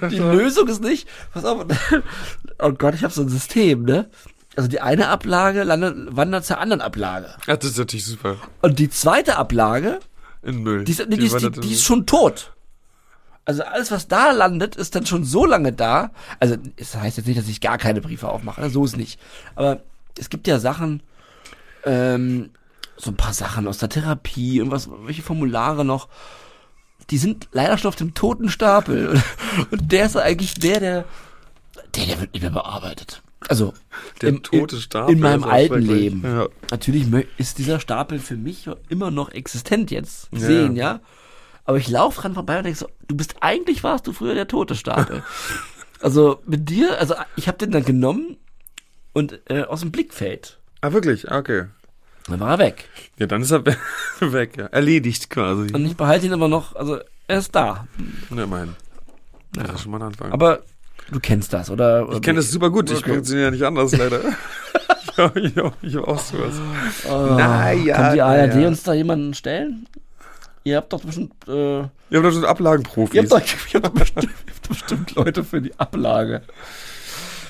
der, 0.00 0.08
die 0.10 0.18
Lösung 0.18 0.68
ist 0.68 0.82
nicht, 0.82 1.08
pass 1.32 1.44
auf, 1.44 1.64
oh 2.58 2.72
Gott, 2.72 2.94
ich 2.94 3.04
habe 3.04 3.12
so 3.12 3.22
ein 3.22 3.28
System, 3.28 3.84
ne? 3.84 4.08
Also 4.56 4.68
die 4.68 4.80
eine 4.80 5.08
Ablage 5.08 5.62
landet, 5.62 6.16
wandert 6.16 6.44
zur 6.44 6.58
anderen 6.58 6.80
Ablage. 6.80 7.28
Ja, 7.46 7.56
das 7.56 7.70
ist 7.70 7.78
natürlich 7.78 8.04
super. 8.06 8.36
Und 8.60 8.78
die 8.80 8.90
zweite 8.90 9.36
Ablage, 9.36 10.00
In 10.42 10.62
Müll. 10.62 10.82
die, 10.84 10.92
ist- 10.92 11.08
nee, 11.08 11.16
die, 11.16 11.28
die, 11.28 11.50
die 11.60 11.72
ist 11.74 11.84
schon 11.84 12.06
tot. 12.06 12.52
Also 13.48 13.62
alles, 13.62 13.90
was 13.90 14.08
da 14.08 14.32
landet, 14.32 14.76
ist 14.76 14.94
dann 14.94 15.06
schon 15.06 15.24
so 15.24 15.46
lange 15.46 15.72
da. 15.72 16.10
Also 16.38 16.56
es 16.76 16.94
heißt 16.94 17.16
jetzt 17.16 17.26
nicht, 17.26 17.38
dass 17.38 17.48
ich 17.48 17.62
gar 17.62 17.78
keine 17.78 18.02
Briefe 18.02 18.28
aufmache, 18.28 18.60
ne? 18.60 18.68
so 18.68 18.84
ist 18.84 18.98
nicht. 18.98 19.18
Aber 19.54 19.80
es 20.18 20.28
gibt 20.28 20.46
ja 20.46 20.58
Sachen, 20.58 21.02
ähm, 21.86 22.50
so 22.98 23.10
ein 23.10 23.16
paar 23.16 23.32
Sachen 23.32 23.66
aus 23.66 23.78
der 23.78 23.88
Therapie 23.88 24.60
und 24.60 24.70
was, 24.70 24.90
welche 25.06 25.22
Formulare 25.22 25.82
noch, 25.86 26.08
die 27.08 27.16
sind 27.16 27.48
leider 27.50 27.78
schon 27.78 27.88
auf 27.88 27.96
dem 27.96 28.12
toten 28.12 28.50
Stapel. 28.50 29.08
Und, 29.08 29.22
und 29.70 29.92
der 29.92 30.04
ist 30.04 30.18
eigentlich 30.18 30.52
der, 30.52 30.80
der, 30.80 31.04
der, 31.96 32.04
der 32.04 32.20
wird 32.20 32.34
nicht 32.34 32.42
mehr 32.42 32.50
bearbeitet. 32.50 33.22
Also 33.48 33.72
Der 34.20 34.28
im, 34.28 34.42
tote 34.42 34.76
in, 34.76 34.82
Stapel 34.82 35.14
in 35.14 35.20
meinem 35.20 35.44
alten. 35.44 35.80
Leben. 35.80 36.22
Ja. 36.22 36.48
Natürlich 36.70 37.06
ist 37.38 37.56
dieser 37.56 37.80
Stapel 37.80 38.18
für 38.18 38.36
mich 38.36 38.68
immer 38.90 39.10
noch 39.10 39.30
existent 39.30 39.90
jetzt. 39.90 40.28
Ja. 40.32 40.38
Sehen, 40.38 40.76
ja. 40.76 41.00
Aber 41.68 41.76
ich 41.76 41.88
laufe 41.90 42.22
dran 42.22 42.32
vorbei 42.32 42.56
und 42.56 42.64
denke 42.64 42.78
so, 42.78 42.88
du 43.08 43.14
bist 43.14 43.34
eigentlich 43.42 43.84
warst 43.84 44.06
du 44.06 44.14
früher 44.14 44.34
der 44.34 44.48
tote 44.48 44.74
Stapel. 44.74 45.22
also 46.00 46.40
mit 46.46 46.70
dir, 46.70 46.98
also 46.98 47.14
ich 47.36 47.46
habe 47.46 47.58
den 47.58 47.72
dann 47.72 47.84
genommen 47.84 48.38
und 49.12 49.38
äh, 49.50 49.64
aus 49.64 49.80
dem 49.80 49.90
Blickfeld. 49.92 50.58
Ah, 50.80 50.92
wirklich? 50.92 51.30
Ah, 51.30 51.38
Okay. 51.38 51.64
Dann 52.26 52.40
war 52.40 52.52
er 52.52 52.58
weg. 52.58 52.88
Ja, 53.18 53.26
dann 53.26 53.42
ist 53.42 53.50
er 53.50 53.64
we- 53.66 53.76
weg, 54.32 54.56
ja. 54.56 54.66
Erledigt 54.66 55.28
quasi. 55.28 55.72
Und 55.74 55.84
ich 55.84 55.94
behalte 55.96 56.24
ihn 56.26 56.32
aber 56.32 56.48
noch, 56.48 56.74
also 56.74 56.98
er 57.26 57.38
ist 57.38 57.54
da. 57.54 57.86
Ja, 58.34 58.46
mein. 58.46 58.74
Das 59.52 59.68
Ja. 59.68 59.74
ist 59.74 59.80
schon 59.82 59.92
mal 59.92 59.98
ein 59.98 60.08
Anfang. 60.08 60.32
Aber 60.32 60.60
du 61.10 61.20
kennst 61.20 61.52
das, 61.52 61.68
oder? 61.70 62.08
ich 62.12 62.22
kenne 62.22 62.38
das 62.38 62.50
super 62.50 62.70
gut. 62.70 62.90
Ich 62.90 62.98
Okay. 62.98 63.12
funktioniere 63.12 63.46
ja 63.46 63.50
nicht 63.50 63.62
anders, 63.64 63.94
leider. 63.94 64.20
ja, 65.18 65.32
ich 65.36 65.56
hab, 65.56 65.82
ich 65.82 65.96
hab 65.96 66.08
auch 66.08 66.18
sowas. 66.18 66.54
Oh, 67.10 67.34
Na 67.36 67.72
ja, 67.72 67.94
Kann 67.96 68.14
die 68.14 68.22
ARD 68.22 68.54
ja. 68.56 68.68
uns 68.68 68.82
da 68.84 68.92
jemanden 68.94 69.34
stellen? 69.34 69.86
Ihr 70.68 70.76
habt 70.76 70.92
doch 70.92 71.02
bestimmt, 71.02 71.32
äh, 71.46 71.50
Wir 71.50 71.88
haben 72.12 72.22
doch 72.22 72.32
schon 72.32 72.44
Ablagenprofis. 72.44 73.14
ihr 73.14 73.22
habt 73.22 73.32
doch, 73.32 73.40
ihr 73.74 73.80
habt 73.82 73.94
bestimmt, 73.94 74.24
ihr 74.24 74.54
habt 74.54 74.68
bestimmt 74.68 75.14
Leute 75.14 75.44
für 75.44 75.60
die 75.62 75.78
Ablage. 75.78 76.42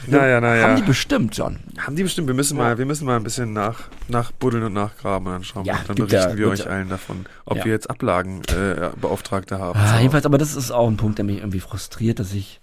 naja, 0.06 0.40
naja. 0.40 0.68
Haben 0.68 0.76
die 0.76 0.82
bestimmt, 0.82 1.36
John. 1.36 1.58
Haben 1.78 1.96
die 1.96 2.02
bestimmt. 2.04 2.28
Wir 2.28 2.34
müssen 2.34 2.56
mal, 2.56 2.78
wir 2.78 2.86
müssen 2.86 3.04
mal 3.04 3.16
ein 3.16 3.24
bisschen 3.24 3.52
nach, 3.52 3.88
nachbuddeln 4.08 4.62
und 4.64 4.72
nachgraben 4.72 5.26
und 5.26 5.32
dann 5.34 5.44
schauen. 5.44 5.64
Ja, 5.64 5.80
dann 5.86 5.96
berichten 5.96 6.16
ja- 6.30 6.36
wir 6.36 6.48
euch 6.48 6.60
ja. 6.60 6.66
allen 6.66 6.88
davon, 6.88 7.26
ob 7.44 7.58
Ja. 7.58 7.64
wir 7.64 7.72
jetzt 7.72 7.90
Ablagenbeauftragte 7.90 9.56
äh, 9.56 9.58
haben. 9.58 9.78
Ah, 9.78 9.98
jedenfalls, 9.98 10.24
aber 10.26 10.38
das 10.38 10.54
ist 10.54 10.70
auch 10.70 10.88
ein 10.88 10.96
Punkt, 10.96 11.18
der 11.18 11.24
mich 11.24 11.38
irgendwie 11.38 11.60
frustriert, 11.60 12.18
dass 12.20 12.32
ich, 12.32 12.60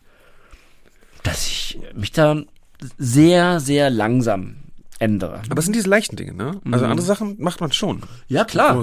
dass 1.24 1.46
ich 1.48 1.80
mich 1.94 2.12
da 2.12 2.38
sehr, 2.98 3.60
sehr 3.60 3.90
langsam 3.90 4.56
ändere. 5.00 5.42
Aber 5.50 5.60
es 5.60 5.66
sind 5.66 5.76
diese 5.76 5.90
leichten 5.90 6.16
Dinge, 6.16 6.34
ne? 6.34 6.62
Also 6.72 6.86
Mhm. 6.86 6.92
andere 6.92 7.06
Sachen 7.06 7.36
macht 7.40 7.60
man 7.62 7.72
schon. 7.72 8.02
Ja, 8.28 8.46
klar. 8.46 8.82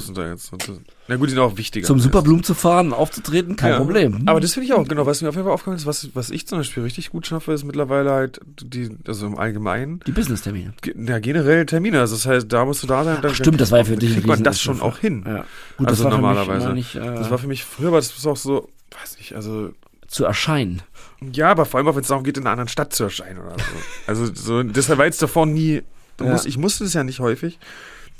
Na 1.09 1.17
gut, 1.17 1.29
die 1.29 1.31
sind 1.33 1.39
auch 1.41 1.57
wichtiger. 1.57 1.87
Zum 1.87 1.99
Superblumen 2.01 2.43
zu 2.45 2.55
fahren, 2.55 2.93
aufzutreten, 2.93 3.57
kein 3.57 3.73
Ja. 3.73 3.77
Problem. 3.79 4.23
Aber 4.27 4.41
das 4.41 4.53
finde 4.55 4.67
ich 4.67 4.73
auch, 4.75 4.87
genau, 4.87 5.07
was 5.07 5.23
mir 5.23 5.31
auf 5.31 5.35
jeden 5.35 5.45
Fall 5.47 5.55
aufgefallen 5.55 5.79
ist, 5.79 5.87
was, 5.87 6.11
was 6.15 6.31
ich 6.31 6.47
zum 6.47 6.59
Beispiel 6.59 6.83
richtig 6.83 7.11
gut 7.11 7.27
schaffe, 7.27 7.53
ist 7.53 7.65
mittlerweile 7.65 8.11
halt 8.11 8.41
die, 8.63 8.91
also 9.07 9.27
im 9.27 9.39
Allgemeinen, 9.39 10.01
die 10.07 10.13
Business-Termine. 10.13 10.75
ja, 10.85 11.19
generell 11.19 11.67
Termine. 11.67 12.01
Also 12.01 12.15
das 12.17 12.27
heißt, 12.27 12.53
da 12.53 12.65
musst 12.65 12.83
du 12.83 12.87
da 12.87 13.05
sein. 13.05 13.19
Dann 13.23 13.35
Stimmt, 13.35 13.61
das 13.61 13.71
war 13.71 13.79
ja 13.79 13.85
für 13.85 13.97
dich 13.97 14.13
kriegt 14.13 14.27
man 14.27 14.43
das 14.45 14.61
schon 14.61 14.81
auch 14.81 14.99
hin. 14.99 15.25
Ja. 15.27 15.45
Gut, 15.79 15.89
Also 15.89 16.05
das 16.05 16.13
war 16.13 16.19
normalerweise. 16.21 16.69
Für 16.69 16.75
mich 16.75 16.95
nicht, 16.95 16.97
äh, 17.05 17.15
Das 17.15 17.31
war 17.31 17.39
für 17.39 17.49
mich 17.49 17.65
früher, 17.65 17.89
aber 17.89 17.97
das 17.99 18.17
ist 18.17 18.27
auch 18.27 18.37
so, 18.37 18.69
weiß 19.01 19.17
nicht, 19.19 19.35
also 19.35 19.71
zu 20.09 20.25
erscheinen. 20.27 20.83
Ja, 21.33 21.51
aber 21.51 21.65
vor 21.65 21.79
allem 21.79 21.89
auch, 21.89 21.95
wenn 21.95 22.03
es 22.03 22.09
darum 22.09 22.23
geht, 22.25 22.37
in 22.37 22.43
einer 22.43 22.51
anderen 22.51 22.69
Stadt 22.69 22.93
zu 22.93 23.05
erscheinen 23.05 23.39
oder 23.39 23.53
so. 23.57 23.65
Also 24.07 24.27
so, 24.35 24.63
deshalb 24.63 24.99
war 24.99 25.07
jetzt 25.07 25.23
davor 25.23 25.47
nie, 25.47 25.83
du 26.17 26.25
Ja. 26.25 26.33
musst, 26.33 26.47
ich 26.47 26.59
musste 26.59 26.85
es 26.85 26.95
ja 26.95 27.05
nicht 27.05 27.21
häufig, 27.21 27.59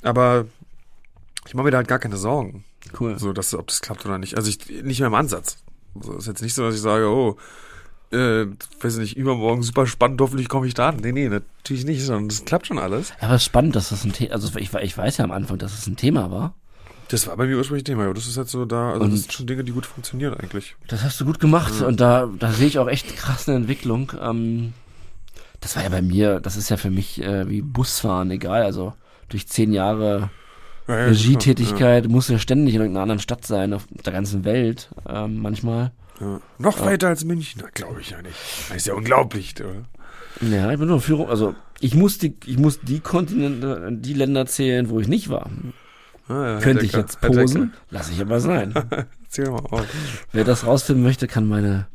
aber 0.03 0.47
ich 1.47 1.55
mache 1.55 1.65
mir 1.65 1.71
da 1.71 1.79
halt 1.79 1.89
gar 1.89 1.99
keine 1.99 2.17
Sorgen, 2.17 2.65
Cool. 2.99 3.19
so, 3.19 3.33
dass, 3.33 3.55
ob 3.55 3.67
das 3.69 3.81
klappt 3.81 4.05
oder 4.07 4.19
nicht. 4.19 4.37
Also 4.37 4.49
ich, 4.49 4.69
nicht 4.83 5.01
mehr 5.01 5.09
im 5.09 5.15
Ansatz. 5.15 5.59
So, 6.01 6.15
ist 6.17 6.27
jetzt 6.27 6.43
nicht 6.43 6.55
so, 6.55 6.63
dass 6.65 6.75
ich 6.75 6.81
sage, 6.81 7.07
oh, 7.09 7.37
äh, 8.13 8.47
weiß 8.81 8.95
ich 8.95 9.01
nicht, 9.01 9.17
übermorgen 9.17 9.63
super 9.63 9.87
spannend, 9.87 10.21
hoffentlich 10.21 10.49
komme 10.49 10.67
ich 10.67 10.75
da 10.75 10.91
an. 10.91 10.97
Nee, 10.97 11.13
nee, 11.13 11.29
natürlich 11.29 11.85
nicht, 11.85 12.05
sondern 12.05 12.29
das 12.29 12.45
klappt 12.45 12.67
schon 12.67 12.79
alles. 12.79 13.11
Ja, 13.21 13.27
aber 13.29 13.35
es 13.37 13.43
ist 13.43 13.47
spannend, 13.47 13.75
dass 13.77 13.89
das 13.91 14.05
ein 14.05 14.13
Thema, 14.13 14.33
also 14.35 14.57
ich, 14.59 14.73
ich 14.73 14.97
weiß 14.99 15.17
ja 15.19 15.25
am 15.25 15.31
Anfang, 15.33 15.59
dass 15.59 15.73
es 15.79 15.87
ein 15.87 15.97
Thema 15.97 16.31
war. 16.31 16.55
Das 17.09 17.27
war 17.27 17.37
bei 17.37 17.47
mir 17.47 17.57
ursprünglich 17.59 17.85
Thema, 17.85 18.05
aber 18.05 18.15
das 18.15 18.27
ist 18.27 18.39
halt 18.39 18.49
so 18.49 18.65
da, 18.65 18.93
also 18.93 19.05
Und- 19.05 19.13
das 19.13 19.21
sind 19.23 19.33
schon 19.33 19.47
Dinge, 19.47 19.65
die 19.65 19.73
gut 19.73 19.85
funktionieren 19.87 20.35
eigentlich. 20.35 20.77
Das 20.89 21.03
hast 21.03 21.21
du 21.21 21.25
gut 21.27 21.41
gemacht 21.41 21.81
und 21.83 22.01
da, 22.01 22.29
da 22.39 22.53
sehe 22.53 22.67
ich 22.69 22.79
auch 22.79 22.89
echt 22.89 23.15
krass 23.17 23.49
eine 23.49 23.57
Entwicklung. 23.59 24.13
Ähm, 24.21 24.73
das 25.63 25.77
war 25.77 25.85
ja 25.85 25.89
bei 25.89 26.03
mir, 26.03 26.41
das 26.41 26.57
ist 26.57 26.69
ja 26.69 26.77
für 26.77 26.91
mich 26.91 27.23
äh, 27.23 27.49
wie 27.49 27.63
Busfahren, 27.63 28.31
egal. 28.31 28.65
Also 28.65 28.93
durch 29.29 29.49
zehn 29.49 29.73
Jahre 29.73 30.31
Ja, 30.89 30.99
ja, 30.99 31.05
Regietätigkeit 31.07 32.09
muss 32.09 32.29
ja 32.29 32.39
ständig 32.39 32.75
in 32.75 32.81
irgendeiner 32.81 33.05
anderen 33.05 33.21
Stadt 33.21 33.47
sein, 33.47 33.73
auf 33.73 33.87
der 33.91 34.13
ganzen 34.13 34.45
Welt, 34.45 34.91
ähm, 35.09 35.41
manchmal. 35.41 35.93
Ja, 36.21 36.27
ja. 36.27 36.41
Noch 36.59 36.81
weiter 36.85 37.09
als 37.09 37.25
München, 37.25 37.63
glaube 37.75 38.01
ich 38.01 38.11
ja 38.11 38.21
nicht. 38.21 38.37
Das 38.69 38.77
ist 38.79 38.87
ja 38.89 38.95
unglaublich, 38.95 39.55
oder? 39.61 39.85
Ja, 40.41 40.71
ich 40.73 40.79
bin 40.79 40.89
nur 40.89 41.01
Führung, 41.01 41.31
also 41.31 41.55
ich 41.81 41.95
muss 41.95 42.19
die, 42.19 42.37
ich 42.47 42.59
muss 42.59 42.81
die 42.81 43.01
Kontinente, 43.01 43.89
die 43.93 44.15
Länder 44.15 44.47
zählen, 44.47 44.91
wo 44.91 44.99
ich 44.99 45.09
nicht 45.09 45.29
war. 45.29 45.49
Ah, 46.29 46.55
ja, 46.55 46.59
Könnte 46.61 46.85
ich 46.85 46.93
jetzt 46.93 47.21
posen, 47.21 47.73
lasse 47.91 48.13
ich 48.13 48.21
aber 48.21 48.41
sein. 48.41 48.75
Erzähl 49.25 49.51
mal 49.51 49.61
auf. 49.71 49.87
Wer 50.33 50.45
das 50.45 50.67
rausfinden 50.67 51.05
möchte, 51.05 51.29
kann 51.29 51.47
meine, 51.47 51.87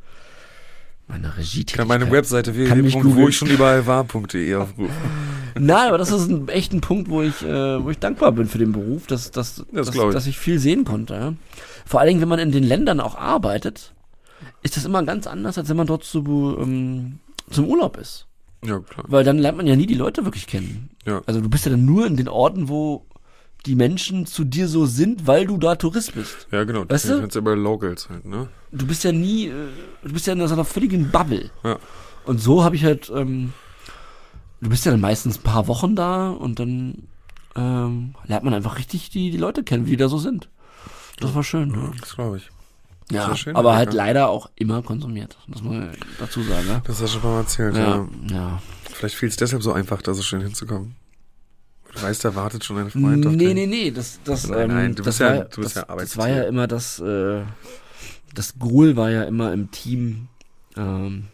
meine 1.08 1.38
Regietätigkeit. 1.38 1.78
Kann 1.78 1.88
meine 1.88 2.12
Webseite 2.12 2.52
googeln. 2.52 3.16
wo 3.16 3.28
ich 3.28 3.38
schon 3.38 3.50
überall 3.50 3.86
war.de 3.86 4.56
aufrufen. 4.56 4.96
Nein, 5.60 5.88
aber 5.88 5.98
das 5.98 6.12
ist 6.12 6.30
ein 6.30 6.48
echt 6.50 6.74
ein 6.74 6.82
Punkt, 6.82 7.10
wo 7.10 7.22
ich, 7.22 7.42
äh, 7.44 7.84
wo 7.84 7.90
ich 7.90 8.00
dankbar 8.00 8.32
bin 8.32 8.48
für 8.48 8.58
den 8.58 8.74
Beruf, 8.74 9.08
dass, 9.08 9.32
dass, 9.32 9.66
dass, 9.72 9.92
glaub 9.92 10.10
ich. 10.10 10.14
dass 10.14 10.28
ich 10.28 10.38
viel 10.38 10.60
sehen 10.60 10.86
konnte. 10.86 11.14
Ja? 11.16 11.34
Vor 11.86 12.00
allen 12.00 12.10
Dingen, 12.10 12.22
wenn 12.22 12.28
man 12.30 12.40
in 12.40 12.52
den 12.52 12.64
Ländern 12.64 13.00
auch 13.00 13.16
arbeitet, 13.16 13.94
ist 14.62 14.78
das 14.78 14.86
immer 14.86 15.04
ganz 15.04 15.28
anders, 15.28 15.58
als 15.58 15.70
wenn 15.70 15.78
man 15.78 15.88
dort 15.88 16.04
zu, 16.04 16.58
ähm, 16.60 17.20
zum 17.50 17.66
Urlaub 17.66 17.98
ist. 17.98 18.28
Ja, 18.66 18.80
klar. 18.80 19.06
Weil 19.08 19.24
dann 19.24 19.38
lernt 19.38 19.58
man 19.58 19.68
ja 19.68 19.76
nie 19.76 19.86
die 19.86 19.96
Leute 19.96 20.26
wirklich 20.26 20.48
kennen. 20.48 20.90
Ja. 21.06 21.22
Also 21.26 21.42
du 21.42 21.50
bist 21.50 21.66
ja 21.66 21.72
dann 21.72 21.86
nur 21.86 22.06
in 22.06 22.18
den 22.18 22.28
Orten, 22.28 22.70
wo 22.70 23.06
die 23.68 23.76
Menschen 23.76 24.26
zu 24.26 24.46
dir 24.46 24.68
so 24.68 24.86
sind, 24.86 25.28
weil 25.28 25.46
du 25.46 25.58
da 25.58 25.76
Tourist 25.76 26.16
bist. 26.16 26.48
Ja, 26.52 26.64
genau. 26.64 26.82
Weißt 26.82 27.06
das 27.06 27.12
du? 27.12 27.18
sind 27.18 27.36
ja 27.36 27.42
immer 27.42 27.56
Locals 27.56 28.10
halt, 28.10 28.26
ne? 28.26 28.48
Du 28.72 28.88
bist 28.88 29.04
ja 29.04 29.12
nie, 29.12 29.48
äh, 29.48 29.68
du 30.04 30.14
bist 30.14 30.26
ja 30.26 30.34
in 30.34 30.48
so 30.48 30.54
einer 30.54 30.66
völligen 30.66 31.12
Bubble. 31.12 31.52
Ja. 31.64 31.78
Und 32.26 32.42
so 32.42 32.64
habe 32.64 32.76
ich 32.76 32.84
halt, 32.84 33.12
ähm, 33.14 33.54
du 34.62 34.70
bist 34.70 34.86
ja 34.86 34.92
dann 34.92 35.02
meistens 35.02 35.38
ein 35.38 35.44
paar 35.44 35.68
Wochen 35.68 35.96
da 35.96 36.30
und 36.30 36.60
dann 36.60 37.04
ähm, 37.56 38.16
lernt 38.26 38.46
man 38.46 38.54
einfach 38.54 38.78
richtig 38.78 39.10
die, 39.10 39.32
die 39.32 39.38
Leute 39.38 39.64
kennen, 39.64 39.86
wie 39.86 39.92
die 39.92 39.98
da 39.98 40.08
so 40.08 40.18
sind. 40.18 40.50
Das 41.20 41.36
war 41.36 41.44
schön. 41.44 41.72
Ja, 41.72 41.92
das 42.00 42.16
glaube 42.16 42.38
ich. 42.38 42.50
ja 43.12 43.36
schön, 43.36 43.56
aber 43.56 43.76
halt 43.76 43.94
ja. 43.94 43.98
leider 43.98 44.30
auch 44.30 44.50
immer 44.56 44.82
konsumiert. 44.82 45.38
Das 45.48 45.62
muss 45.62 45.64
man 45.64 45.92
dazu 46.20 46.42
sagen. 46.44 46.68
Ja, 46.68 46.82
Das 46.86 47.02
hast 47.02 47.16
du 47.16 47.20
schon 47.20 47.32
mal 47.32 47.40
erzählt, 47.40 47.76
ja. 47.76 47.98
ja. 47.98 48.08
ja. 48.30 48.62
Vielleicht 48.94 49.16
fiel 49.16 49.30
es 49.30 49.36
deshalb 49.36 49.62
so 49.62 49.74
einfach, 49.74 50.02
da 50.02 50.14
so 50.14 50.22
schön 50.24 50.42
hinzukommen. 50.42 50.96
Weißt, 52.02 52.24
da 52.26 52.36
wartet 52.36 52.64
schon 52.64 52.78
ein 52.78 52.90
Freund 52.92 53.26
auf 53.26 53.34
Nee, 53.34 53.54
nee, 53.54 53.66
nee, 53.68 53.92
das, 53.92 54.20
das, 54.24 54.48
Nein, 54.48 54.62
ähm, 54.62 54.68
nein, 54.76 54.96
du 54.96 55.04
das 55.04 55.06
bist 55.06 55.20
ja- 55.20 55.38
war, 55.38 55.46
du 55.46 55.62
bist 55.62 55.76
das, 55.76 55.86
ja 55.90 55.96
das 55.96 56.18
war 56.18 56.30
ja 56.30 56.44
immer 56.44 56.68
das, 56.68 57.00
äh, 57.00 57.42
das 58.34 58.60
Goal 58.60 58.96
war 58.96 59.10
ja 59.10 59.24
immer 59.24 59.52
im 59.54 59.72
Team, 59.72 60.28
ähm, 60.76 61.26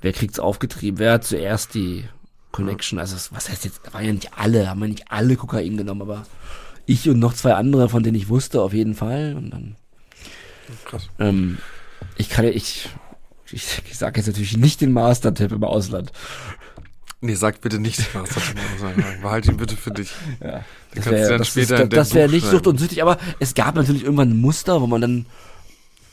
wer 0.00 0.12
kriegt's 0.12 0.38
aufgetrieben, 0.38 0.98
wer 0.98 1.12
hat 1.14 1.24
zuerst 1.24 1.74
die 1.74 2.04
Connection, 2.52 2.98
also 2.98 3.16
was 3.34 3.48
heißt 3.48 3.64
jetzt, 3.64 3.92
waren 3.94 4.04
ja 4.04 4.12
nicht 4.12 4.30
alle, 4.36 4.68
haben 4.68 4.80
ja 4.80 4.88
nicht 4.88 5.10
alle 5.10 5.36
Kokain 5.36 5.76
genommen, 5.76 6.02
aber 6.02 6.26
ich 6.86 7.08
und 7.08 7.20
noch 7.20 7.34
zwei 7.34 7.54
andere, 7.54 7.88
von 7.88 8.02
denen 8.02 8.16
ich 8.16 8.28
wusste, 8.28 8.60
auf 8.62 8.72
jeden 8.72 8.94
Fall, 8.94 9.36
und 9.36 9.50
dann, 9.50 9.76
Krass. 10.84 11.08
ähm, 11.20 11.58
ich 12.16 12.28
kann 12.28 12.44
ja, 12.44 12.50
ich, 12.50 12.88
ich, 13.52 13.82
ich 13.88 13.98
sage 13.98 14.18
jetzt 14.18 14.26
natürlich 14.26 14.56
nicht 14.56 14.80
den 14.80 14.92
Master-Tipp 14.92 15.52
im 15.52 15.62
Ausland. 15.64 16.12
Nee, 17.22 17.34
sag 17.34 17.60
bitte 17.60 17.78
nicht, 17.78 17.98
sagen. 18.12 19.04
Behalt 19.20 19.46
ihn 19.46 19.56
bitte 19.58 19.76
für 19.76 19.90
dich. 19.90 20.10
Ja. 20.42 20.64
Das 20.94 21.06
wäre 21.06 21.28
dann 21.28 21.38
das, 21.38 21.48
später 21.48 21.74
ist- 21.74 21.80
in 21.82 21.90
dein 21.90 21.98
das 21.98 22.14
wär 22.14 22.26
Buch 22.26 22.32
nicht. 22.34 22.46
Sucht 22.46 22.66
und 22.66 22.78
Süchtig, 22.80 23.02
aber 23.02 23.18
es 23.38 23.54
gab 23.54 23.74
natürlich 23.74 24.04
irgendwann 24.04 24.30
ein 24.30 24.40
Muster, 24.40 24.80
wo 24.80 24.86
man 24.86 25.00
dann 25.02 25.26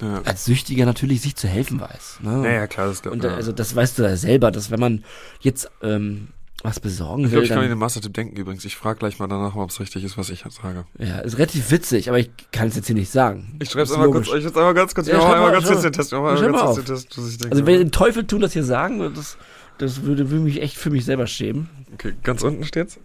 Ja. 0.02 0.22
als 0.26 0.44
Süchtiger 0.46 0.86
natürlich 0.86 1.22
sich 1.22 1.36
zu 1.36 1.48
helfen 1.48 1.80
weiß. 1.80 2.20
Ne? 2.22 2.44
Ja, 2.46 2.52
ja, 2.52 2.68
klar, 2.68 2.88
das 2.88 3.00
Und 3.02 3.24
ja. 3.24 3.32
äh, 3.32 3.34
also 3.36 3.52
das 3.54 3.76
weißt 3.76 3.98
du 4.00 4.04
ja 4.04 4.18
selber, 4.18 4.52
dass 4.52 4.70
wenn 4.70 4.80
man 4.82 5.04
jetzt 5.40 5.72
ähm, 5.82 6.28
was 6.64 6.80
besorgen 6.80 7.20
Ich 7.24 7.26
will, 7.26 7.30
glaube, 7.32 7.44
ich 7.46 7.50
kann 7.52 7.60
mir 7.60 7.64
dann, 7.66 7.72
den 7.78 7.80
Mastertipp 7.80 8.14
denken 8.16 8.36
übrigens. 8.36 8.66
Ich 8.66 8.76
frage 8.76 9.00
gleich 9.00 9.18
mal 9.20 9.28
danach, 9.28 9.56
ob 9.56 9.70
es 9.70 9.80
richtig 9.80 10.04
ist, 10.04 10.18
was 10.18 10.30
ich 10.30 10.44
sage. 10.62 10.86
ja, 10.98 11.20
ist 11.20 11.38
relativ 11.38 11.72
witzig, 11.72 12.10
aber 12.10 12.20
ich 12.20 12.30
kann 12.52 12.68
es 12.68 12.76
jetzt 12.76 12.88
hier 12.88 12.96
nicht 12.96 13.12
sagen. 13.12 13.56
Ich 13.62 13.70
schreibe 13.70 13.84
es 13.84 13.92
einmal 13.94 14.10
kurz, 14.10 14.28
ich 14.28 14.44
jetzt 14.44 14.58
einmal 14.58 14.74
ganz 14.74 14.94
kurz, 14.94 15.08
Ja, 15.08 15.14
ich 15.14 15.20
mach 15.20 15.26
schreib 15.28 15.36
einmal 15.36 15.52
mal, 15.52 15.54
ganz 15.62 15.68
kurz 15.68 15.82
den 15.84 15.94
Test, 15.94 16.12
ich 16.12 16.18
mach 16.20 16.26
Ja, 16.26 16.32
einmal 16.34 16.50
ganz 16.52 16.66
kurz 16.66 16.86
den 16.86 16.96
Test, 16.96 17.18
was 17.18 17.30
ich 17.30 17.38
denke. 17.38 17.52
Also 17.56 17.66
wenn 17.66 17.78
den 17.80 17.92
Teufel 17.92 18.26
tun, 18.28 18.42
das 18.42 18.54
hier 18.54 18.64
sagen, 18.66 19.14
das, 19.16 19.38
das 19.78 20.04
würde, 20.04 20.30
würde 20.30 20.44
mich 20.44 20.62
echt 20.62 20.78
für 20.78 20.90
mich 20.90 21.06
selber 21.06 21.28
schämen. 21.28 21.70
okay, 21.94 22.14
ganz 22.24 22.44
unten 22.44 22.64
steht's. 22.64 23.00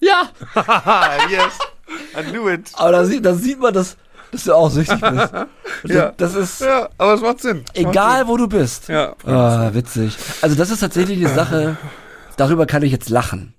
Ja, 0.00 0.28
yes, 1.30 1.58
I 2.18 2.22
knew 2.30 2.48
it. 2.48 2.70
aber 2.74 2.92
da 2.92 3.04
sieht, 3.04 3.24
da 3.24 3.34
sieht 3.34 3.58
man, 3.58 3.72
dass, 3.72 3.96
dass 4.30 4.44
du 4.44 4.52
auch 4.54 4.70
süchtig 4.70 5.00
bist. 5.00 5.32
Ja. 5.84 6.12
Das 6.16 6.34
ist 6.34 6.60
Ja, 6.62 6.88
aber 6.98 7.14
es 7.14 7.20
macht 7.20 7.40
Sinn. 7.40 7.64
Es 7.74 7.82
macht 7.82 7.92
egal, 7.94 8.28
wo 8.28 8.36
du 8.36 8.46
bist. 8.48 8.86
Sinn. 8.86 8.94
Ja. 8.94 9.14
Ah, 9.24 9.70
witzig. 9.74 10.16
Also 10.42 10.56
das 10.56 10.70
ist 10.70 10.80
tatsächlich 10.80 11.18
eine 11.24 11.34
Sache, 11.34 11.76
darüber 12.36 12.66
kann 12.66 12.82
ich 12.82 12.92
jetzt 12.92 13.08
lachen. 13.10 13.54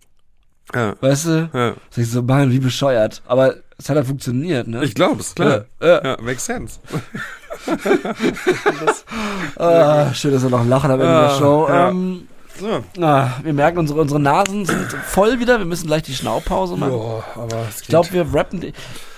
ja. 0.73 0.95
Weißt 0.99 1.25
du? 1.25 1.49
ja. 1.53 1.73
Sag 1.89 2.03
ich 2.03 2.11
so, 2.11 2.21
Mann, 2.23 2.51
wie 2.51 2.59
bescheuert. 2.59 3.21
Aber 3.27 3.55
es 3.77 3.89
hat 3.89 3.95
halt 3.97 4.07
funktioniert, 4.07 4.67
ne? 4.67 4.83
Ich 4.83 4.95
glaube 4.95 5.21
es, 5.21 5.35
klar. 5.35 5.65
Ja, 5.81 5.87
ja. 5.87 6.03
Ja, 6.03 6.17
makes 6.21 6.45
sense. 6.45 6.79
Ah, 9.57 10.13
schön, 10.13 10.31
dass 10.33 10.43
wir 10.43 10.49
noch 10.49 10.65
lachen 10.65 10.91
am 10.91 10.99
Ende 10.99 11.11
der 11.13 11.29
Ah, 11.31 11.37
Show. 11.37 11.67
ja. 11.69 11.89
Ähm, 11.89 12.27
So. 12.59 12.83
ah, 13.03 13.31
wir 13.43 13.53
merken, 13.53 13.77
unsere, 13.77 14.01
unsere 14.01 14.19
Nasen 14.19 14.65
sind 14.65 14.87
voll 15.05 15.39
wieder. 15.39 15.59
Wir 15.59 15.65
müssen 15.65 15.85
gleich 15.87 16.01
die 16.03 16.13
Schnaupause 16.15 16.75
machen. 16.75 16.99
Es 17.69 17.81
Ich 17.81 17.87
glaube, 17.87 18.11
wir 18.13 18.33
rappen. 18.33 18.63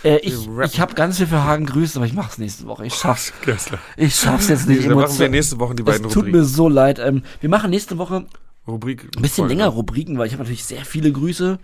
Äh, 0.04 0.18
ich 0.18 0.34
Wir 0.46 0.58
rappen. 0.58 0.70
ich 0.74 0.80
habe 0.82 0.94
ganz 0.94 1.18
viel 1.18 1.28
für 1.28 1.44
Hagen 1.44 1.66
grüßt, 1.66 1.96
aber 1.98 2.06
ich 2.06 2.14
mach's 2.14 2.38
nächste 2.38 2.68
Woche. 2.68 2.86
Ich 2.86 2.94
schaff's. 2.96 3.32
Gessler. 3.46 3.80
Ich 3.96 4.16
schaff's 4.16 4.50
jetzt 4.50 4.68
nicht. 4.68 4.86
Dann 4.86 4.96
machen 4.98 5.18
wir 5.18 5.30
nächste 5.30 5.58
Woche 5.60 5.74
die 5.76 5.84
es 5.84 5.86
beiden 5.86 6.04
tut 6.04 6.18
Rubriken. 6.18 6.40
mir 6.40 6.46
so 6.46 6.68
leid. 6.68 7.00
Ähm, 7.00 7.24
wir 7.40 7.50
machen 7.50 7.70
nächste 7.70 7.98
Woche 7.98 8.26
Rubrik. 8.68 9.10
ein 9.16 9.22
bisschen 9.22 9.48
länger 9.48 9.68
Rubriken, 9.68 10.18
weil 10.18 10.28
ich 10.28 10.34
habe 10.34 10.44
natürlich 10.44 10.66
sehr 10.66 10.84
viele 10.86 11.12
Grüße 11.12 11.60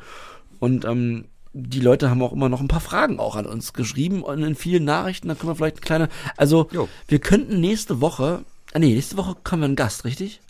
und 0.60 0.86
ähm, 0.86 1.26
die 1.58 1.80
Leute 1.80 2.10
haben 2.10 2.22
auch 2.22 2.34
immer 2.34 2.50
noch 2.50 2.60
ein 2.60 2.68
paar 2.68 2.82
Fragen 2.82 3.18
auch 3.18 3.38
an 3.38 3.46
uns 3.46 3.72
geschrieben 3.72 4.24
und 4.24 4.44
in 4.44 4.56
vielen 4.56 4.84
Nachrichten, 4.84 5.30
da 5.30 5.36
können 5.36 5.52
wir 5.52 5.56
vielleicht 5.56 5.78
eine 5.78 5.86
kleine, 5.86 6.10
also 6.36 6.68
Jo. 6.72 6.90
wir 7.08 7.20
könnten 7.20 7.62
nächste 7.62 8.02
Woche, 8.02 8.44
ah 8.74 8.80
nee, 8.80 8.94
nächste 8.94 9.16
Woche 9.16 9.38
kommen 9.42 9.62
wir 9.62 9.68
einen 9.68 9.78
Gast, 9.78 10.04
richtig? 10.04 10.42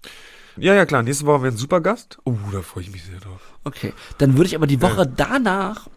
Ja, 0.57 0.73
ja, 0.73 0.85
klar. 0.85 1.03
Nächste 1.03 1.25
Woche 1.25 1.43
wäre 1.43 1.53
ein 1.53 1.57
super 1.57 1.81
Gast. 1.81 2.17
Oh, 2.23 2.33
da 2.51 2.61
freue 2.61 2.83
ich 2.83 2.91
mich 2.91 3.03
sehr 3.03 3.19
drauf. 3.19 3.41
Okay, 3.65 3.93
dann 4.17 4.35
würde 4.35 4.47
ich 4.47 4.55
aber 4.55 4.67
die 4.67 4.81
Woche 4.81 5.05
danach, 5.05 5.87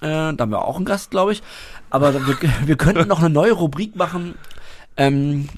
äh, 0.00 0.32
da 0.32 0.36
haben 0.38 0.50
wir 0.50 0.64
auch 0.64 0.76
einen 0.76 0.84
Gast, 0.86 1.10
glaube 1.10 1.32
ich, 1.32 1.42
aber 1.90 2.14
wir, 2.14 2.38
wir 2.66 2.76
könnten 2.76 3.06
noch 3.06 3.18
eine 3.18 3.30
neue 3.30 3.52
Rubrik 3.52 3.96
machen, 3.96 4.34
ähm, 4.96 5.48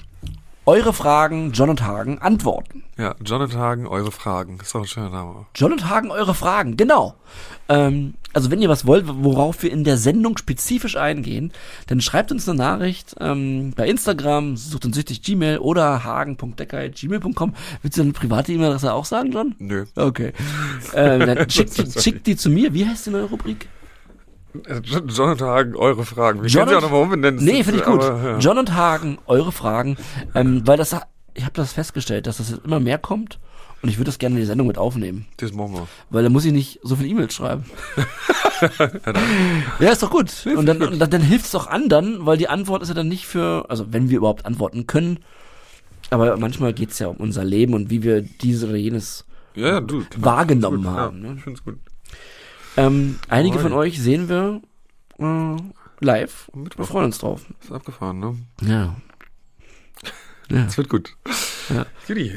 eure 0.67 0.91
Fragen, 0.91 1.53
John 1.53 1.69
und 1.69 1.83
Hagen 1.83 2.19
antworten. 2.19 2.83
Ja, 2.97 3.15
Jonathan 3.23 3.59
Hagen, 3.59 3.87
eure 3.87 4.11
Fragen. 4.11 4.59
Ist 4.61 4.75
doch 4.75 4.81
ein 4.81 4.87
schöner 4.87 5.09
Name. 5.09 5.45
John 5.55 5.71
und 5.71 5.89
Hagen, 5.89 6.11
eure 6.11 6.35
Fragen, 6.35 6.75
genau. 6.75 7.15
Ähm, 7.69 8.15
also 8.33 8.51
wenn 8.51 8.61
ihr 8.61 8.67
was 8.67 8.85
wollt, 8.85 9.05
worauf 9.07 9.63
wir 9.63 9.71
in 9.71 9.85
der 9.85 9.97
Sendung 9.97 10.37
spezifisch 10.37 10.97
eingehen, 10.97 11.53
dann 11.87 12.01
schreibt 12.01 12.33
uns 12.33 12.49
eine 12.49 12.57
Nachricht 12.57 13.15
ähm, 13.21 13.71
bei 13.77 13.87
Instagram, 13.87 14.57
sucht 14.57 14.85
uns 14.85 14.97
süchtig 14.97 15.21
Gmail 15.21 15.59
oder 15.59 16.03
hagen.decker.gmail.com. 16.03 17.53
Willst 17.81 17.97
du 17.97 18.01
deine 18.01 18.13
private 18.13 18.51
E-Mail-Adresse 18.51 18.93
auch 18.93 19.05
sagen, 19.05 19.31
John? 19.31 19.55
Nö. 19.59 19.85
Okay. 19.95 20.33
ähm, 20.93 21.19
dann 21.21 21.49
schickt, 21.49 22.01
schickt 22.01 22.27
die 22.27 22.35
zu 22.35 22.49
mir. 22.49 22.73
Wie 22.73 22.85
heißt 22.85 23.05
die 23.05 23.11
neue 23.11 23.23
Rubrik? 23.23 23.69
Äh, 24.65 24.81
Jo- 24.83 25.05
Jonathan 25.07 25.47
Hagen, 25.47 25.75
eure 25.75 26.05
Fragen. 26.05 26.41
Wir 26.41 26.49
John 26.49 26.65
können 26.65 26.69
sie 26.69 26.75
auch 26.75 26.77
und- 26.77 26.83
nochmal 26.91 27.03
umbenennen. 27.03 27.43
Nee, 27.43 27.63
finde 27.63 27.79
ich 27.79 27.85
gut. 27.85 28.01
Aber, 28.03 28.31
ja. 28.31 28.37
John 28.39 28.57
und 28.57 28.73
Hagen, 28.73 29.17
eure 29.27 29.51
Fragen. 29.51 29.97
Ähm, 30.35 30.61
weil 30.65 30.77
das, 30.77 30.95
ich 31.33 31.43
habe 31.43 31.53
das 31.53 31.73
festgestellt, 31.73 32.27
dass 32.27 32.37
das 32.37 32.49
jetzt 32.51 32.65
immer 32.65 32.79
mehr 32.79 32.97
kommt. 32.97 33.39
Und 33.83 33.89
ich 33.89 33.97
würde 33.99 34.05
das 34.05 34.17
gerne 34.17 34.35
in 34.35 34.41
die 34.41 34.47
Sendung 34.47 34.65
mit 34.65 34.79
aufnehmen. 34.79 35.27
Das 35.37 35.53
machen 35.53 35.73
wir. 35.73 35.87
Weil 36.09 36.23
da 36.23 36.29
muss 36.29 36.45
ich 36.45 36.51
nicht 36.51 36.79
so 36.81 36.95
viele 36.95 37.09
E-Mails 37.09 37.35
schreiben. 37.35 37.65
ja, 39.79 39.91
ist 39.91 40.01
doch 40.03 40.09
gut. 40.09 40.31
Und 40.55 40.65
dann, 40.65 40.81
und 40.81 40.99
dann, 40.99 41.09
dann 41.09 41.21
hilft 41.21 41.45
es 41.45 41.55
auch 41.55 41.67
anderen, 41.67 42.25
weil 42.25 42.37
die 42.37 42.49
Antwort 42.49 42.81
ist 42.81 42.89
ja 42.89 42.95
dann 42.95 43.07
nicht 43.07 43.27
für, 43.27 43.65
also 43.69 43.85
wenn 43.91 44.09
wir 44.09 44.17
überhaupt 44.17 44.45
antworten 44.45 44.87
können. 44.87 45.19
Aber 46.09 46.37
manchmal 46.37 46.73
geht 46.73 46.91
es 46.91 46.99
ja 46.99 47.07
um 47.07 47.17
unser 47.17 47.43
Leben 47.43 47.73
und 47.73 47.89
wie 47.89 48.01
wir 48.01 48.21
dieses 48.21 48.67
oder 48.67 48.77
jenes 48.77 49.25
Ja, 49.55 49.81
du. 49.81 50.03
wahrgenommen 50.17 50.83
Gut, 50.83 50.87
haben. 50.93 51.23
Ja, 51.23 51.29
Ne? 51.29 51.35
ich 51.37 51.43
find's 51.43 51.63
gut. 51.63 51.77
Ähm, 52.77 53.19
einige 53.27 53.59
von 53.59 53.73
euch 53.73 53.99
sehen 54.01 54.29
wir 54.29 54.61
äh, 55.19 55.57
live. 55.99 56.49
Am 56.53 56.59
Wir 56.59 56.63
Mittwoch 56.65 56.85
freuen 56.85 57.05
uns 57.05 57.17
drauf. 57.17 57.41
ist 57.61 57.71
abgefahren, 57.71 58.19
ne? 58.19 58.35
Ja. 58.61 58.95
Ja. 60.49 60.65
Es 60.65 60.77
wird 60.77 60.87
gut. 60.87 61.13
Ja. 61.69 61.85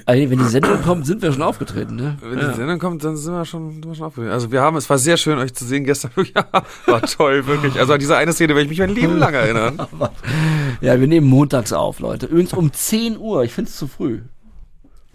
Also, 0.07 0.31
wenn 0.31 0.39
die 0.39 0.45
Sendung 0.47 0.83
kommt, 0.83 1.07
sind 1.07 1.23
wir 1.23 1.33
schon 1.33 1.43
aufgetreten, 1.43 1.95
ne? 1.95 2.19
Wenn 2.21 2.39
ja. 2.39 2.49
die 2.49 2.57
Sendung 2.57 2.81
kommt, 2.81 3.05
dann 3.05 3.17
sind 3.17 3.33
wir 3.33 3.45
schon, 3.45 3.71
sind 3.75 3.87
wir 3.87 3.95
schon 3.95 4.07
aufgeregt. 4.07 4.33
Also 4.33 4.51
wir 4.51 4.61
haben, 4.63 4.77
es 4.77 4.91
war 4.91 4.99
sehr 4.99 5.17
schön, 5.17 5.39
euch 5.39 5.55
zu 5.55 5.65
sehen 5.65 5.85
gestern. 5.85 6.11
Ja, 6.35 6.47
war 6.87 7.03
toll, 7.03 7.47
wirklich. 7.47 7.79
Also 7.79 7.93
an 7.93 8.01
diese 8.01 8.17
eine 8.17 8.33
Szene 8.33 8.55
werde 8.55 8.65
ich 8.65 8.71
mich 8.71 8.79
mein 8.81 8.95
Leben 8.95 9.19
lang 9.19 9.35
erinnern. 9.35 9.81
ja, 10.81 10.99
wir 10.99 11.07
nehmen 11.07 11.29
montags 11.29 11.73
auf, 11.73 12.01
Leute. 12.01 12.27
Übrigens 12.27 12.53
um 12.53 12.73
10 12.73 13.17
Uhr. 13.19 13.45
Ich 13.45 13.53
finde 13.53 13.71
es 13.71 13.77
zu 13.77 13.87
früh. 13.87 14.21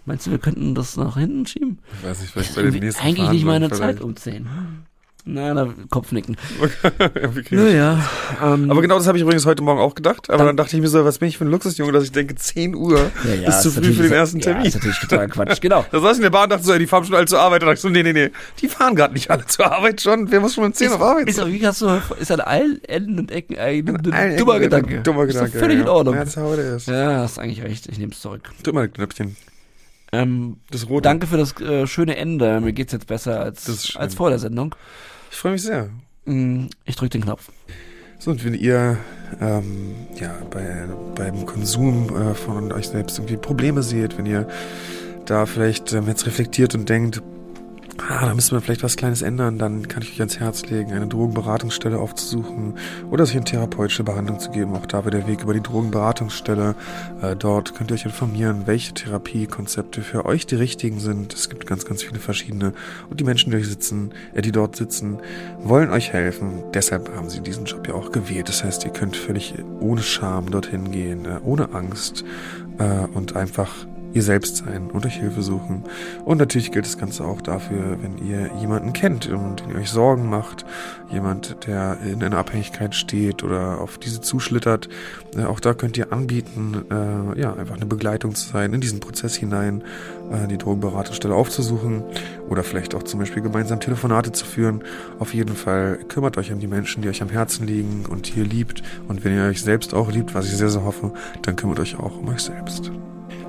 Meinst 0.06 0.26
du, 0.26 0.30
wir 0.30 0.38
könnten 0.38 0.74
das 0.74 0.96
nach 0.96 1.16
hinten 1.16 1.46
schieben? 1.46 1.80
Ich 2.00 2.08
weiß 2.08 2.20
nicht, 2.20 2.32
vielleicht 2.32 2.54
bei 2.54 2.62
den 2.62 2.74
nächsten 2.74 3.02
eigentlich 3.02 3.30
nicht 3.30 3.44
meine 3.44 3.68
Verhandlungen 3.68 4.16
Zeit 4.16 4.36
um 4.36 4.46
10. 4.46 4.86
Na, 5.28 5.74
Kopfnicken. 5.90 6.36
Ja, 6.82 7.00
das. 7.10 7.50
Naja. 7.50 7.98
Ähm, 8.42 8.70
Aber 8.70 8.80
genau 8.80 8.96
das 8.96 9.08
habe 9.08 9.18
ich 9.18 9.22
übrigens 9.22 9.44
heute 9.44 9.60
Morgen 9.62 9.80
auch 9.80 9.96
gedacht. 9.96 10.28
Aber 10.30 10.38
Dann- 10.38 10.46
dann, 10.46 10.56
dachte 10.56 10.76
ich 10.76 10.82
mir 10.82 10.86
so, 10.88 11.04
was 11.04 11.18
bin 11.18 11.28
ich 11.28 11.36
für 11.36 11.44
ein 11.44 11.50
Luxusjunge, 11.50 11.90
dass 11.90 12.04
ich 12.04 12.12
denke, 12.12 12.36
10 12.36 12.76
Uhr 12.76 13.10
ja, 13.24 13.34
ja, 13.34 13.48
ist 13.48 13.62
zu 13.62 13.72
früh 13.72 13.92
für 13.92 14.04
den 14.04 14.12
ersten 14.12 14.38
Ja, 14.38 14.44
Termin. 14.52 14.66
ist 14.66 14.74
natürlich 14.74 15.00
total 15.00 15.28
Quatsch, 15.28 15.60
genau. 15.60 15.84
Da 15.90 15.98
saß 16.00 16.12
ich 16.12 16.16
in 16.18 16.22
der 16.22 16.30
Bahn 16.30 16.44
und 16.44 16.50
dachte 16.52 16.64
so, 16.64 16.72
ey, 16.72 16.78
die 16.78 16.86
fahren 16.86 17.04
schon 17.04 17.16
alle 17.16 17.26
zur 17.26 17.40
Arbeit. 17.40 17.62
Und 17.62 17.66
dachte 17.66 17.74
ich 17.74 17.80
so, 17.82 17.88
nee, 17.88 18.04
nee, 18.04 18.12
nee, 18.12 18.30
die 18.60 18.68
fahren 18.68 18.94
gerade 18.94 19.14
nicht 19.14 19.28
alle 19.28 19.44
zur 19.46 19.72
Arbeit 19.72 20.00
schon. 20.00 20.30
Wir 20.30 20.40
müssen 20.40 20.54
schon 20.54 20.64
um 20.64 20.72
10 20.72 20.92
auf 20.92 21.02
Arbeit 21.02 21.28
Ist, 21.28 21.36
sein. 21.36 21.52
wie 21.52 21.66
hast 21.66 21.80
du, 21.82 21.88
ist 22.20 22.30
an 22.30 22.40
allen 22.40 22.82
Enden 22.84 23.18
und 23.18 23.32
Ecken 23.32 23.58
ein, 23.58 23.88
ein, 23.88 24.12
Ein- 24.12 24.36
dummer 24.36 24.54
ein- 24.54 24.60
Gedanke. 24.60 25.02
Dummer 25.02 25.24
ist 25.24 25.32
Gedanke. 25.34 25.50
Doch 25.52 25.58
völlig 25.58 25.78
in 25.80 25.86
ja. 25.86 25.90
Ordnung. 25.92 26.14
Ja, 26.14 26.24
das 26.24 26.36
ist. 26.36 26.86
Ja, 26.88 27.18
hast 27.20 27.38
eigentlich 27.40 27.62
recht. 27.64 27.88
Ich 27.88 27.98
nehme 27.98 28.12
es 28.12 28.20
zurück. 28.20 28.48
Drück 28.62 28.74
mal 28.74 28.86
das 28.86 28.94
Knöpfchen. 28.94 29.36
Ähm, 30.12 30.58
Das 30.70 30.88
rote. 30.88 31.02
danke 31.02 31.26
für 31.26 31.36
das 31.36 31.60
äh, 31.60 31.86
schöne 31.88 32.16
Ende. 32.16 32.60
Mir 32.60 32.72
geht's 32.72 32.92
jetzt 32.92 33.08
besser 33.08 33.40
als, 33.40 33.68
ist 33.68 33.96
als 33.96 34.14
vor 34.14 34.30
der 34.30 34.38
Sendung. 34.38 34.74
Ich 35.30 35.36
freue 35.36 35.52
mich 35.52 35.62
sehr. 35.62 35.88
Mm, 36.24 36.66
Ich 36.84 36.96
drück 36.96 37.10
den 37.10 37.22
Knopf. 37.22 37.50
So, 38.18 38.30
und 38.30 38.44
wenn 38.44 38.54
ihr 38.54 38.96
ähm, 39.40 39.94
ja, 40.18 40.34
bei, 40.50 40.86
beim 41.14 41.44
Konsum 41.46 42.08
äh, 42.16 42.34
von 42.34 42.72
euch 42.72 42.88
selbst 42.88 43.18
irgendwie 43.18 43.36
Probleme 43.36 43.82
seht, 43.82 44.16
wenn 44.18 44.26
ihr 44.26 44.48
da 45.26 45.44
vielleicht 45.46 45.92
ähm, 45.92 46.06
jetzt 46.06 46.26
reflektiert 46.26 46.74
und 46.74 46.88
denkt, 46.88 47.22
ah, 47.98 48.26
da 48.26 48.34
müssen 48.34 48.52
wir 48.52 48.60
vielleicht 48.60 48.82
was 48.82 48.96
Kleines 48.96 49.22
ändern, 49.22 49.58
dann 49.58 49.88
kann 49.88 50.02
ich 50.02 50.12
euch 50.12 50.20
ans 50.20 50.38
Herz 50.38 50.66
legen, 50.66 50.92
eine 50.92 51.06
Drogenberatungsstelle 51.06 51.98
aufzusuchen 51.98 52.74
oder 53.10 53.26
sich 53.26 53.36
eine 53.36 53.44
therapeutische 53.44 54.04
Behandlung 54.04 54.38
zu 54.38 54.50
geben. 54.50 54.74
Auch 54.74 54.86
da 54.86 55.04
wäre 55.04 55.18
der 55.18 55.26
Weg 55.26 55.42
über 55.42 55.54
die 55.54 55.62
Drogenberatungsstelle. 55.62 56.74
Äh, 57.22 57.36
dort 57.36 57.74
könnt 57.74 57.90
ihr 57.90 57.94
euch 57.94 58.04
informieren, 58.04 58.62
welche 58.66 58.94
Therapiekonzepte 58.94 60.02
für 60.02 60.24
euch 60.24 60.46
die 60.46 60.56
richtigen 60.56 61.00
sind. 61.00 61.34
Es 61.34 61.48
gibt 61.48 61.66
ganz, 61.66 61.84
ganz 61.84 62.02
viele 62.02 62.18
verschiedene. 62.18 62.72
Und 63.10 63.20
die 63.20 63.24
Menschen, 63.24 63.50
die 63.50 63.62
sitzen, 63.62 64.12
äh, 64.34 64.42
die 64.42 64.52
dort 64.52 64.76
sitzen, 64.76 65.18
wollen 65.62 65.90
euch 65.90 66.12
helfen. 66.12 66.64
Deshalb 66.74 67.14
haben 67.14 67.30
sie 67.30 67.40
diesen 67.40 67.64
Job 67.64 67.86
ja 67.88 67.94
auch 67.94 68.12
gewählt. 68.12 68.48
Das 68.48 68.64
heißt, 68.64 68.84
ihr 68.84 68.92
könnt 68.92 69.16
völlig 69.16 69.54
ohne 69.80 70.02
Scham 70.02 70.50
dorthin 70.50 70.90
gehen, 70.90 71.24
äh, 71.24 71.38
ohne 71.42 71.72
Angst 71.72 72.24
äh, 72.78 73.06
und 73.14 73.36
einfach 73.36 73.86
ihr 74.16 74.22
selbst 74.22 74.56
sein 74.56 74.90
und 74.90 75.04
euch 75.04 75.16
Hilfe 75.16 75.42
suchen. 75.42 75.84
Und 76.24 76.38
natürlich 76.38 76.72
gilt 76.72 76.86
das 76.86 76.96
Ganze 76.96 77.24
auch 77.24 77.42
dafür, 77.42 77.98
wenn 78.00 78.16
ihr 78.26 78.50
jemanden 78.58 78.94
kennt 78.94 79.28
und 79.28 79.62
ihr 79.68 79.76
euch 79.76 79.90
Sorgen 79.90 80.28
macht, 80.30 80.64
jemand, 81.12 81.66
der 81.66 81.98
in 82.04 82.22
einer 82.22 82.38
Abhängigkeit 82.38 82.94
steht 82.94 83.44
oder 83.44 83.78
auf 83.80 83.98
diese 83.98 84.22
zuschlittert, 84.22 84.88
äh, 85.36 85.44
auch 85.44 85.60
da 85.60 85.74
könnt 85.74 85.98
ihr 85.98 86.12
anbieten, 86.12 86.86
äh, 86.90 87.40
ja, 87.40 87.54
einfach 87.54 87.76
eine 87.76 87.84
Begleitung 87.84 88.34
zu 88.34 88.48
sein, 88.48 88.72
in 88.72 88.80
diesen 88.80 89.00
Prozess 89.00 89.36
hinein, 89.36 89.84
äh, 90.32 90.48
die 90.48 90.56
Drogenberatungsstelle 90.56 91.34
aufzusuchen 91.34 92.02
oder 92.48 92.64
vielleicht 92.64 92.94
auch 92.94 93.02
zum 93.02 93.20
Beispiel 93.20 93.42
gemeinsam 93.42 93.80
Telefonate 93.80 94.32
zu 94.32 94.46
führen. 94.46 94.82
Auf 95.18 95.34
jeden 95.34 95.54
Fall 95.54 95.98
kümmert 96.08 96.38
euch 96.38 96.52
um 96.52 96.58
die 96.58 96.66
Menschen, 96.66 97.02
die 97.02 97.08
euch 97.10 97.20
am 97.20 97.28
Herzen 97.28 97.66
liegen 97.66 98.06
und 98.08 98.28
die 98.34 98.40
ihr 98.40 98.46
liebt. 98.46 98.82
Und 99.08 99.24
wenn 99.24 99.36
ihr 99.36 99.44
euch 99.44 99.60
selbst 99.60 99.92
auch 99.92 100.10
liebt, 100.10 100.34
was 100.34 100.46
ich 100.46 100.56
sehr, 100.56 100.70
sehr 100.70 100.84
hoffe, 100.84 101.12
dann 101.42 101.56
kümmert 101.56 101.80
euch 101.80 101.98
auch 101.98 102.16
um 102.18 102.28
euch 102.28 102.40
selbst. 102.40 102.90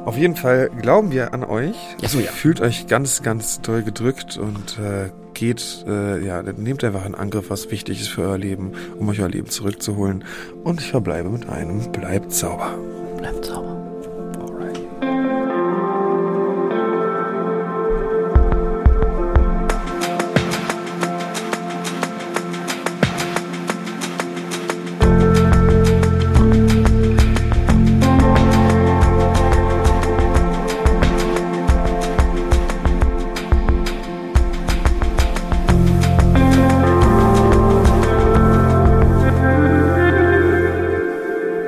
Auf 0.08 0.18
jeden 0.18 0.38
Fall 0.38 0.70
glauben 0.70 1.12
wir 1.12 1.34
an 1.34 1.44
euch. 1.44 1.76
So, 2.08 2.22
ja. 2.22 2.32
Fühlt 2.32 2.62
euch 2.62 2.88
ganz, 2.88 3.24
ganz 3.24 3.60
doll 3.60 3.84
gedrückt 3.84 4.38
und 4.38 4.80
äh, 4.80 5.10
geht, 5.34 5.84
äh, 5.86 6.26
ja, 6.26 6.42
nehmt 6.42 6.82
einfach 6.86 7.06
in 7.06 7.14
Angriff, 7.14 7.50
was 7.50 7.70
wichtig 7.72 8.00
ist 8.00 8.08
für 8.08 8.22
euer 8.22 8.38
Leben, 8.38 8.72
um 8.98 9.10
euch 9.10 9.20
euer 9.20 9.28
Leben 9.28 9.50
zurückzuholen. 9.50 10.24
Und 10.64 10.80
ich 10.80 10.92
verbleibe 10.92 11.28
mit 11.28 11.50
einem, 11.50 11.92
bleibt 11.92 12.32
sauber. 12.32 12.74
Bleibt 13.18 13.44
sauber. 13.44 13.77